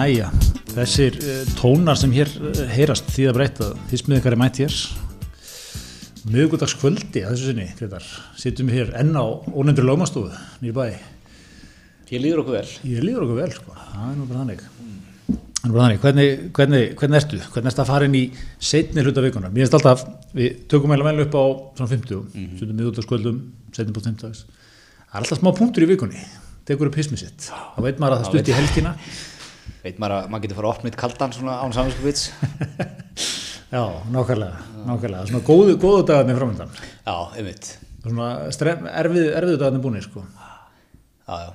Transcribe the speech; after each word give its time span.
Jæja, 0.00 0.30
þessir 0.70 1.16
uh, 1.20 1.40
tónar 1.58 1.98
sem 1.98 2.12
hér 2.14 2.30
uh, 2.40 2.60
heyrast 2.72 3.10
því 3.12 3.24
að 3.28 3.34
breyta, 3.36 3.66
með 4.08 4.14
ykkar 4.16 4.32
er 4.32 4.40
mætt 4.40 4.60
hér 4.62 4.76
miðgudagskvöldi 6.30 7.24
að 7.24 7.34
þessu 7.34 7.50
sinni, 7.50 7.66
Gretar, 7.76 8.06
sittum 8.38 8.70
við 8.70 8.78
hér 8.78 8.92
enn 9.02 9.12
á 9.12 9.24
ónefndur 9.52 9.84
lögmastofu 9.88 10.30
nýri 10.62 10.72
bæ, 10.76 10.86
Ég 12.14 12.22
líður 12.24 12.40
okkur 12.44 12.56
vel. 12.56 12.70
ég 12.88 13.04
líður 13.04 13.26
okkur 13.26 13.40
vel 13.42 13.50
sko, 13.58 13.76
það 13.76 14.06
er 14.06 14.16
nú 14.16 14.28
bara 14.30 14.40
þannig. 14.40 14.64
Er 15.34 15.74
bara 15.74 15.82
þannig, 15.84 16.00
hvernig, 16.04 16.30
hvernig, 16.56 16.84
hvernig 17.02 17.20
ertu? 17.20 17.40
Hvernig 17.52 17.72
ertu 17.72 17.84
að 17.84 17.90
fara 17.92 18.08
inn 18.08 18.16
í 18.16 18.22
setni 18.70 19.04
hluta 19.04 19.24
vikunar 19.26 19.52
mér 19.52 19.66
finnst 19.66 19.76
alltaf, 19.80 20.06
við 20.32 20.62
tökum 20.72 20.94
eiginlega 20.94 21.12
vel 21.12 21.26
upp 21.26 21.36
á 21.36 21.44
svona 21.76 21.90
50, 21.92 22.22
mm 22.22 22.46
-hmm. 22.46 22.54
sundum 22.62 22.80
miðgudagskvöldum 22.80 23.42
setni 23.76 23.92
búið 23.92 24.08
50 24.14 24.24
dags 24.24 24.46
það 25.10 25.18
er 25.18 25.20
alltaf 25.20 25.42
smá 25.42 25.50
punktur 25.58 25.84
í 25.84 25.90
vikunni, 25.92 26.24
tekur 26.64 26.88
upp 26.88 26.96
hismið 26.96 27.18
sitt. 27.18 27.50
Þá 27.50 27.80
veit 27.84 28.00
maður 28.00 28.16
að 28.16 28.24
það 28.24 28.30
stutt 28.30 28.48
í 28.48 28.56
helgina 28.56 28.94
Veit 29.84 30.00
maður 30.00 30.14
að 30.18 30.26
maður 30.32 30.42
getur 30.44 30.58
fara 30.58 30.68
að 30.70 30.74
opna 30.76 30.90
eitt 30.90 30.98
kaldan 31.00 31.32
svona 31.36 31.54
án 31.64 31.72
samvinskupits? 31.76 32.26
Já, 33.74 33.82
nákvæmlega, 34.10 34.60
nákvæmlega, 34.88 35.26
svona 35.30 35.42
góðu, 35.46 35.76
góðu 35.78 36.02
dagarnir 36.08 36.36
framöndan, 36.40 36.72
Já, 37.06 37.14
einmitt. 37.38 37.68
svona 38.02 38.28
strem, 38.54 38.86
erfið, 38.90 39.28
erfiðu 39.38 39.60
dagarnir 39.60 39.84
búinir, 39.84 40.02
sko. 40.08 40.24
Já, 41.28 41.36
já. 41.44 41.50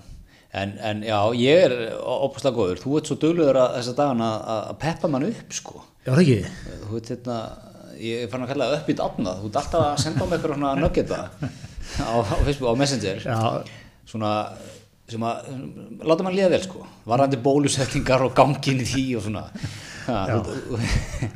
En, 0.55 0.71
en 0.87 1.01
já, 1.03 1.17
ég 1.35 1.65
er 1.65 1.73
opaslega 1.99 2.55
góður. 2.55 2.79
Þú 2.79 2.93
ert 3.01 3.09
svo 3.09 3.17
duglegur 3.19 3.57
að 3.59 3.73
þessa 3.81 3.95
dagana 3.97 4.29
að 4.53 4.69
peppa 4.85 5.09
mann 5.11 5.25
upp, 5.27 5.51
sko. 5.57 5.81
Já, 6.05 6.13
það 6.13 6.21
ekki, 6.23 6.37
Þú 6.85 6.99
ert 7.01 7.11
hérna, 7.11 7.39
ég 7.99 8.23
er 8.23 8.29
farin 8.31 8.45
að 8.47 8.51
kalla 8.53 8.69
það 8.69 8.77
uppbytt 8.79 9.03
átnað. 9.09 9.41
Þú 9.41 9.49
ert 9.51 9.59
alltaf 9.65 9.83
að 9.89 9.99
senda 10.05 10.29
mig 10.29 10.37
eitthvað 10.37 10.53
svona 10.55 10.71
nuggeta 10.79 11.19
á, 11.99 12.13
á 12.15 12.35
Facebook, 12.47 12.69
á 12.71 12.75
Messenger. 12.79 13.19
já, 13.27 13.81
Svona, 14.07 14.31
sem 15.11 15.21
að, 15.27 15.49
láta 16.09 16.23
mann 16.25 16.33
líða 16.37 16.49
vel, 16.55 16.61
sko. 16.65 16.85
Varandi 17.05 17.37
bólusetningar 17.45 18.23
og 18.25 18.31
gangin 18.37 18.79
í 18.81 18.87
því 18.89 19.03
og 19.19 19.25
svona. 19.27 19.43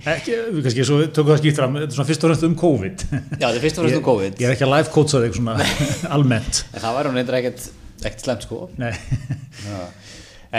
Ekki, 0.10 0.34
við 0.54 0.64
kannski, 0.66 0.86
svo 0.88 0.98
tökum 1.10 1.32
það 1.34 1.40
skýrt 1.44 1.60
fram, 1.60 1.78
þetta 1.78 1.90
er 1.92 1.96
svona 1.98 2.10
fyrst 2.10 2.24
og 2.26 2.32
fremst 2.32 2.48
um 2.48 2.56
COVID. 2.60 3.06
Já, 3.12 3.46
þetta 3.46 3.54
er 3.60 3.64
fyrst 3.64 3.80
og 3.80 3.86
fremst 3.86 4.00
um 4.00 4.06
COVID. 4.08 4.42
Ég 4.42 4.50
er 4.50 4.56
ekki 4.56 4.66
að 4.68 4.74
live 4.76 4.92
coacha 4.96 5.22
þig 5.24 5.38
svona 5.40 5.56
almennt, 6.18 6.64
En 6.74 6.84
það 6.84 6.98
væri 7.00 7.12
hún 7.14 7.22
eitthvað 7.22 7.40
ekkert, 7.40 7.70
ekkert 8.10 8.26
slemt, 8.26 8.46
sko. 8.48 8.60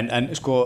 En, 0.01 0.11
en 0.15 0.31
sko, 0.39 0.57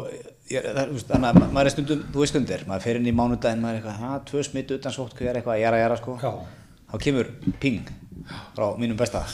ég, 0.52 0.64
það, 0.68 0.94
þannig 1.08 1.28
að 1.30 1.38
ma- 1.40 1.50
maður 1.56 1.70
er 1.70 1.74
stundum, 1.78 2.04
þú 2.12 2.24
veist 2.24 2.34
stundir, 2.34 2.64
maður 2.68 2.86
fer 2.88 3.00
inn 3.00 3.08
í 3.08 3.14
mánudaginn, 3.16 3.62
maður 3.64 3.78
er 3.78 3.82
eitthvað, 3.82 4.00
ha, 4.04 4.18
tvö 4.28 4.44
smitt 4.48 4.74
utan 4.76 4.92
sótt, 4.96 5.14
hvað 5.16 5.30
er 5.32 5.38
eitthvað, 5.40 5.60
jara, 5.64 5.80
jara, 5.84 5.96
sko. 6.00 6.16
Já. 6.20 6.32
Þá 6.92 6.96
kemur 7.08 7.30
ping 7.62 7.88
frá 8.54 8.66
mínum 8.80 9.00
besta, 9.00 9.24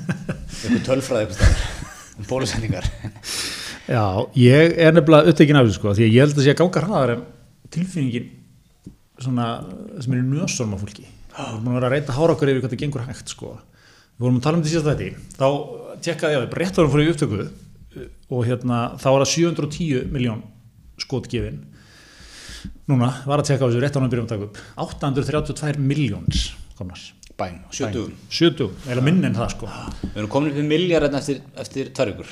eitthvað 0.66 0.82
tölfræði 0.90 1.28
eitthvað 1.30 1.94
um 2.16 2.28
bólusendingar. 2.28 2.86
já, 3.96 4.04
ég 4.40 4.76
er 4.80 4.96
nefnilega 4.96 5.32
upptekinn 5.32 5.60
af 5.60 5.68
þessu, 5.68 5.78
sko, 5.80 5.94
því 5.96 6.06
að 6.06 6.14
ég 6.14 6.24
held 6.24 6.36
að 6.36 6.46
sé 6.46 6.54
að 6.54 6.60
ganga 6.62 6.82
hraðar 6.84 7.14
en 7.16 7.24
tilfinningin 7.74 8.30
svona, 9.22 9.46
sem 10.00 10.16
er 10.16 10.22
í 10.22 10.26
nösunum 10.26 10.76
á 10.76 10.78
fólki. 10.80 11.06
Við 11.36 11.60
búin 11.60 11.72
að 11.74 11.78
vera 11.78 11.90
að 11.90 11.94
reyta 11.96 12.16
hára 12.16 12.36
okkur 12.36 12.52
yfir 12.52 12.64
hvað 12.64 12.74
það 12.74 12.82
gengur 12.82 13.06
hægt, 13.06 13.32
sko. 13.32 13.54
Við 14.16 14.24
vorum 14.24 14.40
að 14.40 14.46
tala 14.46 14.58
um 14.58 14.64
þetta 14.64 14.72
síðast 14.72 14.90
þetta, 14.90 15.36
þá 15.36 15.48
tjekkaði 16.06 16.36
ég 16.36 16.50
bara 16.52 16.62
rétt 16.62 16.78
árum 16.80 16.92
fór 16.92 17.02
í 17.04 17.08
upptöku 17.12 17.40
og 18.32 18.44
hérna, 18.46 18.78
þá 19.00 19.08
var 19.12 19.24
það 19.24 19.32
710 19.32 20.12
miljón 20.12 20.44
skotgefin. 21.00 21.60
Núna 22.88 23.10
var 23.26 23.42
að 23.42 23.50
tjekka 23.50 23.66
á 23.66 23.68
þessu 23.68 23.82
rétt 23.82 23.98
árum 23.98 24.10
byrjum 24.12 24.28
að 24.28 24.32
taka 24.32 24.48
upp. 24.48 24.60
832 24.86 25.82
miljóns 25.82 26.46
komnar. 26.78 27.00
Bæn, 27.36 27.56
sjötugum. 27.68 28.12
70, 28.32 28.70
eða 28.88 29.02
minn 29.04 29.24
en 29.28 29.34
það, 29.36 29.50
sko. 29.52 29.68
Við 30.06 30.20
erum 30.22 30.30
komin 30.32 30.54
upp 30.54 30.60
í 30.62 30.68
miljard 30.70 31.16
eftir, 31.18 31.42
eftir 31.60 31.90
tvær 31.96 32.14
ykkur. 32.14 32.30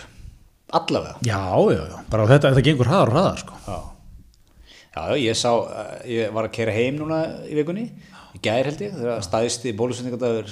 Allavega. 0.79 1.19
Já, 1.29 1.43
já, 1.75 1.83
já, 1.91 1.99
bara 2.11 2.29
þetta, 2.31 2.55
þetta 2.55 2.65
gengur 2.71 2.89
hraðar 2.89 3.11
og 3.13 3.19
hraðar, 3.19 3.43
sko. 3.43 3.59
Já. 3.67 3.77
Já, 4.95 5.03
ég 5.19 5.37
sá, 5.37 5.51
eh, 5.51 5.91
ég 6.15 6.33
var 6.33 6.49
að 6.49 6.55
kera 6.55 6.73
heim 6.73 6.97
núna 7.01 7.19
í 7.51 7.59
vikunni, 7.59 7.89
í 8.33 8.41
gær 8.41 8.65
held 8.71 8.81
ég, 8.81 8.95
þegar 8.95 9.27
staðisti 9.27 9.75
bólusendingadagur 9.77 10.49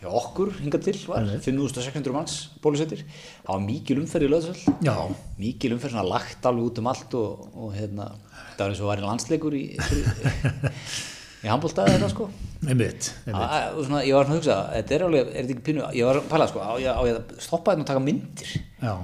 hjá 0.00 0.08
okkur 0.20 0.52
hingað 0.60 0.86
til 0.86 0.94
var, 1.10 1.26
5600 1.42 2.14
manns 2.14 2.36
bólusettir, 2.62 3.02
það 3.42 3.50
var 3.50 3.64
mikil 3.66 3.98
umferð 4.00 4.28
í 4.28 4.30
löðsvöld, 4.30 4.80
Já, 4.86 4.94
mikil 5.42 5.74
umferð 5.74 5.96
svona 5.96 6.06
lagt 6.06 6.46
alveg 6.46 6.70
út 6.70 6.80
um 6.80 6.90
allt 6.92 7.18
og, 7.18 7.44
og 7.52 7.74
hérna, 7.74 8.08
það 8.54 8.62
var 8.62 8.72
eins 8.72 8.82
og 8.84 8.90
var 8.92 9.02
í 9.02 9.06
landsleikur 9.08 9.58
í, 9.58 9.64
í, 11.42 11.46
handbóltaði 11.50 11.94
þetta 11.96 12.10
sko. 12.12 12.28
einmitt, 12.66 13.10
einmitt. 13.26 13.36
Að- 13.36 13.54
að- 13.60 13.84
Svona, 13.86 14.02
ég 14.06 14.14
var 14.16 14.24
svona 14.26 14.36
að 14.36 14.40
hugsa, 14.40 14.58
þetta 14.74 14.96
er 14.96 15.06
alveg, 15.06 15.20
er 15.26 15.42
þetta 15.42 15.54
ekki 15.56 15.66
pínu, 15.70 15.86
ég 15.94 16.04
var 16.08 16.16
að 16.20 16.28
pæla 16.32 16.48
sko, 16.50 16.60
á 16.64 16.72
ég, 16.80 16.90
að 17.16 17.40
stoppa 17.46 17.74
þetta 17.74 17.84
og 17.86 17.90
taka 17.92 18.04
myndir, 18.06 18.52
Já, 18.82 18.94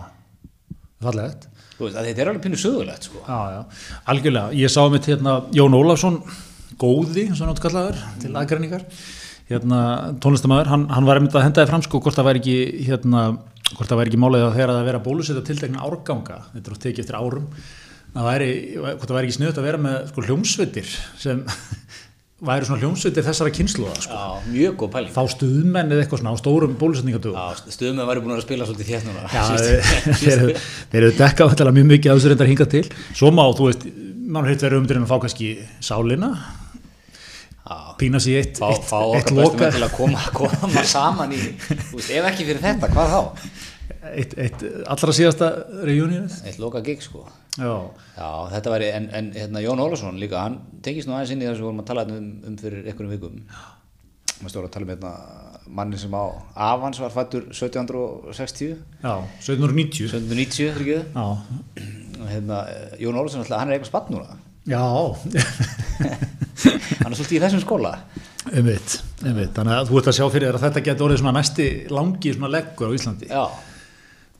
að 1.03 2.06
þetta 2.06 2.22
er 2.22 2.31
alveg 2.31 2.43
pínu 2.47 2.59
sögulegt 2.62 3.09
sko. 3.09 3.22
Já, 3.26 3.38
já, 3.56 3.62
algjörlega. 4.12 4.53
Ég 4.54 4.70
sá 4.70 4.82
mitt 4.93 5.06
hérna 5.10 5.32
Jón 5.56 5.75
Ólafsson, 5.75 6.20
góði, 6.78 7.28
svona 7.37 7.54
átkallaður, 7.56 7.98
til 8.22 8.31
aðgreiningar. 8.38 8.84
Hérna, 9.50 9.81
tónlistamæður, 10.22 10.70
hann, 10.70 10.84
hann 10.88 11.04
var 11.09 11.19
einmitt 11.19 11.34
að 11.37 11.43
henda 11.49 11.64
þið 11.64 11.72
fram 11.72 11.82
sko 11.84 12.00
hvort 12.00 12.16
það 12.16 12.28
væri 12.31 12.41
ekki, 12.41 12.84
hérna, 12.87 13.25
hvort 13.75 13.91
það 13.91 13.99
væri 14.00 14.12
ekki 14.12 14.20
málið 14.22 14.44
að 14.47 14.54
þegar 14.56 14.72
það 14.72 14.87
vera 14.88 15.00
bólusetta 15.04 15.43
tiltekna 15.49 15.82
árganga, 15.84 16.38
þetta 16.54 16.70
er 16.70 16.76
oft 16.76 16.84
tekið 16.87 17.03
eftir 17.04 17.19
árum, 17.19 17.49
það 18.14 18.28
væri, 18.31 18.49
hvort 18.78 19.09
það 19.10 19.16
væri 19.19 19.28
ekki 19.28 19.37
sniðut 19.41 19.59
að 19.60 19.66
vera 19.69 19.81
með 19.82 19.99
sko 20.12 20.25
hljómsveitir 20.28 20.94
sem 21.20 21.43
væri 22.42 22.66
svona 22.66 22.80
hljómsveitir 22.82 23.25
þessara 23.26 23.53
kynsluða 23.54 23.97
sko. 24.03 24.16
Já, 24.19 24.47
mjög 24.50 24.76
góð 24.80 24.91
pæling. 24.97 25.12
Fá 25.14 25.22
stuðmenn 25.30 25.92
eða 25.94 26.03
eitthvað 26.04 26.22
svona 26.22 26.32
á 26.34 26.36
stórum 26.41 26.72
bólusetningadögum. 26.80 27.36
Já, 27.38 27.44
að 28.03 28.08
væri 28.10 28.25
búin 28.25 28.34
að 28.36 28.42
spila 28.47 28.66
svolítið 28.66 28.91
þétt 28.91 29.06
núna. 29.08 29.26
Já, 29.30 29.42
Síðustu- 29.50 30.16
þeir 30.22 30.32
eru- 30.38 30.56
þeir 30.92 31.02
eru 31.06 31.12
dekka 31.20 31.47
vantilega 31.52 31.76
mjög 31.78 31.88
mikið 31.92 32.10
á 32.10 32.14
þessu 32.19 32.32
reyndar 32.32 32.50
hingað 32.50 32.72
til 32.75 32.84
svo 33.14 33.31
má, 33.34 33.44
þú 33.54 33.69
veist, 33.70 33.86
mann 34.32 34.48
heitt 34.50 34.64
verið 34.66 34.82
umdurinn 34.82 35.06
að 35.06 35.12
fá 35.14 35.19
kannski 35.22 35.52
sálina 35.84 36.32
pína 38.00 38.19
sér 38.20 38.41
eitt, 38.42 38.58
fá, 38.58 38.72
eitt, 38.75 38.88
fá 38.88 38.98
eitt 39.14 39.28
okkar 39.31 39.36
bestum 39.38 39.38
loka 39.38 39.69
til 39.76 39.84
að 39.86 39.92
koma, 39.94 40.22
koma 40.41 40.82
saman 40.88 41.31
í, 41.36 41.38
þú 41.69 42.00
veist, 42.00 42.10
ef 42.10 42.26
ekki 42.32 42.47
fyrir 42.48 42.62
þetta, 42.64 42.88
hvað 42.92 43.12
þá? 43.12 43.52
eitt, 44.19 44.34
eitt 44.42 44.64
allra 44.91 45.14
síðasta 45.14 45.50
reunionið 45.86 46.41
Eitt 46.50 46.58
loka 46.60 46.82
gig, 46.84 47.04
sko. 47.04 47.22
Já, 47.58 47.72
Já, 48.16 48.28
þetta 48.54 48.72
væri, 48.72 48.88
en, 48.96 49.06
en 49.18 49.30
hérna, 49.36 49.62
Jón 49.64 49.82
Ólafsson 49.84 50.18
líka, 50.20 50.40
hann 50.44 50.58
tengist 50.84 51.08
nú 51.08 51.16
aðeins 51.16 51.32
inn 51.34 51.42
í 51.42 51.46
það 51.48 51.56
sem 51.56 51.62
við 51.64 51.68
vorum 51.68 51.82
að 51.82 51.88
tala 51.90 52.04
um, 52.08 52.28
um 52.48 52.58
fyrir 52.60 52.86
einhverjum 52.88 53.12
vikum. 53.16 53.40
Maður 54.42 54.54
stóra 54.54 54.68
að 54.70 54.74
tala 54.76 54.86
um 54.88 54.92
hérna, 54.94 55.12
manni 55.78 55.98
sem 56.00 56.14
á 56.16 56.24
Avans 56.70 56.98
var 57.02 57.12
fættur 57.14 57.44
1760, 57.52 58.72
já, 59.04 59.12
1790 59.42 60.08
1790, 60.08 60.72
fyrir 60.78 60.94
ekki? 60.96 61.00
Já, 61.12 62.26
hérna, 62.32 62.62
Jón 63.02 63.20
Ólafsson, 63.20 63.44
alltaf, 63.44 63.60
hann 63.60 63.70
er 63.72 63.78
eitthvað 63.78 63.92
spatt 63.92 64.12
núna. 64.14 64.38
já. 64.69 64.82
Hann 67.02 67.10
er 67.10 67.16
svolítið 67.19 67.34
í 67.38 67.40
þessum 67.42 67.62
skóla. 67.64 67.90
einmitt, 68.52 68.92
einmitt, 69.24 69.50
þannig 69.56 69.74
að 69.74 69.88
þú 69.88 69.96
ert 69.98 70.08
að 70.12 70.16
sjá 70.19 70.24
fyrir 70.30 70.46
þér 70.48 70.58
að 70.58 70.64
þetta 70.66 70.82
getur 70.86 71.06
orðið 71.06 71.20
svona 71.22 71.32
næsti 71.38 71.66
langi 71.90 72.34
svona 72.36 72.50
leggur 72.52 72.92
á 72.92 72.94
Íslandi. 72.94 73.28
Já, 73.30 73.42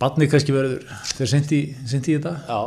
Barnið 0.03 0.31
kannski 0.33 0.55
verður, 0.55 0.85
þeir 1.17 1.31
sendi 1.33 1.59
í 1.63 2.17
þetta. 2.17 2.33
Já. 2.47 2.61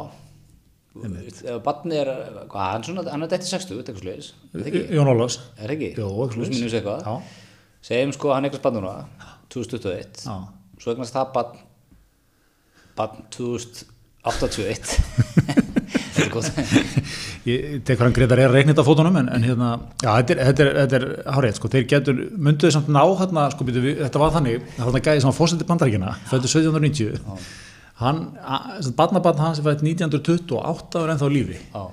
Ef 0.96 1.58
barni 1.66 1.98
er, 2.00 2.08
hvað, 2.48 2.68
hann, 2.72 2.84
svona, 2.88 3.04
hann 3.12 3.26
er 3.26 3.32
dætti 3.34 3.50
60, 3.50 3.82
eitthvað 3.82 4.00
sluðis, 4.06 4.30
er 4.54 4.62
það 4.62 4.70
ekki? 4.72 4.84
Jón 4.96 5.10
Ólafs 5.12 5.36
Er 5.58 5.66
það 5.66 5.74
ekki? 5.76 5.90
Jó, 6.00 6.06
eitthvað 6.08 6.30
Plus 6.32 6.48
svoleiðis. 6.48 6.62
mínus 6.62 6.76
eitthvað. 6.80 7.00
Já. 7.04 7.42
Segjum 7.90 8.14
sko 8.16 8.30
að 8.32 8.38
hann 8.38 8.48
eitthvað 8.48 8.62
spann 8.64 8.78
núna, 8.80 8.94
2021. 9.52 10.24
Já. 10.24 10.36
Svo 10.80 10.94
eignast 10.94 11.18
það 11.18 11.34
barn, 11.36 11.60
barn 12.96 13.28
2081. 13.36 14.96
Þetta 16.16 16.24
er 16.24 16.32
gott. 16.32 16.48
ég 17.46 17.66
tek 17.86 17.98
hvað 18.00 18.06
hann 18.08 18.16
Gretar 18.16 18.40
er 18.42 18.54
reiknit 18.56 18.80
á 18.80 18.88
fótunum 18.88 19.18
en, 19.20 19.28
en 19.36 19.44
hérna, 19.46 19.74
já, 20.02 20.08
þetta 20.16 20.32
er, 20.34 20.40
þetta 20.48 20.64
er, 20.64 20.70
þetta 20.80 20.98
er 21.02 21.06
hárið, 21.36 21.58
sko, 21.60 21.70
þeir 21.74 21.86
getur, 21.92 22.22
mynduðu 22.48 22.72
samt 22.74 22.88
ná 22.96 23.02
hérna, 23.20 23.44
sko, 23.54 23.68
býtu, 23.68 23.84
þetta 24.00 24.22
var 24.24 24.32
þannig 24.34 24.64
það 24.64 24.80
var 24.80 24.88
þarna 24.96 25.04
gæði 25.10 25.22
sem 25.26 25.30
var 25.30 25.36
fósendi 25.38 25.68
bandaríkina 25.70 26.14
fættu 26.32 26.48
1790 26.50 27.36
hann, 28.02 28.22
barnabarn 28.98 29.40
hans 29.44 29.62
er 29.62 29.68
fætt 29.68 29.86
1928 29.86 31.00
og 31.00 31.06
er 31.06 31.14
ennþá 31.16 31.30
á 31.30 31.36
lífi 31.36 31.58
Já. 31.62 31.84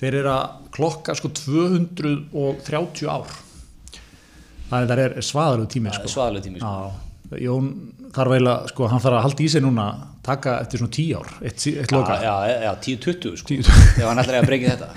þeir 0.00 0.18
eru 0.22 0.32
að 0.32 0.58
klokka 0.76 1.16
sko 1.18 1.32
230 1.36 3.10
ár 3.10 3.38
þannig 4.70 4.92
það 4.92 5.02
er 5.04 5.16
svaðalegu 5.26 5.72
tími 5.74 5.92
sko. 5.94 6.10
Svaðaleg 6.12 6.44
tími, 6.46 6.60
sko. 6.62 6.92
Jón 7.40 7.66
þarf 8.14 8.34
eiginlega, 8.34 8.70
sko, 8.72 8.86
hann 8.90 9.02
þarf 9.02 9.18
að 9.18 9.24
halda 9.26 9.44
í 9.44 9.48
sig 9.50 9.62
núna 9.62 9.86
taka 10.26 10.56
eftir 10.64 10.82
svona 10.82 10.94
10 10.96 11.10
ár 11.18 11.28
eitt, 11.46 11.66
eitt 11.70 11.94
loka 11.94 12.16
Já, 12.22 12.32
já, 12.50 12.56
já, 12.66 12.72
10-20 12.86 13.36
sko. 13.40 13.50
10. 13.52 13.70
Ef 14.00 14.08
hann 14.08 14.22
ætlar 14.22 14.40
að 14.40 14.48
breyki 14.50 14.70
þetta. 14.70 14.88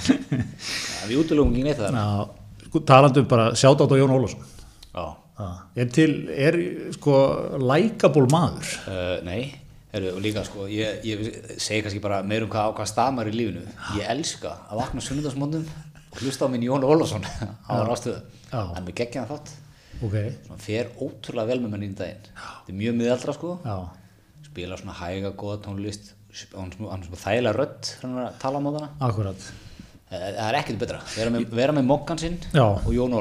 Já, 0.97 1.03
við 1.09 1.19
útlögum 1.21 1.53
ekki 1.53 1.67
neitt 1.67 1.81
það. 1.81 1.99
Sko, 2.67 2.81
talandi 2.89 3.21
um 3.23 3.29
bara 3.29 3.51
sjátt 3.59 3.83
á 3.85 3.95
Jón 3.99 4.15
Ólafsson 4.17 4.49
Já. 4.93 5.05
er 5.83 5.91
til, 5.93 6.11
er 6.29 6.59
sko 6.97 7.19
lækaból 7.61 8.25
maður 8.31 8.73
Uh, 8.83 9.17
nei, 9.25 9.41
heru, 9.93 10.11
og 10.17 10.21
líka 10.25 10.43
sko, 10.47 10.67
ég, 10.71 11.01
ég 11.05 11.23
segi 11.61 11.81
kannski 11.85 12.01
bara 12.03 12.21
meir 12.25 12.45
um 12.45 12.49
hvað 12.53 12.69
á 12.69 12.75
hvað 12.77 12.89
stamar 12.91 13.29
í 13.29 13.33
lífinu. 13.35 13.63
Ég 13.97 14.09
elska 14.13 14.55
að 14.69 14.81
vakna 14.81 15.03
sunnudasmóndum 15.05 15.65
og 16.13 16.21
hlusta 16.21 16.45
á 16.45 16.49
minn 16.53 16.65
Jón 16.65 16.85
Ólafsson 16.87 17.25
á 17.69 17.73
rástöðu. 17.87 18.21
Hann 18.53 18.75
er 18.79 18.87
með 18.87 18.97
geggjaðan 19.01 19.31
þátt. 19.33 19.53
ok, 20.03 20.15
Svona 20.47 20.59
fer 20.61 20.89
ótrúlega 21.01 21.47
vel 21.53 21.61
með 21.63 21.73
mann 21.75 21.85
í 21.87 21.91
daginn. 21.97 22.25
Þetta 22.33 22.73
er 22.73 22.79
mjög 22.81 22.97
miðaldra 22.99 23.35
sko. 23.37 23.53
já, 23.65 23.77
Spila 24.49 24.77
svona 24.77 24.93
hæga, 24.99 25.31
góða 25.39 25.59
tónlist, 25.65 26.11
hann 26.53 26.69
er 26.71 26.77
svona- 26.77 26.91
hann 26.91 27.03
þægilega 27.23 27.55
rödd 27.57 27.91
hann 28.01 28.17
er 28.17 28.25
að 28.27 28.39
tala 28.41 28.57
um 28.61 28.67
það 28.73 28.87
akkurat 29.07 29.45
það 30.13 30.47
er 30.47 30.57
ekkert 30.59 30.79
betra, 30.81 30.99
vera 31.15 31.31
með, 31.33 31.45
með 31.73 31.85
mokkan 31.89 32.19
sinn 32.21 32.37
og 32.53 32.89
Jón 32.93 33.13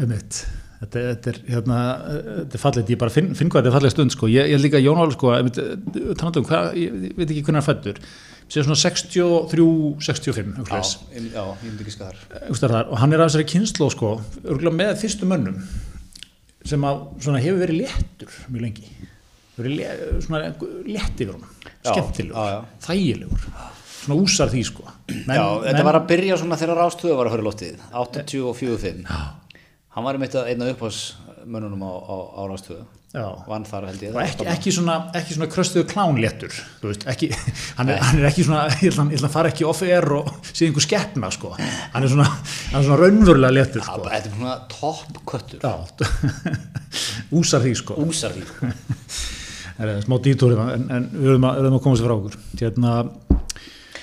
Einmitt. 0.00 0.46
Þetta, 0.84 1.02
þetta 1.08 1.30
er 1.32 1.38
hérna, 1.48 1.76
þetta 2.44 2.58
er 2.58 2.62
fallið, 2.62 2.90
ég 2.92 2.98
bara 3.00 3.12
finn, 3.14 3.30
finn 3.38 3.48
hvað 3.52 3.62
þetta 3.64 3.70
er 3.72 3.76
fallið 3.78 3.92
stund 3.94 4.12
sko, 4.14 4.28
ég, 4.28 4.48
ég 4.52 4.60
líka 4.60 4.80
Jón 4.82 5.00
Áli 5.00 5.14
sko, 5.16 5.30
um 6.42 6.46
hvað, 6.48 6.70
ég, 6.80 6.96
ég 7.08 7.14
veit 7.18 7.30
ekki 7.30 7.44
hvernig 7.46 7.60
hann 7.62 7.66
fættur, 7.68 8.00
sér 8.52 8.66
svona 8.66 8.76
63, 8.82 9.64
65, 10.04 10.52
já, 10.58 10.66
já. 10.68 10.92
ég- 11.16 11.30
já, 11.32 11.44
myndi 11.62 11.86
ekki 11.86 11.94
skar 11.94 12.18
Þar, 12.60 12.76
og 12.92 12.98
hann 13.00 13.14
er 13.16 13.22
af 13.24 13.30
þessari 13.30 13.46
kynslu 13.54 13.88
sko, 13.94 14.10
með 14.76 14.92
fyrstu 15.00 15.28
mönnum 15.30 15.62
sem 16.64 16.84
að 16.88 17.00
svona 17.24 17.40
hefur 17.44 17.62
verið 17.64 17.80
léttur 17.84 18.36
mjög 18.50 18.66
lengi, 18.66 18.90
verið 19.58 19.78
lé, 19.78 19.88
svona 20.26 20.42
létt 20.88 21.22
yfir 21.24 21.32
honum, 21.36 21.54
Já, 21.84 21.92
skemmtilegur, 21.92 22.36
já, 22.36 22.58
já. 22.58 22.84
þægilegur, 22.88 23.48
svona 24.04 24.20
úsar 24.24 24.52
því 24.52 24.62
sko. 24.68 24.84
Men, 25.08 25.36
já, 25.38 25.44
þetta 25.70 25.84
var 25.88 25.98
að 26.00 26.06
byrja 26.12 26.38
svona 26.40 26.56
þegar 26.60 26.80
Rástöðu 26.82 27.16
var 27.18 27.28
að 27.30 27.34
höra 27.38 27.46
loftið 27.48 27.82
84-5 27.92 29.04
hann 29.94 30.06
var 30.06 30.18
einmitt 30.18 30.34
að 30.38 30.50
einna 30.52 30.68
upphásmönnunum 30.74 31.82
á, 31.86 31.92
á, 31.94 32.16
á 32.34 32.42
Rástöðu 32.50 32.84
Já. 33.14 33.28
vann 33.46 33.62
þar 33.62 33.84
held 33.86 34.00
ég 34.02 34.16
ekki, 34.18 34.46
ekki 34.50 34.70
svona, 34.74 34.94
ekki 35.14 35.36
svona 35.36 35.46
kröstuðu 35.52 35.86
klánléttur 35.86 36.56
ekki, 37.12 37.28
hann, 37.78 37.92
er, 37.92 38.00
hann 38.02 38.18
er 38.18 38.26
ekki 38.26 38.46
svona 38.46 38.64
ég 38.82 38.90
ætla, 38.90 39.28
að 39.28 39.34
fara 39.36 39.52
ekki 39.52 39.68
off-air 39.70 40.08
og 40.16 40.32
sé 40.50 40.66
einhver 40.66 40.82
skeppna 40.82 41.30
sko, 41.34 41.52
hann 41.54 42.00
er 42.02 42.10
svona 42.10 42.26
hann 42.26 42.80
er 42.80 42.88
svona 42.88 42.98
raunverulega 42.98 43.54
léttur 43.54 43.86
sko. 43.86 44.02
Þetta 44.08 44.32
er 44.32 44.34
svona 44.34 44.56
topp 44.72 45.22
köttur 45.30 45.62
já, 45.62 45.72
úsar 47.38 47.62
því 47.62 47.78
sko. 47.78 48.00
Úsar 48.02 48.34
því. 48.34 48.44
Það 49.78 49.92
er 49.94 50.04
smá 50.08 50.18
dítúri 50.26 50.58
en, 50.58 50.90
en 50.98 51.10
við 51.14 51.32
höfum 51.36 51.48
að, 51.52 51.64
að 51.70 51.80
koma 51.86 51.98
sér 51.98 52.10
frá 52.10 52.16
okkur. 52.18 52.36
Hérna, 52.58 52.98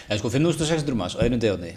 en 0.08 0.24
sko 0.24 0.32
5600 0.32 1.00
manns 1.04 1.20
á 1.20 1.24
einum 1.24 1.40
degjafni 1.40 1.76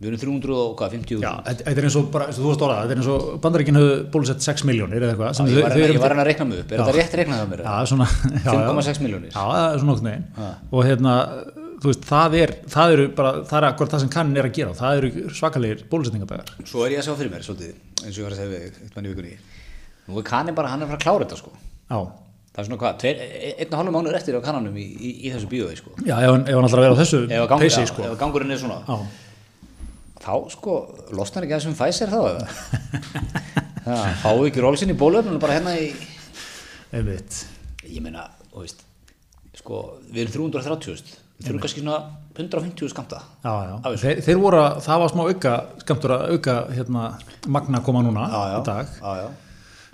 við 0.00 0.08
erum 0.08 0.20
300 0.40 0.54
og 0.56 0.70
hvað, 0.80 0.94
50 0.96 1.20
já, 1.20 1.30
þetta 1.44 1.72
er 1.76 1.86
eins 1.86 1.96
og 2.00 2.06
bara, 2.14 2.26
eins 2.30 2.38
og 2.38 2.44
þú 2.44 2.50
varst 2.50 2.62
orðað, 2.64 2.78
þetta 2.82 2.94
er 2.94 3.00
eins 3.02 3.10
og 3.12 3.40
bandaríkinn 3.44 3.78
höfðu 3.80 3.96
bólusett 4.14 4.46
6 4.46 4.64
miljónir 4.70 4.96
eða 5.04 5.12
eitthvað 5.12 5.50
ég 5.50 5.60
var 5.60 5.74
þau 5.74 6.10
að- 6.10 6.20
að 6.22 6.28
reikna 6.30 6.46
mig 6.48 6.60
upp, 6.62 6.72
er 6.72 6.78
þetta 6.80 6.94
rétt 6.96 7.16
reiknað 7.20 7.40
það 7.42 7.50
mér? 7.50 7.62
Já, 7.66 7.74
svona, 7.90 8.06
já, 8.08 8.40
já. 8.40 8.62
5,6 8.70 9.02
miljónir 9.04 9.30
Já, 9.34 9.42
það 9.50 9.66
er 9.74 9.82
svona 9.82 9.92
okkur 9.96 10.06
neginn 10.08 10.24
og 10.72 10.84
hérna, 10.88 11.14
þú 11.80 11.90
veist, 11.92 12.08
það 12.08 12.38
er 12.40 12.54
það 12.76 12.94
eru 12.96 13.06
bara, 13.20 13.32
það 13.50 13.58
er 13.60 13.68
akkur 13.70 13.92
það 13.92 14.00
sem 14.06 14.12
kannin 14.16 14.40
er 14.40 14.48
að 14.48 14.56
gera 14.56 14.72
það 14.80 14.96
eru 15.02 15.12
svakalegir 15.36 15.84
bólusetningadagar 15.92 16.48
Svo 16.64 16.86
er 16.86 16.96
ég 16.96 17.02
að 17.04 17.06
sjá 17.10 17.14
fyrir 17.20 17.32
mér 17.36 17.44
svolítið, 17.44 17.76
eins 18.04 18.16
og 18.16 18.20
ég 18.20 18.24
var 18.24 18.32
að 18.32 18.40
segja 18.40 18.50
við 18.56 18.64
eitt 18.80 18.96
mann 18.96 19.04
í 19.04 19.12
vikunni. 19.14 19.36
Nú 20.08 20.18
er 20.18 20.26
kannin 20.32 20.54
bara, 20.56 20.68
hann 20.72 20.82
er 20.82 20.88
að 20.88 20.96
að 20.96 21.04
klára 21.04 21.24
þetta 21.28 21.36
sko. 21.44 21.52
Já, 21.92 22.00
Það 22.50 22.60
er 22.60 22.66
svona 22.66 22.80
hvað, 22.82 23.04
e- 23.06 23.54
einn 23.62 23.70
og 23.70 23.78
hálfum 23.78 23.94
mánuður 23.94 24.16
eftir 24.18 24.34
á 24.34 24.40
kannanum 24.42 24.74
í, 24.74 24.82
í, 24.98 25.10
í 25.22 25.30
þessu 25.30 25.46
bíói 25.46 25.76
sko. 25.78 25.92
já 26.02 26.16
ef, 26.18 26.30
hann- 26.34 26.48
ef 26.50 26.56
alltaf 26.58 26.80
að 26.80 26.82
vera 26.82 26.94
á 26.96 27.00
þessu 27.00 27.20
Ef, 27.30 27.42
að 27.44 27.48
gang, 27.52 27.60
peysi, 27.62 27.80
já, 27.84 27.86
sko. 27.92 28.02
ef 28.02 28.10
að 28.10 28.18
gangurinn 28.18 28.50
er 28.50 28.58
svona, 28.58 28.78
Já, 28.90 28.96
þá 30.20 30.34
sko, 30.52 30.76
losnar 31.16 31.46
ekki 31.46 31.56
þessum 31.56 31.76
Pfizer 31.78 32.12
þá 32.12 32.20
eða? 32.20 32.44
Já, 33.90 33.96
fáu 34.22 34.44
ekki 34.46 34.62
rólsinn 34.62 34.92
í 34.92 34.98
bólöfnum 34.98 35.40
bara 35.42 35.56
hérna 35.56 35.74
í, 35.80 35.88
einmitt 36.94 37.40
ég 37.90 38.04
meina, 38.04 38.28
veist, 38.54 38.84
sko, 39.58 39.82
við 40.12 40.28
erum 40.28 40.52
330, 40.52 41.14
við 41.40 41.46
þurfum 41.48 41.62
kannski 41.64 41.82
svona 41.82 41.98
150 42.36 42.90
skamta. 42.92 43.20
Já, 43.42 43.52
já, 43.66 43.96
þeir, 44.00 44.20
þeir 44.24 44.40
voru 44.40 44.60
að, 44.62 44.80
það 44.86 45.02
var 45.02 45.12
smá 45.12 45.22
auka 45.26 45.54
skamtur 45.82 46.14
að 46.14 46.26
auka, 46.36 46.56
hérna, 46.76 47.06
magna 47.50 47.82
koma 47.84 48.04
núna 48.06 48.28
Já, 48.30 48.40
í 48.54 48.60
dag 48.68 48.92
já, 49.00 49.10
já. 49.24 49.30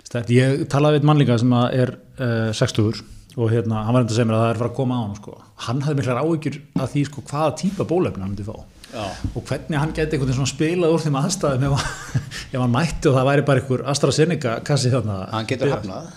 Stætt, 0.07 0.31
ég 0.31 0.65
talaði 0.71 0.97
við 0.97 1.01
einn 1.01 1.09
mann 1.09 1.19
líka 1.19 1.39
sem 1.41 1.55
er 1.57 1.95
uh, 1.97 2.51
60 2.55 3.01
og 3.37 3.51
hérna, 3.51 3.83
hann 3.85 3.95
var 3.95 4.05
enda 4.05 4.13
að 4.13 4.19
segja 4.19 4.29
mér 4.29 4.37
að 4.37 4.43
það 4.43 4.51
er 4.51 4.55
að 4.55 4.61
fara 4.61 4.71
að 4.71 4.77
koma 4.77 4.97
á 4.97 5.01
hann 5.03 5.17
sko. 5.17 5.33
hann 5.65 5.81
hafði 5.85 5.97
miklar 5.99 6.21
áhyggjur 6.23 6.59
að 6.77 6.93
því 6.93 7.03
sko, 7.09 7.23
hvaða 7.31 7.57
típa 7.61 7.87
bólefni 7.89 8.23
hann 8.23 8.31
myndi 8.31 8.45
fá. 8.47 8.55
Og 8.95 9.43
hvernig 9.43 9.75
hann 9.81 9.91
geti 9.91 10.15
einhvern 10.15 10.31
veginn 10.31 10.47
spilað 10.49 10.93
úr 10.95 11.03
þeim 11.03 11.17
aðstæðum 11.19 11.65
ef, 11.67 11.85
ef 12.53 12.57
hann 12.61 12.73
mætti 12.73 13.09
og 13.11 13.17
það 13.17 13.27
væri 13.27 13.45
bara 13.49 13.63
einhver 13.63 13.83
AstraZeneca 13.91 14.55
kassi 14.67 14.91
þarna 14.93 15.17
Hann 15.33 15.49
getur 15.49 15.73
hafnað. 15.75 16.09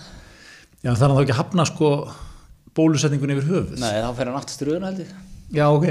Já, 0.81 0.93
þannig 0.95 1.11
að 1.11 1.17
þá 1.19 1.23
ekki 1.25 1.39
hafna 1.41 1.67
sko 1.67 1.91
bólusetningun 2.77 3.35
yfir 3.35 3.49
höfuð 3.51 3.79
Nei, 3.83 3.93
þá 3.99 4.11
fer 4.17 4.31
hann 4.31 4.39
aftast 4.39 4.63
í 4.63 4.69
rauðuna 4.69 4.91
held 4.93 5.03
ég. 5.03 5.15
Já, 5.51 5.65
ok 5.67 5.89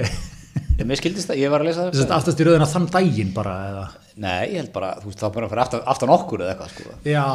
Ég 0.81 0.87
mér 0.89 0.97
skildist 0.97 1.29
það, 1.29 1.39
ég 1.43 1.51
var 1.53 1.61
að 1.63 1.69
lesa 1.69 1.83
það. 1.93 2.13
Aftast 2.17 2.41
í 2.41 2.45
rauðina 2.49 2.67
þann 2.71 2.87
daginn 2.91 3.35
bara 3.37 3.57
eða 3.69 3.83
Nei, 4.21 4.51
ég 4.51 4.57
held 4.59 4.71
bara, 4.75 4.89
þú 5.01 5.11
veist, 5.11 5.21
þá 5.21 5.35
bara 5.37 5.49
fyrir 5.53 5.63
aftan, 5.63 5.83
aftan 5.93 6.13
okkur 6.13 6.43
eða 6.43 6.55
eitthvað, 6.55 6.73
sko. 6.75 6.97
Já, 7.07 7.27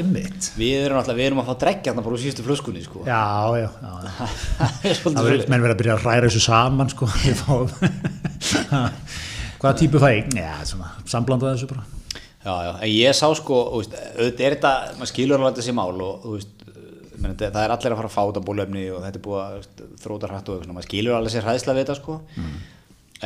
ymmit 0.00 0.48
Við 0.58 0.86
erum 0.86 0.98
alltaf, 1.02 1.18
við 1.18 1.26
erum 1.28 1.42
að 1.42 1.50
fá 1.50 1.58
dreggja 1.60 1.92
þarna 1.92 2.04
bara 2.06 2.16
úr 2.16 2.22
síðustu 2.22 2.46
flöskunni, 2.46 2.82
sko. 2.86 3.02
Já, 3.06 3.20
já, 3.60 3.68
já 3.68 3.92
Það 4.62 4.88
er 4.88 5.02
Það 5.02 5.28
verður 5.28 5.52
menn 5.52 5.66
verið 5.66 5.74
að 5.76 5.82
byrja 5.82 5.96
að 5.98 6.06
ræra 6.08 6.30
þessu 6.30 6.44
saman 6.46 6.92
sko 6.94 7.10
Hvaða 9.62 9.74
típu 9.78 10.00
fæ 10.02 10.08
ég? 10.16 10.30
Já, 10.34 10.54
svona, 10.66 10.90
samblandað 11.06 11.54
þessu 11.54 11.68
bara. 11.70 11.84
Já, 12.42 12.50
já, 12.66 12.70
en 12.82 12.90
ég 12.90 13.14
sá 13.14 13.28
sko, 13.38 13.60
veist, 13.76 13.94
auðvitað 13.94 14.46
er 14.48 14.56
þetta, 14.56 14.72
maður 14.98 15.10
skilur 15.12 15.38
alveg 15.38 15.58
þessi 15.60 15.74
mál 15.78 15.92
og 16.02 16.24
veist, 16.26 16.64
meni, 17.22 17.36
það 17.38 17.58
er 17.62 17.74
allir 17.76 17.94
að 17.94 18.00
fara 18.00 18.10
að 18.10 18.16
fá 18.16 18.22
þetta 18.22 18.42
bólefni 18.48 18.82
og 18.90 19.04
þetta 19.04 19.20
er 19.20 19.24
búið 19.26 19.42
að 19.42 19.82
þróta 20.02 20.30
hrætt 20.32 20.50
og 20.50 20.56
eitthvað, 20.56 20.74
maður 20.74 20.88
skilur 20.88 21.18
alveg 21.18 21.34
sér 21.36 21.46
hræðsla 21.46 21.76
við 21.76 21.84
þetta 21.84 21.96
sko, 22.00 22.16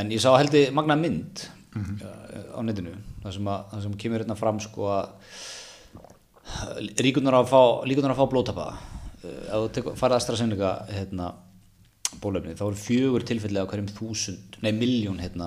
en 0.02 0.12
ég 0.12 0.20
sá 0.20 0.28
heldur 0.36 0.76
magna 0.76 0.98
mynd 1.00 1.46
ja, 2.02 2.12
á 2.52 2.60
netinu, 2.68 2.92
það 3.24 3.38
sem, 3.38 3.48
að, 3.54 3.64
það 3.72 3.86
sem 3.86 3.96
kemur 4.04 4.24
hérna 4.24 4.36
fram 4.36 4.60
sko 4.66 4.92
að 4.98 6.92
ríkunar 7.00 7.40
að 7.40 7.48
fá, 7.54 7.60
líkunar 7.88 8.16
fá 8.18 8.24
blótapa, 8.30 8.68
ef 9.24 9.80
þú 9.80 9.96
farið 9.96 10.18
AstraZeneca 10.20 10.74
hérna, 10.92 11.32
bólefni, 12.26 12.52
þá 12.58 12.64
eru 12.68 12.76
fjögur 12.82 13.22
tilfelli 13.30 13.62
á 13.62 13.66
hverjum 13.70 13.88
þúsund, 13.96 14.58
nei 14.66 14.72
miljón 14.76 15.22
hérna, 15.22 15.46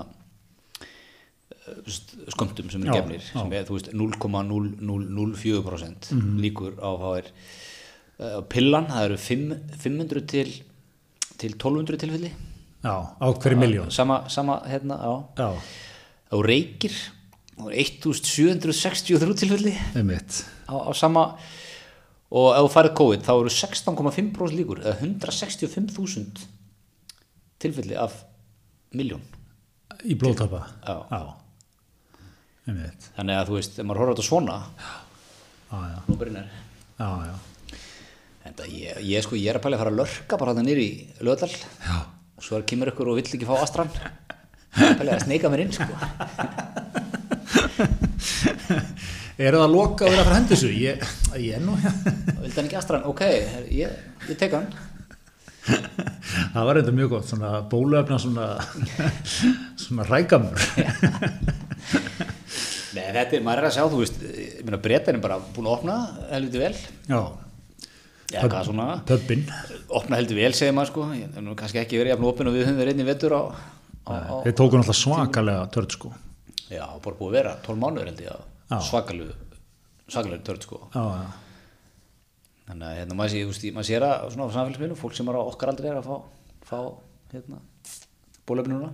skömmtum 2.32 2.70
sem 2.72 2.82
eru 2.82 2.92
gefnir 2.96 3.22
sem 3.26 3.52
er 3.54 3.64
þú 3.68 3.74
veist 3.76 3.88
0,004% 3.94 6.10
Mhm. 6.16 6.38
líkur 6.42 6.72
á 6.82 6.90
er 7.18 7.26
uh, 8.20 8.40
pillan, 8.48 8.86
það 8.90 9.04
eru 9.06 9.16
fimm- 9.16 9.60
500 9.78 10.26
til 10.26 10.50
til 11.40 11.52
1200 11.56 11.96
tilfelli. 11.96 12.30
Já, 12.84 12.96
á 13.16 13.26
hverju 13.32 13.56
miljón 13.58 13.90
sama, 13.90 14.28
sama 14.28 14.60
hérna, 14.68 14.98
Já, 15.38 15.52
og 16.32 16.44
reykir 16.44 16.92
það 17.56 17.66
eru 17.70 17.76
1763 17.80 19.34
tilfelli. 19.40 19.72
Á, 20.68 20.74
á 20.88 20.92
sama 20.94 21.36
og 22.30 22.54
ef 22.54 22.60
þú 22.62 22.68
farið 22.74 22.94
COVID 23.00 23.20
þá 23.24 23.32
eru 23.40 23.48
16,5% 23.50 24.52
líkur 24.58 24.78
eða 24.84 24.96
165.000 25.00 26.46
tilfelli 27.60 27.96
af 28.00 28.16
miljón 28.96 29.22
Í 30.04 30.16
ymmit 32.70 33.06
þannig 33.16 33.38
að 33.38 33.48
þú 33.48 33.56
veist, 33.58 33.78
ef 33.78 33.86
maður 33.86 34.02
horfður 34.02 34.12
á 34.12 34.16
þetta 34.16 34.28
svona 34.28 34.56
já, 37.00 37.08
já. 37.30 37.34
En 38.48 38.56
það, 38.56 38.72
ég, 38.74 39.00
ég, 39.04 39.24
sko, 39.24 39.36
ég 39.38 39.50
er 39.52 39.58
að 39.58 39.64
pæla 39.66 39.76
að 39.76 39.82
fara 39.84 39.92
að 39.92 40.00
lörka 40.00 40.38
bara 40.40 40.54
hann 40.56 40.66
nýri 40.66 40.86
í 40.86 41.24
Löðal 41.26 41.50
og 41.52 42.44
svo 42.44 42.58
er 42.58 42.66
kemur 42.68 42.90
ykkur 42.92 43.10
og 43.12 43.18
vill 43.20 43.28
ekki 43.28 43.48
fá 43.48 43.56
astran. 43.60 43.90
Ég 43.92 44.80
er 44.80 44.94
að 44.94 45.00
pæla 45.02 45.16
að 45.18 45.24
sneika 45.26 45.50
mér 45.52 45.64
inn 45.66 45.74
sko. 45.76 45.92
Er 49.40 49.54
það 49.56 49.62
að 49.64 49.72
loka 49.72 50.04
og 50.04 50.10
vera 50.12 50.20
að 50.20 50.26
fara 50.26 50.34
að 50.34 50.38
hendi 50.38 50.52
þessu? 50.52 50.70
Ég, 50.76 51.04
ég 51.40 51.54
er 51.56 51.62
nú 51.64 51.72
vildi 51.80 52.56
hann 52.58 52.66
ekki 52.66 52.76
astran, 52.76 53.06
ok, 53.08 53.22
ég, 53.72 53.94
ég 54.28 54.36
tek 54.40 54.52
hann 54.52 54.66
Það 56.54 56.66
var 56.66 56.78
reynda 56.78 56.92
mjög 56.96 57.10
gott, 57.14 57.26
svona 57.28 57.50
bóluefna 57.70 58.16
svona, 58.22 58.46
svona 59.82 60.06
rækamur 60.08 60.62
Nei, 62.90 63.04
þetta 63.14 63.36
er, 63.38 63.42
maður 63.46 63.60
er 63.62 63.68
að 63.68 63.74
sjá, 63.76 63.84
þú 63.92 64.00
veist 64.02 64.16
ég 64.26 64.64
meina, 64.66 64.80
breytan 64.82 65.18
er 65.18 65.22
bara 65.22 65.36
búin 65.54 65.68
að 65.68 65.76
opna 65.76 65.96
helviti 66.32 66.62
vel, 66.62 66.72
Já, 67.06 67.20
já, 68.32 68.40
hvað 68.42 68.64
svona. 68.70 68.86
pöbbin 69.06 69.44
opna 70.00 70.18
heldur 70.18 70.40
vel, 70.40 70.50
segir 70.58 70.74
maður, 70.76 70.90
sko. 70.90 71.04
Ég 71.18 71.28
hef 71.36 71.44
nú 71.44 71.54
kannski 71.58 71.80
ekki 71.82 72.00
verið 72.00 72.14
jafn 72.16 72.26
opin 72.30 72.50
og 72.50 72.56
við 72.56 72.66
höfum 72.66 72.80
verið 72.82 72.96
einnig 72.96 73.08
vettur 73.12 73.36
á, 73.38 73.42
Þeir 74.10 74.54
tóku 74.58 74.74
náttúrulega 74.80 74.96
svakalega 74.98 75.66
törd 75.70 75.94
sko. 75.94 76.08
Já, 76.70 76.82
bara 77.04 77.18
búið 77.18 77.28
að 77.28 77.36
vera 77.36 77.52
12 77.66 77.78
mánuður 77.84 78.10
held 78.10 78.22
ég 78.24 78.80
svakalegu 78.88 79.34
svakalegu 80.10 80.42
törn, 80.48 80.62
sko. 80.66 80.80
Já, 80.94 81.04
já 81.20 81.49
þannig 82.70 82.86
að 82.88 82.98
hérna, 83.00 83.18
maður, 83.18 83.34
sé, 83.58 83.72
maður 83.76 83.88
sér 83.90 84.06
að 84.06 84.28
svona 84.34 84.46
á 84.48 84.54
samfélagsmiðlum, 84.56 85.00
fólk 85.00 85.16
sem 85.18 85.28
er 85.32 85.38
á 85.38 85.42
okkar 85.42 85.72
aldrei 85.74 85.90
er 85.90 85.98
að 86.00 86.08
fá, 86.08 86.16
fá 86.70 86.78
hérna, 87.34 87.58
bólefni 88.50 88.74
núna. 88.74 88.88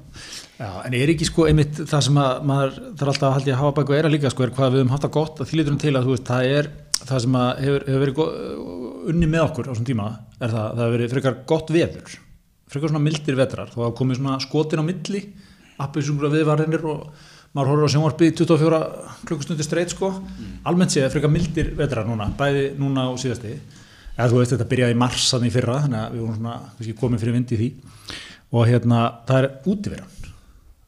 Já, 0.58 0.68
en 0.88 0.96
er 0.98 1.12
ekki 1.12 1.28
sko 1.28 1.46
einmitt 1.48 1.78
það 1.88 2.02
sem 2.08 2.18
að 2.20 2.42
maður 2.50 2.74
þarf 2.98 3.12
alltaf 3.12 3.28
að 3.30 3.34
haldi 3.38 3.52
að 3.54 3.60
hafa 3.62 3.76
bæku 3.78 3.96
eira 3.96 4.10
líka 4.12 4.32
sko 4.32 4.44
er 4.46 4.52
hvað 4.56 4.74
við 4.74 4.82
höfum 4.82 4.92
haft 4.96 5.06
það 5.06 5.14
gott 5.16 5.40
að 5.40 5.48
því 5.50 5.60
líturum 5.60 5.78
til 5.84 5.94
að 5.96 6.08
þú 6.08 6.12
veist 6.16 6.28
það 6.32 6.48
er 6.58 6.68
það 7.06 7.22
sem 7.24 7.38
að 7.40 7.62
hefur, 7.64 7.86
hefur 7.86 8.02
verið 8.04 8.16
go- 8.18 8.34
unni 9.12 9.28
með 9.32 9.44
okkur 9.46 9.68
á 9.68 9.70
þessum 9.72 9.88
tíma 9.88 10.06
er 10.40 10.52
það, 10.52 10.66
það 10.66 10.82
hefur 10.82 10.94
verið 10.96 11.14
frekar 11.14 11.38
gott 11.52 11.72
veður 11.76 12.14
frekar 12.72 12.92
svona 12.92 13.04
mildir 13.06 13.38
vetrar 13.38 13.72
þá 13.72 13.78
hafa 13.80 13.96
komið 14.00 14.20
svona 14.20 14.36
skotin 14.44 14.82
á 14.82 14.88
milli 14.88 15.22
appisungra 15.86 16.32
viðvarðinir 16.32 16.86
og 16.92 17.02
maður 17.56 17.70
horfður 17.72 17.88
á 17.88 17.92
sjónvarpið 17.94 18.28
í 18.28 18.34
24 18.36 18.78
klukkustundir 19.28 19.66
streit 19.66 19.92
sko. 19.94 20.10
Almennt 20.68 20.92
séð 20.92 21.08
frekar 21.14 21.32
mildir 21.32 21.72
vetrar 21.78 22.08
núna 22.08 22.28
bæði 22.36 22.66
núna 22.80 23.06
og 23.12 23.20
síðasti. 23.22 23.54
Eða 24.16 24.28
þú 24.32 24.40
veist 24.40 24.52
þetta 24.54 24.68
byrjaði 24.70 24.96
í 24.96 25.00
mars 25.00 25.30
þannig 25.32 25.54
fyrra 25.54 25.80
þannig 25.86 26.02
að 26.02 26.14
við 26.16 26.22
vorum 26.24 26.36
svona 26.38 26.58
kannski 26.76 26.96
komið 27.00 27.24
fyrir 27.24 27.36
vind 27.36 27.52
í 27.56 27.60
því. 27.62 27.70
Og 28.56 28.68
hérna 28.68 29.00
það 29.28 29.40
er 29.40 29.48
útiveran 29.72 30.14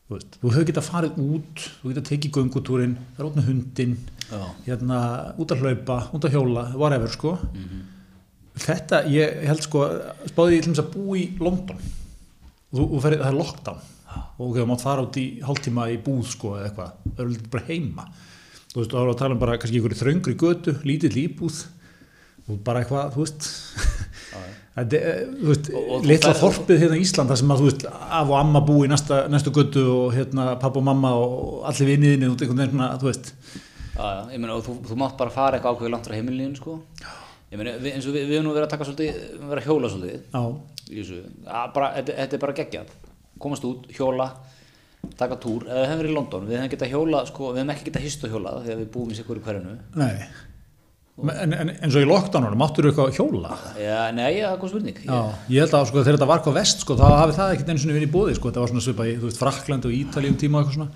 þú 0.08 0.16
veist, 0.16 0.38
þú 0.40 0.52
hefur 0.54 0.68
getað 0.70 0.88
farið 0.88 1.18
út 1.24 1.66
þú 1.80 1.90
getað 1.92 2.08
tekið 2.08 2.36
göngutúrin, 2.38 2.96
það 3.16 3.22
er 3.24 3.28
út 3.28 3.38
með 3.38 3.50
hundin 3.50 3.94
Já. 4.28 4.40
hérna 4.64 5.00
út 5.40 5.52
að 5.52 5.64
hlaupa, 5.64 5.98
út 6.16 6.24
að 6.28 6.36
hjóla, 6.36 6.64
whatever 6.76 7.12
sko. 7.12 7.34
Þetta, 8.58 9.04
ég 9.12 9.44
held 9.48 9.62
sko 9.64 9.84
spáði 10.28 10.58
ég 10.58 10.64
til 10.64 10.72
þess 10.72 10.84
að 10.84 10.94
búa 10.96 11.18
í 11.20 11.28
London. 11.40 11.78
Og 12.72 12.80
þú, 12.80 12.86
þú 12.94 13.02
ferði, 13.04 13.20
það 13.22 13.30
er 13.32 13.38
lockdown 13.38 13.86
og 14.38 14.54
þú 14.56 14.66
mátt 14.70 14.84
fara 14.86 15.04
út 15.06 15.16
í 15.20 15.26
hálftíma 15.44 15.88
í 15.92 15.98
búð 16.04 16.24
sko 16.32 16.54
eða 16.58 16.68
eitthvað, 16.70 16.92
það 17.14 17.24
er 17.24 17.32
litið 17.34 17.50
bara 17.54 17.66
heima 17.68 18.06
þú 18.68 18.80
veist, 18.80 18.92
þá 18.92 18.96
erum 19.00 19.08
við 19.08 19.14
að 19.14 19.20
tala 19.22 19.34
um 19.36 19.42
bara 19.42 19.58
kannski 19.58 19.78
einhverju 19.80 20.00
þröngri 20.02 20.36
götu, 20.44 20.74
lítill 20.88 21.18
íbúð 21.24 21.58
og 22.48 22.60
bara 22.64 22.82
eitthvað, 22.84 23.12
þú 23.16 23.24
veist 23.26 23.48
þetta, 24.78 24.98
er, 24.98 25.22
litla 26.06 26.32
það- 26.32 26.42
þorpið 26.42 26.82
hérna 26.84 26.98
í 26.98 27.04
Ísland 27.04 27.32
þar 27.32 27.40
sem 27.42 27.52
að 27.54 27.62
þú 27.62 27.68
veist, 27.70 27.86
af 27.92 28.32
og 28.32 28.36
amma 28.40 28.62
búi 28.68 28.86
í 28.86 28.90
næsta, 28.92 29.22
næstu 29.32 29.52
götu 29.56 29.84
og 29.92 30.12
hérna 30.16 30.50
pappa 30.62 30.80
og 30.80 30.86
mamma 30.88 31.12
og 31.18 31.64
allir 31.68 31.90
vinniðinni 31.94 32.28
út 32.32 32.44
einhvern 32.44 32.62
veginn 32.64 32.76
svona, 32.78 32.90
þú 33.02 33.10
veist 33.10 33.32
Já, 33.98 34.04
já, 34.14 34.20
ég 34.30 34.38
meina, 34.38 34.54
og 34.54 34.62
þú, 34.62 34.74
þú 34.86 34.96
mátt 35.00 35.16
bara 35.18 35.32
fara 35.34 35.58
eitthvað 35.58 35.74
ákveði 35.74 35.90
langt 35.90 36.04
frá 36.06 36.12
heimilinu, 36.14 36.54
sko. 36.54 36.76
Ég 37.50 37.58
meina, 37.58 37.72
við, 37.82 37.96
eins 37.96 38.04
og 38.06 38.12
við, 38.14 38.28
við 38.28 38.36
erum 38.38 38.44
nú 38.46 38.52
verið 38.54 38.68
að 38.68 38.74
taka 38.76 38.86
svolítið, 38.86 39.08
við 39.16 39.32
erum 39.34 39.48
verið 39.50 39.64
að 39.64 39.72
hjóla 39.72 39.90
svolítið. 39.90 40.20
Að 41.50 41.72
bara, 41.74 41.88
þetta, 41.96 42.14
þetta 42.20 42.36
er 42.38 42.42
bara 42.44 42.54
geggjað. 42.60 42.92
Komast 43.38 43.66
út, 43.68 43.86
hjóla, 43.94 44.28
taka 45.18 45.38
túr, 45.40 45.64
eða 45.68 45.80
við 45.80 45.88
hefum 45.88 46.02
verið 46.02 46.12
í 46.12 46.18
London, 46.18 46.46
við 46.48 46.58
hefum 46.58 46.74
getað 46.74 46.94
hjóla, 46.94 47.24
sko, 47.30 47.52
við 47.52 47.62
hefum 47.62 47.74
ekki 47.74 47.88
getað 47.90 48.06
hist 48.08 48.24
og 48.26 48.34
hjólað 48.34 48.62
þegar 48.66 48.80
við 48.82 48.92
búum 48.96 49.12
í 49.12 49.18
sikkur 49.18 49.40
í 49.40 49.44
hverjunu. 49.46 49.78
nei 49.98 50.47
en, 51.18 51.54
en 51.56 51.70
eins 51.74 51.96
og 51.98 52.04
í 52.04 52.08
lockdownunum, 52.08 52.60
máttur 52.60 52.86
þú 52.86 52.90
eitthvað 52.92 53.08
að 53.08 53.16
hjóla 53.18 53.56
Já, 53.80 53.96
nei, 54.14 54.38
það 54.38 54.52
er 54.52 54.60
góð 54.62 54.72
spurning. 54.72 55.00
Já, 55.02 55.18
ég 55.54 55.64
held 55.64 55.74
að 55.78 55.88
sko, 55.90 56.02
þegar 56.02 56.18
þetta 56.18 56.28
var 56.30 56.42
hvað 56.44 56.58
vest 56.58 56.84
sko, 56.84 56.96
þá 56.98 57.06
hafi 57.10 57.36
það 57.38 57.54
ekkert 57.56 57.72
einu 57.72 57.82
sinni 57.82 57.96
verið 57.96 58.08
í 58.08 58.14
bóði 58.14 58.36
sko, 58.38 58.52
þetta 58.52 58.62
var 58.62 58.72
svona 58.72 58.84
svipað 58.86 59.10
í 59.10 59.16
þú 59.18 59.26
veist, 59.26 59.40
Frakland 59.42 59.88
og 59.88 59.96
Ítalíum 59.98 60.38
tíma 60.38 60.60
og 60.60 60.62
eitthvað 60.62 60.78
svona 60.78 60.92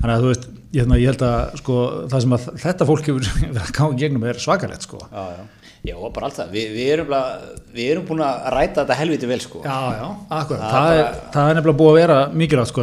þannig 0.00 0.14
að 0.14 0.24
þú 0.24 0.32
veist, 0.32 0.48
ég, 0.48 0.80
hérna, 0.80 1.00
ég 1.02 1.12
held 1.12 1.24
að 1.28 1.36
sko, 1.60 1.78
það 2.08 2.24
sem 2.24 2.36
að 2.38 2.48
þetta 2.64 2.88
fólk 2.88 3.12
hefur 3.12 3.22
verið 3.44 3.62
að 3.62 3.74
gáða 3.78 4.00
gegnum 4.02 4.26
er 4.28 4.42
svakalegt 4.42 4.88
sko. 4.88 5.04
Já, 5.12 5.24
já. 5.36 5.44
Já, 5.86 5.94
og 5.94 6.10
bara 6.10 6.26
allt 6.26 6.34
það. 6.40 6.48
Vi, 6.56 6.62
við, 6.74 6.88
erum 6.90 7.06
bara, 7.06 7.38
við 7.70 7.90
erum 7.92 8.06
búin 8.08 8.22
að 8.26 8.48
ræta 8.50 8.82
þetta 8.82 8.96
helviti 8.98 9.28
vel, 9.30 9.38
sko. 9.40 9.60
Já, 9.62 9.76
já, 9.94 10.08
akkurat, 10.40 10.64
Það 10.64 10.74
það, 10.74 10.98
er, 10.98 11.20
það 11.36 11.50
er 11.52 11.54
nefnilega 11.60 11.78
búið 11.78 11.92
að 11.92 11.98
vera 12.00 12.18
mikilvægt 12.34 12.72
sko, 12.72 12.82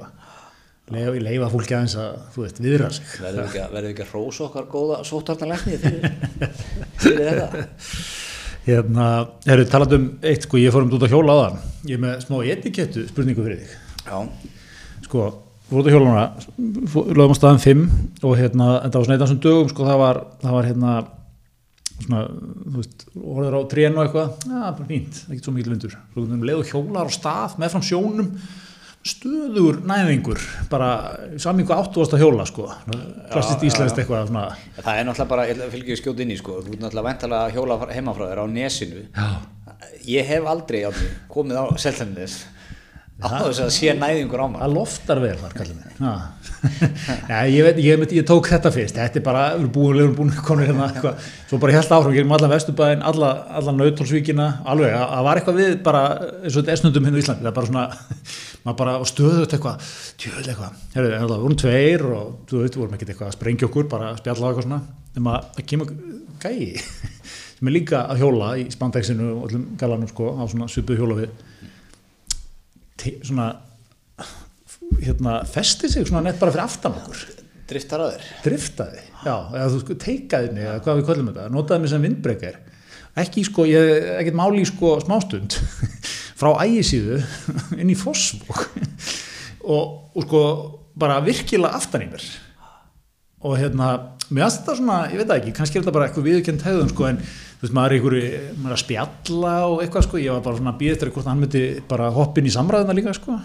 um 0.00 0.19
leifa 0.90 1.50
fólki 1.52 1.76
aðeins 1.76 1.96
að, 2.00 2.16
þú 2.34 2.44
veist, 2.44 2.62
viðra 2.64 2.90
sig. 2.94 3.10
Verðum 3.22 3.44
við 3.44 3.60
ekki, 3.60 3.66
við 3.74 3.90
ekki 3.90 4.06
að 4.06 4.14
rósa 4.16 4.46
okkar 4.48 4.66
góða 4.70 5.02
sóttarnalækni 5.06 5.78
fyrir, 5.82 6.08
fyrir 6.98 7.30
þetta? 7.30 7.66
Hérna, 8.66 9.04
herru, 9.46 9.64
talað 9.70 9.94
um 9.96 10.08
eitt 10.26 10.44
sko, 10.44 10.58
ég 10.60 10.74
fór 10.74 10.84
um 10.84 10.90
út 10.92 11.06
að 11.06 11.14
hjóla 11.14 11.32
á 11.32 11.38
það 11.40 11.54
ég 11.88 11.96
er 11.96 12.02
með 12.02 12.18
smá 12.26 12.34
etikettu 12.52 13.06
spurningu 13.08 13.44
fyrir 13.46 13.62
þig. 13.62 13.70
Já, 14.04 14.18
sko, 15.06 15.28
voru 15.70 15.80
út 15.80 15.88
á 15.88 15.94
hjóluna 15.94 16.24
lögum 17.16 17.32
á 17.32 17.38
staðan 17.38 17.62
5 17.64 17.86
og 18.26 18.36
hérna, 18.36 18.68
þetta 18.84 19.00
var 19.00 19.06
svona 19.06 19.16
eitt 19.16 19.24
af 19.24 19.30
þessum 19.30 19.42
dögum 19.46 19.72
sko, 19.72 19.86
það 19.88 20.02
var, 20.02 20.20
það 20.42 20.56
var 20.58 20.68
hérna 20.68 20.96
svona, 22.00 22.22
þú 22.66 22.74
veist, 22.76 23.06
orður 23.20 23.56
á 23.56 23.60
trén 23.72 23.96
og 23.96 24.02
eitthvað, 24.04 24.34
já, 24.44 24.58
bara 24.66 24.88
fínt, 24.90 25.22
ekkert 25.28 25.48
svo 25.48 25.54
mikil 25.56 25.74
vindur. 25.74 25.96
Svo 26.12 26.26
um 26.26 26.44
leið 26.50 26.62
og 26.62 26.74
hjólar 26.74 27.08
á 27.08 27.16
stað 27.16 27.56
með 27.60 27.74
fram 27.74 27.86
sjónum 27.86 28.30
stöður 29.06 29.78
næðingur, 29.88 30.40
bara 30.68 30.90
áttu 31.80 32.02
varst 32.02 32.16
að 32.16 32.20
hjóla, 32.20 32.44
sko. 32.48 32.66
Klassist 33.32 33.62
já, 33.64 33.70
íslenskt 33.70 34.00
eitthvað 34.02 34.28
svona. 34.28 34.44
Það 34.76 34.92
er 35.00 35.08
náttúrulega 35.08 35.30
bara, 35.32 35.46
ég 35.48 35.62
við 35.88 36.00
skjóta 36.02 36.24
inn 36.26 36.34
í 36.34 36.38
sko, 36.40 36.58
þú 36.60 36.74
ert 36.74 36.82
náttúrulega 36.84 37.08
væntalega 37.08 37.46
að 37.48 37.56
hjóla 37.56 37.78
heima 37.94 38.16
frá 38.18 38.26
þér 38.28 38.42
á 38.44 38.46
nesinu. 38.52 39.04
já, 39.16 39.28
Ég 40.04 40.26
hef 40.28 40.48
aldrei 40.48 40.82
átni, 40.84 41.08
komið 41.32 41.56
á 41.56 41.64
Seltjarnes 41.80 42.34
á 43.20 43.28
þess 43.44 43.60
að 43.64 43.72
sé 43.72 43.92
næðingur 43.96 44.40
á 44.40 44.46
maður. 44.48 44.62
það 44.64 44.74
loftar 44.76 45.18
vel 45.20 45.32
þar, 45.40 45.56
Já. 46.00 46.12
Já, 47.30 47.38
ég, 47.48 47.64
veit, 47.64 47.80
ég, 47.80 47.98
ég, 48.04 48.12
ég 48.20 48.24
tók 48.28 48.48
þetta 48.48 48.72
fyrst. 48.72 48.96
Þetta 48.96 49.20
er 49.20 49.24
bara, 49.24 49.42
við 49.54 49.64
erum 49.64 49.72
búin, 49.74 49.96
við 49.96 50.04
erum 50.04 50.16
búin 50.16 50.32
konur 50.44 50.68
hérna, 50.68 50.88
eitthvað, 50.92 51.26
svo 51.48 51.60
bara 51.60 51.76
held 51.76 51.92
áfram, 51.96 52.14
gerum 52.16 52.32
allan 52.36 52.52
vesturbæðin 52.54 53.04
alla, 53.12 53.32
alla 53.60 53.74
nautólsvíkina 53.76 54.48
alveg, 54.68 54.92
að 54.96 55.12
það 55.16 55.28
var 55.28 55.40
eitthvað 55.40 55.60
við 55.60 55.76
bara 55.88 56.02
eins 56.20 56.54
og 56.54 56.60
þetta 56.60 56.72
er 56.76 56.80
snundum 56.82 57.08
hérna 57.08 57.20
í 57.20 57.24
Íslandi, 57.24 57.44
það 57.44 57.52
er 57.52 57.58
bara 57.60 57.70
svona 57.72 57.86
maður 58.64 58.78
bara 58.80 58.96
á 59.00 59.02
stöðut 59.08 59.54
eitthvað 59.56 59.90
tjöl 60.20 60.42
eitthvað, 60.42 60.80
herru, 60.94 61.12
en 61.16 61.24
það 61.24 61.44
vorum 61.44 61.58
tveir 61.60 62.04
og 62.08 62.30
þú 62.50 62.62
veit, 62.62 62.74
við 62.74 62.82
vorum 62.82 62.96
ekkert 62.96 63.12
eitthvað 63.14 63.30
að 63.30 63.36
sprengja 63.36 63.68
okkur 63.70 63.88
bara 63.90 64.10
að 64.10 64.20
spjalla 64.20 64.44
á 64.44 64.48
eitthvað 64.50 64.66
svona, 64.66 64.80
nema 65.16 65.36
það 65.56 65.66
kemur 65.72 65.92
gæi, 66.44 66.84
sem 67.56 67.70
er 67.70 67.76
líka 67.76 68.04
að 68.12 68.22
hjóla 68.24 68.52
í 68.60 68.68
spandexinu 68.74 69.32
og 69.34 69.48
öllum 69.48 69.66
galanum 69.80 70.12
sko, 70.12 70.30
á 70.36 70.42
svona 70.50 70.70
svipuð 70.72 71.02
hjóla 71.02 71.18
við. 71.22 71.36
Svona 73.24 73.50
hérna, 75.00 75.38
festi 75.48 75.88
sig 75.88 76.08
svona 76.08 76.26
nett 76.28 76.40
bara 76.40 76.52
fyrir 76.52 76.66
aftan 76.66 76.98
okkur. 77.00 77.22
Driftar 77.70 78.02
að 78.02 78.16
þér. 78.16 78.30
driftaði, 78.44 79.02
já, 79.22 79.34
eða 79.54 79.66
þú 79.70 79.80
sko 79.84 79.96
teikaði 80.02 80.48
mig, 80.56 80.64
eða 80.66 80.80
hvað 80.82 80.96
við 80.98 81.04
köllum 81.06 81.28
þetta, 81.30 81.44
notaði 81.54 81.84
mig 81.84 81.92
sem 81.92 82.06
vindbreykar 82.08 82.56
ekki 83.18 83.44
sko, 83.46 83.66
ég 83.68 84.10
ekkert 84.18 84.38
máli 84.38 84.64
sko 84.68 84.96
smástund 85.02 85.56
frá 86.40 86.54
ægisíðu 86.64 87.20
inn 87.80 87.92
í 87.92 87.98
Fossvog 87.98 88.64
og, 89.64 89.82
og 90.16 90.22
sko 90.24 90.44
bara 91.00 91.20
virkilega 91.24 91.76
aftan 91.78 92.06
í 92.06 92.10
mér 92.10 92.30
og 93.40 93.56
hérna, 93.56 93.92
mér 94.28 94.44
finnst 94.44 94.60
þetta 94.60 94.76
svona, 94.76 94.96
ég 95.08 95.22
veit 95.22 95.30
ekki, 95.38 95.52
kannski 95.56 95.78
er 95.78 95.84
þetta 95.84 95.94
bara 95.96 96.08
eitthvað 96.08 96.26
viðkjönd 96.28 96.64
hegðun 96.66 96.90
sko, 96.92 97.06
en 97.08 97.20
þú 97.22 97.64
veist, 97.64 97.76
maður 97.76 97.94
er 97.94 97.96
einhverju, 97.96 98.40
maður 98.58 98.72
er 98.72 98.76
að 98.76 98.82
spjalla 98.82 99.52
og 99.66 99.84
eitthvað 99.84 100.06
sko, 100.06 100.20
ég 100.20 100.34
var 100.34 100.42
bara 100.44 100.58
svona 100.58 100.74
að 100.74 100.82
býða 100.82 100.96
eftir 100.96 101.12
hvort 101.14 101.30
hann 101.30 101.40
myndi 101.40 101.62
bara 101.88 102.10
hoppin 102.16 102.50
í 102.50 102.52
samræðina 102.52 102.96
líka 102.98 103.14
sko. 103.16 103.38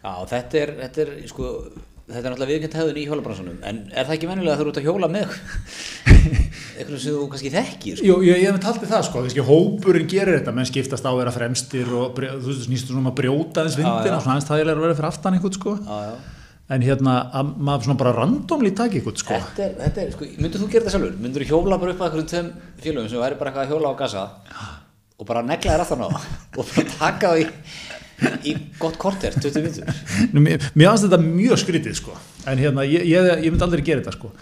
Já, 0.00 0.12
þetta 0.34 0.60
er, 0.60 0.74
þetta 0.82 1.02
er, 1.06 1.14
sko, 1.30 1.54
þetta 2.10 2.20
er 2.20 2.32
náttúrulega 2.34 2.50
viðkjönd 2.50 2.76
hefðun 2.78 2.98
í 3.00 3.04
hjólabransunum, 3.08 3.58
en 3.70 3.78
er 3.94 4.08
það 4.08 4.16
ekki 4.16 4.28
venjulega 4.30 4.54
að 4.54 4.60
þú 4.60 4.64
eru 4.64 4.72
út 4.72 4.80
að 4.80 4.86
hjóla 4.88 5.08
með 5.14 5.36
eitthvað 6.80 6.98
sem 7.04 7.14
þú 7.14 7.28
kannski 7.32 7.52
þekkir, 7.54 8.00
sko? 8.00 8.08
Jú, 8.08 8.16
ég, 8.26 8.42
hef 8.46 8.58
taldið 8.64 8.92
það 8.94 9.06
sko, 9.08 9.22
kannski 9.26 9.44
hópurinn 9.50 10.10
gerir 10.10 10.38
þetta, 10.40 10.54
menn 10.56 10.68
skiptast 10.68 11.06
á 11.06 11.10
að 11.12 11.20
vera 11.22 11.34
fremstir 11.34 11.92
og 12.00 12.12
brjó, 12.16 12.34
þú 12.42 12.56
svona 12.58 13.00
um 13.02 13.10
að 13.12 13.16
brjóta 13.22 13.64
Já, 13.66 13.72
vindina, 13.78 14.16
já. 14.16 14.20
svona 14.24 14.36
aðeins 14.36 14.50
þægilega 14.50 14.76
að 14.76 14.84
vera 14.86 14.98
fyrir 15.00 15.10
aftan 15.12 15.38
einhvern 15.38 15.56
sko, 15.58 15.76
Já, 15.86 15.98
já. 16.10 16.14
en 16.76 16.86
hérna, 16.86 17.14
að 17.40 17.54
maður 17.70 17.86
svona 17.88 18.00
bara 18.04 18.16
randomli 18.18 18.74
taki 18.78 19.00
einhvern 19.00 19.22
sko. 19.22 19.38
Þetta 19.46 19.66
er, 19.68 19.78
þetta 19.86 20.04
er, 20.04 20.12
sko, 20.16 20.28
myndur 20.42 20.64
þú 20.64 20.70
gera 20.74 20.86
þetta 20.86 20.96
sjálfur? 20.96 21.16
Myndur 21.24 21.46
þú 21.46 21.50
hjóla 21.54 21.80
bara 21.82 21.94
upp 21.96 22.04
að 22.04 22.10
einhverjum 22.10 22.30
tveim 22.34 22.52
félögum 22.84 23.10
sem 23.10 23.22
væri 23.24 23.40
bara 23.40 23.52
eitthvað 23.52 23.66
að 23.66 23.74
hjóla 23.74 23.90
á 23.90 23.94
gasa 24.00 24.26
og 25.20 25.28
bara 25.28 25.42
negla 25.44 25.74
þér 25.74 25.82
aftan 25.84 26.00
á 26.00 26.08
það 26.08 26.28
og 26.56 26.70
bara 26.70 26.84
taka 26.96 27.32
það 27.34 27.42
í, 28.46 28.54
gott 28.80 28.96
korter, 29.00 29.34
20 29.40 29.64
minntur? 29.64 30.00
Nú, 30.34 30.42
mér, 30.44 30.62
finnst 30.72 31.06
þetta 31.06 31.20
mjög 31.24 31.60
skrítið 31.62 31.96
sko, 31.98 32.16
en 32.50 32.60
hérna, 32.62 32.84
ég, 32.88 33.04
ég, 33.08 33.28
ég 33.46 33.52
myndi 33.54 33.66
aldrei 33.66 33.84
gera 33.86 34.02
þetta 34.04 34.16
sko. 34.16 34.32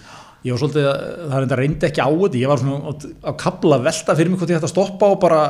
Ég 0.46 0.54
var 0.54 0.60
svolítið, 0.62 0.86
að- 0.86 1.32
það 1.32 1.44
enda 1.48 1.56
reyndi 1.58 1.88
ekki 1.88 2.02
á 2.04 2.08
þetta, 2.10 2.38
ég 2.42 2.50
var 2.52 2.60
svona 2.62 2.92
á, 3.26 3.30
kabla 3.42 3.78
velta 3.82 4.14
fyrir 4.18 4.30
mig 4.30 4.38
hvort 4.38 4.52
ég 4.52 4.58
hætti 4.60 4.68
að 4.70 4.74
stoppa 4.74 5.08
og 5.14 5.18
bara, 5.24 5.40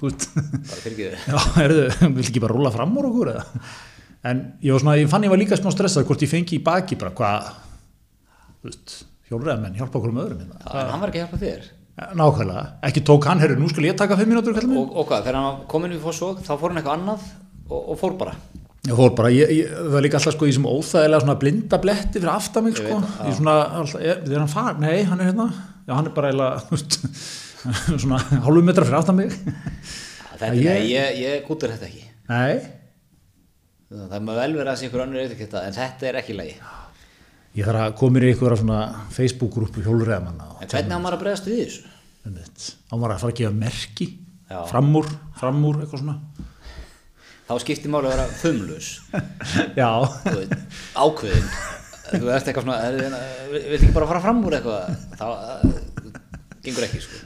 þú 0.00 0.08
veist, 0.08 0.28
Bara 0.38 0.82
fyrir 0.84 1.12
ekki 1.18 2.12
vil 2.16 2.24
ekki 2.24 2.42
bara 2.44 2.56
rúla 2.56 2.72
fram 2.72 2.96
úr 2.96 3.10
okkur 3.10 3.32
eða? 3.34 3.44
En 4.28 4.40
ég 4.64 4.72
var 4.74 4.80
svona, 4.82 4.96
ég 4.98 5.10
fann 5.12 5.26
ég 5.26 5.30
var 5.32 5.38
líka 5.40 5.56
smá 5.60 5.68
stressað 5.74 6.06
hvort 6.08 6.24
ég 6.24 6.30
fengi 6.32 6.56
í 6.58 6.62
baki 6.64 6.96
bara 6.98 7.12
hvað, 7.18 7.50
þú 8.62 8.70
veist, 8.72 8.94
hjólræðamenn 9.28 9.76
hjálpa 9.78 10.00
okkur 10.00 10.14
um 10.14 10.22
öðrum 10.24 10.40
hérna. 10.42 10.62
Já, 10.64 10.80
en 10.80 10.90
hann 10.94 11.02
var 11.04 11.12
ekki 11.12 11.20
að 11.20 11.26
hjálpa 11.26 11.42
þér. 11.44 11.68
Nákvæmlega, 12.18 12.64
ekki 12.88 13.02
tók 13.06 13.24
hann, 13.28 13.40
herru, 13.42 13.56
nú 13.58 13.68
skal 13.70 13.84
ég 13.88 13.96
taka 13.98 14.16
fimm 14.18 14.30
mínútur, 14.32 14.54
kallum 14.56 14.70
minn. 14.72 14.80
Og, 14.84 14.96
og 15.02 15.08
hvað, 15.10 15.24
þegar 15.28 15.38
hann 15.42 15.60
kom 15.70 15.86
inn 15.88 15.96
í 15.96 16.00
fórsvog, 16.02 16.40
þá 16.46 16.52
fór 16.56 16.70
hann 16.72 16.80
eitthvað 16.80 16.98
annað 17.00 17.24
og, 17.68 17.80
og 17.92 17.98
fór 18.00 18.16
bara. 18.20 18.34
Ég 18.88 18.94
fór 18.96 19.12
bara, 19.18 19.30
ég, 19.34 19.50
ég, 19.52 19.72
það 19.74 19.92
var 19.96 20.04
líka 20.06 20.16
alltaf 20.20 20.34
sko 20.36 20.46
í 20.48 20.52
sem 20.54 20.66
óþægilega 20.70 21.20
svona 21.24 21.38
blinda 21.42 21.78
bletti 21.82 22.20
fyrir 22.22 22.30
aftan 22.32 22.64
mig 22.64 22.76
Ég 22.78 22.80
sko, 22.86 23.00
veit, 23.02 23.18
ég 23.28 23.36
svona, 23.40 23.56
alltaf, 23.80 24.00
þegar 24.24 24.38
hann 24.44 24.52
far, 24.52 24.78
nei, 24.80 24.96
hann 25.10 25.20
er 25.24 25.28
hérna, 25.32 25.46
já, 25.88 25.92
hann 25.98 26.08
er 26.08 26.14
bara 26.16 26.30
eiginlega, 26.30 26.80
svona 28.04 28.20
hálfu 28.46 28.62
metra 28.64 28.86
fyrir 28.86 28.98
aftan 29.00 29.18
mig. 29.18 29.34
Þetta, 30.38 30.52
Ég- 30.54 30.64
ég, 30.64 30.88
ég, 30.94 31.20
ég 31.26 31.46
gútur 31.48 31.72
þetta 31.74 31.88
ekki. 31.90 32.04
Nei, 32.30 32.58
Það 33.88 34.18
má 34.20 34.34
vel 34.36 34.52
vera 34.52 34.74
að 34.74 34.80
sé 34.82 34.84
einhver 34.84 35.00
önnur 35.06 35.22
etiketta, 35.22 35.62
en 35.64 35.72
þetta 35.72 36.08
er 36.10 36.16
ekki 36.20 36.34
lægi. 36.36 36.56
ég 37.56 37.64
þarf 37.64 37.80
að 37.86 37.94
koma 37.96 38.20
í 38.20 38.26
einhverja 38.28 38.58
svona 38.60 38.80
Facebook-grúpu 39.16 39.80
hjólræðamanna 39.86 40.48
og 40.52 40.58
En 40.62 40.68
hvernig 40.68 40.92
á 40.92 41.00
maður 41.00 41.16
að 41.16 41.22
bregðast 41.22 41.48
við 41.48 41.62
þessu? 41.62 42.74
á 42.92 42.94
maður 43.00 43.14
að 43.14 43.22
fara 43.22 43.32
að 43.32 43.38
gefa 43.40 43.54
merki 43.56 44.08
Já. 44.52 44.58
fram 44.68 44.90
úr, 45.00 45.08
fram 45.40 45.64
úr 45.64 45.78
eitthvað 45.80 46.02
svona 46.04 46.18
Þá 47.48 47.54
skiptir 47.64 47.92
máli 47.92 48.10
að 48.10 48.14
vera 48.14 48.26
veit, 50.36 50.50
ákveðin. 50.92 51.46
Þú 52.08 52.32
ert 52.32 52.50
eitthvað 52.50 52.66
svona, 52.66 52.76
er, 52.84 53.14
vil 53.54 53.78
ekki 53.78 53.94
bara 53.94 54.08
fara 54.10 54.20
fram 54.24 54.42
úr 54.44 54.58
eitthvað? 54.58 54.98
Þá 55.16 55.26
gengur 56.66 56.86
ekki, 56.88 57.00
sko. 57.04 57.22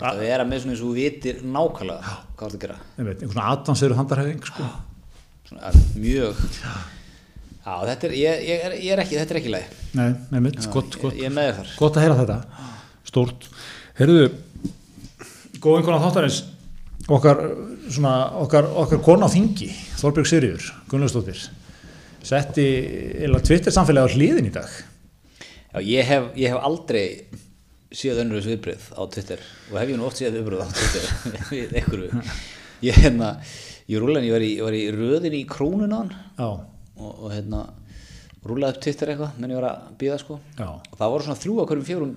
Það 0.00 0.24
er 0.26 0.42
að 0.42 0.48
með 0.50 0.64
svona 0.64 0.74
eins 0.74 0.82
og 0.84 0.96
vitir 0.96 1.44
nákvæmlega 1.44 2.14
hvað 2.34 2.54
þú 2.54 2.58
að 2.58 2.64
gera. 2.64 2.76
einmitt, 2.98 3.20
einhver 3.20 3.36
svona 3.36 3.50
advanseru 3.52 3.98
handarhæfing 4.00 4.48
sko. 4.48 4.68
Svona, 5.48 5.72
mjög. 6.00 6.40
Já, 7.64 7.74
þetta 7.88 8.08
er, 8.08 8.16
ég, 8.18 8.42
ég, 8.48 8.64
er, 8.66 8.74
ég 8.80 8.96
er 8.96 9.04
ekki, 9.04 9.18
þetta 9.20 9.36
er 9.36 9.40
ekki 9.40 9.52
lægi. 9.54 9.78
nei, 9.96 10.08
einmitt, 10.36 10.58
gott, 10.72 10.98
gott 11.00 11.20
gott 11.78 12.00
að 12.00 12.04
heyra 12.04 12.18
þetta 12.18 12.40
stórt 13.08 13.46
Herðu, 13.94 14.26
góð 15.62 15.78
einhvern 15.78 16.02
á 16.02 16.04
þáttarins 16.08 16.40
okkar, 17.08 17.42
svona, 17.92 18.14
okkar, 18.40 18.68
okkar 18.84 19.02
kona 19.04 19.28
á 19.28 19.34
þingi 19.34 19.68
Þorbjörg 20.00 20.30
Sigriður, 20.30 20.70
Gunnlaugstóttir 20.88 21.42
setti 22.24 22.64
eða 23.26 23.40
Twitter 23.44 23.74
samfélagi 23.74 24.08
á 24.08 24.14
hliðin 24.16 24.48
í 24.48 24.52
dag. 24.54 24.70
Já, 25.74 25.78
ég 25.84 26.08
hef, 26.08 26.30
ég 26.40 26.54
hef 26.54 26.64
aldrei 26.64 27.04
séð 27.94 28.22
önnur 28.24 28.40
þessu 28.40 28.54
viðbrið 28.54 28.86
á 28.96 29.02
Twitter 29.12 29.44
og 29.70 29.78
hef 29.78 29.92
ég 29.92 30.00
nú 30.00 30.08
oft 30.08 30.20
séð 30.22 30.38
viðbrið 30.38 30.64
á 30.64 30.68
Twitter 30.72 31.10
við 31.52 31.76
einhverju. 31.80 32.24
Ég, 32.84 33.00
hérna, 33.04 33.30
ég 33.90 34.00
rúlaði, 34.00 34.30
ég 34.30 34.36
var 34.38 34.46
í, 34.46 34.50
ég 34.56 34.68
var 34.68 34.78
í 34.78 34.84
röðin 34.96 35.36
í 35.36 35.44
krónunan 35.50 36.12
og, 36.40 36.64
og 37.04 37.28
hérna 37.34 37.66
rúlaði 38.44 38.78
upp 38.78 38.84
Twitter 38.86 39.12
eitthvað, 39.12 39.36
menn 39.40 39.52
ég 39.52 39.60
var 39.60 39.70
að 39.74 39.94
býða 40.00 40.20
sko. 40.24 40.40
Já, 40.56 40.68
og 40.72 41.00
það 41.00 41.14
voru 41.14 41.28
svona 41.28 41.42
þrjú 41.44 41.60
á 41.60 41.64
hverjum 41.68 41.88
fjórum 41.90 42.14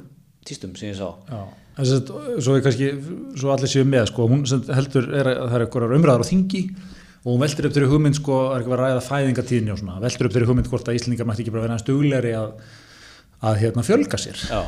tístum 0.47 0.79
sem 0.79 0.93
ég 0.93 0.99
sá. 1.01 1.11
Já 1.27 1.66
Að, 1.77 2.11
svo 2.41 2.57
kannski, 2.65 2.87
svo 3.37 3.51
allir 3.53 3.69
séu 3.69 3.85
með 3.85 4.07
sko, 4.09 4.25
hún 4.31 4.41
heldur 4.73 5.11
er 5.13 5.29
að 5.35 5.43
það 5.43 5.57
er 5.59 5.65
eitthvað 5.67 5.93
umræðar 5.99 6.25
á 6.25 6.29
þingi 6.31 6.63
og 7.21 7.29
hún 7.29 7.43
veldur 7.43 7.67
upp 7.67 7.75
þeirri 7.75 7.91
hugmynd 7.91 8.17
sko, 8.17 8.41
er 8.55 8.63
ekki 8.63 8.73
að 8.73 8.81
ræða 8.81 9.05
fæðingatíðni 9.05 9.73
og 9.73 9.79
svona, 9.81 10.01
veldur 10.01 10.29
upp 10.29 10.35
þeirri 10.35 10.49
hugmynd 10.49 10.69
hvort 10.71 10.89
að 10.89 10.97
Íslandingar 10.97 11.29
mætti 11.29 11.43
ekki 11.43 11.53
bara 11.53 11.65
vera 11.65 11.75
aðeins 11.75 11.87
duglegri 11.89 12.33
að, 12.39 12.51
að 13.47 13.57
hérna 13.61 13.83
fjölga 13.85 14.19
sér. 14.21 14.43
Já. 14.49 14.61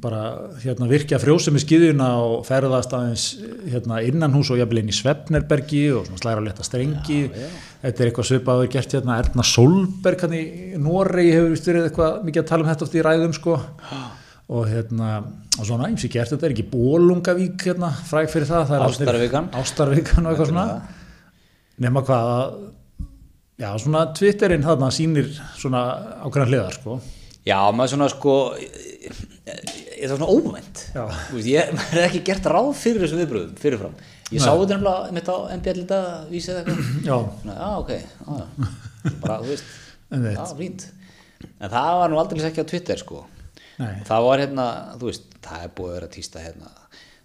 bara 0.00 0.20
hérna 0.62 0.88
virkja 0.88 1.18
frjósemi 1.20 1.60
skiðuna 1.60 2.10
og 2.24 2.46
ferðast 2.48 2.94
aðeins 2.96 3.24
hérna 3.66 3.98
innan 4.06 4.36
hús 4.38 4.52
og 4.54 4.60
jafnvel 4.60 4.80
inn 4.80 4.92
í 4.92 4.96
Svefnerbergi 4.96 5.82
og 5.98 6.08
slæra 6.16 6.44
leta 6.44 6.64
strengi. 6.64 7.26
Þetta 7.82 8.00
er 8.00 8.08
eitthvað 8.12 8.30
svipaður 8.30 8.70
gert 8.72 8.96
hérna 8.96 9.18
Erna 9.20 9.44
Solberg 9.44 10.24
hann 10.24 10.38
í 10.38 10.46
Noregi 10.80 11.34
hefur 11.36 11.52
vist 11.52 11.68
verið 11.68 11.90
eitthvað 11.90 12.22
mikið 12.30 12.44
að 12.44 12.48
tala 12.52 12.64
um 12.64 12.70
þetta 12.70 12.88
oft 12.88 12.96
í 12.96 13.04
ræðum 13.04 13.36
sko 13.36 13.58
og 14.46 14.68
hérna 14.70 15.10
og 15.56 15.66
svona 15.66 15.88
eins 15.88 16.04
og 16.06 16.12
gert 16.12 16.30
þetta 16.30 16.46
er 16.46 16.54
ekki 16.54 16.68
Bólungavík 16.70 17.66
hérna 17.66 17.90
fræg 18.06 18.30
fyrir 18.30 18.48
það, 18.48 18.66
það 18.68 18.76
er 18.76 18.86
Ástarvikan. 18.86 19.48
Ástarvikan 19.58 20.26
og 20.26 20.32
eitthvað 20.32 20.50
svona. 20.52 20.66
Nema 21.82 22.02
hvað 22.06 22.32
að 22.32 22.58
já 23.62 23.68
svona 23.82 24.02
Twitterinn 24.16 24.66
þarna 24.66 24.92
sýnir 24.94 25.32
svona 25.58 25.82
ákveðna 26.22 26.48
hliðar 26.52 26.78
sko. 26.78 26.98
Já, 27.46 27.58
maður 27.74 27.94
svona 27.94 28.10
sko 28.12 28.36
ég 28.60 30.04
það 30.04 30.12
var 30.12 30.20
svona 30.20 30.32
veist, 31.32 31.50
ég 31.50 31.74
er 31.96 32.02
ekki 32.06 32.24
gert 32.30 32.50
ráð 32.52 32.72
fyrir 32.78 33.06
þessum 33.06 33.22
viðbröðum 33.24 33.60
fyrirfram. 33.62 34.00
Ég 34.30 34.42
sá 34.42 34.50
þetta 34.52 34.76
nefnilega 34.76 35.14
mitt 35.14 35.30
á 35.30 35.36
MBL 35.56 35.84
þetta 35.84 36.00
vísið 36.30 36.60
eitthvað. 36.60 36.90
Já, 37.06 37.16
svona, 37.42 37.56
já 37.62 37.68
ok, 37.80 37.94
já. 37.96 38.74
bara 39.22 39.40
þú 39.42 39.54
veist. 39.54 39.78
Einmitt. 40.06 40.36
já, 40.38 40.44
fínt. 40.58 40.90
En 41.56 41.72
það 41.72 41.96
var 42.00 42.12
nú 42.12 42.20
aldrei 42.20 42.46
ekki 42.46 42.62
á 42.62 42.70
Twitter 42.70 43.02
sko 43.02 43.24
nei. 43.80 43.94
Það 44.08 44.26
var 44.28 44.42
hérna, 44.44 44.66
þú 45.00 45.10
veist, 45.10 45.30
það 45.46 45.64
er 45.64 45.72
búið 45.78 45.92
að 45.92 45.96
vera 45.98 46.12
týsta 46.16 46.44
hérna, 46.44 46.74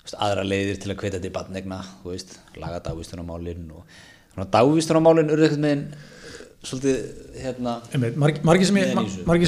veist, 0.03 0.15
aðra 0.17 0.47
leiðir 0.47 0.81
til 0.81 0.93
að 0.93 1.03
hvetja 1.03 1.21
til 1.23 1.33
barnegna, 1.35 1.81
þú 2.01 2.15
veist, 2.15 2.39
laga 2.61 2.81
dagvistunarmálin 2.87 3.67
og 3.75 4.01
svona 4.33 4.49
dagvistunarmálin 4.55 5.31
eru 5.31 5.47
eitthvað 5.47 5.65
með 5.65 5.77
en 5.77 5.85
svolítið, 6.61 6.97
hérna 7.41 7.77
margir, 8.21 8.67
sem 8.69 8.77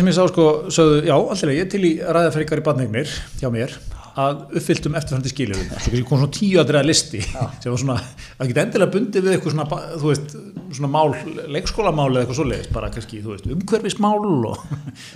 ég, 0.09 0.15
sá 0.15 0.23
sko 0.31 0.47
sögðu, 0.73 1.03
já, 1.05 1.13
alltaf 1.13 1.51
ég 1.53 1.67
er 1.67 1.69
til 1.69 1.83
í 1.85 1.91
að 2.01 2.15
ræða 2.17 2.31
fyrir 2.33 2.47
ykkar 2.47 2.61
í 2.63 2.65
badneignir 2.65 3.13
hjá 3.37 3.51
mér 3.53 3.75
að 4.13 4.41
uppfylltum 4.59 4.95
eftirfærandi 4.99 5.31
skiljuðum 5.31 5.69
svo 5.81 6.01
kom 6.05 6.19
svona 6.21 6.33
tíu 6.35 6.59
aðriða 6.61 6.85
listi 6.85 7.21
sem 7.23 7.71
var 7.71 7.79
svona, 7.81 7.95
að 8.37 8.51
geta 8.51 8.65
endilega 8.67 8.93
bundið 8.93 9.25
við 9.25 9.35
eitthvað 9.35 9.55
svona, 9.55 9.79
þú 10.01 10.11
veist, 10.11 10.35
svona 10.77 10.91
mál 10.93 11.15
leikskólamál 11.55 12.09
eða 12.11 12.21
eitthvað 12.21 12.39
svoleiðis, 12.39 12.69
bara 12.75 12.91
kannski, 12.93 13.21
þú 13.23 13.33
veist 13.33 13.49
umhverfismál 13.55 14.27
og 14.51 14.61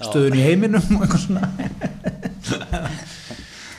stöðun 0.08 0.40
í 0.40 0.46
heiminum 0.48 0.98
og 0.98 1.06
eitthvað 1.06 1.24
svona. 1.28 1.52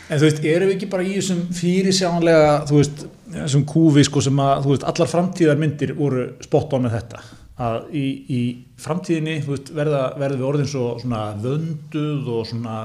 En 0.09 0.17
þú 0.17 0.25
veist, 0.25 0.39
erum 0.49 0.71
við 0.71 0.77
ekki 0.79 0.87
bara 0.93 1.05
í 1.05 1.19
þessum 1.19 1.43
fyrirsjánlega, 1.53 2.53
þú 2.71 2.79
veist 2.79 3.03
þessum 3.35 3.67
kúfi 3.69 4.07
sko 4.07 4.23
sem 4.25 4.39
að, 4.41 4.63
þú 4.65 4.73
veist, 4.73 4.87
allar 4.89 5.11
framtíðar 5.11 5.61
myndir 5.61 5.93
voru 5.99 6.31
spot 6.47 6.79
on 6.79 6.87
með 6.87 6.97
þetta? 6.97 7.21
Að 7.59 7.91
í, 7.99 8.07
í 8.31 8.41
framtíðinni 8.81 9.41
þú 9.43 9.57
veist, 9.57 9.73
verða, 9.75 10.03
verða 10.15 10.39
við 10.39 10.49
orðin 10.49 10.71
svo 10.71 10.93
svona 11.03 11.25
vönduð 11.43 12.31
og 12.39 12.47
svona 12.49 12.77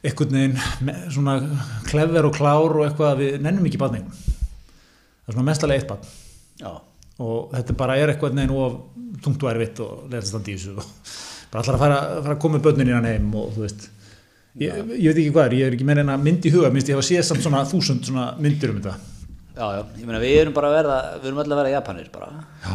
einhvern 0.00 0.36
veginn 0.36 1.10
svona 1.12 1.38
klefver 1.88 2.28
og 2.28 2.36
klár 2.36 2.76
og 2.78 2.86
eitthvað 2.86 3.10
að 3.14 3.24
við 3.24 3.40
nennum 3.44 3.66
ekki 3.68 3.80
badningum 3.80 4.14
það 4.14 5.32
er 5.32 5.36
svona 5.36 5.48
mestalega 5.50 5.82
eitt 5.82 5.90
badn 5.90 6.14
já, 6.60 6.72
og 7.20 7.52
þetta 7.56 7.76
bara 7.82 7.98
er 8.00 8.14
eitthvað 8.14 8.38
neginn 8.38 8.56
of 8.56 8.78
tungt 9.24 9.44
og 9.44 9.52
erfitt 9.52 9.82
og 9.84 10.06
leðast 10.12 10.48
í 10.48 10.56
þessu 10.56 10.76
og 10.78 10.84
bara 11.50 11.64
allar 11.64 11.76
að 11.76 11.82
fara, 11.82 11.98
fara 12.20 12.36
að 12.36 12.42
koma 12.44 12.58
með 12.58 12.66
börnin 12.68 12.92
innan 12.92 13.08
heim 13.08 13.32
og 13.38 13.50
þú 13.56 13.64
veist. 13.64 13.88
Ég, 14.60 14.78
ég 14.98 15.10
veit 15.10 15.18
ekki 15.18 15.32
hvað 15.34 15.48
er, 15.48 15.56
ég 15.60 15.68
er 15.68 15.76
ekki 15.76 15.86
meira 15.86 16.04
en 16.04 16.12
að 16.14 16.24
mynd 16.26 16.46
í 16.46 16.52
huga 16.54 16.70
minnst 16.74 16.90
ég 16.90 16.98
hafa 16.98 17.06
séð 17.06 17.24
samt 17.26 17.44
svona 17.44 17.62
þúsund 17.70 18.06
svona 18.06 18.26
myndir 18.42 18.72
um 18.72 18.80
þetta. 18.80 18.94
Já, 19.56 19.66
já, 19.76 19.82
ég 19.98 20.08
meina 20.08 20.22
við 20.22 20.38
erum 20.40 20.56
bara 20.56 20.70
að 20.70 20.76
verða 20.78 20.98
við 21.16 21.28
erum 21.30 21.42
öll 21.42 21.50
að 21.50 21.60
vera 21.60 21.74
Japanir 21.74 22.10
bara. 22.14 22.30
Já, 22.64 22.74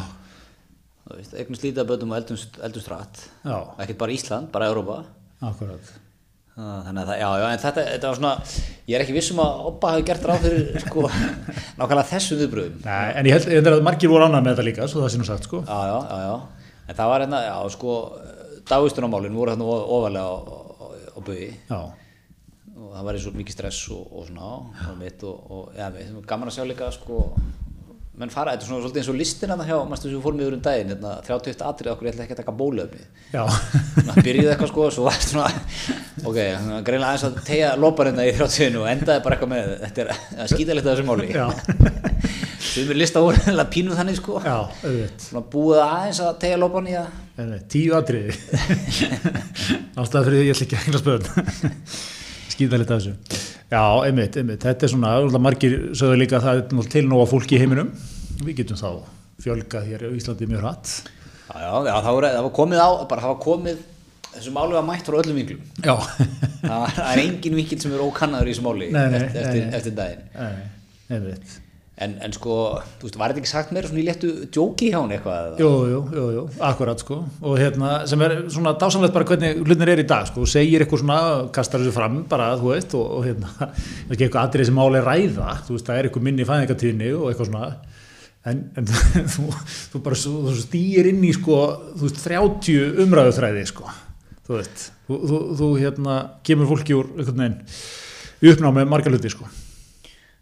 þú 1.05 1.19
veist, 1.19 1.35
eignum 1.35 1.59
slítið 1.59 1.91
bötum 1.91 2.13
og 2.13 2.19
eldum, 2.19 2.41
eldum 2.67 2.85
strætt 2.85 3.21
já, 3.45 3.57
ekkert 3.83 4.01
bara 4.01 4.15
Ísland, 4.15 4.51
bara 4.53 4.71
Europa 4.71 5.03
akkurat 5.45 5.93
þannig 6.55 7.01
að 7.01 7.09
það, 7.09 7.17
já, 7.19 7.29
já, 7.41 7.45
en 7.51 7.61
þetta, 7.65 7.81
þetta 7.91 8.09
var 8.11 8.19
svona 8.19 8.33
ég 8.87 8.95
er 8.95 9.03
ekki 9.03 9.15
vissum 9.17 9.41
að 9.43 9.65
Oppa 9.71 9.89
hafi 9.91 10.05
gert 10.07 10.27
ráð 10.29 10.45
fyrir 10.45 10.83
sko, 10.85 11.01
nákvæmlega 11.81 12.05
þessum 12.13 12.39
viðbröðum 12.43 12.77
Nei, 12.85 13.09
en 13.19 13.27
ég 13.27 13.35
held, 13.35 13.49
ég 13.51 13.59
held 13.59 13.71
að 13.73 13.83
margir 13.89 14.11
voru 14.13 14.27
ánægð 14.29 14.45
með 14.45 14.53
þetta 14.53 14.67
líka 14.69 14.87
svo 14.91 15.03
það 15.03 15.11
sé 15.15 15.19
nú 15.19 15.27
sagt 15.27 15.49
sko. 15.49 15.59
Já, 15.67 15.79
já, 15.91 15.97
já, 16.07 16.21
já, 16.29 16.71
en 16.87 16.99
það 17.01 17.11
var 17.11 17.25
hérna, 17.25 17.41
já, 17.49 17.57
sko 17.75 17.97
dagistunarmálin 18.71 19.35
voru 19.35 19.51
hérna 19.55 19.67
o- 19.67 19.83
ofarlega 19.97 20.31
á, 20.31 20.37
á, 21.11 21.19
bugi 21.27 21.49
já, 21.67 21.81
og 22.75 22.87
það 22.95 23.03
var 23.09 23.19
eins 23.19 23.27
og 23.29 23.37
mikið 23.41 23.57
stress 23.59 23.83
og, 23.91 24.07
og 24.15 24.25
svona 24.31 24.49
og 24.93 24.97
mitt 25.03 25.27
og, 25.27 25.51
og 25.59 25.75
ja, 25.77 25.91
við, 25.93 26.15
gaman 26.31 26.51
að 26.51 26.55
sjá 26.57 26.65
líka 26.71 26.87
sko, 26.95 27.19
menn 28.15 28.31
fara, 28.31 28.55
þetta 28.55 28.63
er 28.63 28.69
svona 28.71 28.81
svolítið 28.85 29.01
eins 29.03 29.11
og 29.11 29.19
listin 29.19 29.51
að 29.51 29.61
það 29.65 29.69
hjá, 29.73 29.77
mannstu 29.91 30.07
sem 30.07 30.15
við 30.17 30.23
fórum 30.23 30.41
yfir 30.45 30.55
um 30.57 30.63
daginn 30.65 30.91
hérna, 30.95 31.13
31 31.27 31.63
atrið 31.67 31.91
okkur, 31.93 32.07
ég 32.07 32.15
ætla 32.15 32.25
ekki 32.29 32.35
að 32.37 32.41
taka 32.45 32.55
bólöfni 32.63 33.05
já, 33.35 33.43
það 34.07 34.21
byrjuði 34.27 34.51
eitthvað 34.55 34.71
sko, 34.71 34.89
svo 34.95 35.07
var 35.09 35.19
svona 35.19 35.49
ok, 36.25 36.39
greinlega 36.87 37.11
aðeins 37.11 37.25
að 37.27 37.37
tegja 37.47 37.73
lóparinn 37.79 38.21
í 38.23 38.31
30 38.35 38.79
og 38.81 38.89
endaði 38.91 39.23
bara 39.25 39.37
eitthvað 39.37 39.53
með 39.53 39.71
þetta 39.83 40.03
er 40.03 40.11
að 40.15 40.51
skýta 40.53 40.77
litið 40.77 40.91
þessu 40.91 41.05
máli. 41.07 41.29
Já, 41.31 41.45
sem 42.71 42.91
er 42.91 42.99
lista 42.99 43.23
úr, 43.25 43.39
eða 43.53 43.67
pínuð 43.75 44.01
þannig 44.01 44.19
sko. 44.19 44.41
Já, 44.45 44.57
búið 45.53 45.85
aðeins 45.85 46.21
að 46.25 46.35
tegja 46.43 46.59
lóparinn 46.61 46.91
í 46.93 46.99
að 47.03 47.23
Nei, 47.35 47.57
tíu 47.67 47.91
atriði. 47.97 48.31
Ástæða 49.99 50.21
fyrir 50.29 50.37
því 50.37 50.45
ég 50.45 50.53
ætla 50.53 50.65
ekki 50.65 50.77
að 50.77 50.85
hengla 50.85 51.01
spöðun 51.01 51.25
skýta 52.55 52.79
litið 52.79 52.93
þessu. 52.95 53.41
Já, 53.73 53.81
einmitt, 54.07 54.37
einmitt, 54.39 54.63
þetta 54.63 54.87
er 54.87 54.93
svona 54.93 55.41
margir 55.43 55.75
sögðu 55.97 56.19
líka 56.21 56.39
að 56.39 56.45
það 56.47 56.61
er 56.61 56.89
til 56.93 57.03
nóga 57.09 57.25
fólki 57.29 57.57
í 57.57 57.61
heiminum. 57.61 57.91
Við 58.45 58.61
getum 58.61 58.79
þá 58.79 58.89
fjölgað 59.43 59.89
hér 59.89 60.05
á 60.07 60.09
Íslandi 60.15 60.47
mjög 60.47 60.63
hratt. 60.63 60.93
Já, 61.45 61.71
já, 61.85 61.95
það, 62.05 62.21
það 62.25 62.45
var 62.45 62.53
komið 62.55 62.81
á, 62.81 62.89
bara 63.09 63.25
það 63.25 63.33
var 63.33 63.41
komið 63.43 63.83
þessu 64.37 64.55
máli 64.55 64.77
var 64.77 64.85
mætt 64.87 65.07
frá 65.07 65.19
öllum 65.21 65.37
vinglum 65.41 65.61
það 66.69 67.03
er 67.11 67.21
engin 67.25 67.59
vinkil 67.61 67.81
sem 67.81 67.93
er 67.95 68.05
ókannaður 68.05 68.49
í 68.49 68.55
þessu 68.55 68.65
máli 68.65 68.89
Nei, 68.93 69.05
nei, 69.13 69.21
eftir, 69.27 69.61
nei, 69.61 69.77
eftir, 69.79 69.95
daginn. 69.99 71.61
En, 71.95 72.11
en 72.19 72.33
sko, 72.35 72.55
þú 72.99 73.07
veist, 73.07 73.15
var 73.21 73.31
þetta 73.31 73.39
ekki 73.39 73.47
sagt 73.53 73.69
meira 73.71 73.87
svona 73.87 74.01
í 74.01 74.03
léttu 74.03 74.29
djóki 74.51 74.89
hjá 74.91 74.97
hún 74.99 75.13
eitthvað? 75.15 75.53
Jú, 75.61 75.69
jú, 75.87 75.99
jú, 76.11 76.23
jú, 76.35 76.41
akkurat 76.67 76.99
sko. 76.99 77.21
Og 77.39 77.53
hérna 77.55 77.91
sem 78.11 78.19
er 78.25 78.33
svona 78.51 78.73
dásamlegt 78.81 79.15
bara 79.15 79.27
hvernig 79.29 79.61
hlutinir 79.61 79.93
er 79.93 80.01
í 80.03 80.07
dag 80.09 80.27
sko. 80.27 80.43
Og 80.43 80.51
segir 80.51 80.83
eitthvað 80.83 81.05
svona 81.05 81.19
kastar 81.55 81.79
þessu 81.79 81.93
fram 81.95 82.17
bara, 82.27 82.49
þú 82.59 82.73
veist 82.73 82.97
og, 82.99 83.05
og 83.21 83.23
hérna, 83.29 83.69
er 84.09 84.17
eitthvað 84.17 84.41
atrið 84.41 84.67
sem 84.67 84.75
máli 84.75 85.03
ræða 85.05 85.53
þú 85.69 85.77
veist, 85.77 85.87
það 85.87 86.01
er 86.01 86.09
eitthvað 86.09 86.27
minni 86.27 86.49
fæðingatíðni 86.51 87.13
og 87.15 87.29
eitthvað 87.31 87.51
svona. 87.53 87.71
En, 88.51 88.59
en 88.75 88.91
þú, 89.37 89.47
þú 89.93 90.03
bara 90.09 90.19
þú 90.19 90.57
stýr 90.65 91.07
inn 91.13 91.23
í 91.23 91.31
sko, 91.39 91.61
þú 91.95 92.09
veist, 92.09 92.19
30 92.27 93.05
umræðuþræði 93.05 93.63
sko, 93.71 93.87
þú 94.47 94.57
veist 94.59 94.87
þú, 95.07 95.19
þú, 95.29 95.37
þú 95.59 95.69
hérna, 95.81 96.15
kemur 96.47 96.69
fólki 96.71 96.95
úr 96.97 97.11
einhvern 97.15 97.43
veginn 97.43 98.55
uppná 98.55 98.71
með 98.75 98.89
marga 98.91 99.09
hluti 99.13 99.31
sko. 99.33 99.47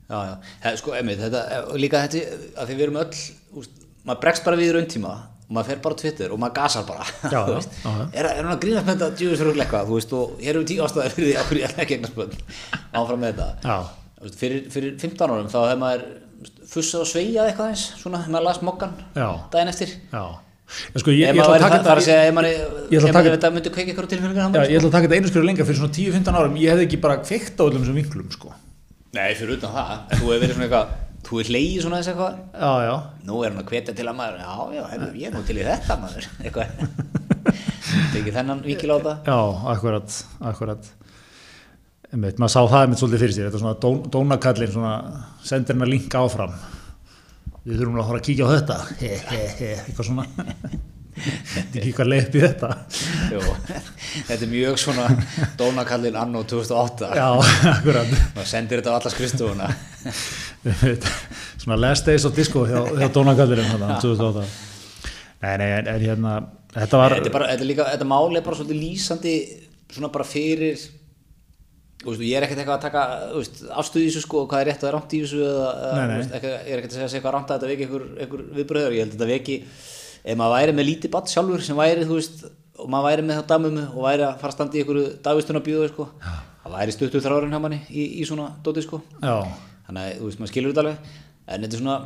Já, 0.10 0.18
já, 0.28 0.34
He- 0.66 0.74
sko, 0.82 0.92
einmitt, 0.98 1.22
þetta, 1.22 1.44
og 1.72 1.78
líka 1.80 2.02
þetta, 2.04 2.40
að 2.60 2.68
því 2.70 2.76
við 2.80 2.84
erum 2.88 2.98
öll, 3.04 3.22
úst, 3.62 3.78
maður 4.06 4.20
bregst 4.26 4.44
bara 4.46 4.60
við 4.60 4.68
í 4.68 4.74
rauntíma 4.76 5.14
og 5.44 5.54
maður 5.56 5.70
fer 5.72 5.80
bara 5.86 5.96
á 5.96 6.00
Twitter 6.02 6.34
og 6.36 6.42
maður 6.44 6.56
gasar 6.60 6.86
bara, 6.90 7.06
Já, 7.34 7.40
veist, 7.48 7.78
er, 8.12 8.28
er 8.28 8.42
hann 8.42 8.52
að 8.54 8.62
grínast 8.66 8.88
með 8.90 8.98
þetta 9.00 9.18
djúðis 9.22 9.42
fyrir 9.44 9.62
eitthvað, 9.64 9.88
þú 9.90 9.98
veist, 10.00 10.14
og 10.20 10.36
hér 10.44 10.52
eru 10.60 10.68
tíu 10.70 10.84
ástæðar 10.86 11.16
fyrir 11.16 11.30
því 11.30 11.38
að 11.40 11.48
hverju 11.50 11.64
ég 11.64 11.70
ætla 11.72 11.84
ekki 11.86 11.98
eignast 11.98 12.18
bönn, 12.20 12.36
áfram 13.02 13.24
með 13.24 13.40
þetta, 13.40 13.78
veist, 14.26 14.38
fyrir, 14.44 14.62
fyrir 14.76 14.96
15 15.00 15.26
árum 15.38 15.50
þá 15.54 15.60
hefði 15.64 15.80
maður 15.86 16.06
fussað 16.74 17.06
og 17.06 17.10
sveigjað 17.14 17.50
eitthvað 17.54 17.72
eins, 17.74 17.86
svona, 18.04 18.24
maður 18.28 18.48
las 18.50 18.62
mokkan 18.68 18.96
daginn 19.56 19.72
eftir, 19.74 19.96
já 20.12 20.24
sko, 20.98 21.12
ég, 21.14 21.24
ég 21.28 21.40
ætla 21.40 21.56
að 21.58 21.64
taka 21.64 21.78
að 21.78 21.86
þetta 21.88 22.04
segja, 22.08 22.24
ef 22.30 22.36
maður, 22.38 22.50
ég 22.54 22.60
ætla 22.60 22.98
að 22.98 23.10
ef 23.10 23.14
taka- 23.14 23.24
maður 23.24 23.36
þetta 23.38 23.52
myndi 23.56 23.74
kveika 23.76 23.94
ykkur 23.94 24.08
hann 24.44 24.54
Já, 24.58 24.64
ég 24.70 24.78
ætla 24.80 24.90
að 24.90 24.96
taka 24.98 25.08
þetta 25.08 25.18
einu 25.20 25.32
skrifu 25.32 25.46
lengra 25.48 25.66
fyrir 25.70 25.80
svona 25.82 25.96
10-15 25.98 26.40
árum 26.42 26.58
ég 26.64 26.74
hefði 26.74 26.86
ekki 26.88 27.00
bara 27.04 27.18
kveikt 27.24 27.58
á 27.60 27.64
öllum 27.68 27.84
þessum 27.84 28.00
vinklum 28.02 28.30
sko. 28.34 28.54
Nei, 29.14 29.30
fyrir 29.38 29.58
utan 29.60 29.74
það, 29.76 29.92
þú 30.18 30.24
hefur 30.24 30.42
verið 30.44 30.56
svona 30.58 30.66
eitthvað, 30.68 30.96
þú 31.28 31.40
er 31.44 31.50
hleyið 31.54 31.82
svona 31.86 32.00
þess 32.02 32.12
eitthvað, 32.14 32.40
Já, 32.58 32.72
já, 32.88 32.96
Nú 33.30 33.44
er 33.44 33.52
hann 33.54 33.62
að 33.64 33.70
hvetja 33.74 33.96
til 34.00 34.08
að 34.10 34.18
maður, 34.18 34.42
já, 34.42 34.54
já, 34.74 34.84
hefur, 34.94 35.14
ég 35.22 35.28
er 35.30 35.36
nú 35.38 35.44
til 35.48 35.58
í 35.62 35.68
þetta 35.68 35.98
maður, 36.02 36.28
eitthvað. 36.44 36.68
Tekið 38.14 38.36
þennan 38.40 38.62
vikil 38.66 38.90
á 38.90 38.98
það. 39.04 39.18
já, 39.30 39.38
akkurat, 39.76 40.18
akkurat. 40.52 40.90
Einmitt, 42.14 42.38
maður 42.42 42.54
sá 42.54 42.62
það 42.70 42.84
einmitt 42.86 43.02
svolítið 43.02 43.22
fyrir 43.24 43.36
sér. 43.38 43.48
Þetta 43.50 43.58
er 43.60 43.64
svona 43.64 43.78
dón, 43.84 44.02
dónakallin 44.14 44.74
svona 44.74 44.94
sendir 45.46 45.74
hennar 45.76 45.90
link 45.90 46.14
áfram 46.18 46.54
við 47.64 47.80
þurfum 47.80 48.02
að 48.02 48.10
fara 48.10 48.22
að 48.22 48.26
kíkja 48.30 48.48
á 48.48 48.54
þetta. 48.54 48.80
He, 49.00 49.14
he, 49.30 49.44
he, 49.60 49.70
eitthvað 49.84 50.10
svona. 50.10 50.26
Þetta 51.14 51.78
er 51.78 51.84
ekki 51.86 52.06
leip 52.08 52.36
í 52.36 52.42
þetta. 52.42 52.70
Jú, 53.32 53.42
þetta 54.28 54.40
er 54.40 54.50
mjög 54.52 54.80
svona 54.82 55.06
dónakallin 55.60 56.18
anno 56.20 56.42
2008 56.50 57.12
já, 57.20 57.28
akkurat. 57.74 58.16
Maður 58.34 58.50
sendir 58.50 58.82
þetta 58.82 58.96
á 58.96 58.98
alla 58.98 59.12
skristofuna 59.14 59.70
Einmitt. 60.64 61.08
svona 61.64 61.78
last 61.80 62.06
days 62.06 62.26
of 62.26 62.36
disco 62.36 62.66
hjá, 62.68 62.82
hjá 62.98 63.08
dónakallinum 63.14 63.70
þarna, 63.74 64.00
2008 64.04 64.44
nei, 65.44 65.56
nei, 65.60 65.70
en, 65.78 65.90
hérna 66.04 66.34
þetta 66.74 67.00
var, 67.00 67.16
þetta, 67.18 67.30
er 67.30 67.36
bara, 67.36 67.50
þetta, 67.52 67.66
er 67.66 67.70
líka, 67.70 67.88
þetta 67.94 68.10
máli 68.10 68.40
er 68.40 68.46
bara 68.46 68.60
svolítið 68.60 68.82
lýsandi 68.82 69.36
svona 69.94 70.12
bara 70.14 70.28
fyrir 70.28 70.86
veist, 72.12 72.24
ég 72.28 72.38
er 72.38 72.46
ekkert 72.46 72.62
eitthvað 72.64 72.78
að 72.78 72.86
taka 72.88 73.04
afstöðu 73.80 74.04
í 74.04 74.10
þessu 74.10 74.24
sko, 74.26 74.44
hvað 74.52 74.64
er 74.64 74.70
rétt 74.72 74.84
og 74.84 74.90
er 74.90 74.96
rámt 74.98 75.14
í 75.16 75.22
þessu 75.24 75.42
eða, 75.48 75.70
ég 76.34 76.74
er 76.74 76.82
ekkert 76.82 76.92
að 76.92 76.98
segja 76.98 77.08
að 77.08 77.14
segja 77.14 77.22
eitthvað 77.22 77.36
rámt 77.38 77.54
að 77.54 77.56
þetta 77.58 77.72
veki 77.72 77.86
einhver, 77.88 78.06
einhver 78.24 78.44
viðbröður, 78.58 78.96
ég 78.98 79.04
held 79.04 79.14
að 79.14 79.18
þetta 79.18 79.30
veki 79.34 79.58
ef 80.24 80.40
maður 80.40 80.56
væri 80.58 80.76
með 80.78 80.90
lítið 80.90 81.14
batt 81.14 81.34
sjálfur 81.34 81.64
sem 81.64 81.80
væri, 81.80 82.08
þú 82.08 82.18
veist, 82.20 82.44
og 82.80 82.90
maður 82.90 83.08
væri 83.10 83.28
með 83.28 83.40
það 83.40 83.48
damumu 83.54 83.86
og 83.92 84.08
væri 84.08 84.26
að 84.28 84.40
fara 84.42 84.52
að 84.52 84.58
standa 84.58 84.78
í 84.78 84.84
einhverju 84.84 85.06
dagvistunarbíðu 85.28 85.92
sko, 85.92 86.08
það 86.64 86.76
væri 86.78 86.96
stuttur 86.96 87.24
þrárin 87.24 87.54
hjá 87.54 87.62
manni 87.64 87.80
í, 87.92 88.08
í 88.20 88.28
svona 88.28 88.50
dóti 88.66 88.84
sko. 88.86 89.02
Já, 89.20 89.36
þannig 89.88 90.04
að 90.08 90.20
þú 90.20 90.30
veist, 90.30 90.42
maður 90.42 90.54
skilur 90.54 90.74
þetta 90.74 90.84
alveg. 90.86 91.16
En 91.44 91.66
þetta 91.66 91.76
er 91.76 91.84
svona 91.84 91.98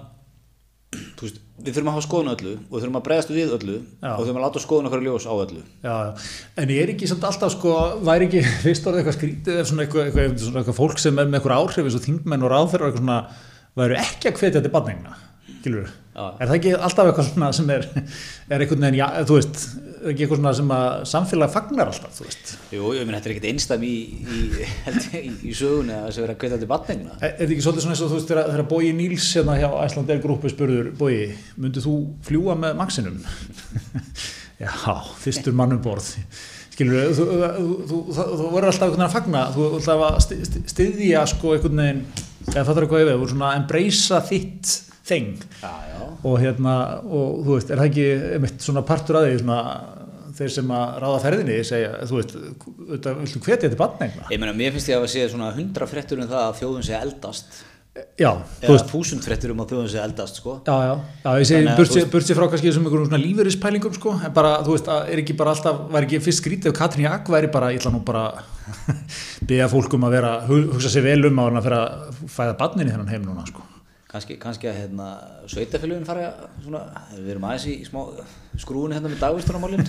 veist, 1.20 1.40
við 1.58 1.74
þurfum 1.76 1.90
að 1.92 1.98
hafa 1.98 2.06
skoðun 2.06 2.32
öllu 2.34 2.54
og 2.56 2.72
við 2.72 2.84
þurfum 2.84 3.00
að 3.00 3.06
bregðast 3.08 3.34
við 3.34 3.54
öllu 3.58 3.78
Já. 3.78 4.12
og 4.14 4.22
þurfum 4.22 4.40
að 4.40 4.46
láta 4.46 4.64
skoðun 4.64 4.90
okkar 4.90 5.04
í 5.04 5.08
ljós 5.08 5.28
á 5.28 5.34
öllu 5.36 5.62
já, 5.84 5.92
já, 5.92 6.28
en 6.64 6.74
ég 6.74 6.84
er 6.84 6.94
ekki 6.94 7.10
samt 7.12 7.28
alltaf 7.28 7.54
sko, 7.58 7.76
væri 8.08 8.30
ekki 8.30 8.44
fyrst 8.66 8.88
orðið 8.88 9.04
eitthvað 9.04 9.18
skrítið 9.20 9.62
ef 9.62 9.72
svona 9.72 9.86
eitthvað, 9.86 10.08
eitthvað, 10.08 10.42
svona 10.46 10.62
eitthvað 10.64 10.80
fólk 10.80 11.04
sem 11.04 11.20
er 11.20 11.28
með 11.28 11.40
eitthvað 11.42 11.60
áhrif 11.60 11.90
eins 11.90 12.00
og 12.00 12.06
þingmenn 12.08 12.48
og 12.48 12.54
ráðferðar 12.54 12.94
eitthvað 12.94 13.48
væru 13.78 14.00
ekki 14.06 14.32
að 14.32 14.44
hvetja 14.44 15.18
skilur 15.68 15.88
Já. 15.88 15.94
Er 16.18 16.50
það 16.50 16.56
ekki 16.58 16.72
alltaf 16.78 17.10
eitthvað 17.12 17.30
svona 17.32 17.52
sem 17.54 17.70
er 17.76 17.86
er 17.88 18.64
einhvern 18.64 18.88
veginn, 18.88 18.98
já, 18.98 19.08
þú 19.28 19.38
veist 19.38 19.60
ekki 19.98 20.24
eitthvað 20.24 20.40
svona 20.40 20.54
sem 20.58 20.74
að 20.78 20.88
samfélag 21.12 21.54
fagnar 21.54 21.92
alltaf, 21.92 22.16
þú 22.18 22.26
veist? 22.28 22.54
Jú, 22.74 22.94
ég 22.96 23.06
minn, 23.08 23.18
þetta 23.18 23.30
er 23.30 23.36
ekkert 23.36 23.50
einstæm 23.52 23.86
í, 23.86 23.94
í, 24.18 24.42
í, 25.20 25.32
í 25.52 25.56
sögunni 25.58 25.96
að 25.96 26.08
þessi 26.08 26.24
verið 26.24 26.34
að 26.36 26.42
kveita 26.44 26.60
til 26.62 26.72
batningina 26.72 27.18
Er 27.20 27.36
þetta 27.42 27.56
ekki 27.56 27.66
svolítið 27.66 27.86
svona 27.86 27.96
eins 27.98 28.04
og 28.06 28.12
þú 28.12 28.20
veist 28.20 28.34
þegar, 28.34 28.66
Bói 28.72 28.92
Níls 28.98 29.30
hérna 29.38 29.58
hjá 29.60 29.70
Æslandeir 29.84 30.24
grúpu 30.24 30.52
spurður 30.54 30.92
Bói, 30.98 31.16
myndið 31.58 31.88
þú 31.90 31.96
fljúa 32.30 32.58
með 32.62 32.78
Maxinum? 32.82 33.22
Já, 34.58 34.74
fyrstur 35.22 35.54
mannum 35.54 35.82
borð. 35.84 36.08
Skilur 36.74 37.12
þú, 37.14 37.26
þú, 37.28 37.68
þú, 37.90 37.98
þú, 38.10 38.48
verður 38.54 38.70
alltaf 38.72 38.88
einhvern 38.88 38.96
veginn 38.96 39.06
að 39.06 39.14
fagna. 39.14 39.44
Þú 39.54 39.66
verður 39.66 39.78
alltaf 39.78 40.02
að 40.08 40.72
styðja 40.74 41.26
sko 41.30 41.54
einhvern 41.54 41.82
veginn, 41.84 42.02
eða 42.48 42.64
fattar 42.66 42.86
eitthvað 42.86 43.04
yfir 43.04 43.12
þú 43.12 43.20
verður 43.20 43.34
svona 43.36 43.52
að 43.52 43.60
embracea 43.62 44.22
þitt 44.32 44.74
þeng 45.08 45.46
Já, 45.62 45.72
já. 45.92 46.02
Og 46.28 46.36
hérna, 46.42 46.74
og 47.06 47.40
þú 47.46 47.56
veist, 47.58 47.72
er 47.72 47.80
það 47.82 47.90
ekki 47.92 48.08
einmitt 48.38 48.66
svona 48.68 48.84
partur 48.88 49.20
að 49.22 49.30
því 49.32 49.40
svona 49.44 49.62
þeir 50.38 50.52
sem 50.54 50.74
að 50.78 50.98
ráða 51.02 51.22
ferðinni 51.24 51.56
segja, 51.66 51.94
þú 52.10 52.20
veist, 52.20 52.36
þetta 52.92 53.14
viltu 53.22 53.40
hvetja 53.48 53.70
til 53.72 53.80
barnegna? 53.80 54.28
Ég 54.34 54.42
meina, 54.44 54.54
mér 54.54 54.76
finnst 54.76 54.92
ég 54.92 55.00
að 55.02 55.10
sé 55.16 55.24
svona 55.32 55.50
hundra 55.56 55.88
fréttur 55.90 56.20
um 56.22 56.30
það 56.30 56.44
að 56.44 56.60
þjóðun 56.62 56.86
sé 56.86 56.98
eldast. 57.00 57.64
Já, 58.22 58.30
þú 58.62 58.68
eða 58.76 58.84
þúsund 58.92 59.24
fréttur 59.26 59.50
um 59.56 59.62
að 59.64 59.72
þjóðun 59.72 59.88
sé 59.90 59.98
eldast, 60.04 60.36
sko. 60.38 60.52
Já, 60.68 60.76
já, 60.86 60.92
já, 61.24 61.30
ég 61.42 61.48
segi 61.50 61.72
burt 61.80 61.90
sér- 61.96 62.10
veist- 62.14 62.34
frá 62.38 62.46
kannski 62.52 62.70
þessum 62.70 62.86
einhverjum 62.86 63.08
svona 63.10 63.22
lífeyrispælingum 63.24 63.96
sko, 63.98 64.14
en 64.28 64.36
bara, 64.38 64.52
þú 64.68 64.76
veist, 64.76 64.92
er 65.10 65.22
ekki 65.24 65.34
bara 65.40 65.56
alltaf, 65.56 65.80
væri 65.96 66.06
ekki 66.12 66.20
fyrst 66.28 66.44
skrítið 66.44 66.70
ef 66.70 66.78
Katrín 66.78 67.08
Jak 67.08 67.26
væri 67.34 67.50
bara, 67.50 67.72
ég 67.74 67.82
ætla 67.82 67.96
nú 67.96 68.04
bara 68.06 68.28
byggja 69.50 69.70
fólk 69.74 69.98
um 69.98 70.06
að 70.06 70.14
vera, 70.20 70.36
hu- 70.46 70.68
hugsa 70.76 70.92
sér 70.94 71.08
vel 71.10 71.26
um 71.32 71.42
að 71.42 71.50
hann 71.50 71.58
að 71.80 72.22
fæða 72.38 72.58
barnin 72.62 72.88
í 72.88 72.94
þennan 72.94 73.10
heim 73.16 73.26
núna, 73.26 73.48
sko. 73.50 73.66
Kannski, 74.18 74.38
kannski 74.42 74.70
að 74.70 74.78
hérna, 74.82 75.08
sveitafélugin 75.52 76.06
fara 76.08 76.32
svona, 76.64 76.82
við 77.14 77.34
erum 77.36 77.46
aðeins 77.46 77.66
í 77.70 77.76
smá 77.86 78.00
skrúin 78.58 78.96
hérna 78.96 79.12
með 79.12 79.22
dagvistunarmálin 79.22 79.84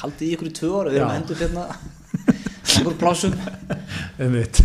haldið 0.00 0.26
í 0.26 0.30
ykkur 0.34 0.50
í 0.50 0.54
tvö 0.58 0.70
ára, 0.74 0.90
við 0.90 0.98
erum 0.98 1.12
að 1.12 1.18
hendur 1.20 1.42
hérna 1.44 1.64
einhver 2.74 2.96
plásum 2.98 3.36
Einmitt. 4.18 4.62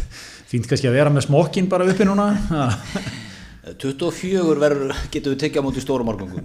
Fínt 0.50 0.70
kannski 0.70 0.90
að 0.90 0.98
vera 0.98 1.14
með 1.14 1.28
smokkin 1.28 1.70
bara 1.70 1.88
uppi 1.90 2.08
núna. 2.10 2.32
Ha. 3.64 3.74
24 3.80 4.60
verður, 4.60 4.90
getum 5.14 5.32
við 5.32 5.40
tekið 5.46 5.64
á 5.64 5.66
móti 5.66 5.84
stórum 5.84 6.10
árgangum 6.12 6.44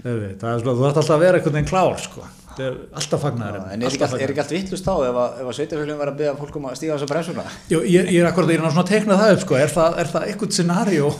Einmitt. 0.00 0.40
Það 0.40 0.50
er 0.50 0.64
svona, 0.64 0.74
þú 0.74 0.88
ætti 0.88 1.02
alltaf 1.02 1.14
að 1.14 1.24
vera 1.26 1.38
einhvern 1.38 1.58
veginn 1.58 1.70
klár, 1.70 2.00
sko. 2.02 2.26
Það 2.50 2.64
er 2.66 2.76
alltaf 2.98 3.20
fagnaður. 3.22 3.58
en 3.72 3.82
er 3.82 3.86
ekki, 3.88 4.02
allt, 4.04 4.38
allt 4.42 4.50
vittlust 4.52 4.84
þá 4.84 4.92
ef, 5.06 5.18
að- 5.22 5.36
að 5.44 5.52
sveitafélugin 5.56 5.98
verður 6.00 6.12
að 6.12 6.18
beða 6.20 6.32
fólk 6.40 6.56
um 6.58 6.64
að 6.70 6.74
stíga 6.80 6.96
þessa 6.96 7.08
bremsuna 7.12 7.44
ég, 7.70 7.84
ég 8.10 8.18
er 8.20 8.26
akkurat, 8.28 8.50
ég 8.50 8.58
er 8.58 8.64
svona 8.66 8.82
að 8.84 8.90
tekna 8.90 9.18
það 9.20 9.34
upp, 9.36 9.44
sko. 9.44 9.58
Er 9.60 9.70
það, 9.76 9.98
er 10.02 10.10
það 10.10 10.26
eitthvað 10.32 10.56
scenario? 10.58 11.10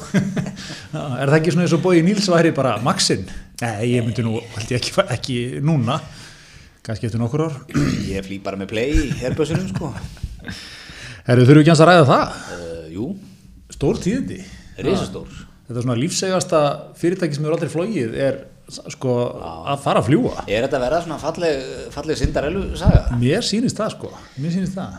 Er 1.20 1.30
það 1.30 1.36
ekki 1.38 1.52
svona 1.54 1.64
eins 1.68 1.74
og 1.76 1.82
Bói 1.84 2.02
Níls 2.02 2.26
væri 2.32 2.50
bara 2.56 2.72
Maxinn? 2.82 3.24
Nei, 3.62 3.92
ég 3.94 4.04
myndi 4.04 4.24
nú, 4.26 4.40
ekki, 4.58 4.92
ekki 5.06 5.36
núna. 5.62 6.00
Kannski 6.82 7.06
eftir 7.06 7.20
nokkur 7.22 7.46
ár. 7.46 7.56
ég 8.10 8.24
flý 8.26 8.40
bara 8.42 8.58
með 8.58 8.72
play 8.74 8.90
í 8.90 9.08
herbjössunum 9.20 9.68
sko 9.70 9.92
Herru, 11.28 11.44
þurfum 11.44 11.60
við 11.60 11.62
ekki 11.62 11.72
hans 11.74 11.82
að 11.84 11.90
ræða 11.92 12.06
það? 12.10 12.38
uh, 12.56 12.86
jú, 12.96 13.08
Stór 13.70 14.00
tíðindi. 14.02 14.40
Þetta 14.80 15.76
er 15.78 15.84
svona 15.84 15.98
lífsegasta 16.00 16.60
fyrirtæki 16.98 17.36
sem 17.36 17.44
hefur 17.46 17.54
aldrei 17.58 17.70
flogið 17.70 18.16
er 18.18 18.38
sko 18.94 19.14
að 19.70 19.84
fara 19.84 20.02
að 20.02 20.08
fljúa. 20.10 20.44
er 20.46 20.66
þetta 20.66 20.78
að 20.78 20.84
verða 20.86 21.00
svona 21.04 21.18
falleg, 21.22 21.64
falleg 21.94 22.20
Cinderellu 22.20 22.64
saga 22.80 23.18
Mér 23.20 23.46
sýnist 23.46 23.80
það 23.80 23.94
sko, 23.96 24.12
mér 24.36 24.54
sýnist 24.56 24.78
það. 24.78 24.98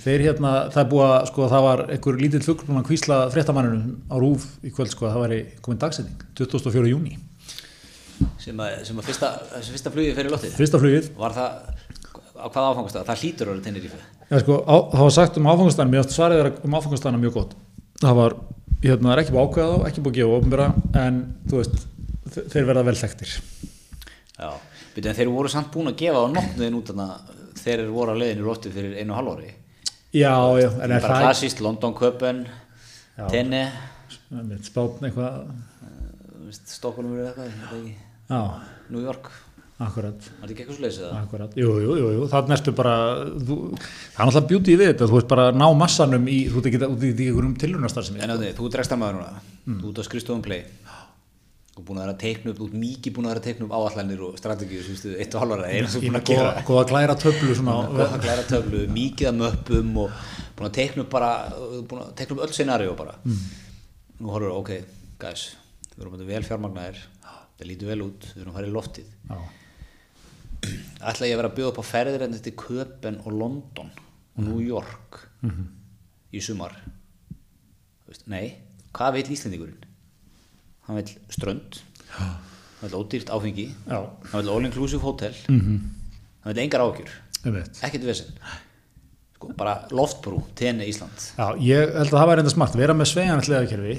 Þeir 0.00 0.22
hérna, 0.24 0.52
það 0.72 0.82
er 0.82 0.86
búið 0.94 1.06
að 1.06 1.26
sko 1.28 1.48
það 1.52 1.64
var 1.66 1.82
einhver 1.92 2.20
lítill 2.20 2.44
fugl 2.46 2.64
búin 2.68 2.80
að 2.80 2.86
kvísla 2.88 3.18
fréttamanninum 3.34 3.98
á 4.08 4.16
rúf 4.22 4.46
í 4.64 4.72
kvöld 4.72 4.94
sko 4.94 5.08
að 5.08 5.16
það 5.16 5.24
væri 5.26 5.40
komin 5.60 5.82
dagsetning, 5.82 6.22
24. 6.38 6.86
júni. 6.88 7.18
sem 8.40 8.56
að, 8.56 8.78
sem 8.88 9.02
að 9.02 9.10
fyrsta, 9.10 9.34
fyrsta 9.68 9.92
flugið 9.92 10.16
fyrir 10.16 10.32
loftið 10.32 10.56
Fyrsta 10.56 10.80
flugið, 10.80 11.12
var 11.20 11.36
það 11.36 11.60
á 12.40 12.46
hvaða 12.48 12.72
áfangast 12.72 12.98
það 13.04 13.22
hlýtur 13.24 13.52
orðið 13.52 13.68
tennir 13.68 13.84
í 13.84 13.92
fyrir 13.92 14.08
Já, 14.30 14.38
sko, 14.44 14.60
á, 14.62 14.76
það 14.92 15.00
var 15.02 15.14
sagt 15.14 15.38
um 15.40 15.48
áfangastæðan, 15.50 15.88
mér 15.90 16.04
svarið 16.06 16.38
þeirra 16.38 16.50
um 16.62 16.74
áfangastæðana 16.78 17.18
mjög 17.18 17.32
gott. 17.34 17.54
Það 17.98 18.18
var, 18.20 18.34
hérna, 18.84 19.08
það 19.08 19.14
er 19.14 19.22
ekki 19.24 19.32
búið 19.34 19.40
að 19.40 19.48
ákveða 19.48 19.70
þá, 19.70 19.88
ekki 19.88 20.04
búið 20.04 20.12
að 20.12 20.18
gefa 20.20 20.36
ofnbæra, 20.36 20.66
en 21.00 21.16
þú 21.50 21.58
veist, 21.58 21.80
þeir 22.28 22.66
verða 22.68 22.84
vel 22.90 22.96
þekktir. 23.00 23.32
já, 24.40 24.50
byrju 24.94 25.10
en 25.12 25.18
þeir 25.20 25.30
voru 25.32 25.48
samt 25.52 25.70
búin 25.74 25.90
að 25.92 25.98
gefa 26.02 26.24
á 26.24 26.26
nokknuðin 26.34 26.78
út 26.80 26.90
þarna 26.92 27.08
þeir 27.60 27.78
eru 27.84 27.92
voru 27.96 28.14
á 28.16 28.20
leiðinu 28.20 28.46
loftið 28.48 28.72
fyrir 28.78 28.98
einu 29.00 29.16
ári 29.16 29.54
Já, 30.10 30.34
já, 30.58 30.68
en 30.82 30.90
er 30.90 31.00
bara 31.04 31.20
klassíst, 31.22 31.60
London 31.62 31.92
Köpen 31.94 32.46
Já. 33.16 33.26
tenni 33.30 33.60
ekki, 34.30 34.56
spátn 34.66 35.06
eitthvað, 35.06 35.44
Stokkólum 36.50 37.12
eða 37.20 37.28
eitthvað, 37.30 37.46
ég 37.46 37.60
veit 37.60 37.76
ekki, 37.76 37.92
já, 38.30 38.40
New 38.90 39.04
York 39.04 39.28
akkurat. 39.80 40.18
var 40.40 40.48
þetta 40.48 40.50
ekki 40.50 40.62
eitthvað 40.64 40.76
svo 40.80 40.84
leysið 40.84 41.04
það? 41.04 41.18
Akkurat, 41.20 41.54
jú, 41.56 41.68
jú, 41.84 41.92
jú, 42.00 42.08
jú. 42.16 42.24
það 42.32 42.42
er 42.42 42.50
næstu 42.52 42.74
bara, 42.76 42.94
þú, 43.38 43.56
það 43.76 43.84
er 43.86 44.26
náttúrulega 44.26 44.50
bjútið 44.50 44.80
við 44.82 44.90
þetta, 44.90 45.08
þú 45.12 45.16
veist 45.20 45.30
bara 45.30 45.46
að 45.52 45.60
ná 45.62 45.66
massanum 45.78 46.26
í, 46.28 46.38
þú 46.50 46.58
ert 46.60 46.68
ekki 46.72 46.80
út 46.90 47.04
í 47.06 47.12
einhverjum 47.28 47.54
tilhörnastar 47.62 48.08
sem 48.08 48.18
En 48.18 48.24
ég. 48.26 48.34
að 48.34 48.44
þú 48.58 48.66
ert 48.66 48.78
rekstamaður 48.82 49.20
núna, 49.20 49.44
þú 49.70 49.92
ert 49.94 50.02
á 50.02 50.04
skrifstofum 50.10 50.42
play 50.44 50.64
og 51.78 51.84
búin 51.86 52.00
að 52.00 52.04
vera 52.04 52.14
að 52.16 52.22
teikna 52.24 52.52
upp, 52.52 52.60
ert 52.66 52.76
mikið 52.82 53.14
búin 53.16 53.28
að 53.28 53.32
vera 53.32 53.40
að 53.40 53.46
teikna 53.46 53.66
upp 53.66 53.76
áallanir 53.78 54.24
og 54.26 54.40
strategíu 54.40 54.80
eitt 55.14 55.36
og 55.36 55.44
halvara, 55.44 55.70
eina 55.70 55.90
sem 55.92 56.02
búin 56.04 56.18
að 56.18 56.26
gera 56.32 56.64
góða 56.66 56.84
glæra 56.90 57.16
töflu 57.22 57.54
töflu, 58.50 58.82
mikið 58.96 59.30
að 59.30 59.38
möppum 59.38 59.94
og 60.02 60.18
búin 60.58 60.68
að 60.68 60.76
teikna 60.80 61.06
upp 61.06 61.14
bara 61.14 61.30
búin 61.86 62.02
að 62.02 62.12
teikna 62.18 62.36
upp 62.36 62.44
öll 62.48 62.56
scenaríu 62.58 62.98
bara. 62.98 63.16
Nú 64.20 64.34
horfum 64.34 64.50
við, 64.50 64.58
ok, 64.58 64.70
guys 65.22 65.46
við 66.00 66.06
erum 66.06 66.28
vel 66.30 66.44
fjármagnaðir 66.46 67.00
það 67.60 67.66
lítur 67.68 67.90
vel 67.90 68.02
út, 68.06 68.28
við 68.32 68.40
erum 68.40 68.52
að 68.54 68.58
fara 68.58 68.68
í 68.70 68.72
loftið. 68.72 69.08
Ætla 71.10 71.28
ég 71.28 71.34
að 71.34 71.40
vera 71.40 71.50
að 71.50 71.58
bjóða 71.58 71.72
upp 71.72 71.80
á 71.80 71.90
ferðir 71.90 72.24
en 72.24 72.36
þetta 72.36 72.52
Köpen 72.62 73.20
og 73.20 73.36
London 73.36 73.90
og 74.36 74.42
New 74.46 74.62
York 74.64 75.20
í 76.32 76.40
sumar? 76.44 76.76
Þú 78.04 78.14
veist, 78.14 78.26
nei, 78.32 78.46
hvað 78.96 79.18
vil 79.18 79.26
Íslendingurinn 79.36 79.79
hann 80.90 80.98
vil 80.98 81.14
strönd. 81.30 81.80
Hann 82.18 82.82
vil 82.82 82.98
ódýrt 82.98 83.30
áfengi. 83.32 83.70
Já, 83.86 84.02
hann 84.02 84.42
vil 84.42 84.52
all 84.52 84.68
inclusive 84.68 85.06
hotel 85.06 85.36
hann 86.44 86.54
vil 86.54 86.62
engar 86.64 86.84
veit. 87.54 87.78
ekkert 87.84 88.04
vesen. 88.04 88.34
Sko, 89.36 89.52
bara 89.56 89.76
loftbrú, 89.96 90.42
tenni 90.56 90.88
Ísland. 90.90 91.22
Já, 91.36 91.46
ég 91.64 91.94
held 91.94 92.10
að 92.10 92.16
það 92.16 92.26
var 92.28 92.40
reynda 92.40 92.52
smart, 92.52 92.76
vera 92.76 92.96
með 92.96 93.10
sveigan 93.12 93.44
hliðakerfi, 93.44 93.94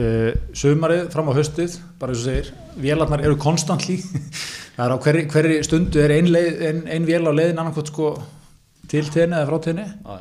uh, 0.00 0.30
sumarið 0.56 1.02
fram 1.12 1.28
á 1.28 1.32
höstið, 1.36 1.76
bara 2.00 2.14
eins 2.14 2.22
og 2.22 2.30
segir, 2.30 2.48
vélarnar 2.80 3.24
eru 3.24 3.36
konstantli, 3.40 3.98
það 4.76 4.86
er 4.86 4.96
á 4.96 4.98
hverri, 5.04 5.26
hverri 5.34 5.60
stundu 5.66 6.00
er 6.00 6.16
ein, 6.16 6.30
leið, 6.32 6.64
ein, 6.70 6.82
ein 6.96 7.08
vél 7.08 7.28
á 7.28 7.32
leiðin 7.32 7.60
annarkvæmt 7.60 7.92
sko 7.92 8.14
til 8.88 9.04
tenni 9.12 9.36
eða 9.36 9.50
frá 9.50 9.58
já. 9.76 10.16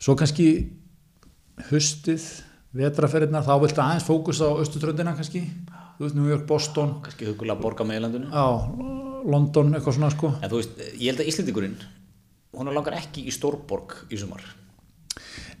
svo 0.00 0.16
kannski 0.16 0.48
höstið, 1.68 2.24
vetraferðina, 2.78 3.44
þá 3.46 3.54
viltu 3.62 3.82
aðeins 3.84 4.06
fókus 4.06 4.40
á 4.44 4.48
östutröndina 4.62 5.16
kannski, 5.16 5.44
þú 5.98 6.06
veist, 6.06 6.18
New 6.18 6.30
York, 6.30 6.46
Boston, 6.48 6.96
kannski 7.04 7.30
hugulega 7.30 7.60
borga 7.60 7.86
með 7.88 8.04
landinu 8.06 8.30
já, 8.30 8.46
London, 9.26 9.74
eitthvað 9.76 9.98
svona 9.98 10.12
sko. 10.14 10.34
en 10.40 10.52
þú 10.52 10.60
veist, 10.60 10.82
ég 10.94 11.08
held 11.10 11.24
að 11.24 11.32
Íslendingurinn 11.32 11.78
hún 12.56 12.72
langar 12.72 12.96
ekki 12.96 13.26
í 13.28 13.34
Stórborg 13.34 14.06
í 14.12 14.20
sumar. 14.20 14.44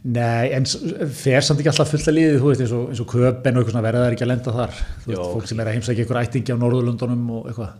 Nei, 0.06 0.52
en 0.54 0.66
fer 1.10 1.42
samt 1.42 1.60
ekki 1.60 1.70
alltaf 1.72 1.90
fullt 1.90 2.08
að 2.12 2.14
liðið, 2.14 2.36
þú 2.38 2.50
veist, 2.50 2.62
eins 2.62 2.74
og, 2.76 2.84
eins 2.92 3.00
og 3.02 3.08
köpen 3.10 3.56
og 3.56 3.62
eitthvað 3.62 3.74
svona 3.74 3.86
verða 3.86 4.02
það 4.04 4.14
ekki 4.14 4.24
að 4.26 4.30
lenda 4.30 4.54
þar. 4.54 4.76
Þú 5.02 5.10
veist, 5.10 5.18
Jó, 5.18 5.24
fólk 5.32 5.48
sem 5.50 5.60
er 5.62 5.70
að 5.70 5.76
heimsækja 5.76 6.04
ykkur 6.06 6.20
ættingi 6.20 6.54
á 6.54 6.62
Norðurlundunum 6.62 7.24
og 7.34 7.48
eitthvað. 7.50 7.72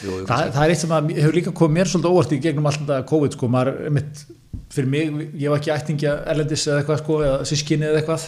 Jú, 0.00 0.10
jú, 0.10 0.26
Það, 0.28 0.50
það 0.54 0.60
er 0.64 0.74
eitt 0.74 0.82
sem 0.82 0.92
að 0.94 1.08
hefur 1.16 1.38
líka 1.38 1.54
komið 1.56 1.76
mér 1.78 1.90
svolítið 1.90 2.12
óvart 2.12 2.34
í 2.36 2.40
gegnum 2.44 2.68
alltaf 2.70 3.06
COVID, 3.10 3.36
sko, 3.38 3.50
maður, 3.54 3.80
mitt, 3.96 4.22
fyrir 4.70 4.90
mig, 4.90 5.30
ég 5.40 5.52
var 5.52 5.60
ekki 5.60 5.72
ættingja 5.74 6.16
erlendis 6.30 6.66
eða 6.68 6.82
eitthvað, 6.82 7.00
sko, 7.02 7.20
eða 7.26 7.46
sískinni 7.48 7.88
eða 7.88 8.02
eitthvað. 8.02 8.26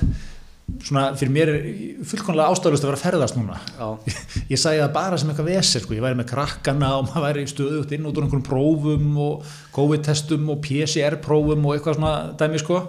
Svona, 0.83 1.03
fyrir 1.19 1.33
mér 1.35 1.51
er 1.53 1.65
fullkonlega 2.09 2.55
ástæðlust 2.55 2.85
að 2.85 2.91
vera 2.93 2.99
að 2.99 3.05
ferðast 3.05 3.37
núna. 3.37 3.59
Já. 3.77 4.15
Ég 4.53 4.61
sagði 4.63 4.81
það 4.81 4.93
bara 4.95 5.19
sem 5.21 5.33
eitthvað 5.33 5.51
vesir, 5.51 5.85
sko, 5.85 5.97
ég 5.97 6.05
væri 6.05 6.19
með 6.19 6.29
krakkana 6.31 6.91
og 6.97 7.09
maður 7.09 7.27
væri 7.27 7.45
stöðugt 7.51 7.95
inn 7.97 8.07
út 8.09 8.19
úr 8.19 8.27
einhverjum 8.27 8.47
prófum 8.47 9.19
og 9.27 9.55
COVID-testum 9.77 10.49
og 10.55 10.61
PCR-prófum 10.65 11.67
og 11.67 11.77
eitthvað 11.77 11.99
svona 11.99 12.15
dæmi, 12.41 12.63
sko. 12.63 12.81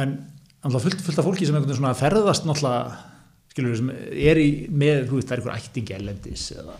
En 0.00 0.14
alltaf 0.64 0.86
fullt, 0.86 1.02
fullt 1.04 1.20
af 1.20 1.26
fólki 1.26 1.48
sem 1.48 1.58
einhvern 1.58 1.68
veginn 1.68 1.82
svona 1.82 1.96
ferðast 1.98 2.46
náttúrulega, 2.48 3.00
skilur 3.52 3.74
við, 3.74 3.82
sem 3.82 3.90
er 4.30 4.40
í, 4.40 4.50
með, 4.70 5.02
þú 5.10 5.18
veist, 5.18 5.30
það 5.30 5.36
er 5.36 5.42
einhver 5.42 5.58
ættingi 5.58 5.96
erlendis 5.98 6.46
eða 6.54 6.78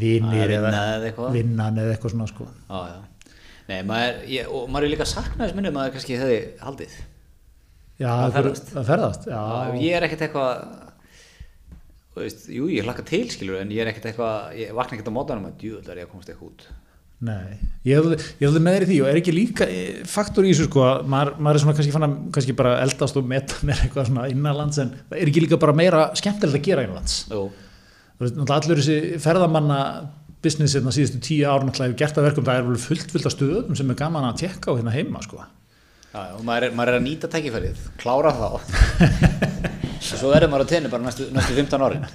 vinir 0.00 0.48
Að 0.48 0.56
eða 0.58 0.72
eða 0.96 1.28
vinnan 1.36 1.84
eða 1.84 1.94
eitthvað 1.94 2.16
svona, 2.16 2.28
sko. 2.32 2.48
Já, 2.66 2.80
já. 2.90 3.15
Nei, 3.66 3.80
maður, 3.86 4.22
ég, 4.30 4.48
og 4.50 4.70
maður 4.70 4.86
er 4.86 4.94
líka 4.94 5.08
saknað 5.10 5.48
þess 5.48 5.58
minnum 5.58 5.78
að 5.82 5.92
kannski 5.96 6.18
hefði 6.20 6.40
haldið. 6.62 6.96
Já, 7.96 8.10
Að 8.12 8.34
ferðast. 8.36 8.72
Að 8.76 8.90
ferðast, 8.90 9.28
já. 9.30 9.36
Já, 9.40 9.78
ég 9.82 9.96
er 9.96 10.06
ekkert 10.06 10.24
eitthvað, 10.26 10.64
veist, 12.20 12.48
jú, 12.52 12.66
ég 12.70 12.86
hlakka 12.86 13.06
til, 13.08 13.24
skilur, 13.32 13.60
en 13.62 13.72
ég 13.74 13.82
er 13.82 13.90
ekkert 13.90 14.10
eitthvað, 14.12 14.50
ég 14.60 14.74
vakna 14.76 14.98
ekkert 14.98 15.10
á 15.10 15.18
mótanum 15.18 15.48
að 15.48 15.56
djúðlega 15.62 15.96
er 15.96 16.02
ég 16.02 16.08
að 16.08 16.12
komast 16.12 16.30
eitthvað 16.32 16.52
út. 16.52 16.66
Nei, 17.24 17.56
ég 17.88 17.96
hefði 17.96 18.60
með 18.60 18.74
þér 18.76 18.84
í 18.84 18.88
því 18.90 18.96
og 19.00 19.06
er 19.08 19.18
ekki 19.22 19.32
líka 19.32 19.66
eh, 19.72 20.00
faktor 20.04 20.44
í 20.44 20.50
þessu 20.50 20.66
sko 20.66 20.82
að 20.84 21.06
maður, 21.08 21.30
maður 21.40 21.56
er 21.56 21.62
svona 21.62 21.76
kannski 21.78 21.94
fann 21.94 22.04
að 22.04 22.16
kannski 22.36 22.56
bara 22.58 22.74
eldast 22.82 23.16
og 23.16 23.30
meta 23.30 23.60
mér 23.66 23.80
eitthvað 23.86 24.10
svona 24.10 24.26
innanlands 24.28 24.80
en 24.82 24.90
er 25.16 25.30
ekki 25.30 25.46
líka 25.46 25.58
bara 25.62 25.72
meira 25.76 26.02
skemmtilegt 26.20 26.60
að 26.60 26.66
gera 26.68 26.84
innanlands 26.84 27.14
Jú, 27.32 27.46
allur 28.20 28.82
þessi 28.82 28.98
ferðamanna 29.24 29.78
business 30.46 30.78
hérna 30.78 30.94
síðustu 30.94 31.20
tíu 31.26 31.44
ár 31.50 31.66
náttúrulega 31.66 31.92
hefur 31.92 32.00
gert 32.04 32.22
að 32.22 32.30
verkum 32.30 32.48
það 32.48 32.62
er 32.62 32.66
vel 32.70 32.80
fullt 32.86 33.12
fullt 33.12 33.28
af 33.28 33.36
stöðum 33.36 33.78
sem 33.78 33.92
er 33.92 34.00
gaman 34.00 34.30
að 34.30 34.42
tekka 34.46 34.72
á 34.72 34.76
hérna 34.78 34.94
heima 34.94 35.22
sko 35.26 35.42
já, 36.16 36.34
og 36.36 36.44
maður 36.46 36.68
er, 36.68 36.76
maður 36.76 36.92
er 36.92 36.98
að 36.98 37.06
nýta 37.06 37.30
tækifærið, 37.32 37.82
klára 38.00 38.32
þá. 38.36 38.46
og 38.56 40.06
svo 40.08 40.32
verður 40.32 40.52
maður 40.52 40.68
á 40.68 40.72
tenni 40.72 40.92
bara 40.92 41.06
næstu, 41.06 41.28
næstu 41.34 41.56
15 41.56 41.86
árin. 41.86 42.06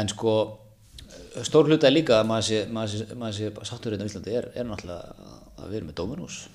En 0.00 0.10
sko, 0.10 0.34
stór 1.46 1.70
hluta 1.70 1.88
er 1.88 1.96
líka 1.96 2.20
að 2.20 2.30
maður 2.30 2.48
sé, 2.48 2.62
maður 2.74 2.94
sé, 2.94 3.18
maður 3.20 3.38
sé 3.38 3.70
sáttur 3.70 3.94
hérna 3.94 4.06
á 4.06 4.10
Íslandi 4.10 4.38
er, 4.40 4.50
er 4.54 4.68
náttúrulega 4.68 5.30
að 5.58 5.68
við 5.68 5.78
erum 5.80 5.92
með 5.92 5.98
Dominus. 6.00 6.40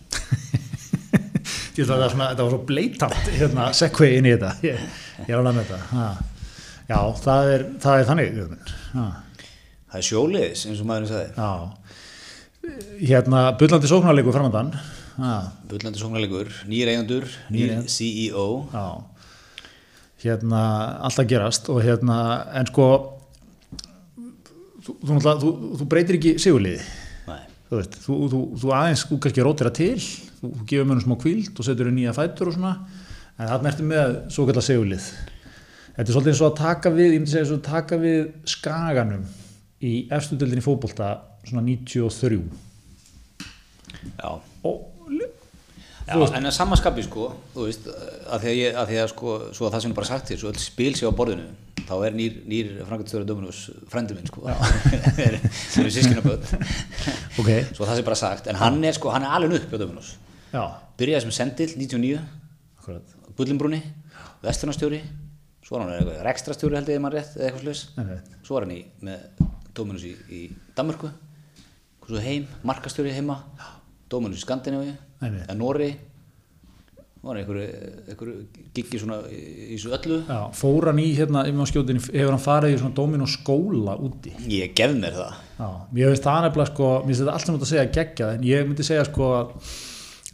Ég 1.79 1.85
ætla 1.85 1.95
að 1.95 2.01
það, 2.03 2.11
svona, 2.11 2.25
þetta 2.33 2.43
var 2.43 2.51
svo 2.51 2.59
bleitant 2.67 3.29
hérna, 3.37 3.65
segvei 3.77 4.09
inn 4.17 4.25
í 4.27 4.33
þetta 4.33 4.49
ég, 4.65 4.81
ég 5.21 5.29
er 5.31 5.37
alveg 5.39 5.55
með 5.55 5.69
þetta 5.69 5.77
ha. 5.93 6.07
já, 6.89 6.97
það 7.23 7.51
er, 7.53 7.63
það 7.85 7.99
er 8.01 8.09
þannig. 8.09 8.39
Það 9.89 9.99
er 9.99 10.05
sjóliðis, 10.09 10.65
eins 10.69 10.81
og 10.83 10.89
maðurinn 10.89 11.09
sagði. 11.09 11.29
já. 11.37 11.51
Hérna, 12.99 13.43
bullandi 13.57 13.89
sóknarleikur 13.89 14.35
framandan 14.35 14.73
ha. 15.17 15.35
Bullandi 15.69 15.97
sóknarleikur, 16.01 16.51
nýr 16.69 16.91
eigendur, 16.91 17.25
Nýr 17.49 17.71
nýr 17.79 17.87
CEO. 17.89 18.45
Já, 18.73 18.85
hérna 20.25 20.61
alltaf 21.07 21.27
gerast 21.31 21.69
og 21.71 21.79
hérna 21.85 22.19
en 22.59 22.67
sko 22.69 22.89
þú, 24.85 24.95
þú, 24.99 25.19
þú, 25.25 25.53
þú 25.79 25.89
breytir 25.89 26.19
ekki 26.19 26.35
sigurliði. 26.43 26.83
Þú 27.69 27.77
veist, 27.77 27.97
þú, 28.01 28.15
þú, 28.31 28.37
þú 28.57 28.71
aðeins 28.73 29.03
þú 29.05 29.17
kannski 29.23 29.43
rótira 29.45 29.69
til, 29.77 29.97
þú, 30.39 30.47
gefur 30.69 30.87
mönnum 30.89 31.03
smá 31.05 31.17
kvíld 31.21 31.59
og 31.61 31.67
setur 31.67 31.91
nýja 31.93 32.15
fætur 32.17 32.49
og 32.49 32.55
svona. 32.55 32.71
En 33.37 33.45
það 33.51 33.65
mertum 33.67 33.91
með 33.93 34.15
svo 34.33 34.45
kallar 34.49 34.65
sigurlið. 34.65 35.05
Þetta 35.93 36.07
er 36.07 36.15
svolítið 36.15 36.31
eins 36.33 36.41
og 36.41 36.47
að 36.49 36.57
taka 36.63 36.91
við 36.95 37.11
ég 37.13 37.19
myndi 37.21 37.31
segja 37.33 37.43
eins 37.45 37.53
og 37.53 37.59
að 37.59 37.69
taka 37.69 37.99
við 38.01 38.19
skaganum 38.49 39.27
í 39.85 39.93
efstu 40.15 40.37
dildinni 40.39 40.63
fótbolta 40.63 41.13
svona 41.47 41.63
93 41.65 42.41
já. 44.19 44.31
og 44.63 44.87
Já, 46.09 46.15
en 46.17 46.47
að 46.49 46.53
samanskapi 46.55 47.03
sko, 47.05 47.27
þú 47.53 47.65
veist, 47.67 47.85
að 48.33 48.41
því 48.41 48.49
að, 48.49 48.55
ég, 48.57 48.77
að, 48.81 48.87
því 48.89 48.95
að 48.97 49.09
sko, 49.11 49.33
svo 49.53 49.67
að 49.67 49.75
það 49.75 49.83
sem 49.83 49.91
er 49.91 49.97
bara 49.99 50.07
sagt 50.09 50.31
þér, 50.31 50.39
svo 50.41 50.49
öll 50.49 50.61
spil 50.63 50.87
sé 50.97 51.05
á 51.05 51.13
borðinu, 51.13 51.43
þá 51.83 51.91
er 52.07 52.15
nýr, 52.17 52.39
nýr 52.49 52.71
Frankastjóri 52.87 53.27
Dominus 53.29 53.59
frendi 53.91 54.17
minn 54.17 54.29
sko, 54.29 54.47
þeir 55.19 55.37
eru 55.37 55.91
sískinaböð, 55.93 56.47
ok, 57.43 57.51
svo 57.77 57.85
það 57.85 57.99
sé 57.99 58.05
bara 58.07 58.17
sagt, 58.23 58.49
en 58.49 58.57
hann 58.57 58.81
er 58.89 58.97
sko, 58.97 59.11
hann 59.13 59.27
er 59.27 59.35
alveg 59.37 59.59
upp 59.59 59.77
á 59.77 59.81
Dominus, 59.83 60.15
já, 60.49 60.63
byrjaði 60.97 61.27
sem 61.27 61.35
sendil 61.37 61.69
99, 61.75 62.25
akkurat. 62.81 63.13
Bullinbrúni, 63.37 63.83
vestunarstjóri, 64.41 65.03
svo 65.61 65.77
var 65.77 65.85
hann 65.85 65.93
eitthvað 65.99 66.25
rekstrastjóri 66.25 66.79
held 66.79 66.89
ég 66.89 67.05
maður 67.05 67.19
rétt, 67.21 67.37
eða 67.37 67.51
eitthvað 67.51 67.67
sluðis, 67.67 67.85
svo 68.47 68.57
var 68.57 68.65
hann 68.65 68.77
í, 68.79 68.81
með 69.05 69.45
Dominus 69.79 70.03
í, 70.07 70.13
í 70.29 70.41
Danmörku, 70.77 71.09
svo 72.05 72.21
heim, 72.23 72.47
markastjóri 72.67 73.15
heima, 73.15 73.39
Dominus 74.11 74.43
í 74.43 74.49
Einmitt. 75.19 75.49
eða 75.49 75.55
Nóri, 75.59 75.89
var 77.19 77.35
einhverju, 77.35 78.35
giggi 78.75 78.99
svona 79.01 79.17
í, 79.27 79.39
þessu 79.73 79.91
öllu, 79.97 80.19
Já, 80.23 80.39
fór 80.55 80.87
hann 80.87 81.01
í 81.03 81.09
hérna, 81.17 81.41
ef 81.49 81.55
maður 81.57 81.71
skjótin, 81.73 81.99
hefur 82.05 82.31
hann 82.31 82.43
farið 82.45 82.75
í 82.75 82.79
svona 82.79 82.95
dómin 82.95 83.25
og 83.25 83.31
skóla 83.33 83.95
úti. 83.99 84.31
ég 84.47 84.71
gef 84.77 84.93
mér 84.95 85.17
það, 85.17 85.41
Já, 85.57 85.67
mér 85.91 86.13
veist 86.13 86.27
það 86.29 86.45
nefnilega 86.45 86.71
sko, 86.71 86.91
mér 87.03 87.09
finnst 87.11 87.23
þetta 87.25 87.35
allt 87.35 87.45
sem 87.45 87.57
þetta 87.57 87.67
að 87.67 87.73
segja 87.73 87.87
geggjað, 87.97 88.33
en 88.37 88.47
ég 88.47 88.69
myndi 88.69 88.87
segja 88.87 89.07
sko 89.09 89.29
að 89.35 89.51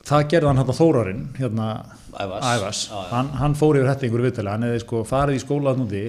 það 0.06 0.28
gerði 0.36 0.52
hann 0.52 0.62
hérna 0.62 0.78
Þórarinn, 0.78 1.24
hérna 1.40 1.68
Ævars. 2.16 2.46
Ævars. 2.54 2.84
Já. 2.92 3.02
Hann, 3.12 3.34
hann 3.42 3.58
fór 3.58 3.80
yfir 3.80 3.90
í 3.90 4.08
einhverju 4.08 4.30
viðtali, 4.30 4.54
hann 4.54 4.68
hefði 4.70 4.84
sko 4.86 5.02
farið 5.10 5.40
í 5.40 5.42
skóla 5.42 5.74
þarna 5.74 5.88
úti, 5.90 6.04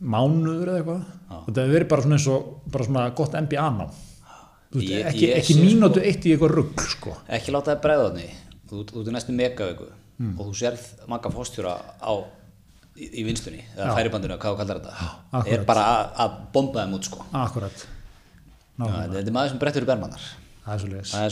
mánuður 0.00 0.68
eða 0.72 0.80
eitthvað, 0.80 1.04
þetta 1.46 1.62
hefur 1.62 1.74
verið 1.76 1.88
bara 1.92 2.02
svona 2.04 2.16
eins 2.18 2.26
og, 2.32 2.48
bara 2.72 2.84
svona 2.88 3.04
gott 3.16 3.34
Ég- 4.82 5.06
ekki, 5.08 5.28
ekki 5.38 5.54
sé 5.56 5.62
mínútu 5.62 6.02
eitt 6.02 6.26
í 6.26 6.32
eitthvað 6.34 6.52
rugg 6.58 6.80
sko. 6.90 7.14
ekki 7.28 7.52
láta 7.54 7.72
það 7.74 7.82
bregða 7.86 8.08
þannig, 8.10 8.34
þú 8.68 8.80
ert 8.82 8.90
næstu 9.14 9.32
megavíku 9.32 9.86
og 10.36 10.42
þú 10.50 10.54
sérð 10.58 10.84
makka 11.08 11.30
fórstjóra 11.32 11.74
á 12.02 12.12
í, 12.96 13.08
í 13.20 13.24
vinstunni, 13.24 13.62
eða 13.76 13.86
Já. 13.88 13.94
færibandinu, 14.00 14.36
hvað 14.40 14.52
þú 14.52 14.60
kallar 14.60 14.80
þetta, 14.80 15.08
akkurat. 15.32 15.52
er 15.52 15.64
bara 15.68 15.86
að, 15.86 16.12
bomba 16.52 16.84
þeim 16.84 16.94
út 16.98 17.04
sko, 17.08 17.24
Akkurat. 17.32 17.86
Þetta 18.76 19.22
er 19.22 19.32
maður 19.32 19.48
sem 19.54 19.58
brettur 19.58 19.82
í 19.86 19.88
bermannar, 19.88 20.20
Það 20.66 20.74
er 20.74 20.80
svo 20.80 20.88
leiðis. 20.92 21.12
það 21.12 21.24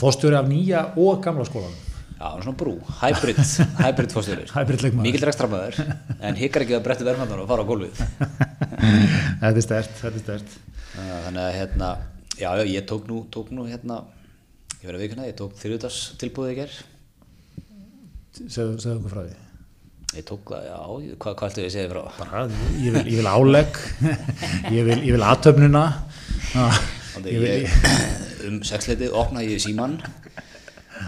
fórstjóri 0.00 0.36
af 0.38 0.46
nýja 0.48 0.84
og 0.96 1.20
gamla 1.24 1.44
skólanum. 1.44 1.76
Já, 2.20 2.26
hann 2.34 2.42
er 2.42 2.44
svona 2.44 2.58
brú, 2.60 2.72
hybrid, 3.00 3.38
hybrid 3.80 4.82
leikmaður. 4.84 5.04
Mikill 5.06 5.22
rekstramöður, 5.24 5.76
en 6.20 6.34
hikkar 6.36 6.66
ekki 6.66 6.74
að 6.76 6.82
brettu 6.84 7.04
verðmannar 7.06 7.38
og 7.40 7.46
fara 7.48 7.62
á 7.64 7.70
gólfið. 7.70 8.02
þetta 9.40 9.52
er 9.54 9.64
stert, 9.64 9.94
þetta 10.02 10.18
er 10.18 10.24
stert. 10.26 10.58
Þannig 10.98 11.40
að 11.46 11.54
hérna, 11.54 11.88
já, 12.34 12.50
já, 12.60 12.64
ég 12.68 12.84
tók 12.90 13.06
nú, 13.08 13.22
tók 13.32 13.48
nú 13.56 13.64
hérna, 13.70 14.02
ég 14.74 14.82
verið 14.82 14.98
að 14.98 15.04
vikuna, 15.06 15.28
ég 15.30 15.38
tók 15.38 15.54
þriðutas 15.62 16.00
tilbúðið 16.20 16.52
í 16.52 16.58
ger. 16.58 16.74
Segðu, 18.42 18.76
okkur 18.98 19.14
frá 19.14 19.22
því. 19.22 19.40
Ég 20.18 20.28
tók 20.28 20.52
það, 20.52 20.68
já, 20.68 20.76
hvað, 21.24 21.38
hvað 21.40 21.48
ættu 21.48 21.64
ég 21.64 21.70
að 21.70 21.74
segja 21.78 21.94
frá? 21.94 22.02
Bara, 22.18 22.44
ég 22.84 22.98
vil, 22.98 23.04
ég 23.14 23.22
vil 23.22 23.32
álegg, 23.32 23.82
ég 24.76 24.90
vil, 24.90 24.98
ég 25.08 25.16
vil 25.16 25.24
aðtöfnuna. 25.30 25.86
Þannig 26.52 27.32
Ég 27.32 27.40
vil, 27.46 27.56
ég, 27.64 27.98
um 28.50 28.60
sexleitið 28.68 29.18
opnaði 29.24 29.56
ég 29.56 29.66
síman, 29.70 29.96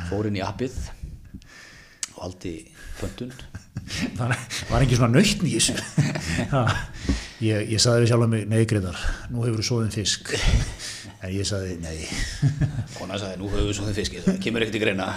fór 0.09 0.33
inn 0.33 0.41
í 0.41 0.45
appið 0.49 0.81
haldi 2.23 2.55
pöntun. 3.01 3.33
það 4.19 4.37
var 4.71 4.85
ekki 4.85 4.99
svona 4.99 5.19
nöytn 5.19 5.49
í 5.49 5.57
þessu. 5.59 5.77
Ég, 7.43 7.73
ég 7.73 7.81
saði 7.83 8.05
við 8.05 8.13
sjálf 8.13 8.29
mig, 8.31 8.45
nei 8.47 8.61
Greitar, 8.71 8.99
nú 9.33 9.43
hefur 9.43 9.59
þú 9.59 9.65
svoðin 9.67 9.91
fisk. 9.91 10.29
En 11.23 11.33
ég 11.35 11.47
saði, 11.47 11.73
nei. 11.83 12.05
Kona 12.99 13.19
sagði, 13.19 13.41
nú 13.41 13.49
höfum 13.51 13.67
við 13.67 13.75
svo 13.79 13.87
þið 13.89 13.99
fiskið, 13.99 14.29
það 14.29 14.37
kemur 14.45 14.63
ekkert 14.63 14.79
í 14.79 14.83
greina. 14.85 15.09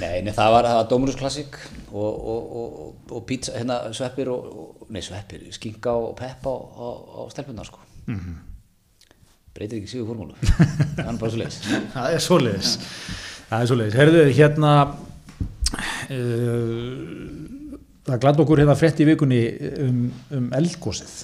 Nei, 0.00 0.24
nei, 0.26 0.32
það 0.34 0.50
var, 0.56 0.68
var 0.74 0.88
Dominus 0.90 1.18
Classic 1.20 1.54
og, 1.92 2.02
og, 2.02 2.56
og, 2.58 2.88
og 3.14 3.22
pizza, 3.28 3.54
hérna 3.54 3.78
sveppir 3.94 4.32
nei 4.90 5.02
sveppir, 5.06 5.46
skinka 5.54 5.94
og 5.94 6.16
peppa 6.18 6.50
á, 6.50 6.88
á, 7.14 7.20
stelpunar 7.30 7.70
sko. 7.70 7.84
Breytir 9.54 9.78
ekki 9.78 9.92
síðu 9.92 10.08
formúlu, 10.08 10.34
það 10.42 11.06
er 11.06 11.20
bara 11.20 11.30
svo 11.30 11.42
leiðis. 11.44 11.60
Það 11.94 12.16
er 12.16 12.26
svoleiðis. 12.26 12.74
Það 13.50 13.60
er 13.60 13.68
svoleiðis. 13.70 13.98
Herðu, 13.98 14.24
hérna, 14.38 14.72
uh, 16.14 16.96
það 18.08 18.24
glætt 18.24 18.42
okkur 18.44 18.62
hérna 18.62 18.76
frétt 18.78 19.02
í 19.04 19.06
vikunni 19.08 19.44
um, 19.84 20.02
um 20.38 20.50
eldgósið. 20.58 21.14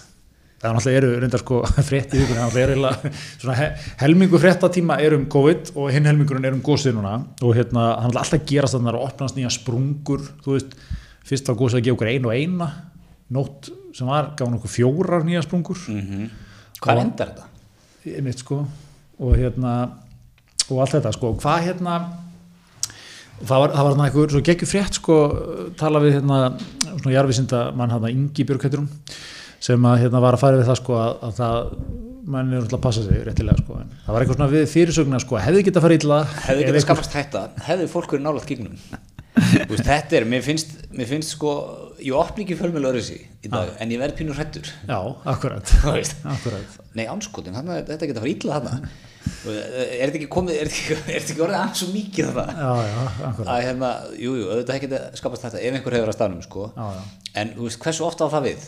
Það 0.60 0.68
er 0.68 0.76
náttúrulega 0.76 1.00
eru 1.00 1.10
reyndar 1.22 1.42
sko 1.42 1.62
frétt 1.90 2.14
í 2.14 2.20
vikunni, 2.20 2.40
það 2.42 2.58
náttúrulega 2.60 3.10
er 3.10 3.18
svona 3.40 3.56
he, 3.56 3.68
helmingu 4.02 4.40
fréttatíma 4.42 4.98
er 5.00 5.16
um 5.16 5.24
COVID 5.32 5.72
og 5.72 5.88
hinn 5.94 6.08
helmingurinn 6.10 6.48
er 6.50 6.56
um 6.56 6.64
gósið 6.64 6.98
núna 6.98 7.14
og 7.40 7.54
hérna, 7.56 7.86
hann 8.02 8.12
er 8.12 8.20
alltaf 8.20 8.44
gerast 8.48 8.76
þannig 8.76 8.92
að 8.92 9.06
opnast 9.06 9.38
nýja 9.38 9.52
sprungur, 9.56 10.26
þú 10.44 10.58
veist, 10.58 10.76
fyrst 11.30 11.48
var 11.48 11.60
gósið 11.62 11.80
að 11.80 11.86
gefa 11.88 11.96
okkur 11.96 12.12
einu 12.12 12.28
og 12.28 12.36
eina, 12.36 12.68
nótt 13.32 13.72
sem 13.96 14.10
var, 14.10 14.34
gaf 14.36 14.50
hann 14.50 14.58
okkur 14.60 14.74
fjórar 14.74 15.24
nýja 15.24 15.46
sprungur. 15.46 15.80
Mm 15.88 16.04
-hmm. 16.04 16.28
Hvað 16.80 17.02
endar 17.06 17.32
þetta? 17.32 17.50
einmitt 18.08 18.40
sko 18.40 18.62
og 19.20 19.34
hérna 19.36 19.74
og 20.70 20.82
allt 20.84 20.96
þetta 20.98 21.12
sko, 21.16 21.32
hvað 21.42 21.64
hérna 21.68 21.94
það 23.40 23.62
var, 23.62 23.72
það 23.74 23.84
var 23.86 23.90
hérna 23.94 24.06
einhver 24.08 24.32
svo 24.34 24.42
geggjur 24.50 24.70
frétt 24.70 24.98
sko, 25.00 25.18
tala 25.80 26.02
við 26.04 26.18
hérna 26.18 26.40
svona 27.00 27.14
jarfisinda 27.14 27.60
mann 27.78 27.92
hérna 27.94 28.10
Ingi 28.12 28.46
Björkætturum 28.48 28.88
sem 29.60 29.84
að 29.90 30.02
hérna 30.06 30.20
var 30.24 30.36
að 30.36 30.42
fara 30.44 30.60
við 30.60 30.68
það 30.70 30.78
sko 30.80 30.96
að, 31.00 31.10
að 31.28 31.34
það 31.40 31.58
mann 32.30 32.52
er 32.54 32.60
alltaf 32.62 32.78
að 32.78 32.84
passa 32.84 33.02
sig 33.04 33.22
réttilega 33.26 33.60
sko 33.64 33.78
en 33.80 33.88
það 34.04 34.14
var 34.14 34.24
eitthvað 34.24 34.38
svona 34.38 34.50
við 34.54 34.66
fyrirsögna 34.74 35.20
sko 35.24 35.38
hefði 35.40 35.64
geta 35.66 35.82
farið 35.84 36.04
illa 36.04 36.18
hefði 36.46 36.66
einhver- 36.66 36.84
skapast 36.86 37.16
þetta, 37.16 37.42
hefði 37.66 37.88
fólk 37.92 38.14
verið 38.14 38.26
nálægt 38.28 38.50
gígnum. 38.52 38.76
Þú 39.40 39.70
veist, 39.72 39.86
þetta 39.86 40.16
er, 40.18 40.24
mér 40.28 40.42
finnst, 40.44 40.72
mér 40.94 41.08
finnst 41.08 41.32
sko, 41.36 41.50
ég 42.02 42.14
opni 42.18 42.44
ekki 42.44 42.56
fjölmjölu 42.58 42.90
öðru 42.90 43.02
í 43.16 43.50
dag, 43.50 43.70
en 43.80 43.92
ég 43.94 44.00
verð 44.02 44.16
pínu 44.18 44.34
hrættur 44.36 44.68
já, 44.88 44.98
akkurat, 45.32 45.70
akkurat. 46.34 46.74
Nei, 46.98 47.06
anskotin, 47.08 47.54
þarna, 47.56 47.78
þetta 47.88 48.08
geta 48.10 48.22
farið 48.24 48.36
illa 48.44 48.58
þarna 48.58 48.90
Er 49.20 50.08
þetta 50.08 50.18
ekki 50.18 50.28
komið, 50.32 50.56
er 50.60 50.70
þetta 50.70 50.80
ekki, 50.80 50.96
þetta 51.10 51.32
ekki 51.34 51.44
orðið 51.44 51.58
aðeins 51.60 51.82
svo 51.82 51.88
mikið 51.94 52.30
þarna? 52.30 52.54
Já, 52.56 52.90
já, 52.90 53.30
að 53.44 53.62
hérna, 53.66 53.90
jú, 54.16 54.32
jú, 54.40 54.48
auðvitað 54.48 54.74
ekki 54.78 54.88
geta 54.88 55.20
skapast 55.20 55.46
þetta 55.46 55.60
ef 55.60 55.76
einhver 55.78 55.96
hefur 55.98 56.12
að 56.12 56.16
staðnum, 56.16 56.42
sko. 56.46 56.66
Já, 56.76 56.88
en 57.42 57.54
þú 57.56 57.68
veist, 57.68 57.80
hversu 57.84 58.06
ofta 58.08 58.28
á 58.28 58.32
það 58.34 58.48
við? 58.48 58.66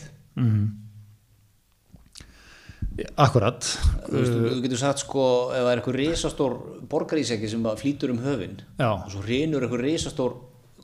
Akkurat. 3.17 3.65
Þú, 4.05 4.17
veist, 4.19 4.33
þú, 4.33 4.41
þú 4.51 4.57
getur 4.67 4.81
sagt, 4.83 5.01
sko, 5.01 5.23
ef 5.49 5.63
það 5.63 5.71
er 5.71 5.79
eitthvað 5.81 5.97
risastór 5.97 6.57
borgarísæki 6.91 7.49
sem 7.49 7.63
flýtur 7.79 8.13
um 8.13 8.19
höfin 8.21 8.59
já, 8.77 8.89
og 8.91 9.07
svo 9.09 9.23
reynur 9.25 9.65
eitthvað 9.65 9.85
risastór 9.87 10.35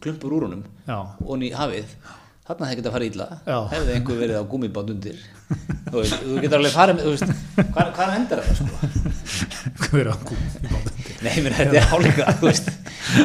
klumpur 0.02 0.34
úr 0.40 0.48
honum 0.48 0.64
og 1.22 1.44
í 1.46 1.52
hafið 1.54 1.92
þarna 2.48 2.70
hefði 2.72 2.80
getað 2.82 2.96
farið 2.96 3.12
illa. 3.14 3.28
Já. 3.46 3.58
hefði 3.76 3.94
einhver 4.00 4.22
verið 4.24 4.42
á 4.42 4.44
gúmibátt 4.50 4.90
undir 4.96 5.20
þú, 5.50 6.04
þú 6.04 6.42
getur 6.44 6.60
alveg 6.60 6.76
farið 6.76 7.00
með 7.00 7.10
veist, 7.14 7.34
hvað, 7.60 7.92
hvað 7.98 8.16
endar 8.18 8.44
þetta 8.46 8.56
sko? 8.60 10.06
gúm 10.30 10.44
í 10.46 10.74
bátinn? 10.74 11.00
Nei, 11.20 11.34
menn 11.44 11.58
þetta 11.58 11.82
er 11.82 11.90
álíka 11.94 12.30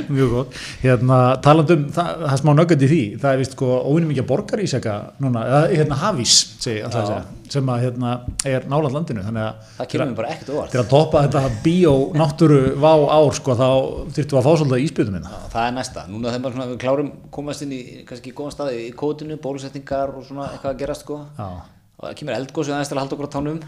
Mjög 0.09 0.31
gott. 0.33 0.59
Hérna, 0.83 1.17
talandum, 1.45 1.87
það, 1.93 2.11
það 2.23 2.35
er 2.35 2.41
smá 2.41 2.51
nöggandi 2.57 2.87
í 2.87 2.91
því, 2.91 3.01
það 3.21 3.35
er 3.35 3.41
vist 3.43 3.57
sko 3.57 3.71
óvinnum 3.85 4.11
mikið 4.13 4.27
borgarísjaka 4.31 4.95
núna, 5.23 5.43
eða 5.49 5.61
hérna 5.73 5.99
hafís, 6.01 6.37
segi, 6.63 6.85
segja, 6.95 7.19
sem 7.53 7.69
að 7.75 7.85
hérna 7.85 8.15
er 8.49 8.65
náland 8.71 8.97
landinu, 8.97 9.25
þannig 9.27 9.45
að 9.45 9.75
það 9.77 9.91
kemur 9.93 10.11
mér 10.11 10.17
bara 10.21 10.33
ekkert 10.33 10.55
óvart. 10.55 10.73
til 10.73 10.81
að 10.81 10.89
toppa 10.95 11.25
þetta 11.27 11.43
bíó 11.67 11.95
náttúru 12.17 12.63
vá 12.81 12.93
ár, 12.95 13.37
sko, 13.37 13.59
þá 13.61 13.69
þyrftum 14.17 14.39
við 14.39 14.41
að 14.41 14.49
fá 14.49 14.53
svolítið 14.63 14.87
íspjötum 14.89 15.19
minna. 15.19 15.35
Já, 15.35 15.53
það 15.53 15.69
er 15.69 15.77
næsta, 15.79 16.07
núna 16.09 16.33
þegar 16.33 16.45
maður 16.47 16.57
svona, 16.57 16.71
við 16.73 16.83
klárum 16.87 17.13
komast 17.35 17.67
inn 17.67 17.77
í 17.77 17.83
kannski 18.09 18.35
góðan 18.35 18.57
staði 18.57 18.83
í 18.89 18.91
kótinu, 18.97 19.39
bólusetningar 19.45 20.17
og 20.17 20.27
svona 20.27 20.49
eitthvað 20.55 20.73
að 20.73 20.83
gerast 20.85 21.05
sko. 21.05 21.21
Já, 21.37 21.51
og 21.99 22.05
það 22.09 22.15
kemur 22.21 22.37
eldgósið 22.39 22.75
aðeins 22.77 22.91
til 22.93 22.97
að 22.99 23.03
halda 23.05 23.17
okkur 23.19 23.29
á 23.31 23.35
tánum. 23.37 23.61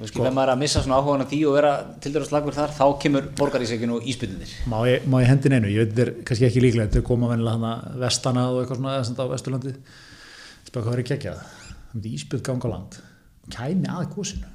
Og 0.00 0.14
maður 0.32 0.40
er 0.46 0.52
að 0.54 0.60
missa 0.62 0.80
svona 0.80 0.96
áhugan 1.02 1.20
af 1.26 1.28
því 1.28 1.38
og 1.50 1.54
vera 1.58 1.70
til 2.00 2.12
dæra 2.14 2.24
slagur 2.24 2.54
þar, 2.56 2.70
þá 2.72 2.84
kemur 3.02 3.26
borgarísækinu 3.36 3.98
og 3.98 4.06
íspytunir 4.08 4.52
má 4.72 4.78
ég, 4.88 5.04
ég 5.04 5.28
hendin 5.28 5.52
einu, 5.58 5.68
ég 5.68 5.82
veit 5.84 5.90
þetta 5.92 6.04
er 6.06 6.12
kannski 6.30 6.46
ekki 6.48 6.62
líklega, 6.64 6.86
þetta 6.88 7.02
er 7.02 7.04
koma 7.10 7.28
vennilega 7.28 7.58
hana 7.58 7.72
vestana 8.00 8.46
og 8.54 8.62
eitthvað 8.62 8.80
svona, 8.80 8.94
sem 9.04 9.12
þetta 9.18 9.26
á 9.28 9.32
Vesturlandi, 9.34 9.74
spaka 10.70 10.86
hvað 10.86 10.96
er 10.96 11.02
ekki 11.04 11.14
ekki 11.18 11.30
að, 11.34 11.44
það 11.44 11.92
myndi 11.92 12.14
íspjöld 12.16 12.46
ganga 12.48 12.64
á 12.64 12.72
land, 12.72 12.98
kæmi 13.58 13.92
að 13.92 14.08
gósinu. 14.16 14.48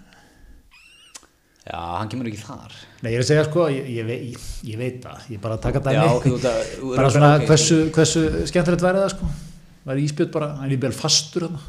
já, 1.69 1.78
hann 2.00 2.10
kemur 2.10 2.32
ekki 2.34 2.41
þar. 2.41 2.74
Nei, 3.06 3.12
ég 3.13 3.19
er 3.19 3.24
að 3.24 3.30
segja 3.30 3.45
sko, 3.45 3.67
ég, 3.78 3.93
ég, 3.93 4.06
vei- 4.10 4.36
ég, 4.71 4.78
veit 4.82 5.00
það, 5.06 5.30
ég 5.30 5.38
er 5.38 5.43
bara 5.45 5.60
að 5.60 5.65
taka 5.69 5.86
dæmi, 5.86 6.02
Já, 6.02 6.17
ok, 6.17 6.30
út 6.34 6.50
að- 6.50 6.76
út 6.89 6.97
bara 6.97 7.13
svona 7.13 7.32
hversu, 7.45 7.78
hversu 7.93 8.24
skemmtilegt 8.50 8.82
væri 8.89 9.04
það 9.06 9.13
sko, 9.13 9.30
væri 9.86 10.08
íspjöld 10.10 10.34
bara, 10.34 10.50
hann 10.63 10.74
er 10.74 10.82
vel 10.82 10.95
fastur 10.97 11.45
hann, 11.45 11.62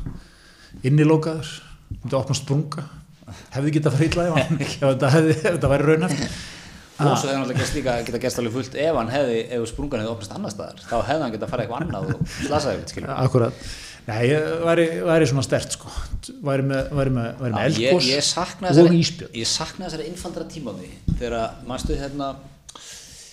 innilókaður, 0.84 1.52
myndi 1.92 2.16
opna 2.18 2.34
sprunga, 2.38 2.86
hefði 3.54 3.74
getað 3.78 4.00
illa 4.08 4.26
ef 4.28 4.34
hann- 4.40 4.60
ef 4.62 5.44
þetta 5.44 5.70
væri 5.72 5.88
raunhæft. 5.92 6.24
og 7.02 7.16
svo 7.18 7.28
hefði 7.28 7.36
hann 7.36 7.46
alltaf 7.46 7.72
líka 7.76 7.94
geta 8.06 8.18
gæst 8.22 8.38
alveg 8.42 8.52
fullt 8.56 8.74
ef 8.78 8.98
hann 8.98 9.08
hefði, 9.12 9.38
ef 9.56 9.64
sprungan 9.70 10.02
hefði 10.02 10.12
opnast 10.16 10.34
annar 10.36 10.52
staðar. 10.54 10.82
Þá 10.90 10.96
hefði 11.08 11.22
hann 11.24 11.32
geta 11.36 11.48
farið 11.50 11.64
eitthvað 11.64 11.86
annað 11.86 12.12
og 12.12 12.28
slasaði 12.46 12.84
skiljum 12.92 13.14
Akkurat, 13.16 13.64
nei, 14.06 14.20
ég 14.28 14.46
væri, 14.66 14.86
væri 15.08 15.28
svona 15.30 15.44
stert 15.46 15.76
sko, 15.78 15.90
væri 16.46 16.66
með, 16.68 16.92
væri 17.00 17.14
með, 17.16 17.28
væri 17.40 17.56
með 17.56 17.66
ég, 17.80 17.88
eldgós 17.88 18.08
ég 18.12 18.26
sakna 18.28 18.68
og 18.70 18.76
þessari 18.78 19.00
íspjöld. 19.06 19.36
ég 19.42 19.50
sakna 19.50 19.86
þessari 19.88 20.08
innfaldra 20.12 20.46
tímaði 20.52 20.90
þegar 21.18 21.36
mannstu 21.70 21.98
hérna 21.98 22.30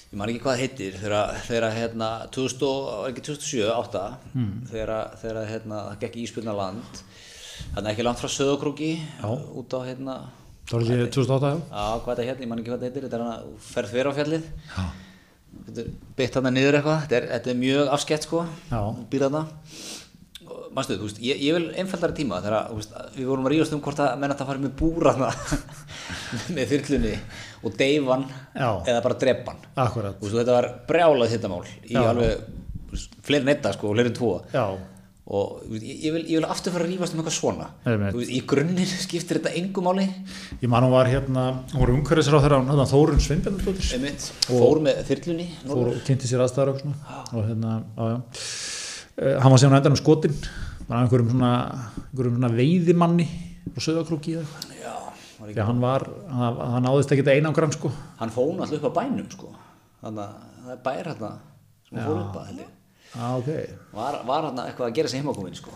ég 0.10 0.18
man 0.18 0.32
ekki 0.32 0.42
hvað 0.46 0.62
heitir 0.64 0.96
þegar, 0.98 1.36
hérna 1.76 2.08
2000, 2.34 2.64
og- 2.66 2.88
var 3.04 3.12
ekki 3.12 3.26
2007, 3.28 3.66
2008 3.68 4.06
Hmm. 4.34 4.54
þegar, 4.72 5.04
hérna 5.52 5.84
það 5.92 6.00
gekk 6.06 6.16
íspjölna 6.24 6.56
land 6.58 7.04
þannig 7.76 7.92
ekki 7.94 8.06
langt 8.08 8.22
frá 8.22 8.30
Söðokróki 8.34 8.92
út 9.60 9.76
á 9.76 9.80
hérna 9.88 10.18
Það 10.70 10.76
var 10.76 10.84
ekki 10.86 11.12
2008, 11.16 11.50
já? 11.50 11.62
Já, 11.74 11.86
hvað 12.06 12.12
er 12.12 12.18
þetta 12.20 12.26
hérna, 12.30 12.44
ég 12.44 12.50
man 12.52 12.60
ekki 12.62 12.70
hvað 12.70 12.82
þetta 12.84 12.90
heitir, 12.90 13.06
þetta 13.08 13.18
er 13.18 13.22
hann 13.26 13.32
að 13.34 13.46
ferð 13.66 13.94
fyrir 13.96 14.10
á 14.10 14.14
fjallið. 14.20 14.44
Þetta 15.66 15.82
er 15.82 15.88
beitt 16.20 16.36
hann 16.38 16.50
niður 16.54 16.78
eitthvað, 16.78 17.00
þetta 17.06 17.18
er, 17.18 17.26
þetta 17.32 17.50
er 17.50 17.58
mjög 17.64 17.90
afskett 17.96 18.28
sko, 18.28 18.42
býr 19.10 19.24
þarna. 19.26 19.42
Og 20.46 20.68
Manstu, 20.78 20.98
þú 21.00 21.08
veist, 21.08 21.22
ég, 21.26 21.42
ég 21.42 21.58
vil 21.58 21.72
einfaldari 21.82 22.16
tíma 22.20 22.38
þegar 22.46 22.70
þú 22.70 22.78
veist, 22.78 22.94
við 23.16 23.32
vorum 23.32 23.50
að 23.50 23.54
ríðast 23.56 23.74
um 23.74 23.82
hvort 23.88 24.04
að 24.06 24.14
menn 24.22 24.36
að 24.36 24.44
það 24.44 24.52
fari 24.52 24.64
með 24.68 24.76
búra 24.84 25.16
með 26.60 26.72
þyrlunni 26.76 27.16
og 27.66 27.76
deyfan 27.82 28.28
eða 28.54 29.02
bara 29.08 29.18
drepan 29.26 29.60
Akkurat, 29.74 30.20
Þú 30.22 30.28
veist, 30.28 30.38
þetta 30.44 30.56
var 30.60 30.70
brjálað 30.90 31.34
þetta 31.34 31.52
mál 31.56 31.64
í 31.90 31.98
alveg 31.98 33.02
fleiri 33.26 33.50
netta 33.50 33.74
sko, 33.74 33.94
fleiri 33.98 34.14
tvo. 34.18 34.32
Já, 34.54 34.66
og 35.30 35.62
ég, 35.78 36.10
vil, 36.10 36.24
ég 36.26 36.40
vil 36.40 36.48
aftur 36.50 36.74
fara 36.74 36.88
að 36.88 36.96
rífast 36.96 37.14
um 37.14 37.20
eitthvað 37.22 37.36
svona. 37.36 37.68
Veist, 37.86 38.32
í 38.34 38.40
grunninn 38.50 38.94
skiptir 39.06 39.38
þetta 39.38 39.52
engu 39.60 39.84
máli. 39.86 40.08
Ég 40.58 40.72
man 40.72 40.88
hún 40.88 40.94
var 40.96 41.10
hérna, 41.12 41.44
hún 41.74 41.84
var 41.84 41.92
umhverfisráð 41.94 42.48
þegar 42.48 42.66
hann, 42.66 42.90
Þórun 42.90 43.22
Sveinbjörnsdóttir, 43.22 43.92
Einmitt, 44.00 44.26
fór 44.48 44.82
með 44.86 45.04
þyrlunni 45.12 45.46
fór 45.68 45.92
og 45.92 46.00
kynnti 46.08 46.30
sér 46.32 46.42
aðstæður 46.46 46.74
og 46.74 46.82
svona, 46.82 47.20
og 47.30 47.46
hérna, 47.46 47.76
já. 48.00 48.16
Uh, 49.20 49.36
hann 49.44 49.54
var 49.54 49.62
síðan 49.62 49.78
á 49.78 49.80
endanum 49.84 50.00
skotinn, 50.00 50.42
var 50.88 51.04
einhverjum 51.04 51.32
svona, 51.36 51.54
einhverjum 52.08 52.40
svona 52.40 52.52
veiðimanni 52.56 53.30
og 53.76 53.86
söðakrúki. 53.86 54.40
Já, 54.80 54.96
var 55.38 55.54
ekki, 55.54 55.66
hann 55.70 55.84
var, 55.84 56.08
hann, 56.34 56.60
hann 56.74 56.88
náðist 56.88 57.14
ekki 57.14 57.28
þetta 57.28 57.38
einangrann 57.38 57.76
sko. 57.78 57.94
hann 58.18 58.34
fór 58.34 58.56
alltaf 58.56 58.80
upp 58.80 58.98
á 58.98 58.98
bænum 59.04 59.30
sko. 59.30 59.54
þannig 60.02 60.26
að 60.26 60.66
það 60.66 60.76
er 60.80 60.84
bær 60.90 61.14
hérna 61.14 61.34
sem 61.86 62.00
hann 62.00 62.08
fór 62.10 62.22
upp 62.24 62.42
að 62.42 62.52
held 62.52 62.79
ég. 63.10 63.18
Já, 63.18 63.28
ok, 63.40 63.50
var, 63.98 64.20
var 64.30 64.48
hérna 64.50 64.66
eitthvað 64.70 64.88
að 64.90 64.96
gera 65.00 65.12
sig 65.12 65.22
heimakomin 65.24 65.58
sko. 65.58 65.74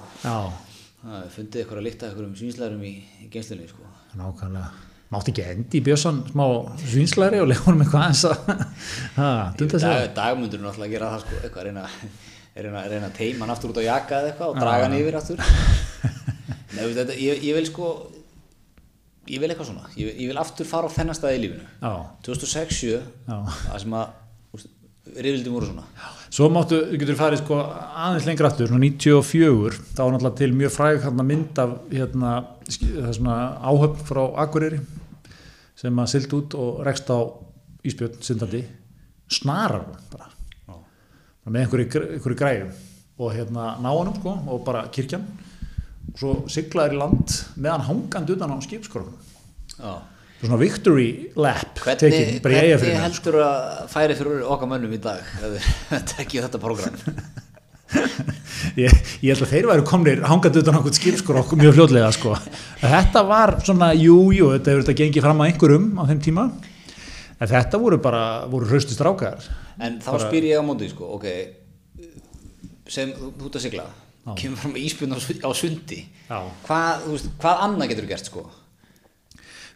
fundið 1.33 1.61
eitthvað 1.63 1.79
að 1.81 1.85
líkta 1.87 2.07
eitthvað 2.09 2.27
um 2.29 2.35
svínslærum 2.39 2.83
í, 2.87 2.93
í 3.25 3.29
geinslunni 3.33 3.67
sko. 3.71 3.87
nákvæmlega. 4.19 4.71
Mátti 5.13 5.29
ekki 5.33 5.43
endi 5.45 5.77
í 5.77 5.83
bjössan 5.85 6.23
smá 6.31 6.45
svínslæri 6.81 7.41
og 7.43 7.49
lefa 7.51 7.67
honum 7.67 7.83
eitthvað 7.83 8.05
aðeins 8.05 8.23
að, 8.29 8.63
ha, 9.19 9.27
dunda 9.59 9.81
sér. 9.81 9.91
Dag, 9.99 10.13
dagmundur 10.17 10.59
er 10.61 10.63
náttúrulega 10.65 10.89
að 10.89 10.95
gera 10.95 11.11
það 11.13 11.25
sko. 11.25 11.41
eitthvað 11.43 11.61
að 11.61 11.67
reyna, 11.69 11.83
reyna, 12.65 12.83
reyna 12.93 13.09
að 13.11 13.17
teima 13.19 13.45
hann 13.45 13.53
aftur 13.53 13.73
út 13.73 13.81
á 13.81 13.89
jakka 13.89 14.21
eða 14.21 14.31
eitthvað 14.31 14.53
og 14.53 14.61
draga 14.63 14.87
hann 14.87 14.97
yfir 14.97 15.19
aftur 15.19 15.43
Nei, 16.73 16.83
þetta, 16.95 17.17
ég, 17.21 17.43
ég 17.45 17.59
vil 17.59 17.67
sko 17.69 17.91
ég 19.29 19.39
vil 19.43 19.51
eitthvað 19.53 19.69
svona 19.69 19.91
ég, 19.95 20.09
ég 20.17 20.31
vil 20.31 20.39
aftur 20.41 20.67
fara 20.67 20.89
á 20.89 20.95
þennan 20.95 21.17
stað 21.17 21.37
í 21.37 21.43
lífinu 21.43 21.67
Já, 21.83 21.93
2006-7 22.25 22.89
já. 22.89 23.37
það 23.67 23.77
sem 23.85 23.95
að 23.99 24.17
reyðvildum 25.11 25.57
voru 25.57 25.71
svona 25.71 26.11
Svo 26.33 26.47
máttu, 26.49 26.79
þú 26.89 26.97
getur 26.97 27.17
farið 27.19 27.43
sko 27.43 27.57
aðeins 27.61 28.25
lengra 28.25 28.49
aftur, 28.49 28.69
svona 28.71 28.87
94, 28.87 29.75
þá 29.93 29.99
var 30.01 30.13
náttúrulega 30.15 30.37
til 30.39 30.53
mjög 30.57 30.71
fræg 30.73 31.03
mynd 31.19 31.59
af 31.61 31.75
hérna, 31.91 32.31
það 32.65 33.09
er 33.11 33.17
svona 33.19 33.35
áhöfn 33.61 34.07
frá 34.07 34.21
Akureyri 34.41 34.79
sem 35.77 35.99
að 36.01 36.09
silt 36.09 36.33
út 36.33 36.55
og 36.57 36.79
rekst 36.87 37.11
á 37.13 37.21
Ísbjörn 37.83 38.17
syndandi, 38.23 38.63
snarar 39.29 39.85
bara, 40.09 40.31
Já. 40.65 40.73
með 41.51 41.59
einhverju, 41.61 42.03
einhverju 42.15 42.39
græðum 42.39 42.73
og 43.19 43.33
hérna 43.35 43.67
ná 43.83 43.89
honum 43.91 44.17
sko 44.17 44.33
og 44.49 44.63
bara 44.65 44.87
kirkjan 44.89 45.27
og 46.13 46.17
svo 46.17 46.33
siglaður 46.49 46.95
í 46.95 47.01
land 47.03 47.37
meðan 47.61 47.85
hangandi 47.91 48.33
utan 48.33 48.55
á 48.55 48.57
skipskorfum. 48.63 49.13
Já. 49.77 49.93
Svona 50.43 50.57
victory 50.59 51.07
lap 51.39 51.79
Hvernig, 51.79 52.41
bara 52.43 52.51
hvernig 52.51 52.73
eigafyrir. 52.73 52.97
heldur 52.99 53.37
að 53.45 53.85
færi 53.93 54.17
fyrir 54.19 54.41
okkar 54.51 54.67
mönnum 54.73 54.91
í 54.97 54.99
dag 54.99 55.21
þið 55.39 56.03
tekið 56.17 56.47
þetta 56.49 56.59
program 56.59 56.97
ég, 58.83 58.91
ég 59.23 59.29
held 59.31 59.45
að 59.45 59.51
þeir 59.53 59.67
væru 59.69 59.85
komnir 59.87 60.21
hangandi 60.27 60.61
utan 60.63 60.77
okkur 60.79 60.95
skipskur 60.97 61.39
okkur 61.43 61.59
mjög 61.61 61.75
fljótlega 61.77 62.09
sko. 62.15 62.33
þetta 62.81 63.23
var 63.29 63.55
svona, 63.63 63.91
jú, 63.95 64.17
jú 64.35 64.49
þetta 64.55 64.73
hefur 64.73 64.85
þetta 64.85 64.97
gengið 65.03 65.25
fram 65.27 65.43
að 65.43 65.51
einhverjum 65.51 65.85
á 65.99 66.03
þeim 66.09 66.21
tíma. 66.25 66.45
En 67.43 67.49
þetta 67.51 67.79
voru 67.81 67.97
bara 68.01 68.23
voru 68.49 68.67
hraustist 68.69 69.01
rákar 69.03 69.45
en 69.83 69.99
þá 70.03 70.11
spyr 70.25 70.47
ég 70.51 70.59
á 70.59 70.63
móti 70.65 70.89
sko, 70.91 71.11
ok 71.17 71.27
sem 72.93 73.13
þú 73.15 73.47
ert 73.47 73.57
að 73.59 73.63
sigla 73.67 73.85
kemur 74.39 74.59
fram 74.63 74.75
íspjörn 74.79 75.15
á, 75.15 75.19
su- 75.19 75.39
á 75.43 75.49
sundi. 75.55 76.01
Hvað, 76.29 77.01
þú 77.05 77.15
veist, 77.15 77.31
hvað 77.43 77.63
annað 77.67 77.89
getur 77.93 78.07
gert 78.11 78.29
sko 78.29 78.43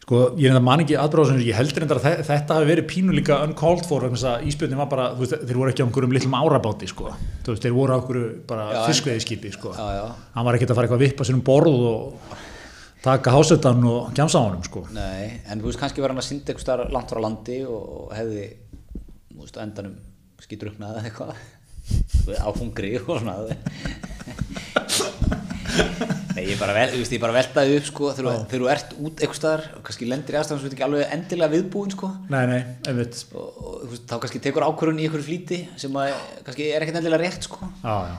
sko, 0.07 0.19
ég 0.39 0.47
enda 0.53 0.61
man 0.63 0.79
ekki 0.85 0.95
aðbráðsum 0.95 1.41
ég 1.43 1.57
heldur 1.57 1.83
enda 1.83 1.97
að 1.99 2.05
þe- 2.07 2.25
þetta 2.29 2.55
hafi 2.57 2.67
verið 2.69 2.85
pínu 2.87 3.15
líka 3.17 3.41
uncalled 3.43 3.83
for, 3.89 4.05
þess 4.07 4.23
að 4.31 4.45
íspjörnin 4.47 4.79
var 4.79 4.87
bara 4.93 5.07
veist, 5.19 5.33
þeir 5.43 5.57
voru 5.59 5.73
ekki 5.73 5.83
á 5.83 5.85
einhverjum 5.87 6.13
litlum 6.15 6.37
árabáti 6.39 6.87
sko. 6.87 7.11
Veist, 7.47 7.65
þeir 7.65 7.75
voru 7.75 7.91
á 7.91 7.97
einhverju 7.99 8.29
bara 8.47 8.67
fiskveiðiskipi 8.87 9.51
sko. 9.57 9.73
já, 9.75 9.87
já. 9.99 10.05
hann 10.37 10.47
var 10.47 10.55
ekkert 10.55 10.71
að 10.71 10.79
fara 10.79 10.87
eitthvað 10.87 11.01
að 11.01 11.05
vippa 11.09 11.27
sér 11.27 11.35
um 11.35 11.43
borð 11.51 11.83
og 11.91 12.37
taka 13.03 13.35
hásetan 13.35 13.83
og 13.87 14.13
gjamsa 14.15 14.39
á 14.39 14.45
honum 14.47 14.63
sko 14.65 14.85
Nei, 14.95 15.41
en 15.51 15.59
þú 15.61 15.67
veist 15.69 15.79
kannski 15.83 16.01
var 16.01 16.15
hann 16.15 16.23
að 16.23 16.29
synda 16.31 16.55
eitthvað 16.55 16.87
langt 16.95 17.11
frá 17.13 17.21
landi 17.27 17.59
og 17.67 18.09
hefði 18.15 18.47
þú 19.35 19.43
veist, 19.43 19.59
endanum 19.61 19.99
skýtruknað 20.47 20.97
eða 20.97 21.03
eitthvað 21.11 21.35
á 22.47 22.49
hungri 22.57 22.95
og 23.03 23.19
svona 23.19 23.37
Nei, 26.37 26.43
ég 26.51 26.59
bara, 26.61 26.73
vel, 26.77 26.91
ég 27.01 27.21
bara 27.21 27.33
veltaði 27.33 27.77
upp 27.79 27.87
sko 27.89 28.11
þegar, 28.13 28.43
þú- 28.51 28.69
ert 28.71 28.91
út 29.01 29.21
eitthvað 29.23 29.39
staðar 29.39 29.63
og 29.77 29.83
kannski 29.87 30.07
lendir 30.09 30.35
í 30.35 30.39
aðstæðan 30.39 30.59
sem 30.59 30.63
þú 30.63 30.69
ert 30.69 30.75
ekki 30.77 30.85
alveg 30.87 31.13
endilega 31.17 31.53
viðbúin 31.55 31.93
sko. 31.95 32.09
Nei, 32.29 32.43
nei, 32.51 32.59
einmitt. 32.91 33.19
Og, 33.33 33.47
og 33.65 33.95
þá 34.03 34.15
kannski 34.21 34.41
tekur 34.45 34.65
ákvörðun 34.67 35.01
í 35.01 35.07
einhverju 35.07 35.25
flýti 35.27 35.59
sem 35.81 35.97
að, 35.97 36.13
kannski 36.45 36.67
er 36.69 36.85
ekkert 36.85 36.99
endilega 37.01 37.23
rétt 37.25 37.47
sko. 37.49 37.57
Já, 37.81 37.95
já. 38.11 38.17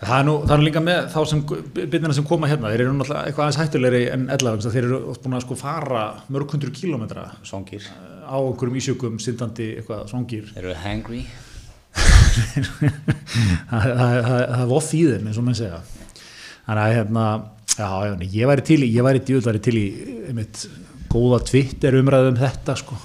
Það 0.00 0.14
er, 0.16 0.24
nú, 0.26 0.32
það 0.42 0.54
er 0.54 0.58
nú 0.60 0.66
líka 0.66 0.80
með 0.82 1.04
þá 1.12 1.20
sem 1.30 1.42
byrnina 1.76 2.14
sem 2.16 2.24
koma 2.26 2.48
hérna, 2.50 2.72
þeir 2.72 2.82
eru 2.86 2.94
náttúrulega 2.96 3.28
eitthvað 3.28 3.44
aðeins 3.44 3.60
hættulegri 3.60 4.00
en 4.10 4.24
ella, 4.34 4.50
vegna 4.50 4.64
þess 4.64 4.70
að 4.70 4.74
þeir 4.76 4.88
eru 4.88 4.98
búin 5.22 5.36
að 5.38 5.44
sko 5.44 5.58
fara 5.60 6.00
mörg 6.34 6.54
hundru 6.56 6.72
kílómetra 6.74 7.26
Songir, 7.46 7.86
á 8.26 8.34
einhverjum 8.40 8.80
ísjökum, 8.80 9.20
syndandi 9.22 9.68
eitthvað 9.78 10.08
svangir. 10.10 10.50
Þeir 10.56 10.66
eru 10.66 10.74
hangry. 10.82 11.22
Það 13.70 14.60
er 14.60 14.66
voff 14.70 14.90
í 14.96 15.04
þeim 15.06 15.30
eins 15.30 15.38
og 15.40 15.46
menn 15.46 15.58
segja 15.58 15.80
þannig 16.70 16.84
að 16.84 16.92
hérna 16.94 17.24
já, 17.74 17.88
já, 18.06 18.12
ég 18.30 18.50
væri 18.50 18.64
til 18.68 18.78
í, 18.84 18.88
ég 18.94 19.06
væri 19.06 19.22
djúð 19.26 19.48
væri 19.48 19.62
til 19.64 19.74
í 19.74 19.86
einmitt, 20.30 20.62
góða 21.10 21.40
Twitter 21.48 21.96
umræðu 21.98 22.30
um 22.30 22.38
þetta 22.38 22.76
sko. 22.78 22.98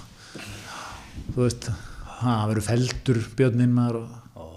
Þú 1.32 1.39
veist 1.41 1.72
það 2.20 2.45
verður 2.51 2.68
feldur 2.68 3.20
björnin 3.39 3.74
maður 3.74 4.03
og 4.03 4.53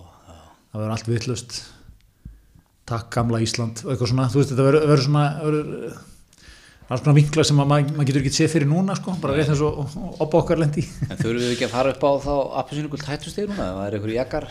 það 0.69 0.77
verður 0.77 0.95
allt 0.99 1.09
vittlust 1.09 1.59
takk 2.89 3.09
gamla 3.17 3.41
Ísland 3.45 3.83
og 3.85 3.93
eitthvað 3.93 4.13
svona, 4.13 4.29
þú 4.33 4.43
veist 4.43 4.53
þetta 4.53 4.69
verður, 4.69 5.03
svona 5.05 5.25
verður, 5.41 5.99
alls 6.89 7.05
konar 7.05 7.19
vinkla 7.19 7.45
sem 7.45 7.61
að 7.61 7.73
maður 7.73 7.99
mað 7.99 8.09
getur 8.09 8.23
ekki 8.23 8.37
séð 8.37 8.55
fyrir 8.55 8.71
núna 8.71 8.97
sko, 8.97 9.17
bara 9.21 9.37
rétt 9.37 9.53
eins 9.53 9.65
og 9.65 9.97
oppa 10.21 10.43
okkar 10.43 10.61
lendi 10.61 10.85
En 11.09 11.17
þurfum 11.17 11.43
við 11.43 11.55
ekki 11.55 11.69
að 11.69 11.75
fara 11.75 11.93
upp 11.93 12.05
á 12.09 12.13
þá 12.25 12.33
appisínugult 12.63 13.09
hættustegir 13.09 13.53
núna, 13.53 13.73
það 13.77 13.87
er 13.89 13.99
einhverju 13.99 14.21
jakkar 14.21 14.49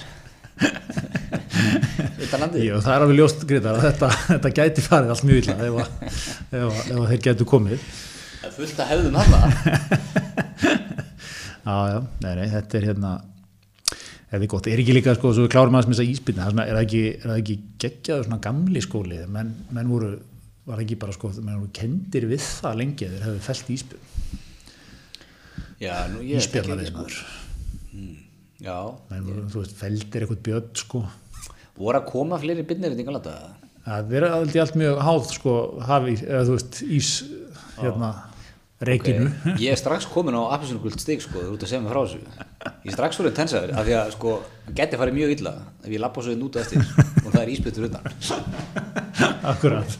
Já, 2.28 2.76
það 2.82 2.93
er 2.93 3.03
alveg 3.03 3.18
ljóst 3.18 3.41
Grétar 3.49 3.78
að 3.78 3.86
þetta, 3.88 4.08
þetta 4.28 4.49
gæti 4.60 4.82
farið 4.86 5.10
allt 5.14 5.26
mjög 5.28 5.39
illa 5.41 5.55
ef, 5.68 5.74
að, 5.84 5.89
ef, 6.08 6.12
að, 6.60 6.66
ef 6.82 6.97
að 6.97 7.10
þeir 7.12 7.22
gætu 7.28 7.43
komið. 7.49 7.80
Það 8.38 8.49
er 8.49 8.53
fullt 8.58 8.78
að 8.84 8.91
hefðum 8.91 9.18
hana 9.22 9.39
Já, 11.68 11.76
já, 11.91 11.99
þetta 12.22 12.74
er 12.80 12.86
hérna 12.88 13.12
þetta 14.28 14.43
er 14.43 14.51
gott, 14.51 14.66
er 14.72 14.82
ekki 14.84 14.95
líka 14.95 15.16
sko, 15.18 15.28
svo 15.36 15.43
við 15.45 15.53
klárum 15.55 15.76
aðeins 15.78 15.89
með 15.91 15.97
þessa 15.99 16.14
íspilna, 16.14 16.43
er, 16.47 16.51
það 16.76 16.84
ekki, 16.84 17.03
ekki 17.38 17.55
geggjaður 17.84 18.26
svona 18.28 18.43
gamli 18.43 18.82
skóli? 18.84 19.18
Menn, 19.32 19.51
menn 19.76 19.91
voru, 19.91 20.10
var 20.68 20.78
ekki 20.84 20.95
bara 20.99 21.14
sko 21.16 21.28
menn 21.38 21.58
voru 21.58 21.72
kendir 21.76 22.24
við 22.30 22.41
það 22.43 22.80
lengi 22.84 23.05
þeir 23.12 23.26
hefðu 23.28 23.41
felt 23.47 23.68
íspil, 23.76 24.01
Já, 25.78 25.93
nú 26.10 26.18
ég 26.26 26.38
íspilna 26.41 26.76
við 26.80 26.86
ekki, 26.88 26.95
maður. 26.97 27.14
Sko. 27.20 27.26
Þú 28.62 29.62
veist, 29.62 29.78
feldir 29.78 30.26
eitthvað 30.26 30.43
björn 30.49 30.76
sko. 30.82 31.05
Voru 31.78 31.99
að 31.99 32.08
koma 32.10 32.39
fleiri 32.41 32.66
byrnir 32.66 32.95
í 32.97 33.03
Englanda 33.03 33.38
það 33.88 34.16
er 34.18 34.26
aldrei 34.30 34.64
allt 34.64 34.80
mjög 34.80 35.03
háð 35.08 35.28
sko, 35.32 35.53
hafi, 35.88 36.18
eða 36.26 36.41
þú 36.47 36.55
veist, 36.58 36.80
ís 36.97 37.12
hérna, 37.78 38.10
reikinu 38.84 39.30
Ok, 39.30 39.62
Ég 39.64 39.74
er 39.74 39.80
strax 39.80 40.08
komin 40.12 40.36
á 40.36 40.43
appisínugult 40.58 40.99
stig 41.01 41.24
sko, 41.24 41.39
þú 41.39 41.55
ert 41.55 41.66
að 41.66 41.72
segja 41.72 41.84
mig 41.84 41.93
frá 41.93 42.01
þessu. 42.03 42.20
Ég 42.84 42.91
er 42.91 42.97
strax 42.97 43.20
fyrir 43.22 43.36
tensaður, 43.38 43.74
af 43.78 43.88
því 43.88 43.95
að 44.01 44.12
sko 44.18 44.34
geti 44.78 44.99
farið 44.99 45.18
mjög 45.18 45.34
illa 45.38 45.53
ef 45.86 45.89
ég 45.93 46.03
lappa 46.03 46.24
svo 46.24 46.34
þinn 46.34 46.45
út 46.49 46.60
eftir 46.60 46.84
og 47.24 47.30
það 47.30 47.41
er 47.43 47.53
íspyttur 47.55 47.88
utan. 47.88 48.12
Akkurat, 49.53 49.93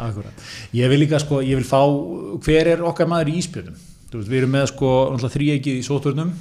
akkurat. 0.00 0.46
Ég 0.74 0.90
vil 0.90 1.02
líka 1.02 1.20
sko, 1.22 1.42
ég 1.44 1.60
vil 1.60 1.68
fá 1.68 1.82
hver 2.46 2.72
er 2.72 2.82
okkar 2.88 3.10
maður 3.10 3.30
í 3.30 3.36
íspjöldum 3.42 3.76
veist, 3.76 4.30
við 4.30 4.38
erum 4.40 4.54
með 4.56 4.70
sko 4.72 4.90
þrýegið 5.20 5.76
í 5.78 5.84
sóturnum 5.86 6.32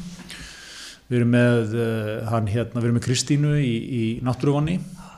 við 1.09 1.19
erum 1.19 1.31
með 1.33 1.75
uh, 1.75 2.15
hann 2.29 2.49
hérna, 2.49 2.79
við 2.81 2.89
erum 2.89 2.97
með 2.99 3.05
Kristínu 3.07 3.53
í, 3.59 3.75
í 3.99 4.03
náttúruvanni 4.25 4.77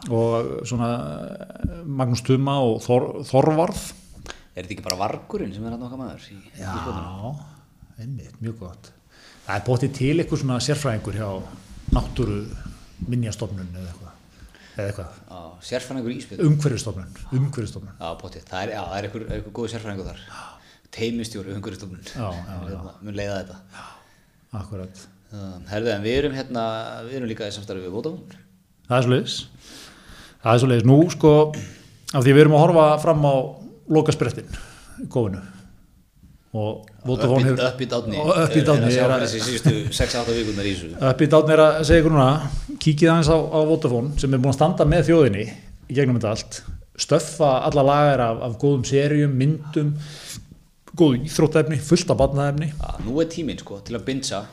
og 0.10 0.64
svona 0.66 0.88
eh, 0.98 1.74
Magnús 1.86 2.24
Tuma 2.26 2.56
og 2.66 2.80
Þor, 2.82 3.04
Þorvarð. 3.28 3.82
Er 4.56 4.64
þetta 4.64 4.74
ekki 4.74 4.86
bara 4.88 4.98
vargurinn 4.98 5.52
sem 5.54 5.68
er 5.68 5.76
hann 5.76 5.86
okkar 5.86 6.00
maður 6.00 6.26
í, 6.34 6.39
já, 6.58 6.72
einmitt, 8.02 8.39
mjög 8.42 8.58
gott. 8.64 8.89
Það 9.46 9.54
er 9.60 9.68
bótið 9.68 9.94
til 10.00 10.16
eitthvað 10.16 10.42
svona 10.42 10.58
sérfræðingur 10.64 11.20
hjá 11.20 11.30
náttúru 11.94 12.39
minjastofnun 13.12 13.70
eða 13.76 13.92
eitthvað, 13.92 14.18
eða 14.74 14.88
eitthvað. 14.88 15.22
Já, 15.30 15.39
sérfræðingur 15.70 16.16
í 16.16 16.20
spötunum 16.26 16.52
umhverfistofnun 16.56 17.16
umhverfistofnun 17.38 17.96
Já, 18.02 18.10
það 18.22 18.60
er, 18.64 18.74
já, 18.74 18.82
er 18.98 19.10
einhver 19.12 19.48
góð 19.54 19.72
sérfræðingur 19.76 20.12
þar. 20.12 20.26
Teimistjóri, 20.92 21.56
umhverfistofnun 21.56 22.04
Já, 22.10 22.28
já, 22.42 22.60
já. 22.74 22.80
Mun 23.06 23.18
leiða 23.18 23.42
þetta. 23.44 23.88
Akkurat, 24.62 25.06
Herðu, 25.72 25.92
en 25.96 26.04
við 26.04 26.18
erum 26.20 26.34
hérna, 26.36 26.64
við 27.08 27.16
erum 27.22 27.30
líka 27.32 27.48
í 27.48 27.54
samstarfi 27.56 27.86
við 27.86 27.94
Vodafone. 27.96 28.42
Það 28.90 28.98
er 28.98 29.06
svo 29.06 29.14
leiðis 29.14 29.36
það 30.42 30.52
er 30.56 30.60
svo 30.64 30.70
leiðis, 30.72 30.88
nú 30.90 30.98
sko 31.14 31.32
af 32.12 32.26
því 32.26 32.34
við 32.36 32.42
erum 32.44 32.56
að 32.58 32.64
horfa 32.66 32.86
fram 33.06 33.24
á 33.24 33.36
lokasprettin 33.96 34.50
í 35.00 35.08
kóinu 35.14 35.40
og 36.52 36.82
Vodafone 37.08 37.46
hefur 37.48 37.62
Upp 37.70 37.80
í 37.80 37.88
dátni 37.88 38.18
í 38.20 38.64
dátni 38.68 38.90
Er 38.90 38.90
að 38.90 38.96
sjá 38.98 39.04
er 39.06 39.14
að- 39.16 39.22
fyrir 39.22 39.24
þessi 39.24 39.42
síðustu 39.48 39.76
6-8 39.96 40.36
vikunar 40.36 40.68
í 40.68 40.74
þessu. 40.76 40.90
Uppi 41.12 41.28
Dátn 41.32 41.54
er 41.56 41.62
að 41.64 41.78
segja 41.88 42.02
ykkur 42.04 42.16
núna 42.18 42.50
kíkið 42.84 43.12
aðeins 43.14 43.32
á, 43.32 43.38
á 43.40 43.60
Vodafone 43.72 44.20
sem 44.20 44.34
er 44.36 44.42
búin 44.44 44.52
að 44.52 44.58
standa 44.60 44.86
með 44.92 45.08
þjóðinni 45.08 45.46
í 45.48 45.96
gegnum 45.96 46.20
þetta 46.20 46.34
allt. 46.36 46.62
Stöffa 47.02 47.54
alla 47.70 47.86
lagar 47.88 48.20
af, 48.28 48.42
af 48.50 48.58
góðum 48.60 48.84
serjum, 48.86 49.32
myndum 49.40 49.94
góðu 51.00 51.22
íþróttæfni, 51.24 51.80
fullt 51.80 52.12
af 52.12 52.18
barnaefni. 52.20 52.68
Já, 52.76 52.90
nú 53.08 53.16
er 53.24 53.30
tíminn 53.32 53.58
sko 53.64 53.80
til 53.88 53.96
að 53.96 54.04
bindsa 54.12 54.44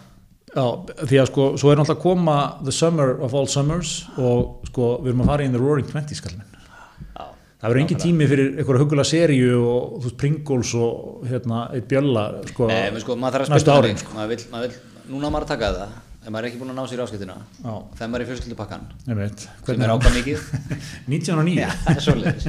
Já, 0.48 0.64
því 1.04 1.18
að 1.22 1.26
sko, 1.28 1.46
svo 1.60 1.72
er 1.72 1.78
náttúrulega 1.80 1.98
að 1.98 2.02
koma 2.04 2.36
The 2.64 2.72
Summer 2.72 3.10
of 3.26 3.34
All 3.36 3.48
Summers 3.52 3.90
og 4.16 4.64
sko, 4.70 4.94
við 5.04 5.12
erum 5.12 5.24
að 5.26 5.30
fara 5.34 5.44
í 5.44 5.52
The 5.52 5.60
Roaring 5.60 5.90
Twenties. 5.90 6.22
Já, 6.24 7.24
Það 7.58 7.68
verður 7.72 7.80
engin 7.82 8.02
tími 8.04 8.26
fyrir 8.30 8.50
einhverja 8.56 8.82
hugulega 8.84 9.08
seríu 9.10 9.60
og 9.66 9.94
þú 9.98 10.04
veist, 10.08 10.18
Pringles 10.20 10.74
og 10.78 11.24
hérna, 11.28 11.64
eitt 11.74 11.88
bjölla 11.90 12.26
sko, 12.52 12.68
Nei, 12.70 13.00
sko, 13.02 13.16
maður 13.18 13.42
þarf 13.44 13.56
að 13.58 13.64
spila 13.64 13.80
árin 13.82 13.98
sko. 13.98 14.14
maður 14.14 14.30
vill, 14.34 14.44
maður 14.52 14.68
vill, 14.68 15.00
núna 15.10 15.32
maður 15.34 15.48
að 15.48 15.52
taka 15.56 15.72
það 15.78 15.96
ef 16.18 16.32
maður 16.34 16.44
er 16.44 16.48
ekki 16.50 16.58
búin 16.60 16.72
að 16.72 16.76
ná 16.78 16.88
sér 16.90 17.00
áskiptina 17.04 17.36
þegar 17.62 18.08
maður 18.12 18.18
er 18.18 18.24
í 18.24 18.28
fjölskyldupakkan 18.28 18.82
sem 19.04 19.84
er 19.84 19.92
ákvað 19.94 20.16
mikið. 20.18 20.48
1909, 21.14 21.68
það 21.84 21.94
er 21.94 22.04
svoleiðis. 22.04 22.48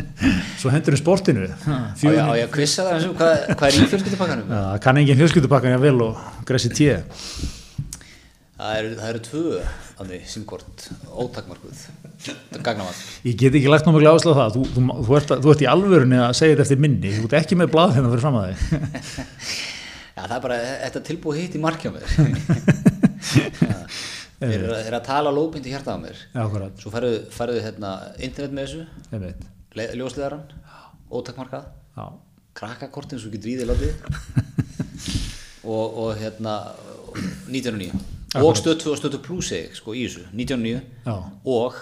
Svo 0.59 0.73
hendur 0.73 0.95
við 0.97 1.01
sportinu. 1.03 1.45
Ég 1.47 2.19
á 2.19 2.33
ég 2.35 2.47
að 2.47 2.51
kvissa 2.57 2.87
það 2.89 3.07
hvað, 3.21 3.45
hvað 3.53 3.69
er 3.69 3.77
í 3.77 3.87
fjölskyldupakkanum? 3.93 4.51
Það 4.51 4.81
kann 4.83 5.01
engin 5.03 5.21
fjölskyldupakkan 5.21 5.77
ég 5.77 5.85
vel 5.85 5.95
og 6.09 6.27
gressi 6.49 6.73
tíu 6.73 6.97
það 8.59 8.77
eru, 8.79 8.89
það 8.99 9.09
eru 9.13 9.21
tvö 9.29 9.43
þannig 9.99 10.27
simkort, 10.33 10.85
ótakmarkuð 11.23 11.83
gagnamall 12.65 12.99
Ég 13.29 13.37
get 13.39 13.55
ekki 13.55 13.71
lagt 13.71 13.87
áherslu 13.87 14.33
á 14.35 14.39
það. 14.41 14.55
Þú, 14.57 14.63
þú, 14.75 14.83
þú, 15.07 15.15
ert, 15.19 15.33
þú 15.45 15.51
ert 15.53 15.63
í 15.63 15.67
alvörunni 15.71 16.19
að 16.19 16.33
segja 16.39 16.55
þetta 16.57 16.65
eftir 16.67 16.81
minni. 16.83 17.11
Þú 17.15 17.27
ert 17.29 17.37
ekki 17.39 17.57
með 17.59 17.71
blað 17.73 17.93
hérna 17.97 18.11
fyrir 18.11 18.23
fram 18.25 18.39
að 18.39 18.45
þig. 18.49 18.59
Já, 20.19 20.21
það 20.25 20.35
er 20.35 20.43
bara, 20.43 20.57
þetta 20.83 21.01
tilbúið 21.07 21.39
hitt 21.39 21.55
í 21.55 21.61
markjá 21.63 21.89
mér. 21.95 22.05
Þeir 24.39 24.53
eru 24.55 24.71
að- 24.75 24.85
eru 24.87 24.97
að 24.99 25.05
tala 25.07 25.31
lóðbindi 25.35 25.71
hjarta 25.73 25.95
á 25.95 25.99
mér. 25.99 26.19
Já, 26.31 26.43
Svo 26.79 26.91
færðu, 26.93 27.59
hérna, 27.63 27.93
internet 28.23 28.53
með 28.55 28.63
þessu. 28.67 28.83
Ljósleðaran, 29.99 30.43
ótakmarkað. 31.11 31.65
Já, 31.95 32.05
krakkakortin 32.59 33.19
svo 33.19 33.31
getur 33.31 33.51
í 33.51 33.57
þig 33.59 33.67
látið 33.69 33.93
og, 35.75 35.85
og 36.03 36.09
hérna 36.19 36.55
99 37.47 37.91
og 38.35 38.57
stöð 38.59 38.75
2 38.83 38.91
og 38.93 38.97
stöð 38.99 39.15
2 39.17 39.21
plus 39.25 39.47
segi 39.49 39.67
ég, 39.69 39.75
sko, 39.79 39.93
í 39.97 40.03
þessu 40.05 40.25
99 40.33 40.81
Já. 41.05 41.15
og 41.45 41.79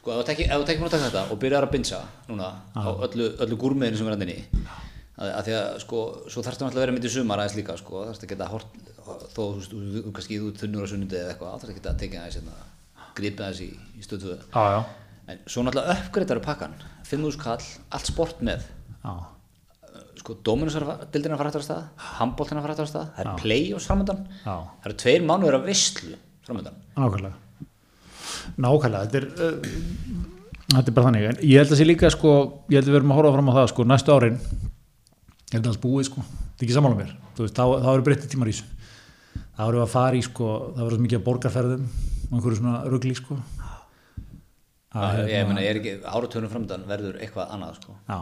sko, 0.00 0.10
ef 0.12 0.18
þú 0.18 0.26
tekir 0.28 0.50
mér 0.50 0.58
að 0.60 0.66
taka 0.90 1.06
þetta 1.06 1.22
og 1.32 1.38
byrjar 1.40 1.66
að 1.68 1.72
binsa 1.76 2.00
núna 2.28 2.50
á 2.76 2.84
öllu, 3.06 3.30
öllu 3.40 3.56
gúrmiðinu 3.62 3.96
sem 4.00 4.06
er 4.10 4.16
hendinni 4.16 4.38
að, 5.16 5.30
að 5.30 5.42
því 5.46 5.54
að 5.60 5.78
sko 5.86 6.02
svo 6.28 6.42
þarfst 6.44 6.60
það 6.60 6.68
að 6.76 6.80
vera 6.82 6.92
mitt 6.96 7.08
í 7.08 7.12
sumar 7.16 7.40
aðeins 7.40 7.56
líka 7.56 7.76
sko 7.80 8.04
þarfst 8.10 8.26
að 8.26 8.32
geta 8.34 8.50
hort 8.52 8.66
þó 9.06 9.40
þú 9.40 9.46
veist, 9.56 9.72
þú- 9.72 10.12
kannski 10.18 10.38
þú 10.42 10.52
þunnur 10.60 10.84
á 10.84 10.88
sunnundi 10.92 11.16
eða 11.20 11.32
eitthvað 11.32 11.54
þarfst 11.54 11.70
að 11.72 11.78
geta 11.80 11.92
að 11.94 12.00
tekja 12.02 12.20
aðeins 12.20 12.36
hérna, 12.40 12.56
gripið 13.16 13.46
aðeins 13.46 13.62
í, 13.64 13.70
í 13.96 14.04
stöð 14.04 14.26
2 14.26 14.36
já, 14.36 14.64
já, 14.76 14.80
en 15.32 15.40
svo 15.46 15.64
náttúrulega 15.64 15.96
uppgreitar 16.04 16.40
pakkan 16.44 16.76
5.000 17.06 17.38
kall, 17.40 17.62
allt 17.94 18.08
sport 18.10 18.40
með. 18.42 18.64
Já. 19.04 19.12
Sko 20.26 20.36
Dominus-dildina 20.50 21.38
fara 21.38 21.52
aftur 21.52 21.62
að 21.62 21.68
stað 21.70 22.06
handbóltina 22.18 22.62
fara 22.64 22.74
aftur 22.74 22.88
að 22.88 22.92
stað, 22.92 23.10
það 23.16 23.26
er 23.30 23.42
play 23.44 23.66
og 23.76 23.82
framöndan 23.86 24.22
það 24.42 24.88
eru 24.90 25.00
tveir 25.06 25.26
mánuður 25.30 25.60
af 25.60 25.66
visslu 25.70 26.16
framöndan 26.46 26.80
Nákvæmlega. 26.96 27.36
Nákvæmlega, 28.58 29.04
þetta 29.06 29.18
er 29.20 29.26
uh, 29.46 30.32
þetta 30.72 30.90
er 30.90 30.96
bara 30.96 31.08
þannig, 31.10 31.26
en 31.30 31.42
ég 31.46 31.60
held 31.60 31.74
að 31.74 31.80
sé 31.80 31.86
líka 31.86 32.10
sko, 32.10 32.32
ég 32.72 32.80
held 32.80 32.88
að 32.88 32.94
við 32.94 32.98
erum 33.00 33.12
að 33.14 33.20
horfa 33.20 33.34
fram 33.36 33.50
á 33.52 33.56
það 33.58 33.68
sko, 33.72 33.86
næstu 33.86 34.14
árin 34.16 34.38
ég 34.40 35.54
held 35.54 35.62
að 35.62 35.70
alls 35.72 35.82
búið 35.82 36.08
sko, 36.08 36.24
þetta 36.26 36.58
er 36.58 36.66
ekki 36.66 36.76
sammála 36.76 36.98
mér. 36.98 37.12
Þú 37.36 37.44
veist, 37.44 37.58
þá, 37.58 37.64
þá 37.84 37.90
eru 37.92 38.06
breytti 38.08 38.30
tímar 38.32 38.50
í 38.50 38.54
þessu. 38.56 38.66
Þá 39.56 39.62
erum 39.66 39.78
við 39.78 39.84
að 39.84 39.92
fara 39.92 40.18
í 40.18 40.24
sko, 40.26 40.48
það 40.72 40.88
verður 40.88 41.04
mikið 41.04 41.20
að 41.20 41.26
borgarferðum 41.28 41.84
og 42.26 42.34
einhverju 42.38 42.58
svona 42.58 42.80
rugli 42.90 43.14
sko. 43.20 43.36
Að, 44.96 45.20
ég 45.30 45.46
meina, 45.46 45.62
ég 45.62 45.70
er 45.70 45.80
ekki 45.82 45.94
áratönum 46.08 46.50
framöndan 46.50 46.86
verður 46.88 47.20
eitthvað 47.20 47.54
annað 47.54 47.78
sko, 47.82 47.94
já, 48.08 48.18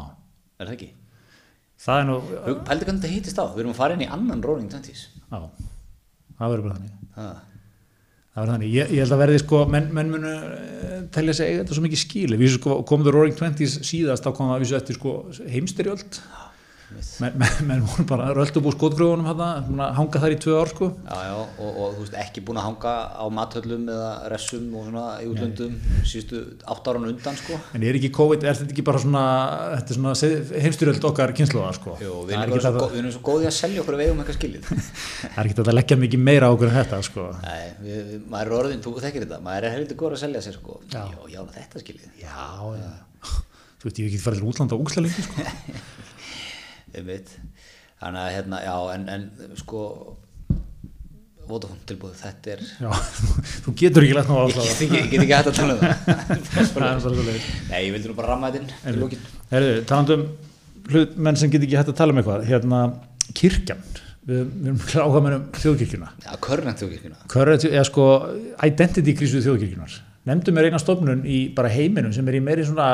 er 0.59 0.67
það 0.69 0.75
ekki? 0.75 0.91
Það 1.81 2.01
er 2.01 2.07
nú 2.09 2.19
Pældi 2.67 2.87
hvernig 2.87 3.03
þetta 3.03 3.13
hýttist 3.15 3.41
á, 3.41 3.45
við 3.55 3.65
erum 3.65 3.75
að 3.75 3.81
fara 3.81 3.97
inn 3.97 4.05
í 4.07 4.13
annan 4.17 4.45
Rolling 4.45 4.71
Twenties. 4.73 5.09
Já, 5.27 5.41
það 6.39 6.55
verður 6.55 6.65
bara 6.69 6.79
þannig. 6.79 6.95
Ha. 7.15 7.27
það 8.35 8.41
verður 8.43 8.55
þannig, 8.55 8.73
ég, 8.75 8.95
ég 8.95 9.05
held 9.05 9.17
að 9.17 9.23
verði 9.25 9.43
sko 9.43 9.61
menn, 9.71 9.91
menn 9.95 10.15
munu 10.15 10.33
eh, 10.35 10.97
telja 11.15 11.37
sig 11.39 11.59
þetta 11.61 11.77
svo 11.77 11.85
mikið 11.85 12.03
skili 12.05 12.41
við 12.41 12.57
sko, 12.57 12.81
komum 12.89 13.07
The 13.07 13.15
Roaring 13.15 13.39
Twenties 13.39 13.79
síðast 13.87 14.27
þá 14.27 14.33
kom 14.35 14.51
það 14.51 14.57
að 14.57 14.65
vísu 14.65 14.79
eftir 14.79 14.99
sko 14.99 15.15
heimstyrjöld 15.55 16.19
menn, 16.19 16.44
menn, 17.23 17.45
menn 17.69 17.83
voru 17.85 18.05
bara 18.09 18.31
röldu 18.37 18.63
búið 18.65 18.77
skotgröfunum 18.77 19.27
hana, 19.29 19.49
hanga 19.97 20.21
þar 20.23 20.35
í 20.35 20.39
tvö 20.43 20.57
ár 20.61 20.71
sko. 20.73 20.89
Já, 21.05 21.19
já, 21.29 21.35
og, 21.37 21.71
og 21.71 21.95
þú 21.97 22.05
veist, 22.05 22.17
ekki 22.23 22.43
búin 22.47 22.61
að 22.61 22.67
hanga 22.69 22.95
á 23.15 23.25
mathöllum 23.39 23.87
eða 23.95 24.11
ressum 24.33 24.67
og 24.75 24.89
svona 24.89 25.05
í 25.23 25.29
útlöndum 25.31 25.77
síðustu 26.03 26.43
átt 26.75 26.91
áran 26.91 27.09
undan, 27.11 27.39
sko. 27.41 27.59
en 27.77 27.87
er 27.87 27.99
ekki 28.01 28.11
COVID, 28.19 28.47
er 28.47 28.59
þetta 28.61 28.77
ekki 28.77 28.87
bara 28.91 29.03
svona 29.05 29.25
er 29.77 29.87
svona 29.89 30.15
heimstyrjöld 30.67 31.09
okkar 31.11 31.35
kynsluða 31.39 31.73
sko? 31.79 31.97
Jú, 32.03 32.19
við 32.29 32.37
er 32.39 32.47
erum, 32.49 32.65
svo, 32.67 32.91
við 32.93 33.03
erum 33.03 33.17
svo 33.17 33.25
góði 33.31 33.51
að 33.51 33.57
selja 33.61 33.85
okkur 33.85 34.01
eigum 34.01 34.23
eitthvað 34.25 34.41
skilið. 34.41 34.71
það 35.35 35.41
er 35.41 35.49
ekki 35.49 35.59
þetta 35.61 35.75
að 35.75 35.81
leggja 35.81 36.01
mikið 36.05 36.27
meira 36.31 36.51
á 36.51 36.55
okkur 36.55 36.71
en 36.71 36.79
þetta 36.81 37.03
sko. 37.09 37.31
Nei, 37.45 37.65
við, 37.81 38.05
við, 38.13 38.29
maður 38.35 38.53
er 38.53 38.59
orðin, 38.61 38.85
þú 38.85 38.95
þekkir 39.01 39.27
þetta, 39.27 39.41
maður 39.49 39.69
er 39.71 39.77
helviti 39.79 39.99
góður 39.99 40.19
að 40.19 40.25
selja 40.27 40.45
sér, 40.45 40.61
sko. 40.61 40.79
Já. 40.93 41.03
já, 41.11 41.21
já 41.35 41.43
þetta 41.55 41.85
já 42.21 42.35
þú 43.85 43.91
veit, 43.91 43.99
ég 44.01 44.07
hef 44.07 44.15
ekki 44.15 44.25
farið 44.25 44.41
til 44.41 44.49
útlanda 44.49 44.77
og 44.77 44.87
úksla 44.87 45.05
lengi 45.05 45.25
sko 45.27 45.45
Einmitt. 46.99 47.33
Þannig 48.03 48.21
að, 48.21 48.31
hérna, 48.37 48.61
já, 48.65 48.77
en, 48.95 49.09
en 49.15 49.57
sko, 49.61 49.83
Vodafone 51.45 51.83
tilbúið, 51.89 52.15
þetta 52.23 52.55
er, 52.55 52.63
já, 52.81 52.91
þú 53.67 53.75
getur 53.77 54.07
ekki 54.07 54.17
lett 54.17 54.31
ná 54.31 54.37
að 54.41 54.55
ekki, 54.63 54.87
ég 54.89 55.11
get 55.13 55.25
ekki 55.25 55.35
hægt 55.37 55.51
að 55.51 55.59
tala 55.59 55.75
um 55.75 55.83
það. 55.83 57.35
Nei, 57.71 57.81
ég 57.85 57.91
vildi 57.93 58.09
nú 58.09 58.17
bara 58.17 58.31
ramma 58.33 58.49
þetta 58.55 58.63
inn 58.63 58.97
í 58.97 59.03
lókin. 59.03 59.27
Herðu, 59.51 59.75
talandu 59.91 60.17
um 60.17 60.25
hlut 60.89 61.19
menn 61.27 61.39
sem 61.41 61.53
get 61.53 61.67
ekki 61.67 61.79
hægt 61.79 61.93
að 61.93 62.01
tala 62.01 62.15
um 62.15 62.21
eitthvað 62.23 62.49
hérna, 62.49 62.81
kirkjan 63.37 63.85
við, 64.29 64.41
við 64.41 64.71
erum 64.71 64.81
áhuga 65.05 65.23
með 65.25 65.37
um 65.39 65.45
þjóðkirkjuna 65.61 66.11
Já, 66.25 66.33
körnænt 66.45 66.83
þjókirkjuna. 66.83 67.21
Current, 67.33 67.69
eða 67.71 67.87
sko 67.89 68.09
identity 68.65 69.17
krísu 69.19 69.43
þjóðkirkjunar 69.45 69.97
nefndum 70.29 70.59
er 70.61 70.71
eina 70.71 70.81
stofnun 70.81 71.25
í 71.29 71.39
bara 71.57 71.73
heiminum 71.73 72.13
sem 72.17 72.29
er 72.31 72.39
í 72.39 72.43
meiri 72.45 72.65
svona 72.67 72.89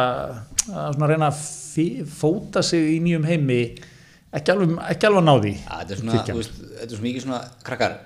að 0.71 0.95
svona 0.97 1.09
reyna 1.11 1.31
að 1.31 2.07
fóta 2.11 2.63
sig 2.67 2.97
í 2.97 3.01
nýjum 3.05 3.27
heimi. 3.29 3.61
Ekki 4.35 4.53
alveg, 4.55 4.77
ekki 4.93 5.09
alveg 5.09 5.23
að 5.23 5.27
ná 5.27 5.35
því 5.43 5.53
þetta 5.65 5.95
er 5.95 6.01
svona, 6.01 6.23
þú 6.27 6.39
veist, 6.39 6.59
þetta 6.71 6.87
er 6.87 6.95
svo 6.95 7.07
mikið 7.07 7.25
svona 7.25 7.41
krakkar, 7.67 7.97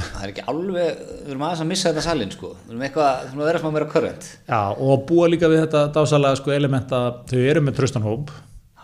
það 0.00 0.24
er 0.26 0.32
ekki 0.34 0.44
alveg 0.52 0.74
við 0.76 1.30
erum 1.32 1.44
aðeins 1.46 1.62
að 1.64 1.70
missa 1.70 1.88
þetta 1.88 2.04
salin, 2.04 2.32
sko. 2.34 2.50
Við 2.66 2.74
erum 2.74 2.84
eitthvað, 2.84 3.22
við 3.22 3.30
erum 3.30 3.40
að 3.40 3.48
vera 3.50 3.62
smá 3.62 3.70
meira 3.76 3.88
körrent 3.94 4.28
Já, 4.50 4.60
og 4.76 5.06
búa 5.08 5.30
líka 5.32 5.48
við 5.48 5.62
þetta 5.64 5.86
dásalega 5.96 6.40
sko, 6.42 6.52
element 6.52 6.92
að 6.98 7.08
þau 7.32 7.40
eru 7.40 7.64
með 7.64 7.78
tröstanhóp 7.80 8.34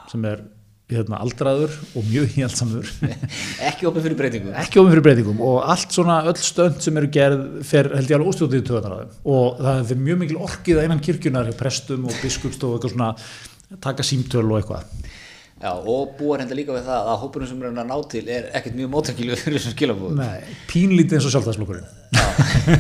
sem 0.09 0.25
er 0.31 0.47
hérna, 0.87 1.19
aldraður 1.19 1.73
og 1.99 2.05
mjög 2.07 2.37
hjálpsamur 2.37 2.91
ekki 3.69 3.89
opið 3.89 4.05
fyrir 4.05 4.19
breytingu 4.21 4.53
ekki 4.63 4.79
ofin 4.79 4.93
fyrir 4.95 5.03
breytingum 5.03 5.41
og 5.43 5.65
allt 5.67 5.97
svona 5.97 6.21
öll 6.31 6.39
stönd 6.39 6.79
sem 6.85 7.01
eru 7.01 7.11
gerð 7.11 7.43
fer 7.67 7.91
held 7.91 8.13
ég 8.13 8.21
alveg 8.21 8.31
óstjótið 8.31 8.61
í 8.61 8.67
þeim. 8.69 9.17
Og 9.27 9.59
það 9.59 9.93
er 9.97 10.01
mjög 10.05 10.21
mikil 10.23 10.39
orkið 10.47 10.79
að 10.79 10.87
innan 10.87 11.03
kirkjunar 11.03 11.51
prestum 11.59 12.07
og 12.07 12.15
biskupstof 12.23 12.71
og 12.71 12.79
eitthvað 12.79 12.95
svona 12.95 13.11
taka 13.83 14.07
símtöl 14.07 14.47
og 14.47 14.61
eitthvað. 14.61 14.87
Já, 15.57 15.73
og 15.73 16.15
búar 16.21 16.43
hérna 16.45 16.55
líka 16.55 16.75
við 16.77 16.87
það 16.87 17.07
að 17.11 17.21
hópurinn 17.25 17.49
sem 17.49 17.63
er 17.65 17.71
að 17.73 17.87
ná 17.89 17.95
til 18.13 18.27
er 18.29 18.51
ekkert 18.59 18.75
mjög 18.77 18.91
mótækilu 18.93 19.39
fyrir 19.41 19.57
þessum 19.57 19.73
skilabúðum 19.73 20.19
Nei, 20.21 20.51
pínlítið 20.69 21.17
eins 21.17 21.29
og 21.31 21.33
sjálfstæðslokkurinn 21.33 21.87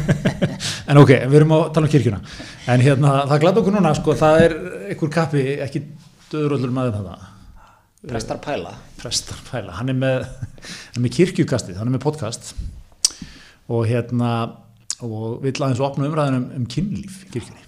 en 0.92 1.00
ok, 1.00 1.12
við 1.24 1.38
erum 1.38 1.54
að 1.56 1.64
tala 1.72 1.88
um 1.88 1.94
kirkjuna. 1.94 2.20
En 2.68 2.84
hérna, 2.84 3.14
það 3.30 3.40
glæði 3.46 3.62
okkur 3.62 3.76
núna 3.78 3.94
sko, 3.96 4.18
það 4.20 4.42
er 4.42 4.56
einhver 4.90 5.14
kappi, 5.16 5.46
ekki 5.64 5.82
döðuröllur 6.28 6.76
maður 6.76 6.92
um 6.92 7.08
þetta 7.08 7.35
Prestar 8.04 8.38
pæla 8.44 8.74
prestar 9.00 9.38
pæla, 9.48 9.72
hann 9.78 9.88
er 9.90 9.96
með, 9.96 10.26
er 10.94 11.02
með 11.02 11.14
kirkjukastið, 11.16 11.78
hann 11.80 11.88
er 11.88 11.96
með 11.96 12.04
podcast. 12.04 12.52
Og 13.72 13.86
hérna 13.88 14.32
og 15.04 15.40
vill 15.42 15.56
aðeins 15.56 15.82
opna 15.84 16.08
umræðin 16.08 16.50
um, 16.56 16.66
kynlíf 16.70 17.22
í 17.26 17.30
kirkjunni. 17.34 17.64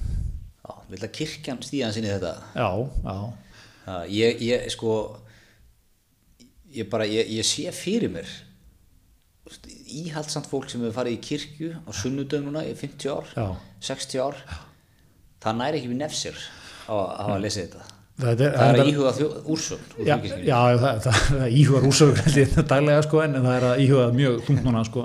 Já, 0.63 0.75
vil 0.93 1.01
að 1.01 1.15
kirkjan 1.17 1.63
stíðan 1.65 1.97
sinni 1.97 2.13
þetta? 2.13 2.35
Já, 2.55 2.69
já, 3.09 3.17
Já, 3.89 3.95
ég, 4.13 4.43
ég, 4.45 4.69
sko 4.75 4.93
ég 6.77 6.89
bara, 6.93 7.07
ég, 7.09 7.31
ég 7.33 7.47
sé 7.47 7.71
fyrir 7.73 8.13
mér 8.13 8.29
íhaldsamt 9.89 10.49
fólk 10.51 10.69
sem 10.69 10.83
hefur 10.85 10.97
farið 10.99 11.17
í 11.17 11.21
kirkju 11.25 11.71
á 11.89 11.91
sunnudöfn 11.97 12.51
núna 12.51 12.67
í 12.69 12.75
50 12.77 13.15
ár 13.15 13.31
Já. 13.33 13.47
60 13.89 14.21
ár 14.21 14.43
það 15.41 15.61
næri 15.63 15.81
ekki 15.81 15.93
við 15.95 16.01
nefsir 16.03 16.43
á 16.85 16.93
að 16.93 17.07
hafa 17.23 17.37
að 17.39 17.45
lesa 17.47 17.63
þetta 17.65 17.98
það 18.19 18.41
er, 18.47 18.55
það 18.59 18.71
er 18.73 18.81
að 18.83 18.89
íhuga 18.93 19.11
úrsögn 19.55 19.93
úr 19.99 20.07
já, 20.09 20.15
já 20.49 20.57
það, 20.83 21.03
það, 21.05 21.19
það 21.29 21.59
íhugar 21.61 21.85
held 22.25 22.39
ég 22.43 22.57
daglega 22.73 23.03
sko 23.07 23.21
en 23.25 23.37
það 23.39 23.53
er 23.59 23.67
að 23.69 23.83
íhuga 23.85 24.07
mjög 24.19 24.41
tungt 24.49 24.65
núna 24.67 24.83
sko. 24.89 25.05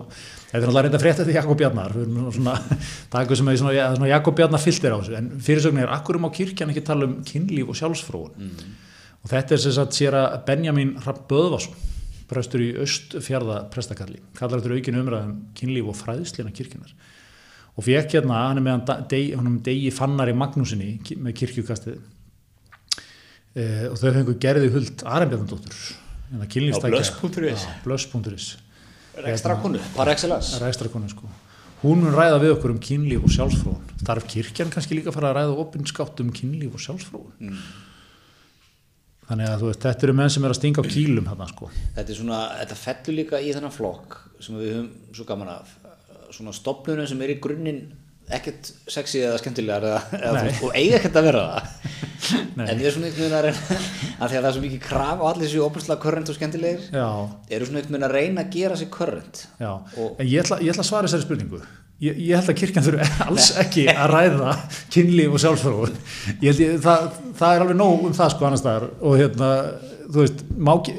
Þetta 0.54 0.60
er 0.60 0.68
náttúrulega 0.70 0.84
reynda 0.86 1.00
frétt 1.02 1.20
eftir 1.24 1.34
Jakob 1.38 1.58
Bjarnar. 1.58 1.94
Það 1.94 2.50
er 2.54 3.22
eitthvað 3.24 3.38
sem 3.40 3.48
er 3.50 3.60
svona 3.62 4.10
Jakob 4.12 4.36
Bjarnar 4.38 4.62
fylgtir 4.62 4.94
á 4.94 4.98
þessu. 5.02 5.16
En 5.18 5.30
fyrirsögnin 5.42 5.82
er 5.86 5.94
akkurum 5.96 6.28
á 6.30 6.36
kirkjan 6.36 6.70
ekki 6.74 6.84
tala 6.86 7.08
um 7.10 7.16
kynlíf 7.26 7.72
og 7.74 7.80
sjálfsfróun? 7.80 8.52
Og 9.24 9.32
þetta 9.32 9.56
er 9.58 9.64
sem 9.64 9.74
sagt 9.74 9.98
sér 9.98 10.18
að 10.20 10.36
Benjamin 10.46 10.92
Rapp 11.08 11.24
Böðvarsson 11.32 11.74
prestur 12.30 12.62
í 12.66 12.70
Östfjörða 12.86 13.64
prestakalli 13.74 14.22
kallar 14.38 14.62
eftir 14.62 14.74
aukinu 14.78 15.02
umræðum 15.04 15.34
kynlíf 15.58 15.90
og 15.92 15.98
fræðslina 16.00 16.54
kirkjunar 16.56 16.94
og 17.74 17.86
fekk 17.88 18.14
hérna, 18.20 18.38
hann 18.48 18.62
er 18.62 18.64
með 18.68 18.92
hann 18.94 19.08
degi, 19.10 19.34
degi 19.66 19.92
fannari 19.94 20.34
Magnúsinni 20.38 21.00
ki- 21.06 21.18
með 21.22 21.36
kirkjukastið 21.42 21.98
eh, 23.56 23.88
og 23.90 23.98
þau 24.02 24.12
fengu 24.18 24.38
gerði 24.42 24.74
huld 24.74 25.06
Á 26.34 26.90
blöss.is. 26.90 27.66
Blöss.is 27.86 28.54
ekstra 29.22 29.58
konu, 29.62 29.80
par 29.96 30.10
excellence. 30.10 30.58
Er 30.58 30.68
ekstra 30.68 30.90
konu 30.90 31.10
sko. 31.12 31.30
Hún 31.84 32.02
mun 32.02 32.16
ræða 32.16 32.40
við 32.42 32.54
okkur 32.56 32.74
um 32.74 32.80
kynlíf 32.82 33.26
og 33.28 33.34
sjálfsfróun. 33.36 33.82
Þarf 34.08 34.28
kirkjan 34.32 34.72
kannski 34.72 34.98
líka 34.98 35.12
að 35.12 35.18
fara 35.18 35.32
að 35.34 35.40
ræða 35.40 35.58
opinskátt 35.66 36.22
um 36.24 36.30
kynlíf 36.34 36.78
og 36.78 36.84
sjálfsfróun? 36.84 37.58
Þannig 39.28 39.50
að 39.52 39.66
veist, 39.68 39.84
þetta 39.84 40.08
eru 40.08 40.16
menn 40.18 40.32
sem 40.32 40.46
er 40.46 40.54
að 40.54 40.60
stinga 40.60 40.84
á 40.84 40.86
kýlum 40.88 41.28
þarna 41.30 41.50
sko. 41.52 41.70
Þetta 41.96 42.14
er 42.14 42.20
svona, 42.20 42.40
þetta 42.62 42.80
fellur 42.80 43.18
líka 43.20 43.42
í 43.44 43.52
þennan 43.56 43.76
flokk 43.76 44.18
sem 44.44 44.58
við 44.60 44.74
höfum 44.78 44.90
svo 45.20 45.28
gaman 45.28 45.52
af. 45.54 45.76
Svona 46.34 46.56
stopnunum 46.56 47.08
sem 47.08 47.22
er 47.24 47.36
í 47.36 47.40
grunninn 47.44 47.84
ekkert 48.38 48.72
sexy 48.92 49.22
eða 49.24 49.40
skemmtilegar 49.42 49.86
eða, 49.90 50.02
eða, 50.20 50.44
og 50.66 50.76
eiga 50.78 50.98
ekkert 51.00 51.20
að 51.22 51.28
vera 51.30 51.44
það. 51.52 51.70
En 52.64 52.80
ég 52.80 52.86
er 52.88 52.94
svona 52.96 53.10
einhvern 53.10 53.26
veginn 53.26 53.36
að 53.36 53.46
reyna 53.50 53.78
að 54.24 54.30
því 54.32 54.38
að 54.38 54.44
það 54.44 54.46
er 54.48 54.54
svo 54.56 54.62
mikið 54.64 54.82
kraf 54.86 55.20
á 55.20 55.26
allir 55.28 55.50
sér 55.52 55.64
óbúrslega 55.66 56.04
körrent 56.06 56.30
og 56.32 56.38
skemmtilegir 56.38 56.84
já, 56.94 57.08
eru 57.58 57.68
svona 57.68 57.82
einhvern 57.82 57.98
veginn 57.98 58.08
að 58.08 58.14
reyna 58.16 58.44
að 58.46 58.54
gera 58.54 58.78
sér 58.80 58.92
körrent 58.94 59.42
Og- 59.60 60.14
en 60.22 60.30
ég 60.30 60.44
ætla, 60.46 60.60
ég 60.64 60.72
ætla 60.72 60.86
að 60.86 60.88
svara 60.88 61.10
þessari 61.10 61.26
spurningu. 61.26 61.60
Ég, 62.04 62.18
ég 62.20 62.36
held 62.40 62.52
að 62.54 62.60
kirkjan 62.62 62.86
þurfi 62.88 63.10
alls 63.28 63.50
ekki 63.64 63.84
að 63.92 64.14
ræða 64.14 64.54
kynlíf 64.96 65.36
og 65.36 65.44
ég, 66.44 66.64
það, 66.84 67.10
það 67.40 67.58
er 67.58 67.66
alveg 67.66 67.80
nóg 67.80 68.08
um 68.08 68.16
það 68.16 68.34
sko 68.34 68.48
annars 68.48 68.64
staðar. 68.64 68.88
Og 69.04 69.20
hérna, 69.20 69.52
þú 70.08 70.24
veist 70.24 70.46
má 70.58 70.74
ekki, 70.78 70.96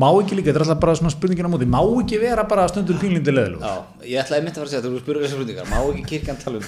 má 0.00 0.08
ekki 0.10 0.34
líka, 0.38 0.48
þetta 0.50 0.60
er 0.60 0.64
alltaf 0.66 0.82
bara 0.84 0.98
svona 1.00 1.14
spurningin 1.14 1.48
á 1.48 1.50
móti, 1.54 1.66
má 1.70 1.80
ekki 1.84 2.16
vera 2.22 2.42
bara 2.48 2.70
stundum 2.70 2.98
pínlindi 3.02 3.32
leðilug 3.34 3.60
Já, 3.64 3.74
ég 4.04 4.16
ætlaði 4.22 4.38
einmitt 4.40 4.54
að 4.54 4.60
fara 4.62 4.68
að 4.68 4.72
segja 4.74 4.86
þú 4.86 4.90
spurður 5.02 5.22
þessar 5.26 5.38
spurningar 5.40 5.66
má 5.70 5.78
ekki 5.84 6.04
kirkjan 6.12 6.38
tala 6.44 6.56
um 6.60 6.64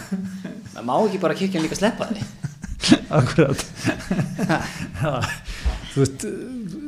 má 0.91 0.95
ekki 0.99 1.19
bara 1.23 1.39
kirkjan 1.39 1.65
líka 1.67 1.79
sleppa 1.79 2.05
því? 2.13 2.21
Þú 5.97 6.03
veist 6.03 6.21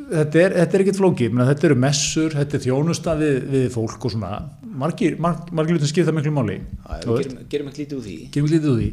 þetta 0.09 0.41
er, 0.41 0.55
þetta 0.63 0.77
er 0.77 0.85
ekkert 0.85 1.01
flókið, 1.01 1.35
menn 1.35 1.49
þetta 1.49 1.69
eru 1.69 1.77
messur 1.81 2.35
þetta 2.37 2.59
er 2.59 2.65
þjónusta 2.65 3.15
við, 3.19 3.39
við 3.53 3.67
fólk 3.75 4.05
og 4.05 4.15
svona. 4.15 4.33
Margir, 4.79 5.17
marg, 5.23 5.49
margir 5.57 5.79
hlutin 5.79 5.91
skipta 5.91 6.15
miklu 6.15 6.33
máli 6.35 6.59
gerum, 7.03 7.41
gerum 7.51 7.71
ekki 7.71 7.85
lítið 7.85 7.99
úr 7.99 8.05
því. 8.05 8.19
Gerum 8.35 8.49
við 8.49 8.57
lítið 8.57 8.71
úr 8.73 8.83
því. 8.83 8.91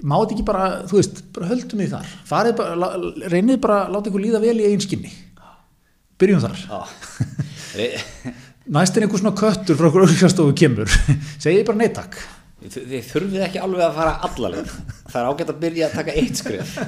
Má 0.00 0.14
þetta 0.16 0.36
ekki 0.36 0.46
bara, 0.48 0.68
þú 0.88 1.00
veist, 1.00 1.16
bara 1.36 1.50
höldum 1.50 1.82
við 1.82 1.96
þar. 1.96 2.12
Farið 2.28 2.54
bara, 2.60 2.92
reynið 3.34 3.60
bara 3.64 3.80
að 3.82 3.96
láta 3.96 4.12
ykkur 4.12 4.24
líða 4.24 4.44
vel 4.44 4.56
í 4.56 4.68
eigin 4.68 4.84
skinni 4.84 5.12
byrjum 6.20 6.40
þar. 6.44 6.56
Já. 6.66 6.80
Re- 7.80 8.02
næst 8.76 8.96
er 8.96 9.02
einhver 9.06 9.20
svona 9.22 9.38
köttur 9.38 9.76
frá 9.78 9.86
okkur 9.88 10.02
auðvitaðstofu 10.06 10.52
kemur. 10.60 10.88
Segið 11.42 11.66
bara 11.70 11.80
neittak 11.82 12.12
Þið 12.60 12.72
þið 12.90 13.02
þurfið 13.08 13.42
ekki 13.46 13.60
alveg 13.64 13.82
að 13.86 13.94
fara 13.96 14.14
allaleg 14.26 14.64
Það 15.08 15.20
er 15.20 15.28
ágætt 15.30 15.52
að 15.54 15.60
byrja 15.62 15.84
að 15.86 15.94
taka 15.96 16.16
eitt 16.20 16.36
skrif 16.40 16.68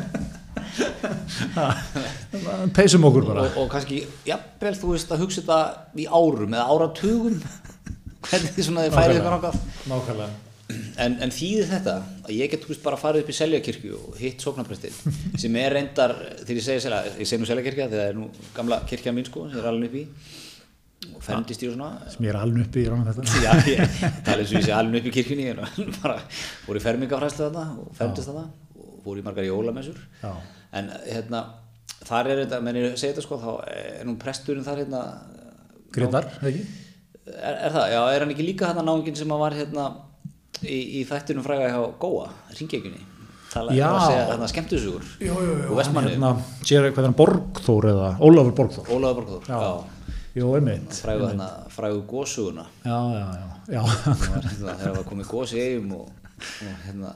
peysum 2.76 3.04
okkur 3.08 3.24
bara. 3.26 3.40
Og, 3.44 3.50
og 3.62 3.66
kannski, 3.72 3.96
jafnvel, 4.28 4.74
þú 4.78 4.86
veist 4.94 5.10
að 5.12 5.22
hugsa 5.24 5.40
þetta 5.42 5.58
í 6.00 6.02
árum 6.08 6.54
eða 6.54 6.66
áratugum. 6.72 7.36
Hvernig 8.28 8.50
þið 8.56 8.64
svona 8.68 8.84
þið 8.86 8.92
færið 8.96 9.16
ykkur 9.20 9.36
ákvað 9.36 9.56
nákvæmlega 9.90 10.32
en, 11.04 11.16
en 11.24 11.32
þýðir 11.34 11.68
þetta 11.70 11.96
að 12.26 12.34
ég 12.36 12.52
get 12.52 12.68
veist 12.68 12.84
bara 12.84 13.00
farið 13.00 13.24
upp 13.24 13.32
í 13.32 13.36
Seljakirkju 13.38 13.98
og 13.98 14.20
hitt 14.20 14.44
sóknarprestin 14.44 14.94
sem 15.40 15.58
er 15.62 15.76
reyndar, 15.76 16.14
þegar 16.42 16.60
ég 16.60 16.66
segi 16.68 16.84
Selja 16.86 17.02
ég 17.16 17.28
segi 17.28 17.40
nú 17.42 17.50
Seljakirkja 17.50 17.88
þegar 17.90 18.02
það 18.02 18.12
er 18.12 18.18
nú 18.20 18.48
gamla 18.56 18.80
kirkja 18.88 19.14
mín 19.16 19.28
sko, 19.28 19.48
sem 19.50 19.62
er 19.62 19.70
alveg 19.72 19.92
upp 19.92 20.00
í 20.02 20.06
og 21.12 21.22
ferndist 21.26 21.62
ég 21.64 21.72
og 21.72 21.78
svona. 21.78 22.10
Sem 22.12 22.26
ég 22.26 22.30
er 22.30 22.38
alveg 22.38 22.68
uppi 22.68 22.84
í 22.84 22.86
Já, 23.42 23.52
ég 23.66 23.96
tala 24.22 24.42
eins 24.42 24.52
og 24.52 24.58
ég 24.58 24.66
sé 24.68 24.74
alveg 24.76 25.02
upp 25.02 25.08
í 25.10 25.14
kirkjunni 25.16 25.48
en 25.50 25.64
bara 26.02 26.18
fór 26.66 26.78
í 26.78 26.84
fermingafræslu 26.84 27.48
þarna 27.48 27.64
og 27.82 27.96
fermdist 27.98 28.30
þarna 28.30 28.44
og 28.78 29.00
fór 29.02 29.18
í 29.18 29.24
margar 29.26 29.48
jólamessur. 29.48 29.98
En 30.72 30.92
hérna 31.08 31.42
þar 32.06 32.30
er 32.30 32.44
þetta, 32.44 32.62
menn 32.64 32.78
ég 32.78 32.94
segi 32.94 33.12
þetta 33.12 33.26
sko, 33.26 33.40
þá 33.42 33.50
er 33.74 34.06
nú 34.08 34.16
presturinn 34.20 34.66
þar 34.66 34.82
hérna, 34.84 35.02
Grétar, 35.92 36.30
eða 36.38 36.52
ekki? 36.52 36.62
er, 37.26 37.54
er 37.54 37.74
það, 37.74 37.86
já, 37.92 38.00
er 38.00 38.24
hann 38.24 38.34
ekki 38.34 38.46
líka 38.46 38.70
hérna 38.70 38.84
náungin 38.86 39.18
sem 39.18 39.34
að 39.34 39.42
var 39.44 39.56
hérna 39.58 39.88
í, 40.66 40.78
í 41.00 41.04
þættinum 41.08 41.44
fræga 41.46 41.70
hjá 41.72 41.80
Góa, 42.02 42.28
ringekjunni, 42.58 43.00
tala, 43.52 43.74
Já. 43.76 43.86
var 43.88 43.98
að 44.00 44.06
segja 44.10 44.28
hérna 44.32 44.50
skemmtusugur 44.52 45.08
og 45.70 45.74
vestmannu, 45.80 46.12
Hérna, 46.14 46.30
sér 46.64 46.88
hvað 46.90 47.02
er 47.02 47.08
hann 47.10 47.18
Borgþór 47.18 47.88
eða 47.92 48.12
Ólafur 48.22 48.54
Borgþór. 48.60 48.92
Ólafur 48.96 49.26
Borgþór, 49.26 49.50
já, 49.50 49.58
Já. 49.62 50.12
Jú, 50.32 50.46
einmitt 50.56 50.96
frægu 50.96 51.26
hérna, 51.28 51.50
frægu 51.74 52.06
gósuguna, 52.08 52.64
Já, 52.86 52.96
já, 53.18 53.26
já, 53.36 53.50
já. 53.76 53.82
það 53.84 54.24
var 54.32 54.46
hérna, 54.48 54.78
þegar 54.80 55.04
komið 55.10 55.28
gós 55.34 55.52
í 55.52 55.60
eigum 55.66 55.92
og, 55.98 56.08
og 56.40 56.86
hérna, 56.86 57.12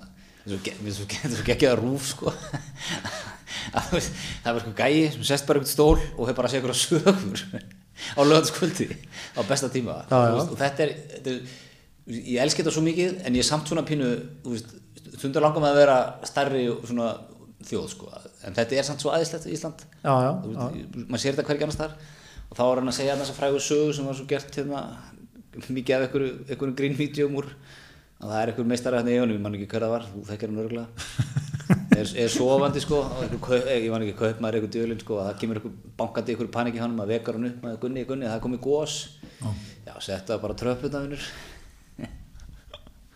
er 0.47 0.92
svo 0.94 1.07
geggjaða 1.47 1.78
rúf 1.80 2.11
sko. 2.12 2.32
Að 3.76 3.97
það 3.97 4.53
var 4.53 4.61
sko 4.62 4.72
gæi 4.78 5.09
sem 5.14 5.24
sest 5.26 5.47
bara 5.49 5.62
út 5.62 5.70
stól 5.70 5.97
og 5.97 6.26
hefur 6.28 6.36
bara 6.38 6.51
að 6.51 6.55
segja 6.55 6.62
ykkur 6.62 6.76
sögur 6.78 7.42
á 8.14 8.20
lögðaskvöldi 8.20 8.86
á 9.34 9.40
besta 9.49 9.70
tíma. 9.72 9.97
Já, 10.11 10.20
og 10.36 10.53
þetta 10.61 10.84
er, 10.84 10.92
þetta 11.16 11.32
er 11.32 11.40
ég 12.07 12.39
elski 12.43 12.63
þetta 12.63 12.75
svo 12.77 12.85
mikið 12.87 13.23
en 13.27 13.39
ég 13.39 13.43
er 13.43 13.49
samt 13.49 13.71
svona 13.71 13.85
pínu 13.87 14.11
stundar 15.17 15.45
langar 15.45 15.65
með 15.65 15.73
að 15.73 15.81
vera 15.81 15.97
stærri 16.29 16.67
og 16.71 16.85
svona 16.87 17.09
þjóð 17.67 17.89
sko. 17.91 18.11
En 18.47 18.55
þetta 18.57 18.79
er 18.79 18.87
samt 18.87 19.03
svo 19.03 19.13
aðeinslegt 19.15 19.49
í 19.49 19.55
Ísland. 19.57 19.83
Já, 20.05 20.13
já, 20.13 20.31
já. 20.53 20.67
maður 21.03 21.23
sér 21.23 21.35
þetta 21.35 21.47
hvergi 21.51 21.67
annars 21.67 21.81
þar 21.81 21.97
og 22.47 22.55
þá 22.55 22.63
var 22.63 22.81
hann 22.81 22.93
að 22.93 22.99
segja 23.01 23.17
þessa 23.19 23.39
frægu 23.41 23.63
sögu 23.65 23.97
sem 23.97 24.07
var 24.07 24.19
svo 24.19 24.29
gert 24.31 24.61
hérna 24.61 24.85
mikið 25.67 25.97
af 25.97 26.05
einhverju, 26.07 26.37
einhverju 26.47 26.77
grínvídeum 26.79 27.41
úr. 27.41 27.51
Að 28.21 28.31
það 28.31 28.39
er 28.43 28.53
einhver 28.53 28.69
meistari 28.71 29.01
hérna 29.01 29.13
í 29.13 29.17
egunum, 29.19 29.37
ég 29.37 29.43
man 29.45 29.57
ekki 29.59 29.67
hver 29.73 29.85
það 29.85 29.93
var 29.93 30.07
þú 30.09 30.23
þekkir 30.31 30.53
hann 30.53 30.61
örgulega 30.63 31.35
er, 32.01 32.13
er 32.23 32.31
sofandi 32.33 32.81
sko, 32.81 33.01
kaup, 33.45 33.67
ég 33.69 33.91
man 33.93 34.05
ekki 34.07 34.15
kaup 34.21 34.41
maður 34.41 34.61
einhver 34.61 34.73
djölinn 34.73 35.03
sko, 35.03 35.19
að 35.21 35.29
það 35.29 35.43
kemur 35.43 35.61
einhver 35.61 35.75
bankandi 35.99 36.33
einhver 36.33 36.49
panik 36.55 36.79
í 36.79 36.81
hann, 36.81 36.95
maður 36.97 37.13
vekar 37.13 37.37
hann 37.37 37.49
upp 37.51 37.67
maður 37.67 37.83
gunni, 37.83 38.07
gunni, 38.09 38.29
það 38.29 38.39
er 38.39 38.45
komið 38.47 38.63
gós 38.65 38.97
já, 39.43 39.93
setja 40.07 40.39
bara 40.41 40.57
tröppuna 40.57 41.03
vinnur 41.05 41.29
einmitt 42.01 42.17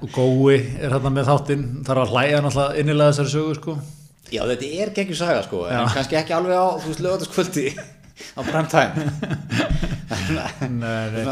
og, 0.00 0.10
gói 0.14 0.56
er 0.58 0.90
hérna 0.90 1.12
með 1.14 1.28
þáttinn 1.30 1.64
þarf 1.86 2.04
að 2.04 2.14
hlæja 2.14 2.42
náttúrulega 2.44 2.82
innilega 2.82 3.12
þessari 3.14 3.34
sögu 3.36 3.56
sko 3.60 3.76
Já, 4.30 4.44
þetta 4.46 4.68
er 4.78 4.92
geggjur 4.94 5.18
saga 5.18 5.40
sko, 5.42 5.64
en 5.66 5.74
Já. 5.74 5.80
kannski 5.96 6.18
ekki 6.20 6.34
alveg 6.36 6.54
á, 6.54 6.66
þú 6.78 6.92
veist, 6.92 7.00
lögataskvöldi 7.02 7.66
á 8.38 8.40
prime 8.46 8.68
time. 8.70 8.94
Nei, 10.30 10.70
nei. 10.70 11.24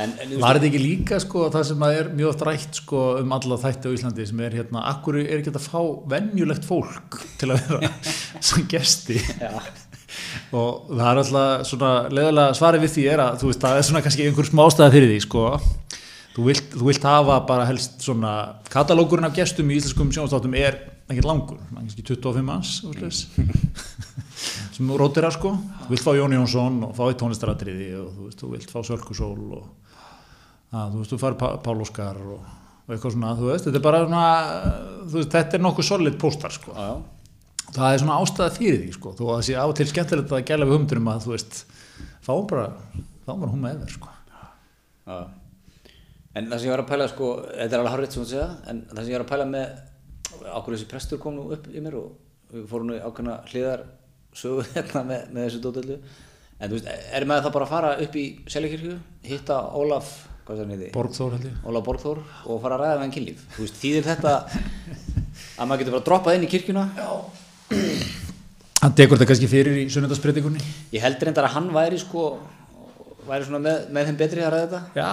en, 0.00 0.12
en, 0.22 0.32
Var 0.40 0.58
þetta 0.58 0.68
ekki 0.68 0.80
líka 0.82 1.18
sko 1.22 1.46
það 1.54 1.66
sem 1.68 1.84
er 1.86 2.10
mjög 2.16 2.32
oft 2.32 2.44
rætt 2.48 2.80
sko 2.80 3.02
um 3.20 3.34
alla 3.36 3.58
þætti 3.62 3.90
á 3.90 3.94
Íslandi 3.94 4.26
sem 4.26 4.42
er 4.46 4.56
hérna, 4.58 4.82
akkur 4.90 5.20
er 5.20 5.36
ekki 5.38 5.52
hægt 5.52 5.60
að 5.60 5.68
fá 5.68 5.82
venjulegt 6.14 6.66
fólk 6.66 7.20
til 7.38 7.52
að 7.54 7.62
vera 7.68 7.92
sem 8.48 8.66
gesti 8.70 9.20
Já. 9.38 9.52
Og 10.56 10.90
það 10.90 11.06
er 11.10 11.20
alltaf 11.22 11.68
svona 11.70 11.92
leðilega 12.12 12.56
svarið 12.58 12.84
við 12.86 12.94
því 12.96 13.06
er 13.12 13.22
að 13.24 13.38
þú 13.42 13.50
veist 13.50 13.64
það 13.64 13.78
er 13.78 13.86
svona 13.88 14.02
kannski 14.06 14.26
einhver 14.26 14.50
smástæða 14.50 14.94
fyrir 14.94 15.12
því 15.12 15.22
sko. 15.26 15.46
Þú 16.36 16.44
vilt, 16.50 16.66
þú 16.74 16.90
vilt 16.90 17.06
hafa 17.08 17.38
bara 17.48 17.64
helst 17.64 18.02
svona 18.04 18.32
katalókurinn 18.68 19.24
af 19.24 19.36
gestum 19.38 19.70
í 19.72 19.78
íslenskum 19.78 20.10
sjónastáttum 20.12 20.56
er 20.60 20.76
ekkert 21.06 21.28
langur, 21.30 21.62
kannski 21.70 22.04
25 22.04 22.44
manns 22.44 22.74
veist, 22.98 23.38
sem 24.76 24.92
rótir 25.00 25.24
að 25.24 25.38
sko. 25.38 25.54
Þú 25.86 25.94
vilt 25.94 26.04
fá 26.04 26.12
Jón 26.18 26.36
Jónsson 26.36 26.78
og 26.90 26.92
fá 26.98 27.06
í 27.08 27.16
tónlistaratriði 27.16 27.88
og 28.02 28.12
þú 28.12 28.28
veist, 28.28 28.42
þú 28.42 28.52
vilt 28.52 28.74
fá 28.74 28.78
Sölkusól 28.84 29.32
og 29.56 29.64
að, 30.76 30.92
þú 30.92 31.00
veist, 31.00 31.14
þú 31.14 31.20
fær 31.22 31.38
Pál 31.40 31.76
Óskar 31.86 32.20
og, 32.20 32.54
og 32.84 32.94
eitthvað 32.94 33.16
svona, 33.16 33.34
þú 33.38 33.52
veist, 33.52 33.68
þetta 33.70 33.80
er 33.80 33.86
bara 33.88 34.04
svona, 34.04 34.24
veist, 35.14 35.32
þetta 35.38 35.56
er 35.56 35.64
nokkuð 35.70 35.88
solid 35.88 36.18
póstar 36.20 36.52
sko. 36.52 36.76
Já, 36.76 36.90
já. 36.90 37.15
Það 37.74 37.88
er 37.92 38.02
svona 38.02 38.18
ástæða 38.22 38.52
fyrir 38.56 38.78
því 38.84 38.92
sko, 38.96 39.14
þó 39.18 39.24
að 39.26 39.32
það 39.34 39.46
sé 39.48 39.56
á 39.58 39.66
til 39.78 39.88
skemmtilegt 39.90 40.36
að 40.36 40.44
gæla 40.50 40.68
við 40.68 40.76
humdurum 40.76 41.10
að 41.12 41.24
þú 41.26 41.32
veist, 41.34 41.58
fáum 42.26 42.46
bara 42.50 42.68
fáum 43.26 43.40
bara 43.42 43.52
húma 43.54 43.72
eður 43.74 43.96
sko 43.96 44.12
Já. 45.06 45.18
En 46.36 46.48
það 46.50 46.58
sem 46.58 46.66
ég 46.66 46.72
var 46.74 46.80
að 46.82 46.88
pæla, 46.90 47.04
sko, 47.08 47.26
þetta 47.46 47.76
er 47.76 47.80
alveg 47.80 47.92
harrið 47.94 48.10
sem 48.12 48.22
þú 48.24 48.28
segja, 48.28 48.46
en 48.68 48.80
það 48.90 48.98
sem 48.98 49.12
ég 49.12 49.16
var 49.16 49.22
að 49.24 49.30
pæla 49.30 49.44
með, 49.48 49.76
ákveður 50.50 50.74
þessi 50.76 50.88
prestur 50.90 51.20
kom 51.22 51.36
nú 51.38 51.44
upp 51.54 51.68
í 51.70 51.82
mér 51.84 51.94
og 52.00 52.08
við 52.52 52.66
fórum 52.72 52.90
nú 52.90 52.96
í 52.96 53.00
ákveðna 53.06 53.36
hliðar 53.52 53.84
sögu 54.36 54.66
hérna 54.74 55.04
með, 55.08 55.22
með 55.32 55.46
þessu 55.46 55.62
dótöldu. 55.64 55.96
En 56.58 56.68
þú 56.72 56.76
veist, 56.80 56.90
er 57.20 57.28
með 57.30 57.40
það 57.46 57.54
bara 57.56 57.68
að 57.68 57.72
fara 57.76 57.94
upp 58.04 58.18
í 58.20 58.26
Seljakirkju, 58.52 58.98
hitta 59.30 59.60
Ólaf, 59.78 60.12
hvað 60.48 60.60
það 60.60 60.70
nýði? 60.74 60.90
Borgþór 60.98 61.38
held 61.38 61.48
ég 61.48 61.64
Ólaf 61.70 61.86
Borgþór 61.88 62.22
og 62.26 62.60
fara 62.66 62.76
að 62.76 62.84
ræða 62.84 62.98
með 62.98 63.04
hann 63.06 63.16
kynlíf. 63.16 63.48
Þú 63.56 63.64
veist, 63.64 63.80
þýðir 63.86 64.06
þetta 64.10 64.34
að 64.42 65.70
maður 65.70 65.82
getur 65.84 65.96
bara 65.96 66.08
droppað 66.10 66.38
inn 66.40 66.46
í 66.48 66.52
kirkjuna? 66.52 66.86
hann 68.82 68.94
tekur 68.98 69.16
þetta 69.18 69.30
kannski 69.32 69.48
fyrir 69.50 69.80
í 69.82 69.86
sunnundarsbreytingunni 69.92 70.60
Ég 70.94 71.02
held 71.04 71.22
reyndar 71.26 71.48
að 71.48 71.54
hann 71.56 71.70
væri 71.74 71.98
sko, 71.98 72.26
væri 73.26 73.46
svona 73.48 73.58
með, 73.64 73.88
með 73.96 74.10
þeim 74.10 74.18
betri 74.20 74.44
að 74.46 74.52
ræða 74.54 74.66
þetta. 74.66 74.80
já, 75.00 75.08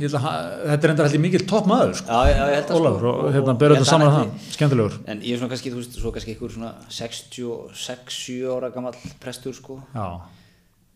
ég 0.00 0.06
held 0.06 0.16
að 0.18 0.24
þetta 0.70 0.88
er 0.88 0.92
enda 0.94 1.04
held 1.08 1.16
ég 1.18 1.24
mikil 1.26 1.42
topp 1.50 1.68
maður 1.68 1.92
sko, 2.00 2.08
Já, 2.08 2.32
já, 2.32 2.44
ég 2.48 2.56
held 2.56 2.72
að 2.72 2.78
Ólafur 2.80 3.02
sko. 3.04 3.12
og 3.28 3.34
hérna 3.36 3.56
berur 3.60 3.76
þetta 3.80 3.90
saman 3.90 4.08
að 4.08 4.16
það, 4.16 4.32
skemmtilegur 4.56 4.96
En 5.12 5.20
ég 5.26 5.34
er 5.36 5.42
svona 5.42 5.52
kannski, 5.52 5.74
þú 5.74 5.82
veist, 5.82 5.98
svo 6.00 6.14
kannski 6.16 6.34
einhver 6.36 6.54
svona 6.56 6.72
66-7 6.88 8.38
ára 8.56 8.70
gammal 8.74 8.96
prestur, 9.20 9.52
sko. 9.58 9.78
já, 9.92 10.08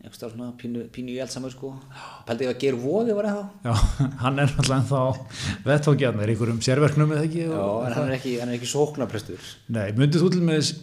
Einhvers 0.03 0.17
staðar 0.19 0.33
svona 0.33 0.49
pínu, 0.59 0.81
pínu 0.91 1.13
í 1.13 1.19
eldsamur, 1.23 1.51
sko. 1.53 1.69
Pældi 2.27 2.43
ég 2.43 2.49
að 2.51 2.57
gera 2.59 2.79
voði 2.81 3.13
var 3.15 3.27
eða 3.29 3.37
þá? 3.37 3.43
já, 3.69 3.73
hann 4.25 4.41
er 4.43 4.49
alltaf 4.51 4.73
er 6.25 6.33
einhverjum 6.33 6.59
sérverknum 6.65 7.13
eða 7.15 7.23
ekki 7.29 7.45
Já, 7.45 7.61
en 7.87 7.95
hann 7.95 8.09
er 8.09 8.17
ekki, 8.17 8.33
hann 8.41 8.51
er 8.51 8.57
ekki 8.57 8.67
sóknarprestur. 8.73 9.45
nei, 9.71 9.85
myndið 9.95 10.25
þú 10.25 10.31
til 10.35 10.43
með 10.43 10.73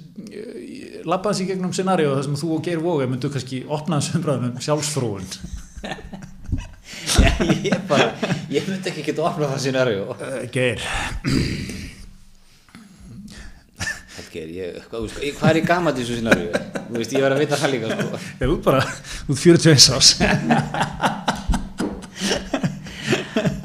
labbaðs 1.12 1.42
í 1.44 1.48
gegnum 1.50 1.74
scenaríu 1.76 2.14
þar 2.16 2.26
sem 2.30 2.40
þú 2.40 2.54
og 2.56 2.64
Geir 2.64 2.80
Vóga 2.84 3.10
myndu 3.12 3.28
kannski 3.34 3.60
opna 3.68 4.00
þessu 4.00 4.16
umræðum 4.22 4.48
um 4.54 4.64
sjálfsfrúin 4.64 5.28
Já, 7.20 7.30
ég 7.64 7.76
bara, 7.88 8.10
ég 8.52 8.66
myndi 8.68 8.88
ekki 8.90 9.04
geta 9.06 9.28
opnað 9.28 9.52
það 9.52 9.62
scenarió. 9.66 10.08
uh, 10.16 10.42
Geir 14.28 14.50
Helger, 14.50 14.50
ég, 14.56 15.34
hvað, 15.38 15.48
er 15.50 15.58
í 15.60 15.62
gamalt 15.66 15.98
í 15.98 16.04
þessu 16.04 16.18
scenarió? 16.20 16.50
Þú 16.90 16.98
veist, 16.98 17.14
ég 17.16 17.24
verð 17.24 17.36
að 17.36 17.42
vita 17.44 17.58
það 17.60 17.72
líka, 17.74 17.86
sko. 17.96 18.20
Ég 18.40 18.52
út 18.54 18.62
bara, 18.66 18.82
út 19.30 19.38
41 19.40 19.90
ás 19.96 20.08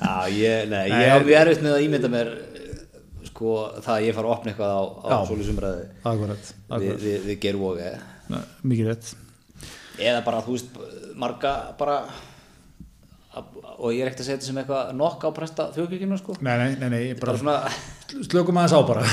Já, 0.06 0.16
ég, 0.32 0.68
nei, 0.72 0.86
Nei, 0.90 1.02
ég 1.04 1.26
mjög 1.26 1.40
erfitt 1.42 1.64
með 1.66 1.76
að 1.76 1.86
ímynda 1.86 2.12
mér, 2.14 2.32
sko, 3.32 3.56
það 3.82 3.94
að 3.98 4.06
ég 4.08 4.18
fara 4.18 4.30
að 4.30 4.36
opna 4.38 4.54
eitthvað 4.54 4.72
á, 4.76 4.82
á 4.86 5.08
Já. 5.12 5.18
sólusumræði 5.32 5.84
Akkurat, 6.06 6.46
við, 6.46 6.70
akkurat. 6.78 7.04
við, 7.06 7.18
við 7.30 7.42
gerum 7.46 7.66
voga, 7.66 7.92
Nei, 8.32 8.42
Mikið 8.72 8.92
rétt 8.94 9.14
eða 9.96 10.24
bara, 10.26 10.42
þú 10.44 10.56
veist, 10.58 10.80
marga 11.16 11.52
bara 11.80 12.00
og 13.36 13.92
ég 13.92 14.02
er 14.04 14.10
ekkert 14.10 14.24
að 14.24 14.28
segja 14.30 14.38
þetta 14.40 14.48
sem 14.50 14.60
eitthvað 14.62 14.92
nokk 15.00 15.24
á 15.28 15.30
presta 15.36 15.66
þjóðkirkjuna 15.76 16.18
sko 16.20 16.36
Nei, 16.40 16.56
nei, 16.62 16.70
nei, 16.80 16.90
nei, 16.92 17.02
bara 17.20 17.34
bara 17.34 17.42
svona, 17.42 17.56
slökum 18.30 18.58
aðeins 18.62 18.76
á 18.76 18.82
bara. 18.86 19.04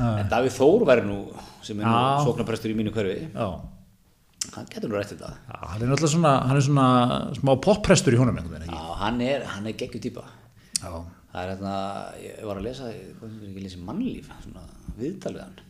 En 0.00 0.28
Davíð 0.32 0.54
Þór 0.56 0.84
væri 0.88 1.02
nú 1.04 1.16
sem 1.64 1.76
er 1.80 1.84
nú 1.84 1.92
Já. 1.92 2.24
sóknarprestur 2.24 2.72
í 2.72 2.76
mínu 2.78 2.92
hverfi. 2.94 3.26
Já, 3.34 3.48
hann 4.54 4.68
getur 4.72 4.88
nú 4.88 4.96
rætt 4.96 5.10
þetta. 5.12 5.32
Já, 5.44 5.56
hann 5.74 5.82
er 5.84 5.90
náttúrulega 5.90 6.12
svona, 6.14 6.30
hann 6.48 6.56
er 6.56 6.64
svona 6.64 6.86
smá 7.36 7.52
popprestur 7.60 8.16
í 8.16 8.20
honum 8.20 8.38
einhvern 8.40 8.54
veginn, 8.62 8.72
já, 8.72 8.94
hann 9.02 9.20
er, 9.26 9.44
hann 9.54 9.68
er 9.68 9.76
geggju 9.82 10.00
típa. 10.06 10.24
Ekki? 10.24 10.80
Já, 10.80 10.94
það 11.34 11.42
er 11.42 11.50
hérna, 11.52 11.74
ég 12.24 12.40
var 12.48 12.60
að 12.62 12.66
lesa 12.70 12.88
hvað 12.88 13.26
er 13.28 13.34
ekki 13.50 13.60
að 13.60 13.66
lesa 13.66 13.82
mannlíf, 13.90 14.30
svona 14.46 14.64
viðtal 15.02 15.34
við 15.36 15.44
hann. 15.44 15.60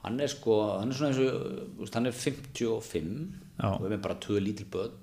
Hann 0.00 0.16
er 0.24 0.32
sko, 0.32 0.58
hann 0.80 0.90
er 0.90 0.96
svona 0.98 1.12
eins 1.12 1.22
og 1.22 1.30
þú 1.76 1.84
veist, 1.84 1.96
hann 2.00 2.10
er 2.10 2.16
55 2.16 3.14
Já. 3.60 3.68
og 3.76 3.82
er 3.86 3.92
með 3.94 4.02
bara 4.08 4.18
tvö 4.26 4.42
lítil 4.42 4.66
börn 4.72 4.94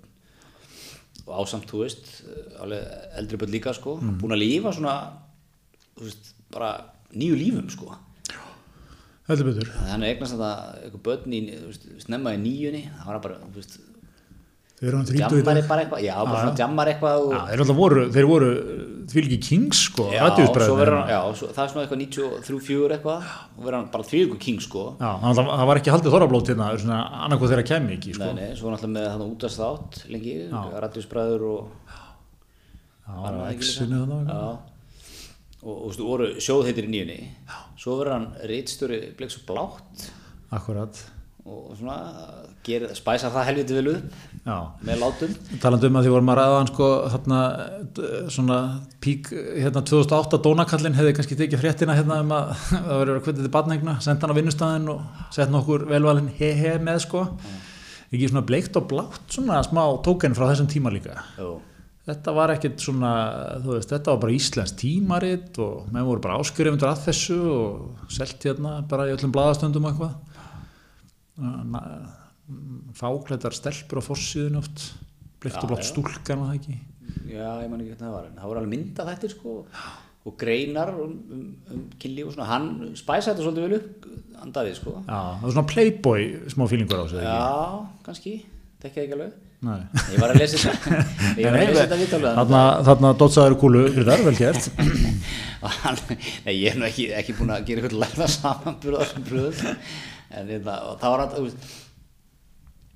og 1.28 1.42
ásamt, 1.44 1.68
þú 1.70 1.84
veist 1.84 2.10
alveg 2.64 2.84
eldri 3.20 3.38
börn 3.42 3.52
líka 3.58 3.74
sko 3.76 3.98
Mm. 4.02 4.18
búin 4.22 4.34
að 4.36 4.44
lífa 4.46 4.74
svona 4.74 4.96
þú 5.98 6.04
veist, 6.08 6.34
bara 6.52 6.72
nýju 7.14 7.36
lífum 7.36 7.70
sko 7.70 7.96
betur 9.28 9.68
hann 9.90 10.04
er 10.04 10.14
eignast 10.16 10.34
þetta 10.38 10.52
eitthvað 10.86 11.04
börn 11.04 11.34
í, 11.36 11.42
þú 11.52 11.68
veist, 11.72 11.88
snemma 12.06 12.34
í 12.38 12.40
nýjunni 12.40 12.84
það 12.96 13.10
var 13.12 13.20
bara, 13.26 13.40
þú 13.44 13.60
veist 13.60 13.80
Þeir 14.78 14.90
eru 14.92 14.98
hann 15.00 15.08
þrítið 15.10 15.40
í 15.40 15.42
jammar 15.42 15.58
dag 15.58 16.04
já, 16.06 16.14
bara 16.22 16.38
Já, 16.38 16.42
svona 16.44 16.52
já. 16.52 16.60
jammar 16.62 16.90
eitthvað 16.92 17.24
og, 17.24 17.32
Já, 17.34 17.40
þeir 17.50 17.62
alltaf 17.64 17.78
voru, 17.80 18.02
þeir 18.14 18.28
voru 18.30 18.50
því 19.08 19.22
ekki 19.24 19.38
kings 19.48 19.80
sko, 19.88 20.04
Já, 20.14 20.20
hann, 20.28 20.98
já, 21.10 21.18
svo, 21.40 21.48
það 21.56 21.62
er 21.64 21.72
svona 21.72 21.86
eitthvað 21.88 22.02
93-4 22.04 22.98
eitthvað 22.98 23.32
og 23.32 23.64
verður 23.64 23.78
hann 23.80 23.88
bara 23.96 24.06
þvíðugur 24.12 24.40
king 24.44 24.62
sko. 24.62 24.84
Já, 25.02 25.10
að 25.32 25.42
það 25.42 25.66
var 25.72 25.82
ekki 25.82 25.94
haldið 25.96 26.14
þorrablót 26.18 26.52
hérna, 26.52 26.68
svona 26.84 27.00
annarkoð 27.26 27.54
þeirra 27.56 27.66
kemur 27.72 27.96
ekki 27.98 28.14
sko. 28.20 28.30
Nei, 28.30 28.38
nei, 28.44 28.54
svo 28.60 28.74
náttúrulega 28.76 28.94
með 29.00 29.10
þannig 29.16 29.34
útast 29.34 29.62
þátt 29.64 30.00
lengi, 30.14 30.36
radíusbræður 30.86 31.48
og 31.50 31.92
Já, 33.08 33.14
var 33.18 33.40
það 33.40 33.44
ekki 33.48 33.66
líka? 33.66 33.74
X-inu 33.74 34.04
þannig 34.04 34.30
Já, 34.30 34.42
og, 35.58 35.74
þú 35.74 35.76
veist, 35.88 36.06
voru 36.12 36.30
sjóðheitir 36.44 36.86
í 36.86 36.94
nýjunni. 36.94 37.20
Svo 37.82 37.98
verður 37.98 38.14
hann 38.20 38.30
reitstjóri 38.54 39.02
Bleik 39.18 39.34
svo 39.34 39.42
blátt. 39.50 40.10
Akkurat, 40.54 41.02
og 41.48 41.78
svona 41.80 41.98
gerir, 42.68 42.92
spæsa 42.98 43.30
það 43.32 43.46
helviti 43.48 43.76
vel 43.78 43.92
upp 43.94 44.16
Já, 44.48 44.56
með 44.88 45.00
látum. 45.02 45.36
Talandi 45.64 45.88
um 45.88 45.98
að 46.00 46.06
því 46.08 46.12
vorum 46.14 46.32
að 46.34 46.38
ræða 46.40 46.58
hann 46.58 46.70
sko 46.72 46.90
þarna 47.14 47.40
svona 48.36 48.58
pík 49.04 49.30
hérna 49.34 49.84
2008 49.88 50.40
dónakallin 50.44 50.98
hefði 50.98 51.14
kannski 51.18 51.38
tekið 51.40 51.64
fréttina 51.64 51.96
hérna 51.98 52.20
um 52.24 52.36
að 52.36 52.52
það 52.72 52.92
verður 52.92 53.16
að 53.20 53.24
kvita 53.28 53.46
til 53.46 53.54
badnegna, 53.56 53.96
senda 54.04 54.28
hann 54.28 54.36
á 54.36 54.40
vinnustæðin 54.40 54.92
og 54.94 55.24
sett 55.36 55.54
nokkur 55.54 55.88
velvalin 55.92 56.30
he-he 56.40 56.76
með 56.84 57.02
sko. 57.08 57.24
Ekki 58.12 58.30
svona 58.32 58.46
bleikt 58.48 58.78
og 58.80 58.86
blátt 58.92 59.34
svona 59.36 59.60
smá 59.68 59.84
tóken 60.06 60.36
frá 60.36 60.48
þessum 60.52 60.70
tíma 60.72 60.92
líka. 60.94 61.18
Jú. 61.40 61.58
þetta 62.08 62.32
var 62.32 62.54
ekkert 62.54 62.80
svona 62.80 63.10
veist, 63.66 63.90
þetta 63.92 64.14
var 64.14 64.22
bara 64.22 64.36
íslensk 64.38 64.78
tímarit 64.80 65.58
og 65.60 65.90
menn 65.92 66.08
voru 66.08 66.24
bara 66.24 66.38
áskrifundur 66.40 66.88
að 66.88 67.02
þessu 67.10 67.40
og 67.52 68.06
selt 68.16 68.40
hérna 68.48 68.78
bara 68.88 69.10
í 69.10 69.12
öllum 69.12 69.34
blaðastöndum 69.36 69.90
og 69.90 69.92
eitthvað 69.92 70.27
Fáklættar 72.98 73.54
stelpur 73.56 74.00
á 74.02 74.04
forsíðun 74.08 74.60
oft 74.62 74.84
bleikt 75.42 75.58
og 75.60 75.68
Já, 75.68 75.70
blátt 75.72 75.84
já. 75.84 75.90
stúlkan 75.92 76.42
og 76.44 76.50
það 76.50 76.60
ekki? 76.60 76.78
Já, 77.28 77.48
ég 77.62 77.70
man 77.72 77.82
ekki 77.84 77.92
hvernig 77.94 78.04
það 78.04 78.14
var 78.16 78.28
en 78.30 78.38
það 78.40 78.48
voru 78.52 78.62
alveg 78.62 78.72
mynda 78.74 79.06
þetta 79.12 79.30
sko 79.34 79.56
og 80.28 80.36
greinar 80.42 80.90
um, 80.92 81.12
um, 81.32 81.44
um 81.72 81.84
killi 82.02 82.24
og 82.28 82.34
svona. 82.34 82.48
Hann 82.50 82.70
spæsa 83.00 83.32
þetta 83.32 83.46
svolítið 83.46 83.68
vel 83.68 83.78
upp 83.78 84.08
hann 84.42 84.52
Davíð 84.56 84.76
sko. 84.80 84.96
Já, 85.08 85.20
það 85.38 85.46
var 85.46 85.54
svona 85.56 85.70
playboy 85.72 86.26
smá 86.52 86.66
fílingur 86.72 87.00
á 87.00 87.04
þessu 87.06 87.20
eða 87.22 87.28
ekki? 87.28 87.38
Já, 87.38 88.02
kannski, 88.08 88.34
tekja 88.84 89.06
ekki 89.06 89.16
alveg. 89.18 89.38
Nei. 89.68 89.78
Ég 90.14 90.20
var 90.22 90.34
að 90.34 90.42
lesa 90.44 90.58
þetta 90.62 90.98
Ég 91.40 91.48
var 91.48 91.56
að 91.58 91.64
lesa 91.64 91.86
þetta 91.86 91.98
viðtalið 92.02 92.36
Þarna, 92.42 92.60
þarna. 92.90 93.14
dótsaður 93.22 93.56
kúlu 93.64 93.86
Grytar, 93.96 94.22
vel 94.28 94.36
gert. 94.38 94.68
Nei, 96.46 96.54
ég 96.60 96.68
er 96.74 96.78
nú 96.78 96.86
ekki, 96.86 97.08
ekki 97.18 97.34
búin 97.40 97.56
að 97.56 97.64
gera 97.72 97.82
eitthvað 97.82 98.04
lærða 98.04 98.28
samanburð 98.36 99.00
á 99.00 99.02
þessum 99.02 99.26
bröðum 99.32 99.82
en 100.32 100.52
og 100.52 101.00
það 101.02 101.14
var 101.14 101.24
hann 101.24 101.46
veist, 101.46 101.72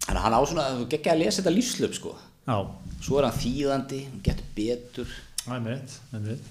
þannig 0.05 0.19
að 0.19 0.25
hann 0.25 0.38
á 0.38 0.41
svona 0.49 0.67
geggja 0.91 1.13
að 1.13 1.21
lesa 1.23 1.41
þetta 1.41 1.55
lífslöp 1.55 1.97
sko. 1.97 2.13
Já, 2.47 2.57
svo 3.05 3.19
er 3.19 3.27
hann 3.29 3.39
þýðandi, 3.39 4.01
hann 4.09 4.23
getur 4.25 4.51
betur. 4.57 5.17
Það 5.41 5.55
er 5.55 5.63
mitt, 5.65 5.97
mitt. 6.27 6.49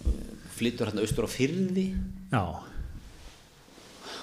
flyttur 0.57 0.91
hann 0.91 0.99
austur 0.99 1.27
á 1.27 1.31
fyrði 1.31 1.85
Já, 2.33 2.43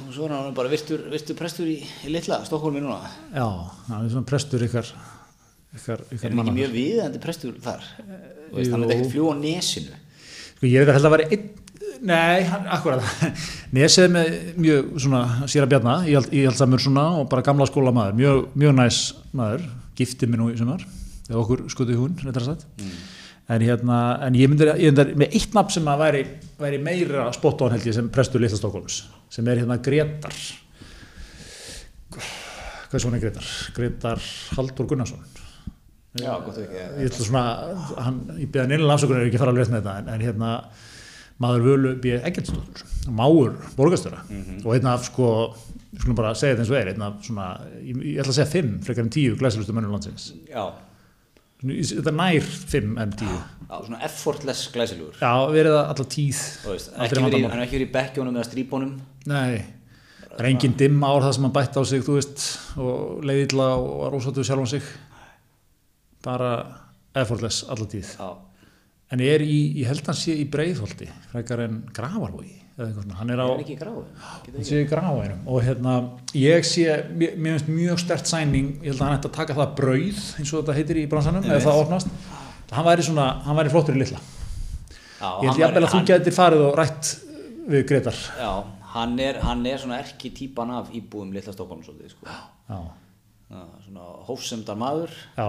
og 0.04 0.10
svo 0.12 0.26
er 0.28 0.34
hann 0.36 0.56
bara 0.58 0.72
virtur, 0.72 1.06
virtur 1.12 1.38
prestur 1.40 1.70
í, 1.72 1.78
í 2.04 2.12
litla 2.12 2.42
Stokkólmi 2.46 2.82
núna. 2.84 3.00
Já, 3.32 3.48
það 3.88 4.02
er 4.02 4.12
svona 4.16 4.30
prestur 4.30 4.66
ykkar 4.68 4.92
ykkar, 5.78 6.04
er 6.04 6.18
ykkar 6.18 6.28
hann 6.28 6.38
manna. 6.40 6.52
ekki 6.52 6.60
mjög 6.60 6.76
viðandi 6.76 7.22
prestur 7.24 7.56
þar? 7.64 7.88
Þú 8.02 8.60
veist, 8.60 8.74
hann 8.74 8.86
er 8.86 8.94
ekkert 8.96 9.14
fljú 9.14 9.32
á 9.32 9.36
nesinu. 9.40 10.02
Sko 10.58 10.70
ég 10.70 10.82
veit 10.82 10.92
að 10.92 10.98
held 10.98 11.10
að 11.10 11.16
vera 11.16 11.30
einn 11.36 11.48
Nei, 12.06 12.46
akkurat. 12.74 13.04
Nesið 13.76 14.06
er 14.06 14.14
með 14.14 14.38
mjög 14.60 14.94
svona 15.02 15.50
sér 15.50 15.66
að 15.66 15.74
bjarna 15.74 15.96
í, 16.08 16.16
allsamur 16.46 16.84
svona 16.84 17.06
og 17.22 17.30
bara 17.32 17.46
gamla 17.46 17.68
skóla 17.70 17.94
maður 17.96 18.18
mjög, 18.20 18.42
mjög 18.58 18.78
næs 18.78 19.02
maður 19.38 19.68
giftið 19.98 20.34
mér 20.34 20.44
nú 20.44 20.50
í 20.54 20.60
sumar 20.60 20.84
eða 21.28 21.42
okkur 21.42 21.66
skutuð 21.74 22.02
hún, 22.04 22.20
reyndar 22.22 22.46
að 22.46 22.52
sagt 22.54 22.68
en 23.48 23.64
hérna, 23.64 23.98
en 24.28 24.36
ég 24.36 24.52
myndir, 24.52 24.74
ég 24.76 24.92
myndir 24.92 25.14
með 25.20 25.36
eitt 25.40 25.54
nafn 25.56 25.78
sem 25.78 25.88
að 25.88 26.02
væri, 26.04 26.24
væri 26.60 26.80
meira 26.84 27.28
spot 27.36 27.64
on 27.64 27.74
held 27.74 27.88
ég 27.88 27.96
sem 27.96 28.10
prestur 28.12 28.44
Litla 28.44 28.60
Stokkólms 28.60 29.02
sem 29.32 29.48
er 29.48 29.62
hérna 29.62 29.80
Gretar 29.84 30.36
hvað 32.88 33.00
er 33.00 33.04
svona 33.04 33.22
Gretar? 33.22 33.48
Gretar 33.76 34.22
Haldur 34.56 34.88
Gunnarsson. 34.88 35.24
Já, 36.18 36.32
gott 36.42 36.58
ekki 36.58 36.78
ég 36.80 37.10
ætla 37.12 37.26
svona, 37.28 37.42
hann, 38.02 38.22
ég 38.40 38.50
beða 38.54 38.70
neina 38.72 38.88
afsökunar 38.96 39.28
ekki 39.28 39.38
að 39.38 39.44
fara 39.44 39.56
lesa 39.58 39.74
með 39.74 39.84
þetta, 39.84 39.98
en, 40.02 40.08
en 40.14 40.24
hérna 40.26 40.52
maður 41.44 41.66
völu 41.68 41.94
býð 42.02 42.26
Eggertsdóttur 42.28 42.86
máur 43.14 43.54
borgastöra 43.78 44.24
og 44.64 44.74
einn 44.74 44.90
af 44.90 45.06
sko, 45.08 45.30
við 45.92 46.02
skulum 46.02 46.18
bara 46.18 46.34
segja 46.38 46.56
þetta 46.56 46.66
eins 46.66 46.74
og 46.74 46.80
er 46.80 46.92
einn 46.92 47.06
af 47.08 47.22
svona, 47.26 47.48
ég, 47.80 48.02
ég 48.14 48.20
ætla 48.24 48.34
að 48.34 48.40
segja 48.40 48.52
fimm 48.52 48.76
frekar 48.86 49.06
en 49.06 49.14
tíu 49.14 49.38
glæsilustu 49.40 49.76
mönnum 49.76 49.94
landsins. 49.96 50.32
Já, 50.50 50.66
þetta 51.62 52.14
nær 52.18 52.50
fimm 52.74 52.98
en 53.02 53.14
tíu. 53.18 53.38
Já, 53.68 53.78
svona 53.86 54.02
effortless 54.08 54.68
glæsilegur. 54.74 55.18
Já, 55.22 55.32
verið 55.54 55.78
það 55.78 55.94
alltaf 55.94 56.10
tíð. 56.14 56.42
Veist, 56.68 56.92
aldrei 56.96 57.24
ekki 57.24 57.44
verið, 57.46 57.78
er 57.80 57.86
í 57.86 57.90
bekkjónum 57.98 58.38
eða 58.38 58.48
strípunum 58.50 58.98
nei, 59.28 59.62
það 60.24 60.42
er 60.42 60.50
engin 60.52 60.76
dimm 60.80 61.04
ár 61.04 61.24
það 61.26 61.38
sem 61.38 61.48
hann 61.48 61.56
bætti 61.56 61.82
á 61.82 61.84
sig, 61.90 62.04
þú 62.06 62.18
veist 62.18 62.46
og 62.80 63.24
leiðilla 63.28 63.70
og 63.78 63.94
var 64.04 64.18
ósáttu 64.18 64.46
sjálfan 64.48 64.74
sig. 64.76 64.92
Bara 66.28 66.52
effortless 67.18 67.66
alltaf 67.68 67.92
tíð. 67.92 68.14
Já, 68.18 68.30
En 69.08 69.22
er 69.24 69.40
í, 69.40 69.58
ég 69.80 69.88
held 69.88 70.02
að 70.04 70.10
hann 70.12 70.18
sé 70.20 70.34
í 70.36 70.46
breiðholti, 70.52 71.06
frekar 71.32 71.62
en 71.64 71.78
gravarvogi, 71.96 72.58
hann 72.78 73.30
er 73.32 73.40
á, 73.40 73.48
hann 73.48 75.46
og 75.48 75.62
hérna, 75.64 75.94
ég 76.36 76.66
sé, 76.68 76.84
mér 77.16 77.38
mér 77.40 77.56
finnst 77.56 77.70
mjög 77.72 78.02
stert 78.04 78.28
sæning, 78.28 78.74
ég 78.84 78.92
held 78.92 79.00
að 79.00 79.06
hann 79.08 79.16
ætti 79.18 79.30
að 79.32 79.38
taka 79.40 79.56
það 79.62 79.72
brauð, 79.80 80.20
eins 80.42 80.52
og 80.52 80.60
þetta 80.60 80.76
heitir 80.76 81.00
í 81.00 81.06
bransanum, 81.08 81.48
eða 81.48 81.64
það 81.70 81.82
opnast, 81.86 82.12
hann 82.76 82.88
væri 82.90 83.08
svona, 83.08 83.30
hann 83.48 83.60
væri 83.62 83.74
flottur 83.78 83.96
í 83.96 84.04
litla. 84.04 84.20
já, 84.20 85.30
Ég 85.32 85.50
held 85.54 85.64
jafnvel 85.64 85.88
að 85.88 85.96
þú 85.96 86.04
getur 86.12 86.38
farið 86.42 86.66
og 86.68 86.78
rætt 86.82 87.14
við 87.72 87.88
Gretar. 87.88 88.20
já, 88.44 88.52
hann 88.94 89.20
er, 89.24 89.40
hann 89.48 89.66
er 89.72 89.78
svona 89.86 90.02
erki 90.04 90.34
típan 90.36 90.76
af 90.82 90.92
íbúum 90.92 91.32
litla 91.32 91.56
Stokkólm 91.56 91.80
svolítið 91.88 92.12
sko. 92.12 92.28
Já, 92.28 92.44
Já, 92.76 92.82
svona 93.48 94.06
hófsemdar 94.28 94.76
maður 94.80 95.14
já, 95.38 95.48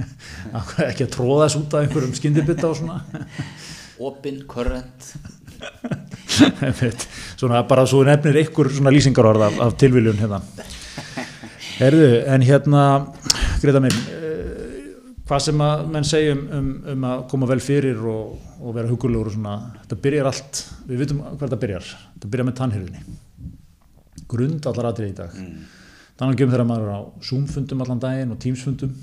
ekki 0.90 1.06
að 1.06 1.14
tróða 1.16 1.46
þess 1.46 1.58
út 1.58 1.74
af 1.74 1.86
einhverjum 1.86 2.14
skyndibita 2.14 2.68
og 2.70 2.78
svona. 2.78 3.00
körrent. 4.52 5.08
Einmitt. 6.66 7.06
svona 7.36 7.62
bara 7.66 7.86
svo 7.88 8.02
nefnir 8.04 8.42
ykkur 8.44 8.70
svona 8.70 8.92
lýsingarorð 8.92 9.46
af, 9.48 9.58
af 9.66 9.76
tilviljun 9.80 10.20
hérna. 10.20 10.42
Herðu, 11.80 12.10
en 12.32 12.44
hérna 12.44 12.82
Greta 13.60 13.80
minn 13.80 13.96
eh, 14.12 14.56
hvað 15.26 15.42
sem 15.48 15.62
að 15.64 15.86
menn 15.92 16.06
segja 16.06 16.34
um, 16.36 16.70
um, 16.92 17.06
að 17.08 17.24
koma 17.32 17.48
vel 17.48 17.60
fyrir 17.64 18.00
og, 18.06 18.36
og 18.60 18.76
vera 18.76 18.88
hugulegur 18.90 19.32
og 19.32 19.34
svona, 19.34 19.56
þetta 19.82 19.98
byrjar 20.04 20.28
allt 20.30 20.60
við 20.86 21.02
vitum 21.02 21.22
hvað 21.24 21.46
þetta 21.46 21.60
byrjar, 21.64 21.88
þetta 22.14 22.30
byrjar 22.32 22.48
með 22.50 22.58
tannhyrðinni 22.60 23.16
grund 24.30 24.68
allar 24.68 24.90
atrið 24.90 25.10
í 25.10 25.16
dag. 25.16 25.34
Mm. 25.40 25.66
Þannig 26.16 26.42
um 26.46 26.54
þegar 26.54 26.68
maður 26.68 26.88
er 26.88 26.96
á 26.96 27.00
Zoom-fundum 27.28 27.84
allan 27.84 28.02
daginn 28.02 28.32
og 28.32 28.40
Teams-fundum 28.40 28.94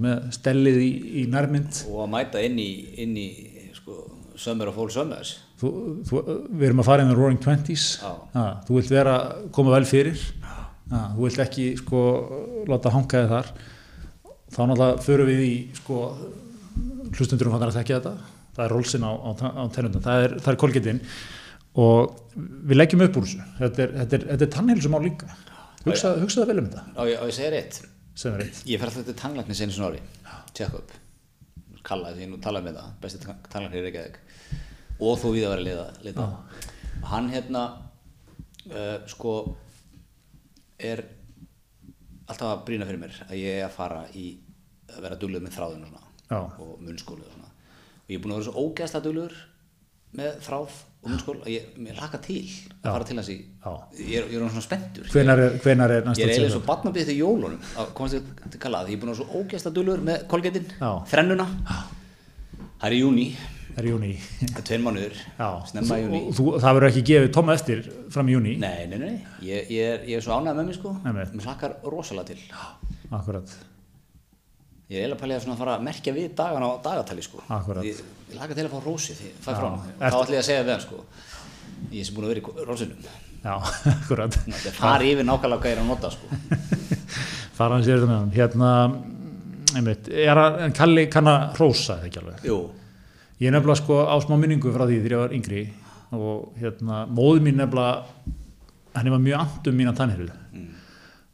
með 0.00 0.28
stellið 0.36 0.80
í, 0.80 0.90
í 1.22 1.24
nærmynd. 1.30 1.82
Og 1.90 2.04
að 2.06 2.12
mæta 2.14 2.42
inn 2.44 2.56
í, 2.62 2.70
inn 3.02 3.16
í 3.20 3.28
sko, 3.76 4.00
Summer 4.38 4.70
of 4.70 4.78
All 4.80 4.90
Summers. 4.92 5.34
Þú, 5.58 5.70
þú, 6.08 6.22
við 6.48 6.68
erum 6.70 6.82
að 6.84 6.88
fara 6.88 7.04
inn 7.04 7.12
í 7.12 7.16
Roaring 7.18 7.40
Twenties. 7.42 7.88
Þú 8.00 8.78
vilt 8.78 8.92
vera, 8.92 9.16
koma 9.54 9.74
vel 9.74 9.88
fyrir. 9.88 10.22
Ha, 10.88 11.02
þú 11.16 11.26
vilt 11.26 11.42
ekki 11.44 11.66
sko, 11.80 12.02
láta 12.70 12.94
hanga 12.94 13.24
þig 13.24 13.32
þar. 13.34 13.50
Þá 14.48 14.60
náttúrulega 14.62 15.02
förum 15.04 15.28
við 15.28 15.42
í 15.44 15.54
sko, 15.76 16.04
hlustundurum 17.18 17.56
fannar 17.56 17.74
að 17.74 17.82
þekka 17.82 17.98
þetta. 17.98 18.14
Það 18.56 18.64
er 18.64 18.74
rólsinn 18.74 19.04
á, 19.04 19.12
á, 19.12 19.30
á 19.36 19.64
tennundum 19.74 20.02
það 20.06 20.24
er, 20.24 20.38
er 20.40 20.56
kolgetinn 20.58 21.02
og 21.78 22.16
við 22.38 22.78
leggjum 22.78 23.04
upp 23.04 23.18
úr 23.20 23.26
þessu. 23.28 23.44
Þetta 23.58 23.84
er, 23.84 23.92
er, 24.06 24.24
er 24.38 24.50
tannheilsumál 24.54 25.04
líka 25.04 25.28
Hugsa, 25.84 26.14
hugsaðu 26.18 26.48
vel 26.50 26.62
um 26.62 26.70
þetta. 26.70 26.84
Og 26.96 27.10
ég, 27.10 27.20
og 27.22 27.30
ég 27.30 27.36
segir 27.36 27.58
eitt 27.58 27.82
er 28.26 28.40
ég 28.66 28.80
fer 28.80 28.90
alltaf 28.90 29.04
til 29.06 29.14
tannlækni 29.18 29.54
sinni 29.54 29.74
svona 29.76 29.92
ári. 29.92 30.00
Check 30.56 30.74
up. 30.74 30.94
Kalla 31.86 32.10
því 32.16 32.32
nú 32.32 32.40
talaði 32.42 32.68
með 32.68 32.80
það. 32.80 32.96
Besti 33.04 33.20
tannlækni 33.52 33.78
í 33.78 33.84
Reykjavík. 33.84 34.18
Og 34.98 35.20
þú 35.22 35.30
við 35.36 35.46
að 35.46 35.54
vera 35.54 35.84
að 35.84 36.00
liða. 36.08 36.26
hann 37.12 37.30
hérna 37.30 37.62
uh, 38.72 38.98
sko 39.06 39.34
er 40.78 41.04
alltaf 42.28 42.50
að 42.50 42.64
brýna 42.66 42.88
fyrir 42.88 43.00
mér 43.02 43.22
að 43.28 43.38
ég 43.38 43.60
er 43.60 43.68
að 43.68 43.76
fara 43.76 44.02
í 44.18 44.26
að 44.88 45.04
vera 45.04 45.18
duglegur 45.20 45.46
með 45.46 45.56
þráðun 45.56 45.86
og, 45.88 46.58
og 46.64 46.74
munnskólu 46.82 47.24
og, 47.24 47.46
og 47.46 48.10
ég 48.10 48.18
er 48.18 48.24
búin 48.24 48.34
að 48.34 48.40
vera 48.40 48.48
svo 48.50 48.64
ógeðslega 48.66 49.06
duglegur 49.06 49.38
með 50.18 50.40
þráð 50.44 50.78
að 51.06 51.50
ég, 51.52 51.68
ég 51.78 51.98
laka 51.98 52.18
til 52.22 52.40
að 52.82 52.88
fara 52.90 53.04
til 53.06 53.16
hans 53.16 53.28
í 53.30 53.36
ég 54.02 54.32
ég 54.32 54.34
er 54.34 54.48
svona 54.50 54.64
spenntur. 54.64 55.06
Hvenar 55.12 55.42
er, 55.44 55.58
hvenar 55.62 55.94
er 55.94 56.08
Ég 56.18 56.24
er 56.24 56.32
eiginlega 56.32 56.54
svo 56.56 56.64
batnabíð 56.66 57.12
til 57.12 57.18
jólunum 57.20 57.60
að 57.78 57.92
komast 57.94 58.32
til 58.50 58.60
kalla 58.62 58.82
því 58.84 58.96
ég 58.96 58.98
er 58.98 59.04
búin 59.04 59.14
að 59.14 59.20
svo 59.20 59.38
ógæsta 59.38 59.72
dulur 59.74 60.02
með 60.04 60.26
kolgetinn, 60.32 60.66
þrennuna. 61.12 61.46
Það 61.68 62.88
er 62.90 62.96
í 62.96 63.00
júni, 63.02 63.28
er 63.78 63.86
í 63.86 63.92
júni 63.92 64.10
það 64.42 64.60
er 64.60 64.66
tveir 64.68 64.84
mánuður 64.84 65.16
snemma 65.70 65.98
í 65.98 66.04
júni 66.04 66.20
það 66.34 66.68
verður 66.68 66.88
ekki 66.90 67.06
gefið 67.12 67.32
tóma 67.36 67.56
eftir 67.58 67.82
fram 68.14 68.30
í 68.30 68.36
júni 68.36 68.54
Nei, 68.62 68.86
nei, 68.90 68.98
nei, 69.02 69.14
ég, 69.46 69.72
ég, 69.74 69.94
er, 69.94 70.04
ég 70.10 70.20
er 70.20 70.24
svo 70.24 70.38
ánægð 70.38 70.62
með 70.62 70.78
sko. 70.78 70.94
Einmitt. 71.04 71.34
mér 71.34 71.48
hlakkar 71.48 71.76
rosalega 71.86 72.34
til. 72.34 72.40
Akkurat 73.14 73.54
ég 74.88 74.96
er 74.96 75.02
eiginlega 75.04 75.20
pælið 75.20 75.36
að 75.36 75.42
svona 75.44 75.58
fara 75.60 75.76
að 75.76 75.84
merkja 75.84 76.12
við 76.16 76.28
dagan 76.38 76.64
á 76.64 76.70
dagatali 76.84 77.24
sko. 77.24 77.42
Akkurat. 77.52 77.84
ég, 77.84 77.98
ég 78.30 78.38
hlakka 78.38 78.56
til 78.56 78.64
að 78.64 78.72
fá 78.72 78.78
rósi 78.86 79.16
því 79.18 79.32
fæ 79.44 79.48
Já, 79.50 79.56
frá 79.58 79.66
hann 79.68 79.82
þá 79.98 80.06
ætlum 80.08 80.34
ég 80.36 80.40
að 80.40 80.46
segja 80.48 80.62
við 80.64 80.72
hann 80.74 80.84
sko. 80.86 81.00
Ég 81.92 82.06
sem 82.08 82.16
búin 82.16 82.26
að 82.26 82.32
vera 82.32 82.40
í 82.40 82.66
rósinum. 82.68 83.10
Já, 83.44 83.52
akkurat. 83.94 84.38
Það 84.48 84.70
er 84.70 84.78
farið 84.78 85.12
yfir 85.12 85.28
nákvæmlega 85.28 85.60
hvað 85.62 85.70
ég 85.70 85.76
er 85.76 85.82
að 85.82 85.90
nota 85.92 86.12
sko. 86.14 86.40
Fara 87.58 87.76
hans 87.76 87.90
yfir 87.90 88.00
þetta 88.00 88.08
með 88.08 88.18
hann 88.18 88.32
hérna, 88.38 88.72
einmitt, 89.76 90.08
er 90.24 90.40
að, 90.40 90.58
Kalli 90.78 91.06
kann 91.12 91.30
að 91.30 91.44
hrósa 91.58 91.98
þetta 91.98 92.08
ekki 92.08 92.22
alveg? 92.22 92.42
Jú, 92.48 92.58
ég 93.42 93.50
er 93.50 93.56
nefnilega 93.58 93.82
sko 93.82 94.00
á 94.08 94.16
smá 94.24 94.36
minningu 94.40 94.72
frá 94.74 94.86
því 94.88 95.00
þegar 95.02 95.16
ég 95.16 95.22
var 95.24 95.36
yngri 95.36 95.62
og 96.16 96.60
hérna, 96.62 97.04
móðu 97.12 97.44
mín 97.44 97.58
nefnilega 97.60 98.04
henni 98.96 99.12
var 99.12 99.20
mjög 99.22 99.42
andum 99.44 99.76
mína 99.78 99.92
tannhyrðu 99.98 100.32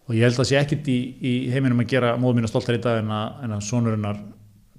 og 0.05 0.13
ég 0.17 0.27
held 0.27 0.41
að 0.41 0.51
sé 0.51 0.59
ekkit 0.61 0.91
í, 0.93 0.99
í 1.17 1.33
heiminum 1.53 1.81
að 1.85 1.91
gera 1.95 2.15
móðu 2.21 2.41
mína 2.41 2.51
stoltar 2.51 2.77
í 2.77 2.83
dag 2.85 3.01
en 3.01 3.13
að, 3.15 3.47
að 3.49 3.65
sonurinnar 3.69 4.21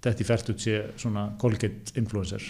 Detti 0.05 0.27
Fertut 0.27 0.61
sé 0.61 0.83
svona 1.01 1.31
Colgate 1.41 1.95
influencer 1.99 2.45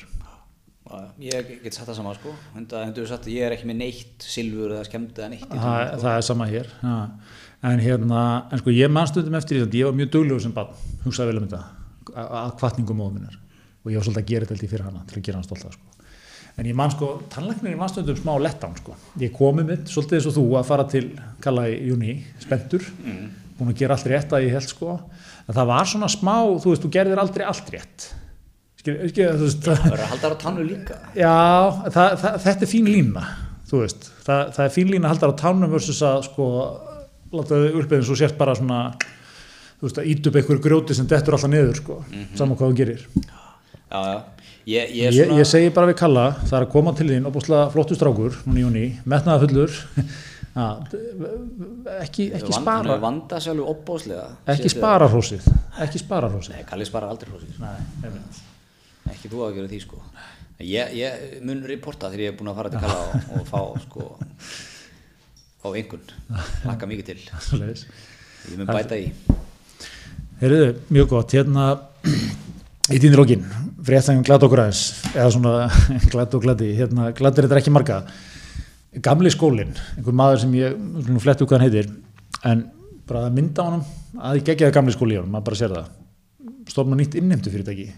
Ég 1.18 1.48
get 1.64 1.74
satt 1.74 1.88
það 1.88 1.96
sama 1.98 2.12
sko, 2.14 2.32
sagt 2.70 3.26
að 3.26 3.32
ég 3.34 3.48
er 3.48 3.56
ekki 3.56 3.66
með 3.66 3.80
neitt 3.80 4.22
silfur 4.22 4.76
eða 4.76 4.84
skemmt 4.86 5.18
eða 5.18 5.30
neitt 5.32 5.48
í 5.48 5.50
það, 5.50 5.80
því, 5.80 6.02
það 6.04 6.18
er 6.18 6.26
sama 6.28 6.48
hér 6.52 6.70
ja. 6.84 6.98
en 7.72 7.82
hérna, 7.82 8.20
en 8.54 8.62
sko 8.62 8.76
ég 8.76 8.92
mann 8.94 9.10
stundum 9.10 9.40
eftir 9.40 9.58
því 9.58 9.66
að 9.66 9.80
ég 9.80 9.90
var 9.90 9.98
mjög 9.98 10.12
duglegur 10.14 10.46
sem 10.46 10.54
barn 10.54 10.78
hugsaði 11.08 11.32
vel 11.32 11.42
um 11.42 11.48
þetta, 11.48 11.64
að 12.14 12.38
að 12.44 12.54
kvartningu 12.62 12.98
móðu 13.00 13.18
minnar 13.18 13.40
og 13.40 13.92
ég 13.92 13.98
var 13.98 14.06
svolítið 14.06 14.22
að 14.22 14.32
gera 14.36 14.52
þetta 14.52 14.72
fyrir 14.76 14.86
hana 14.92 15.04
til 15.10 15.18
að 15.18 15.26
gera 15.26 15.42
hann 15.42 15.48
stolta 15.50 15.74
sko. 15.74 15.95
En 16.58 16.66
ég 16.70 16.76
mann 16.78 16.92
sko, 16.94 17.22
tannlæknir 17.34 17.76
mann 17.80 17.90
stundum 17.92 18.16
smá 18.20 18.36
lettan 18.42 18.76
sko. 18.80 18.96
ég 19.20 19.34
komi 19.36 19.64
mitt, 19.68 19.88
svolítið 19.92 20.20
eins 20.20 20.28
og 20.32 20.36
þú 20.38 20.46
að 20.60 20.66
fara 20.70 20.86
til 20.92 21.06
kalla 21.44 21.66
í 21.72 21.80
júni, 21.90 22.18
spendur 22.40 22.86
Mm. 23.06 23.30
búin 23.60 23.72
að 23.74 23.78
gera 23.80 23.96
allt 23.96 24.06
rétt 24.12 24.32
að 24.36 24.44
ég 24.48 24.52
held 24.52 24.68
sko. 24.70 25.00
Að 25.48 25.56
það 25.56 25.68
var 25.68 25.86
svona 25.86 26.08
smá, 26.12 26.36
þú 26.60 26.72
veist, 26.72 26.82
þú 26.84 26.90
gerðir 26.92 27.20
aldrei 27.22 27.46
allt 27.46 27.70
rétt. 27.72 28.08
Skil, 28.80 28.96
skil, 29.10 29.30
þú 29.38 29.46
veist, 29.48 29.64
Það 29.64 29.84
verður 29.86 30.04
að 30.04 30.12
halda 30.14 30.30
á 30.30 30.36
tannu 30.44 30.64
líka. 30.68 30.96
Já, 31.16 31.36
það, 31.90 32.18
það, 32.22 32.36
þetta 32.44 32.66
er 32.66 32.72
fín 32.72 32.90
lína 32.92 33.24
þú 33.66 33.80
veist, 33.82 34.10
það, 34.26 34.42
það 34.56 34.66
er 34.66 34.74
fín 34.76 34.90
lína 34.94 35.08
að 35.10 35.14
halda 35.16 35.30
á 35.34 35.40
tánum 35.42 35.72
versus 35.74 36.02
að 36.06 36.20
sko 36.28 36.46
láta 37.34 37.58
þau 37.58 37.80
uppið 37.82 37.96
eins 37.98 38.12
og 38.14 38.18
sért 38.20 38.38
bara 38.38 38.54
svona 38.56 38.82
þú 39.80 39.88
veist, 39.88 39.98
að 39.98 40.06
ít 40.12 40.28
upp 40.30 40.36
einhverju 40.40 40.62
grjóti 40.68 40.96
sem 40.96 41.08
dettur 41.10 41.34
alltaf 41.36 41.50
niður 41.50 41.80
sko, 41.80 41.98
saman 42.38 42.58
hvað 42.60 42.70
þú 42.72 42.78
gerir 42.78 43.08
Já, 43.86 44.00
já, 44.10 44.16
ég, 44.66 44.94
ég 44.98 45.08
er 45.08 45.14
ég, 45.14 45.20
svona 45.28 45.40
ég 45.40 45.50
segi 45.50 45.74
bara 45.76 45.90
við 45.92 45.98
Kalla, 46.00 46.24
það 46.42 46.56
er 46.60 46.66
að 46.66 46.72
koma 46.74 46.94
til 46.98 47.10
þín 47.12 47.28
og 47.30 47.36
bústlega 47.36 47.68
flottu 47.74 47.98
strákur, 47.98 48.40
núna 48.48 48.60
í 48.60 48.64
júni 48.66 48.86
metnaða 49.06 49.44
fullur 49.46 49.76
ekki, 52.06 52.30
ekki 52.32 52.50
Hann 52.50 52.62
spara. 52.64 52.88
hefur 52.88 53.04
vandað 53.04 53.44
sér 53.44 53.54
alveg 53.54 53.72
opbóðslega 53.76 54.28
ekki 54.56 54.72
spara 54.74 55.10
hrósið 55.12 55.50
ekki 55.86 56.02
spara 56.02 56.30
hrósið. 56.32 56.56
Nei, 56.56 56.64
Kalli 56.70 56.88
sparar 56.88 57.12
aldrei 57.12 57.34
hrósið. 57.34 57.60
Ekki 59.12 59.30
þú 59.30 59.44
að 59.46 59.58
gera 59.60 59.70
því 59.70 59.80
sko. 59.84 60.00
Ég, 60.64 60.94
ég 60.96 61.42
mun 61.46 61.60
reporta 61.68 62.08
þegar 62.10 62.24
ég 62.24 62.32
er 62.32 62.38
búin 62.40 62.50
að 62.54 62.62
fara 62.62 62.72
til 62.72 62.82
Kalla 62.86 63.02
og, 63.04 63.12
og 63.36 63.50
fá 63.52 63.62
sko 63.84 64.08
fá 65.66 65.70
einhvern, 65.74 66.14
laka 66.66 66.88
mikið 66.90 67.12
til. 67.12 67.20
Ég 68.46 68.60
mun 68.60 68.68
bæta 68.70 68.98
í. 69.02 69.08
Heyrðu, 70.38 70.66
mjög 70.94 71.08
gott, 71.10 71.34
hérna 71.34 71.64
í 72.94 73.00
þínir 73.02 73.18
lókin, 73.18 73.46
fréttæðum 73.86 74.24
glad 74.26 74.46
okkur 74.46 74.62
aðeins, 74.64 74.84
eða 75.14 75.28
svona 75.36 75.54
glad 76.14 76.38
og 76.38 76.46
gladi, 76.46 76.72
hérna 76.78 77.12
gladur 77.18 77.48
þetta 77.48 77.60
ekki 77.62 77.74
marga. 77.74 78.00
Gamli 79.06 79.32
skólinn, 79.34 79.76
einhver 79.98 80.16
maður 80.16 80.46
sem 80.46 80.56
ég 80.58 80.80
svona 81.06 81.22
flett 81.24 81.44
upp 81.44 81.52
hvað 81.52 81.60
hann 81.60 81.68
heitir 81.68 81.92
en 82.48 82.64
bara 83.06 83.26
að 83.28 83.36
mynda 83.36 83.66
á 83.66 83.68
honum 83.68 83.84
að 84.16 84.40
ég 84.40 84.48
gegja 84.48 84.70
það 84.70 84.76
gamli 84.80 84.96
skóli 84.96 85.18
í 85.18 85.20
honum, 85.20 85.34
maður 85.36 85.48
bara 85.50 85.60
sér 85.62 85.76
það. 85.76 85.92
Stofna 86.66 86.98
nýtt 86.98 87.18
innheimtu 87.20 87.52
fyrirtæki 87.54 87.90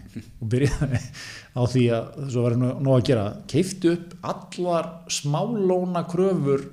og 0.42 0.50
byrjaði 0.52 0.98
á 1.56 1.62
því 1.72 1.84
að 1.96 2.18
svo 2.34 2.44
var 2.44 2.58
nóg 2.58 2.90
að 2.98 3.06
gera, 3.08 3.24
keiftu 3.48 3.94
upp 3.94 4.12
allar 4.34 4.90
smálóna 5.12 6.04
kröfur 6.10 6.66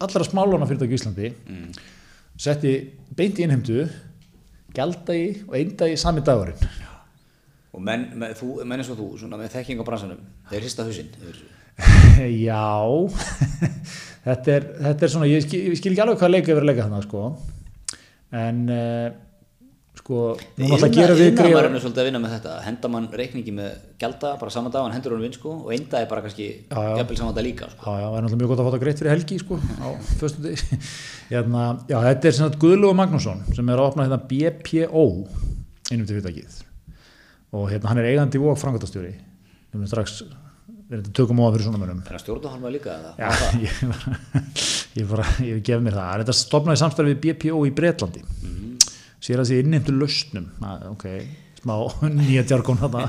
allra 0.00 0.24
smálóna 0.26 0.68
fyrirtæki 0.68 0.96
í 0.96 1.00
Íslandi 1.00 1.30
mm. 1.32 1.68
setti 2.40 2.74
beint 3.16 3.38
í 3.40 3.46
innheimtu 3.46 3.86
gældagi 4.76 5.30
og 5.46 5.56
eindagi 5.56 5.96
sami 6.00 6.24
dagurinn 6.24 6.85
og 7.76 7.84
menn, 7.84 8.06
menn, 8.16 8.32
þú, 8.38 8.54
menn 8.64 8.80
eins 8.80 8.88
og 8.92 8.98
þú, 9.02 9.10
svona 9.20 9.36
með 9.40 9.52
þekking 9.58 9.82
á 9.82 9.88
bransanum 9.88 10.22
þeir 10.50 10.64
hrista 10.64 10.86
hausinn 10.86 11.12
já 12.48 12.64
þetta 14.26 14.56
er, 14.56 14.66
þetta 14.88 15.06
er 15.06 15.12
svona 15.12 15.28
ég 15.28 15.44
skil, 15.44 15.60
ég 15.68 15.78
skil 15.78 15.92
ekki 15.92 16.02
alveg 16.06 16.18
hvað 16.22 16.32
leika 16.38 16.52
yfir 16.54 16.64
að 16.64 16.70
leika 16.70 16.86
þannig 16.88 17.04
sko. 17.06 17.22
en 18.40 18.62
uh, 18.72 19.08
sko, 20.00 20.22
nú 20.56 20.70
náttúrulega 20.70 20.94
gera 20.96 21.14
við 21.18 21.28
Innan 21.28 21.42
greiða- 21.42 21.58
var 21.58 21.68
henni 21.68 21.82
svolítið 21.84 22.02
að 22.02 22.08
vinna 22.08 22.22
með 22.24 22.34
þetta 22.36 22.54
henda 22.64 22.90
mann 22.94 23.08
reikningi 23.20 23.54
með 23.58 23.70
gælda 24.00 24.32
bara 24.40 24.54
saman 24.56 24.72
dag, 24.74 24.86
hann 24.86 24.96
hendur 24.96 25.14
honum 25.16 25.26
vinn 25.28 25.36
sko 25.36 25.52
og 25.66 25.72
einda 25.76 26.00
er 26.00 26.08
bara 26.10 26.24
kannski 26.24 26.48
jafnvel 26.72 27.18
saman 27.20 27.36
dag 27.36 27.46
líka 27.46 27.68
sko. 27.74 27.84
Já, 27.84 28.00
já, 28.00 28.06
það 28.08 28.16
er 28.18 28.26
náttúrulega 28.26 28.42
mjög 28.42 28.52
gott 28.54 28.64
að 28.64 28.70
það 28.72 28.84
greitt 28.86 29.02
fyrir 29.02 29.14
helgi 29.14 29.38
sko, 29.44 29.60
á 29.84 29.88
föstu 30.22 30.46
degi. 30.48 30.80
Hérna, 31.30 31.66
já, 31.92 31.98
þetta 32.08 32.32
er 32.32 32.38
sagt 32.40 32.58
Guðlúi 32.64 32.96
Magnússon 32.96 33.44
sem 33.52 33.68
er 33.72 33.82
að 33.84 33.90
opna 33.92 34.08
hérna 34.08 34.22
BPO 34.32 35.06
innum 35.92 36.06
til 36.08 36.16
fyrirtækið 36.16 36.62
og 37.56 37.70
hérna 37.72 37.92
hann 37.92 38.02
er 38.02 38.10
eigandi 38.12 38.40
og 38.42 38.58
frangatastjóri 38.60 39.14
við 39.76 39.78
erum 39.78 39.88
strax, 39.90 40.20
við 40.86 40.98
erum 40.98 41.16
tökum 41.16 41.40
á 41.40 41.44
það 41.46 41.56
fyrir 41.56 41.66
svona 41.68 41.80
mönnum 41.82 42.02
er 42.04 42.16
hann 42.16 42.22
stjórna 42.22 42.52
hann 42.54 42.68
líka 42.74 42.94
eða? 42.94 43.14
Já, 43.20 43.30
ég 43.66 43.80
bara, 43.90 44.16
ég 44.96 45.10
bara, 45.10 45.26
ég 45.44 45.64
gef 45.66 45.82
mér 45.84 45.98
það. 45.98 46.22
Þetta 46.22 46.36
stopnaði 46.40 46.82
samstæði 46.82 47.14
við 47.14 47.20
BPO 47.24 47.64
í 47.68 47.74
Bretlandi. 47.76 48.22
Sér 49.26 49.42
að 49.42 49.50
því 49.50 49.60
innheimtu 49.64 49.94
lausnum. 49.96 50.48
Að, 50.64 50.86
ok, 50.92 51.06
smá 51.60 51.74
nýja 52.20 52.46
þetta. 52.46 53.04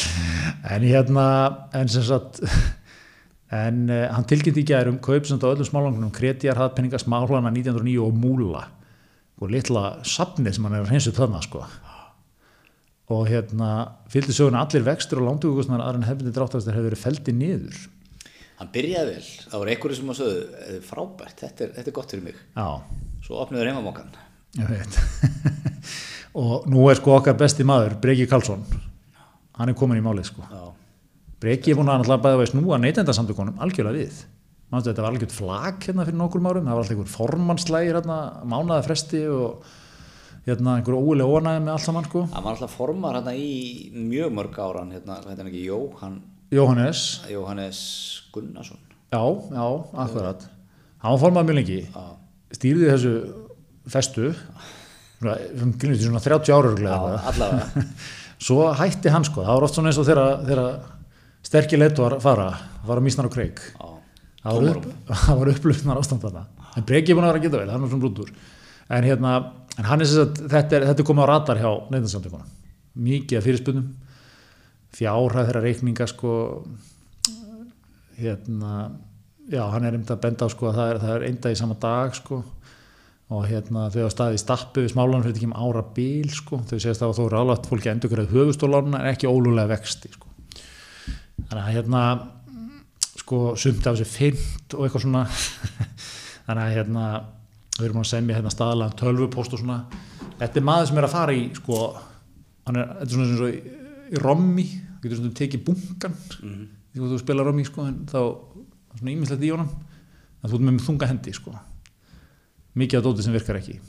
en 0.74 0.86
hérna, 0.86 1.26
en 1.76 1.92
sem 1.92 2.06
sagt, 2.06 2.42
en 3.54 3.84
uh, 3.90 4.06
hann 4.14 4.28
tilkynnti 4.30 4.64
í 4.64 4.68
gærum 4.72 5.00
kaup 5.04 5.28
sem 5.28 5.36
þetta 5.36 5.52
á 5.52 5.54
öllum 5.56 5.68
smálangunum, 5.68 6.14
kretjar, 6.14 6.58
hraðpenninga, 6.58 7.02
smáhlana 7.02 7.52
1909 7.52 8.06
og 8.06 8.16
múla. 8.16 8.66
Og 9.40 9.52
litla 9.52 10.00
safnið 10.04 10.56
sem 10.56 10.66
hann 10.66 10.76
er 10.76 10.84
að 10.84 10.92
hreinsu 10.92 11.14
þarna, 11.16 11.40
sko. 11.44 11.64
Og 13.10 13.24
hérna, 13.26 13.70
fylgdi 14.12 14.34
söguna 14.36 14.60
allir 14.62 14.84
vextur 14.86 15.18
og 15.18 15.26
lántökukostnar 15.26 15.82
aðra 15.82 15.98
en 15.98 16.06
hefði 16.06 16.30
dráttastir 16.36 16.76
hefur 16.76 16.90
verið 16.92 17.00
feldi 17.02 17.32
niður. 17.34 17.78
hann 18.60 18.68
byrjaði 18.74 19.14
vel, 19.16 19.28
það 19.50 19.56
voru 19.62 19.70
einhverju 19.72 19.96
sem 19.96 20.10
að 20.12 20.18
sögðu 20.18 20.40
"Þetta 20.52 20.74
er 20.76 20.82
frábært, 20.84 21.36
þetta 21.40 21.64
er, 21.64 21.70
þetta 21.78 21.88
er 21.88 21.94
gott 21.96 22.10
fyrir 22.12 22.24
mig. 22.24 22.34
Já, 22.56 22.68
svo 23.24 23.38
opniður 23.40 23.70
heimamokan 23.70 24.10
og 26.42 26.66
nú 26.68 26.84
er 26.90 26.98
sko 27.00 27.14
okkar 27.16 27.38
besti 27.40 27.64
maður, 27.64 27.96
Breki 28.02 28.26
Karlsson, 28.28 28.64
hann 29.56 29.72
er 29.72 29.74
komin 29.74 29.98
í 29.98 30.04
málið 30.04 30.28
sko. 30.28 30.44
já, 30.44 30.72
Breki 31.40 31.72
er 31.72 31.80
búin 31.80 31.88
að 31.88 32.02
náttúrulega 32.02 32.24
bæða 32.26 32.40
veist 32.42 32.52
snúa 32.52 32.78
neytendasamtökunum 32.84 33.58
algjörlega 33.64 33.96
við. 33.96 34.22
Manstu, 34.70 34.92
þetta 34.92 35.02
var 35.02 35.10
algjört 35.14 35.32
flag 35.34 35.80
hérna 35.88 36.04
fyrir 36.06 36.20
nokkur 36.20 36.44
árum, 36.44 36.66
það 36.68 36.76
var 36.76 36.82
alltaf 36.84 36.94
einhver 36.94 37.14
formannslægir 37.16 37.96
hérna, 37.96 38.18
mánaða 38.44 38.84
fresti 38.86 39.24
og 39.26 39.64
hérna 40.46 40.76
einhver 40.78 40.96
ólega 40.98 41.28
ónæði 41.28 41.64
með 41.64 41.72
allt 41.74 41.84
saman 41.86 42.06
sko. 42.08 42.24
hann 42.32 42.44
var 42.44 42.54
alltaf 42.54 42.76
formar 42.76 43.18
hérna 43.18 43.34
í 43.36 43.90
mjög 43.94 44.32
mörg 44.38 44.58
áran 44.58 44.92
hérna, 44.94 45.18
hann 45.26 45.50
ekki, 45.50 45.64
Jóhann 45.68 46.20
Jóhannes, 46.50 47.02
Jóhannes 47.30 47.80
Gunnarsson 48.34 48.80
já, 49.12 49.20
já, 49.20 49.66
akkurat. 50.04 50.48
Hann 51.02 51.12
var 51.14 51.20
formað 51.22 51.50
mjög 51.50 51.60
lengi, 51.60 51.80
já, 51.86 52.06
stýrði 52.56 52.88
þessu 52.90 53.12
festu, 53.90 54.32
svona, 55.20 55.36
svona, 55.58 56.00
svona 56.06 56.24
30 56.24 56.56
ára 56.56 56.74
já 56.80 56.96
allavega 57.34 57.86
Svo 58.40 58.70
hætti 58.72 59.10
hann 59.12 59.24
sko, 59.28 59.42
það 59.44 59.56
var 59.58 59.64
oft 59.66 59.76
svona 59.76 59.90
eins 59.90 59.98
og 60.00 60.06
þegar 60.08 60.60
sterkir 61.44 61.80
leituar 61.80 62.16
fara, 62.24 62.46
fara 62.88 63.02
mísnar 63.04 63.28
og 63.28 63.34
kreik. 63.34 63.60
já, 63.76 63.88
Það 64.40 64.56
var, 64.56 64.68
upp, 64.70 64.86
það 65.26 65.40
var 65.42 65.50
upplöfnar 65.52 65.98
ástand 66.00 66.22
þarna. 66.24 66.46
En 66.78 66.86
Breki 66.88 67.12
er 67.12 67.18
búin 67.18 67.26
að 67.26 67.34
vera 67.34 67.40
að 67.42 67.44
geta 67.44 67.60
vel, 67.60 67.72
hann 67.74 67.84
er 67.84 67.90
svona 67.92 68.04
brútur. 68.06 68.30
En, 68.88 69.04
hérna, 69.04 69.32
en 69.80 69.88
hann 69.88 70.04
er 70.04 70.10
þess 70.10 70.22
að 70.22 70.40
þetta 70.52 70.76
er, 70.78 70.86
þetta 70.90 71.02
er 71.02 71.08
komið 71.08 71.24
á 71.24 71.30
radar 71.32 71.60
hjá 71.60 71.70
neyðansamtökunum. 71.90 72.54
Mikið 73.00 73.38
af 73.38 73.46
fyrirspunum, 73.46 73.90
fjárhæð 74.98 75.46
þeirra 75.48 75.64
reikninga 75.64 76.08
sko, 76.10 76.32
hérna, 78.20 78.74
já 79.50 79.62
hann 79.72 79.86
er 79.86 79.96
einmitt 79.96 80.12
að 80.12 80.22
benda 80.22 80.46
á 80.46 80.48
sko 80.52 80.70
að 80.70 80.78
það 80.78 80.90
er, 80.92 80.98
það 81.02 81.14
er 81.16 81.26
eindag 81.30 81.54
í 81.54 81.58
sama 81.58 81.76
dag 81.80 82.16
sko 82.18 82.40
og 83.30 83.46
hérna 83.46 83.86
þau 83.90 84.00
hafa 84.02 84.12
staðið 84.14 84.36
í 84.36 84.42
stappu 84.42 84.84
við 84.84 84.92
smálanum 84.92 85.24
fyrir 85.24 85.36
ekki 85.36 85.48
um 85.48 85.56
ára 85.58 85.82
bíl 85.96 86.30
sko 86.34 86.60
þau 86.66 86.76
segist 86.76 87.04
að 87.06 87.14
þó 87.18 87.22
eru 87.28 87.56
fólki 87.66 87.88
að 87.88 87.94
endur 87.94 88.12
hverju 88.12 88.30
höfustólánuna 88.34 89.02
en 89.02 89.10
ekki 89.12 89.30
ólúlega 89.30 89.70
vexti 89.70 90.10
sko 90.10 90.30
þannig 91.48 91.62
að 91.62 91.74
hérna 91.76 92.02
sko 93.20 93.40
sumt 93.58 93.86
af 93.86 93.98
þessu 93.98 94.10
fint 94.10 94.74
og 94.74 94.86
eitthvað 94.86 95.06
svona 95.06 95.24
þannig 96.46 96.64
að 96.64 96.74
hérna 96.78 97.04
við 97.80 97.90
erum 97.90 98.02
að 98.02 98.10
semja 98.12 98.36
hérna 98.38 98.52
staðalega 98.52 98.98
tölvupóst 99.00 99.56
og 99.56 99.62
svona 99.62 99.80
þetta 100.40 100.60
er 100.60 100.66
maður 100.66 100.90
sem 100.90 101.00
er 101.00 101.08
að 101.08 101.14
fara 101.14 101.36
í 101.36 101.42
sko 101.56 101.80
hann 102.66 102.80
er, 102.80 102.92
þetta 103.00 103.08
er 103.08 103.14
svona 103.14 103.46
og 103.46 103.50
í, 103.50 103.60
í 104.10 104.22
rommi 104.24 104.66
þú 104.68 105.02
getur 105.04 105.20
svona 105.20 105.38
tekið 105.40 105.64
bunkan 105.66 106.16
mm 106.16 106.54
-hmm. 106.54 107.10
þú 107.10 107.18
spila 107.22 107.46
rommi 107.46 107.64
sko 107.64 107.86
en 107.86 108.06
þá 108.06 108.20
er 108.20 108.98
svona 108.98 109.14
ímislegt 109.14 109.44
í 109.44 109.52
honum 109.54 109.70
þú 110.42 110.54
ert 110.54 110.66
með 110.66 110.86
þunga 110.86 111.10
hendi 111.10 111.32
sko 111.36 111.54
mikið 112.74 112.98
af 112.98 113.04
dóti 113.04 113.22
sem 113.22 113.32
virkar 113.32 113.60
ekki 113.60 113.80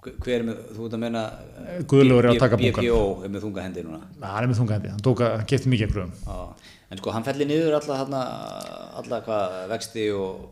hver 0.00 0.38
er 0.38 0.44
með, 0.46 0.60
þú 0.76 0.86
ert 0.86 0.94
að 0.96 1.02
menna 1.02 1.22
Guðlaugur 1.90 2.24
er 2.24 2.30
að 2.30 2.38
taka 2.40 2.56
bunkann. 2.56 2.86
BPO 2.86 3.24
er 3.26 3.32
með 3.32 3.42
þunga 3.44 3.64
hendi 3.66 3.82
núna 3.84 3.98
Na, 4.16 4.30
hann 4.32 4.46
er 4.46 4.48
með 4.48 4.60
þunga 4.62 4.78
hendi, 4.78 4.92
hann, 4.94 5.02
tók 5.04 5.20
að, 5.20 5.34
hann 5.36 5.50
kefti 5.50 5.72
mikið 5.72 5.88
af 5.88 5.92
gröfum 5.92 6.14
já. 6.24 6.70
en 6.90 7.02
sko 7.02 7.14
hann 7.16 7.26
fellir 7.26 7.50
niður 7.50 7.76
alla 7.80 7.98
þarna 8.00 8.22
alla 9.02 9.20
hvað 9.26 9.56
vexti 9.74 10.06
og 10.16 10.46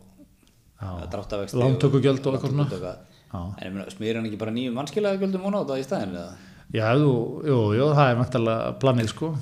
dráttavexti 0.79 1.59
Lántökugjöld 1.59 2.27
og 2.29 2.37
eitthvað 2.37 2.53
svona. 2.53 2.93
en 3.33 3.67
ég 3.67 3.73
meina, 3.73 3.87
smýr 3.93 4.19
hann 4.19 4.29
ekki 4.29 4.39
bara 4.41 4.53
nýjum 4.55 4.77
mannskilaða 4.79 5.19
gjöldum 5.21 5.43
vona 5.45 5.61
á 5.61 5.63
þetta 5.63 5.79
í 5.79 5.87
staðin 5.87 6.15
eða? 6.15 6.31
já, 6.73 6.85
jú, 6.97 7.11
jú, 7.45 7.57
jú, 7.77 7.89
það 7.97 8.11
er 8.11 8.19
vantalega 8.21 8.71
planið 8.81 9.11
sko. 9.11 9.33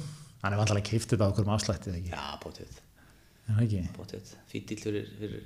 Hann 0.41 0.53
er 0.53 0.59
vantalega 0.61 0.89
keift 0.89 1.11
þetta 1.13 1.27
á 1.27 1.31
okkur 1.31 1.53
afslættið 1.55 1.99
ekki, 1.99 2.11
já, 2.11 2.25
er 3.47 3.55
það 3.55 3.63
ekki? 3.63 3.83
bóttið 3.95 4.33
fýtt 4.51 4.65
til 4.71 4.77
fyrir, 4.81 5.05
fyrir 5.19 5.45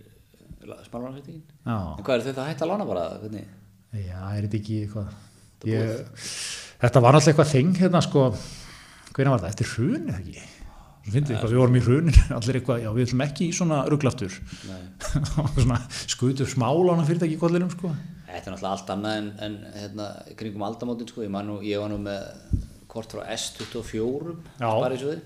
smalvarnarfættingin 0.88 1.44
Já, 1.66 1.76
en 1.98 2.06
hvað 2.06 2.16
er 2.16 2.24
þau 2.26 2.34
það 2.39 2.50
hægt 2.50 2.64
að 2.64 2.72
lána 2.72 2.88
bara 2.89 3.04
hvernig? 3.22 3.52
Já, 3.92 4.22
er 4.32 4.48
þetta 4.48 4.60
ekki 4.62 4.80
eitthvað 4.86 5.70
ég, 5.70 6.26
Þetta 6.82 7.04
var 7.04 7.14
náttúrulega 7.14 7.32
eitthvað 7.36 7.52
þing 7.52 7.80
hérna 7.82 8.02
sko, 8.06 8.26
hvernig 9.12 9.36
var 9.36 9.44
það, 9.44 9.52
eftir 9.54 9.72
hrun 9.76 10.10
eða 10.10 10.22
ekki 10.22 10.46
Svo 11.02 11.16
fyndið 11.16 11.34
eitthvað, 11.34 11.52
við 11.52 11.62
vorum 11.64 11.78
í 11.78 11.82
hrunin 11.82 12.18
allir 12.38 12.58
eitthvað, 12.60 12.82
já 12.84 12.89
við 12.93 13.08
ætlum 13.08 13.24
ekki 13.26 13.47
í 13.47 13.54
svona 13.58 13.78
rugglaftur 13.89 14.36
svona 15.56 15.80
skutur 16.06 16.49
smálána 16.49 17.06
fyrirtæki 17.08 17.38
í 17.38 17.41
kollinum 17.41 17.72
sko. 17.74 17.89
Þetta 18.28 18.38
er 18.38 18.54
náttúrulega 18.54 18.74
allt 18.76 18.91
annað 18.93 19.18
en, 19.18 19.30
en 19.47 19.56
hérna, 19.76 20.10
í 20.30 20.36
kringum 20.39 20.66
aldamótin 20.68 21.10
sko, 21.10 21.26
ég, 21.26 21.34
nú, 21.47 21.58
ég 21.66 21.82
var 21.82 21.89
nú 21.91 21.97
með 22.06 22.60
kort 22.91 23.16
frá 23.16 23.26
S24 23.34 24.36
Já. 24.62 24.68
sparisjóði 24.70 25.20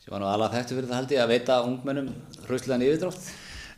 sem 0.00 0.12
var 0.12 0.22
nú 0.22 0.28
alveg 0.28 0.54
þekktu 0.58 0.76
fyrir 0.76 0.90
það 0.90 1.00
held 1.00 1.14
ég 1.14 1.24
að 1.24 1.32
veita 1.34 1.58
ungmennum 1.66 2.12
hraustlegan 2.46 2.84
yfirdrátt. 2.86 3.26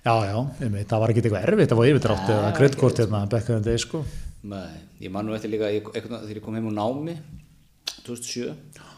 Já, 0.03 0.15
já, 0.27 0.37
einmitt, 0.67 0.89
það 0.91 1.03
var 1.03 1.13
ekki 1.13 1.23
eitthvað 1.23 1.47
erfitt 1.47 1.73
að 1.73 1.81
fá 1.81 1.89
yfirdrátt 1.93 2.23
Nei, 2.27 2.35
eða 2.35 2.47
ekki 2.49 2.59
kredtkort 2.59 3.01
hérna 3.03 3.23
bekkaðan 3.31 3.67
deg 3.67 3.83
sko. 3.83 4.03
Nei, 4.51 4.79
ég 5.03 5.15
man 5.15 5.29
nú 5.29 5.37
eftir 5.37 5.53
líka 5.53 5.71
ég, 5.71 5.87
eitthvað, 5.93 6.25
þegar 6.27 6.41
ég 6.41 6.47
kom 6.47 6.57
heim 6.59 6.67
úr 6.71 6.75
námi 6.75 7.17
2007 8.03 8.92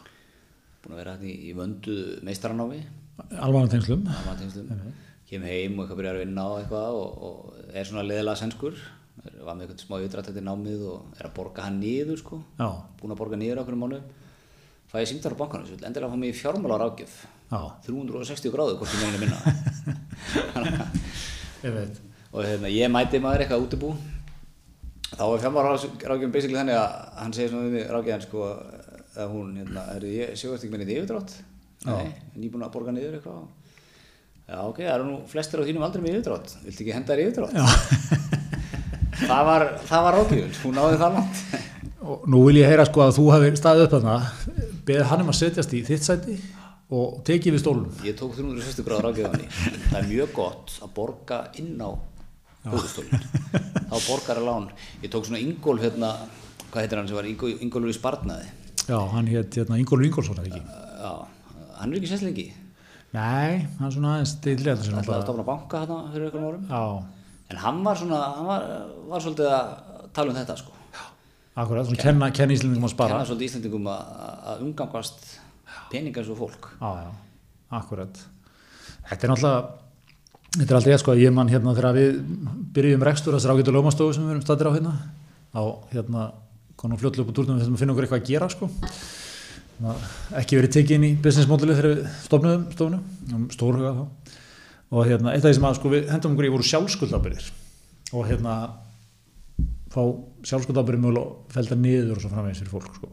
búin 0.85 0.95
að 0.95 1.01
vera 1.01 1.15
hérna 1.17 1.31
í, 1.33 1.53
vöndu 1.57 1.97
meistaranámi. 2.25 2.83
Alvanan 3.41 3.71
tengslum 3.73 4.05
kem 5.25 5.41
heim 5.41 5.79
og 5.79 5.85
eitthvað 5.85 5.97
byrjar 5.97 6.17
að 6.19 6.21
vinna 6.21 6.43
á 6.45 6.51
eitthvað 6.59 6.97
og, 6.99 7.23
og 7.25 7.71
er 7.73 7.87
svona 7.89 8.03
leðilega 8.05 8.37
senskur 8.37 8.75
er, 8.77 9.39
var 9.41 9.55
með 9.55 9.63
eitthvað 9.65 9.81
smá 9.81 9.95
yfirdrætt 9.97 10.29
eftir 10.29 10.45
námið 10.45 10.83
og 10.91 11.15
er 11.17 11.29
að 11.29 11.33
borga 11.39 11.65
hann 11.65 11.79
niður 11.81 12.19
sko. 12.21 12.39
Já, 12.59 12.67
búin 12.99 13.15
að 13.15 13.21
borga 13.23 13.39
niður 13.41 13.63
okkur 13.63 13.77
um 13.77 13.81
mánu 13.87 14.01
fæ 14.91 14.99
ég 15.01 15.09
símtar 15.09 15.33
á 15.33 15.41
bankanum, 15.41 15.65
svo 15.65 15.79
endilega 15.81 16.11
að 16.11 16.13
fá 16.13 16.27
í 16.29 16.35
fjármálar 16.37 16.85
ágjöf 16.85 17.15
já, 17.49 17.59
360 17.87 18.53
gráðu 18.53 18.77
hvort 18.77 18.93
ég 18.93 19.01
meina 19.01 19.19
minna 19.23 19.39
einmitt 21.65 21.97
og 22.35 22.45
hérna, 22.45 22.69
ég 22.69 22.91
mæti 22.91 23.21
maður 23.23 23.45
eitthvað 23.45 23.65
útibú. 23.65 23.95
Þá 25.15 25.23
er 25.23 25.41
fjármálar 25.45 25.77
ágjöfum 25.79 26.33
basically 26.33 26.59
þannig 26.59 26.77
að 26.77 26.95
hann 27.21 27.35
segir 27.35 27.51
svona 27.53 27.67
við 27.69 27.75
mig 27.77 27.91
rákjaðan 27.93 28.25
sko 28.25 28.47
að 29.21 29.33
hún, 29.35 29.51
hérna, 29.61 29.83
er 29.95 30.05
ég 30.09 30.33
séu 30.39 30.53
eftir 30.55 30.67
ekki 30.69 30.77
minni 30.77 30.95
yfirdrátt? 30.97 31.35
Nei, 31.85 32.07
en 32.33 32.41
ég 32.41 32.47
er 32.49 32.53
búin 32.55 32.65
að 32.65 32.73
borga 32.75 32.93
niður 32.95 33.17
eitthvað. 33.19 33.45
Já 34.45 34.57
ok, 34.69 34.79
það 34.83 34.93
eru 34.95 35.05
nú 35.09 35.15
flestir 35.29 35.61
á 35.61 35.67
þínum 35.67 35.85
aldrei 35.87 36.03
með 36.05 36.17
yfirdrátt. 36.19 36.55
Viltu 36.65 36.83
ekki 36.85 36.95
henda 36.95 37.15
þér 37.15 37.23
yfirdrátt? 37.25 38.33
Það 39.15 39.45
var, 39.47 39.63
það 39.87 40.01
var 40.05 40.15
rákjöfun, 40.19 40.55
hún 40.65 40.73
náði 40.75 40.97
það 40.99 41.13
langt. 41.15 41.37
Og 42.11 42.25
nú 42.29 42.41
vil 42.45 42.57
ég 42.59 42.67
heyra 42.69 42.83
sko 42.85 43.01
að 43.05 43.13
þú 43.15 43.23
hafi 43.31 43.51
staðið 43.57 43.85
upp 43.85 43.93
þarna 43.95 44.15
beðið 44.85 45.07
hann 45.09 45.23
um 45.23 45.29
að 45.31 45.37
setjast 45.39 45.71
í 45.73 45.79
þitt 45.87 46.03
sæti 46.05 46.35
og 46.93 47.15
tekið 47.25 47.55
við 47.55 47.61
stólunum 47.63 48.03
Ég 48.05 48.17
tók 48.19 48.35
360 48.37 48.85
gráður 48.85 49.07
ágjöðan 49.13 49.45
í. 49.45 49.47
Það 49.87 49.95
er 50.01 50.09
mjög 50.11 50.33
gott 50.35 50.75
að 50.85 50.91
borga 50.99 51.39
inn 51.63 51.79
á 51.81 51.89
höfustólinn. 52.67 53.25
Þá 53.87 53.95
borgar 54.09 54.41
að 54.43 54.47
lán. 54.51 54.67
Ég 55.01 55.13
tók 55.15 55.25
svona 55.29 55.41
Ingólf 55.41 55.81
hérna, 55.87 56.11
hvað 56.69 56.83
heitir 56.83 56.99
hann 57.01 57.09
sem 57.09 57.17
var 57.17 57.31
Ingó- 57.31 57.55
Ingólfur 57.55 57.95
í 57.95 57.97
Sparnaði? 57.97 58.51
Já, 58.85 58.99
hann 59.15 59.27
hétt 59.31 59.57
hérna, 59.57 59.79
Ingólfur 59.81 60.05
Ingólfsson 60.05 60.39
er 60.41 60.49
ekki 60.49 60.61
Já, 60.61 61.11
hann 61.79 61.91
er 61.93 61.99
ekki 61.99 62.09
sesslengi. 62.11 62.45
Nei, 63.15 63.65
hann 63.79 63.87
er 63.87 63.93
svona 63.95 64.15
aðeins 64.17 64.33
stilrið 64.35 64.83
Það 64.83 64.99
ætlaði 65.01 65.17
að 65.17 65.25
stofna 65.25 65.45
banka 65.47 65.81
hérna 65.83 65.99
fyrir 66.13 66.27
einhverjum 66.27 66.49
árum. 66.51 66.65
Já, 66.69 67.15
En 67.53 67.59
hann 67.61 67.83
var 67.85 67.99
svona, 67.99 68.19
hann 68.35 68.47
var, 68.49 68.63
var 69.11 69.21
svolítið 69.21 69.49
að 69.53 69.73
tala 70.17 70.31
um 70.33 70.37
þetta 70.39 70.55
sko. 70.57 70.71
akkurat, 71.55 71.85
svona 71.87 72.01
kenna, 72.01 72.29
kenna 72.35 72.55
íslendingum 72.57 72.87
að 72.87 72.93
spara 72.95 73.13
Kenna 73.13 73.27
svolítið 73.29 73.49
Íslandingum 73.49 73.89
að, 73.91 74.13
að 74.51 74.63
umgangast 74.65 75.27
peningar 75.91 76.31
og 76.33 76.39
fólk. 76.41 76.69
Já, 76.81 76.89
já, 77.05 77.11
akkurat 77.79 78.23
Þetta 79.05 79.27
er 79.27 79.31
náttúrulega 79.31 79.83
þetta 80.55 80.71
er 80.71 80.79
aldrei 80.79 80.97
sko 80.97 81.13
að 81.13 81.21
ég 81.21 81.35
mann 81.35 81.51
hérna 81.51 81.75
þegar 81.77 81.95
við 81.99 82.17
byrjum 82.75 83.05
rekstur 83.05 83.37
þessar 83.37 83.53
ágætu 83.53 83.75
lómastofu 83.75 84.15
sem 84.15 84.25
við 84.25 84.33
erum 84.35 84.45
statir 84.45 84.69
á 84.71 84.75
hérna 84.75 84.93
á 85.55 85.63
hérna 85.93 86.25
konum 86.85 87.01
fljótlega 87.01 87.25
upp 87.25 87.33
á 87.33 87.37
túrnum 87.37 87.57
við 87.57 87.65
þurfum 87.65 87.75
að 87.75 87.81
finna 87.81 87.95
okkur 87.95 88.05
eitthvað 88.05 88.21
að 88.21 88.29
gera 88.29 88.49
sko. 88.53 88.69
Ekki 90.39 90.59
verið 90.59 90.73
tekið 90.77 90.95
inn 90.95 91.07
í 91.07 91.11
business 91.19 91.49
modeli 91.49 91.75
þegar 91.75 91.91
við 91.91 92.07
stofnum 92.23 92.65
stofnum 92.75 93.49
stórhuga 93.51 93.93
þá. 93.97 94.33
Og 94.95 95.09
hérna 95.09 95.33
eitt 95.33 95.43
af 95.43 95.49
því 95.49 95.57
sem 95.57 95.67
að 95.67 95.77
sko 95.79 95.91
við 95.91 96.09
hendum 96.13 96.35
okkur 96.35 96.47
í 96.47 96.53
voru 96.53 96.69
sjálfskuldabyrðir. 96.69 97.49
Og 98.13 98.29
hérna 98.29 98.55
fá 99.91 100.01
sjálfskuldabyrðir 100.45 101.03
mögulega 101.03 101.55
felda 101.55 101.79
niður 101.81 102.15
og 102.15 102.23
svo 102.23 102.31
framvegis 102.31 102.61
fyrir 102.63 102.73
fólk 102.75 102.97
sko. 102.99 103.11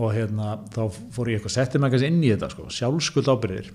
Og 0.00 0.14
hérna 0.14 0.56
þá 0.72 0.82
fór 1.12 1.32
ég 1.32 1.40
eitthvað 1.40 1.56
setti 1.58 1.82
mig 1.82 1.98
inn 2.06 2.22
í 2.22 2.32
þetta 2.32 2.52
sko, 2.54 2.70
sjálfskuld 2.72 3.28
ábyrðir 3.28 3.72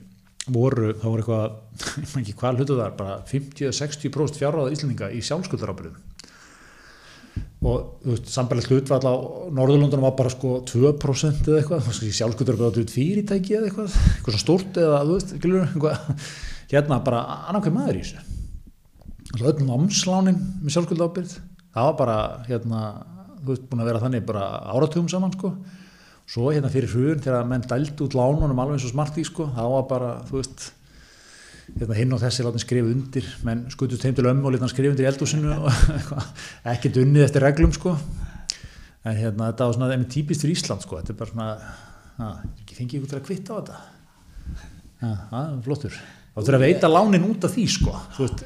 voru, 0.55 0.93
þá 0.97 1.05
voru 1.09 1.21
eitthvað 1.21 1.45
ég 2.01 2.09
maður 2.09 2.23
ekki 2.23 2.37
hvað 2.39 2.59
hlutu 2.61 2.79
það, 2.79 2.97
bara 2.99 3.15
50-60% 3.29 4.41
fjárráða 4.41 4.73
Íslandinga 4.75 5.11
í 5.13 5.21
sjálfskuldar 5.25 5.73
ábyrðum 5.73 6.14
og 7.65 8.19
sambarlegt 8.29 8.69
hlutvall 8.69 9.07
á 9.09 9.13
Norðurlundunum 9.55 10.05
var 10.05 10.13
bara 10.19 10.31
sko 10.33 10.59
2% 10.69 11.49
eða 11.49 11.61
eitthvað, 11.61 11.87
sjálfskuldar 12.03 12.59
ábyrðið 12.59 12.83
út 12.83 12.93
fyrirtæki 12.93 13.57
eða 13.57 13.69
eitthvað, 13.69 13.95
eitthvað 14.11 14.37
stórt 14.43 14.77
eða 14.81 15.01
þú 15.01 15.17
veist, 15.17 15.33
skilur, 15.39 15.65
eitthvað. 15.65 16.29
Hérna 16.69 16.99
bara 17.05 17.23
annarkveð 17.49 17.75
maður 17.75 17.99
í 17.99 18.03
þessu. 18.03 18.21
Alltaf 19.33 19.49
öll 19.51 19.67
námslánin 19.67 20.39
með 20.61 20.75
sjálfskuld 20.75 21.03
ábyrð 21.05 21.35
það 21.75 21.89
var 21.89 21.97
bara 21.99 22.19
hérna, 22.47 22.83
þú 23.41 23.51
veist, 23.51 23.65
búin 23.69 23.83
að 23.83 23.91
vera 23.91 24.03
þannig 24.05 24.29
bara 24.29 24.45
áratugum 24.75 25.09
saman 25.11 25.33
sko. 25.35 25.51
Svo 26.29 26.49
hérna 26.49 26.71
fyrir 26.73 26.89
hrun 26.89 27.21
þegar 27.21 27.49
menn 27.49 27.65
dældi 27.69 28.05
út 28.05 28.15
lánunum 28.17 28.61
alveg 28.61 28.79
eins 28.79 28.87
og 28.87 28.93
smartí 28.95 29.25
sko 29.27 29.49
það 29.53 29.73
var 29.75 29.87
bara, 29.89 30.13
þú 30.29 30.39
veist 30.39 30.69
hérna, 31.67 31.97
hinn 31.97 32.13
og 32.15 32.21
þessi 32.21 32.45
látin 32.45 32.63
skrifa 32.63 32.91
undir. 32.91 33.29
Menn 33.47 33.65
skutust 33.73 34.05
heim 34.05 34.15
til 34.17 34.27
ömmu 34.29 34.49
og 34.49 34.55
lítan 34.55 34.71
skrifa 34.71 34.93
undir 34.93 35.07
í 35.07 35.09
eldúsinu 35.11 35.53
og 35.55 35.69
eitthvað, 35.95 36.29
ekkert 36.75 37.01
unnið 37.03 37.27
eftir 37.27 37.45
reglum 37.45 37.73
sko. 37.75 37.95
En 39.05 39.17
hérna 39.19 39.51
þetta 39.51 39.69
var 39.69 39.77
svona 39.77 39.91
einmitt 39.93 40.13
típist 40.13 40.45
fyrir 40.45 40.57
Ísland 40.57 40.85
sko. 40.85 40.99
Þetta 41.01 41.13
er 41.13 41.19
bara 41.21 41.33
svona, 41.33 41.49
að, 42.25 42.45
ekki 42.63 42.79
fengið 42.79 42.99
ykkur 42.99 43.13
til 43.13 43.19
að 43.19 43.25
kvitta 43.29 43.53
á 43.53 43.57
þetta? 43.59 43.81
Það 45.05 45.41
er 45.41 45.57
flottur. 45.65 45.97
Þá 46.35 46.39
þurfa 46.41 46.57
að 46.59 46.65
veita 46.65 46.91
lánin 46.91 47.27
út 47.29 47.45
af 47.47 47.53
því 47.53 47.65
sko. 47.71 47.97
Veist, 48.17 48.45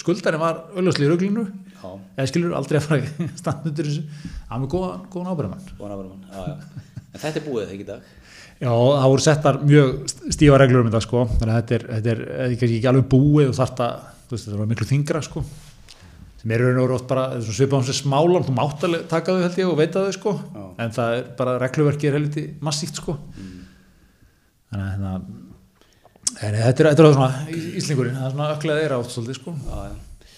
skuldarinn 0.00 0.42
var 0.42 0.64
auðvitað 0.72 1.04
í 1.04 1.10
rauglinu 1.10 1.44
eða 1.82 2.26
skilur 2.30 2.56
aldrei 2.56 2.78
að 2.80 2.88
fara 2.88 3.60
undir 3.68 3.88
þessu. 3.88 4.02
Hann 4.50 4.66
er 4.66 4.72
góðan, 4.72 5.06
ábyrðamann 5.32 5.70
góðan 5.78 5.94
ábyrðum 5.96 6.26
já, 6.26 6.42
já. 6.48 6.90
En 7.12 7.20
þetta 7.20 7.40
er 7.40 7.46
búið 7.46 7.66
þegar 7.68 7.82
í 7.82 7.88
dag. 7.88 8.10
Já, 8.62 8.70
það 8.70 9.08
voru 9.10 9.22
settar 9.24 9.56
mjög 9.66 9.88
stífa 10.30 10.58
reglur 10.60 10.84
um 10.84 10.88
þetta 10.92 11.02
sko, 11.02 11.22
þannig 11.40 11.52
að 11.52 11.60
þetta 11.60 11.74
er, 11.74 11.84
er, 12.12 12.20
er 12.44 12.52
ekki 12.54 12.86
alveg 12.86 13.08
búið 13.10 13.48
og 13.50 13.56
þarft 13.58 13.80
að, 13.82 14.08
þú 14.28 14.36
veist, 14.36 14.46
þetta 14.46 14.58
var 14.60 14.68
miklu 14.70 14.86
þingra 14.86 15.22
sko, 15.26 15.42
sem 16.38 16.54
er 16.54 16.62
raun 16.62 16.78
og 16.84 16.94
oft 16.94 17.08
bara, 17.10 17.24
er 17.40 17.48
svipað 17.48 17.80
um 17.80 17.88
sér 17.88 17.98
smálan, 17.98 18.46
þú 18.46 18.54
mátt 18.54 18.86
alveg 18.86 19.08
taka 19.10 19.34
þau 19.34 19.42
held 19.42 19.58
ég 19.58 19.72
og 19.72 19.80
veita 19.80 20.04
þau 20.04 20.14
sko, 20.14 20.34
Já. 20.54 20.62
en 20.84 20.94
það 20.94 21.16
er 21.16 21.26
bara 21.40 21.56
regluverki 21.64 22.10
er 22.10 22.16
helviti 22.20 22.44
massíft 22.62 23.02
sko, 23.02 23.16
þannig 24.70 24.86
að 24.86 24.92
hérna, 24.92 25.12
en 26.38 26.58
þetta 26.60 26.86
er, 26.86 26.90
er 26.92 27.18
svona 27.18 27.58
íslingurinn, 27.82 28.16
það 28.20 28.28
er 28.28 28.36
svona 28.36 28.50
öklega 28.54 28.84
þeirra 28.84 29.02
átt 29.02 29.14
svolítið 29.16 29.40
sko. 29.40 29.56
Já, 29.66 29.90
já. 29.90 30.30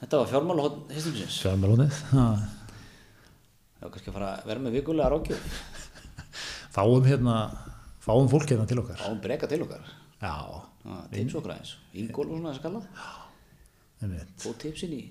Þetta 0.00 0.20
var 0.20 0.28
fjármál 0.30 0.60
og 0.64 0.76
histumsins. 0.94 1.40
Fjármálunið, 1.44 1.96
Já, 3.80 3.88
kannski 3.88 4.10
að 4.10 4.16
fara 4.18 4.30
að 4.36 4.48
vera 4.50 4.60
með 4.60 4.74
vikulega 4.76 5.08
rákjöf. 5.08 5.44
fáum 6.76 7.06
hérna, 7.08 7.36
fáum 8.04 8.28
fólk 8.32 8.48
hérna 8.52 8.66
til 8.68 8.80
okkar. 8.82 9.02
Án 9.06 9.20
breka 9.24 9.48
til 9.50 9.62
okkar. 9.64 9.84
Já, 10.20 10.34
tips 11.12 11.36
okkar 11.40 11.56
aðeins. 11.56 11.74
Ingól 11.96 12.26
og 12.28 12.38
svona 12.38 12.54
þess 12.54 12.62
að 12.62 12.66
kalla. 12.68 12.82
Fóð 14.40 14.56
tipsin 14.64 14.96
í. 14.96 15.02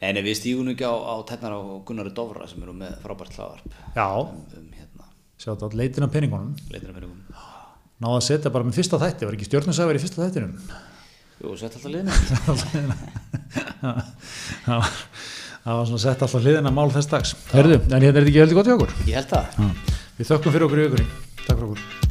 Nei, 0.00 0.16
við 0.24 0.36
stígun 0.38 0.70
ekki 0.72 0.86
á, 0.88 0.94
á 0.96 1.14
tennar 1.28 1.52
á 1.52 1.60
Gunnari 1.84 2.12
Dofra 2.16 2.46
sem 2.48 2.62
eru 2.64 2.72
með 2.72 2.94
frábært 3.02 3.34
hlaðarp 3.36 3.74
Já, 3.92 4.06
um, 4.16 4.38
um 4.56 4.68
hérna, 4.72 5.04
sjátt 5.36 5.64
að 5.66 5.76
leitin 5.76 6.06
af 6.06 6.12
peningunum. 6.14 6.54
leitina 6.72 6.94
fyrir 6.96 7.10
um. 7.10 7.18
náða 8.00 8.14
að 8.16 8.24
setja 8.30 8.52
bara 8.54 8.64
með 8.64 8.78
fyrsta 8.80 8.96
þætti, 9.02 9.28
var 9.28 9.36
ekki 9.36 9.48
stjórnusæður 9.50 9.98
í 9.98 10.02
fyrsta 10.06 10.24
þættinum 10.24 10.54
Jú, 11.40 11.52
sett 11.60 11.76
alltaf 11.76 11.92
liðna. 11.92 12.12
það 14.64 15.74
var, 15.76 15.86
svona 15.92 16.04
sett 16.06 16.24
alltaf 16.24 16.40
hliðina 16.46 16.72
mál 16.80 16.88
þess 16.96 17.12
dags 17.12 17.36
Herðu, 17.52 17.76
en 17.84 18.00
hérna 18.00 18.08
er 18.08 18.22
þetta 18.22 18.30
ekki 18.30 18.40
heldur 18.46 18.60
gott 18.62 18.70
í 18.72 18.76
okkur 18.78 18.96
Ég 19.04 19.20
held 19.20 19.34
það. 19.34 19.44
Við 20.16 20.32
þökkum 20.32 20.56
fyrir 20.56 20.68
okkur 20.70 20.80
í 20.80 20.88
vikunni 20.88 21.10
Takk 21.44 21.58
fyrir 21.58 21.68
okkur 21.68 22.09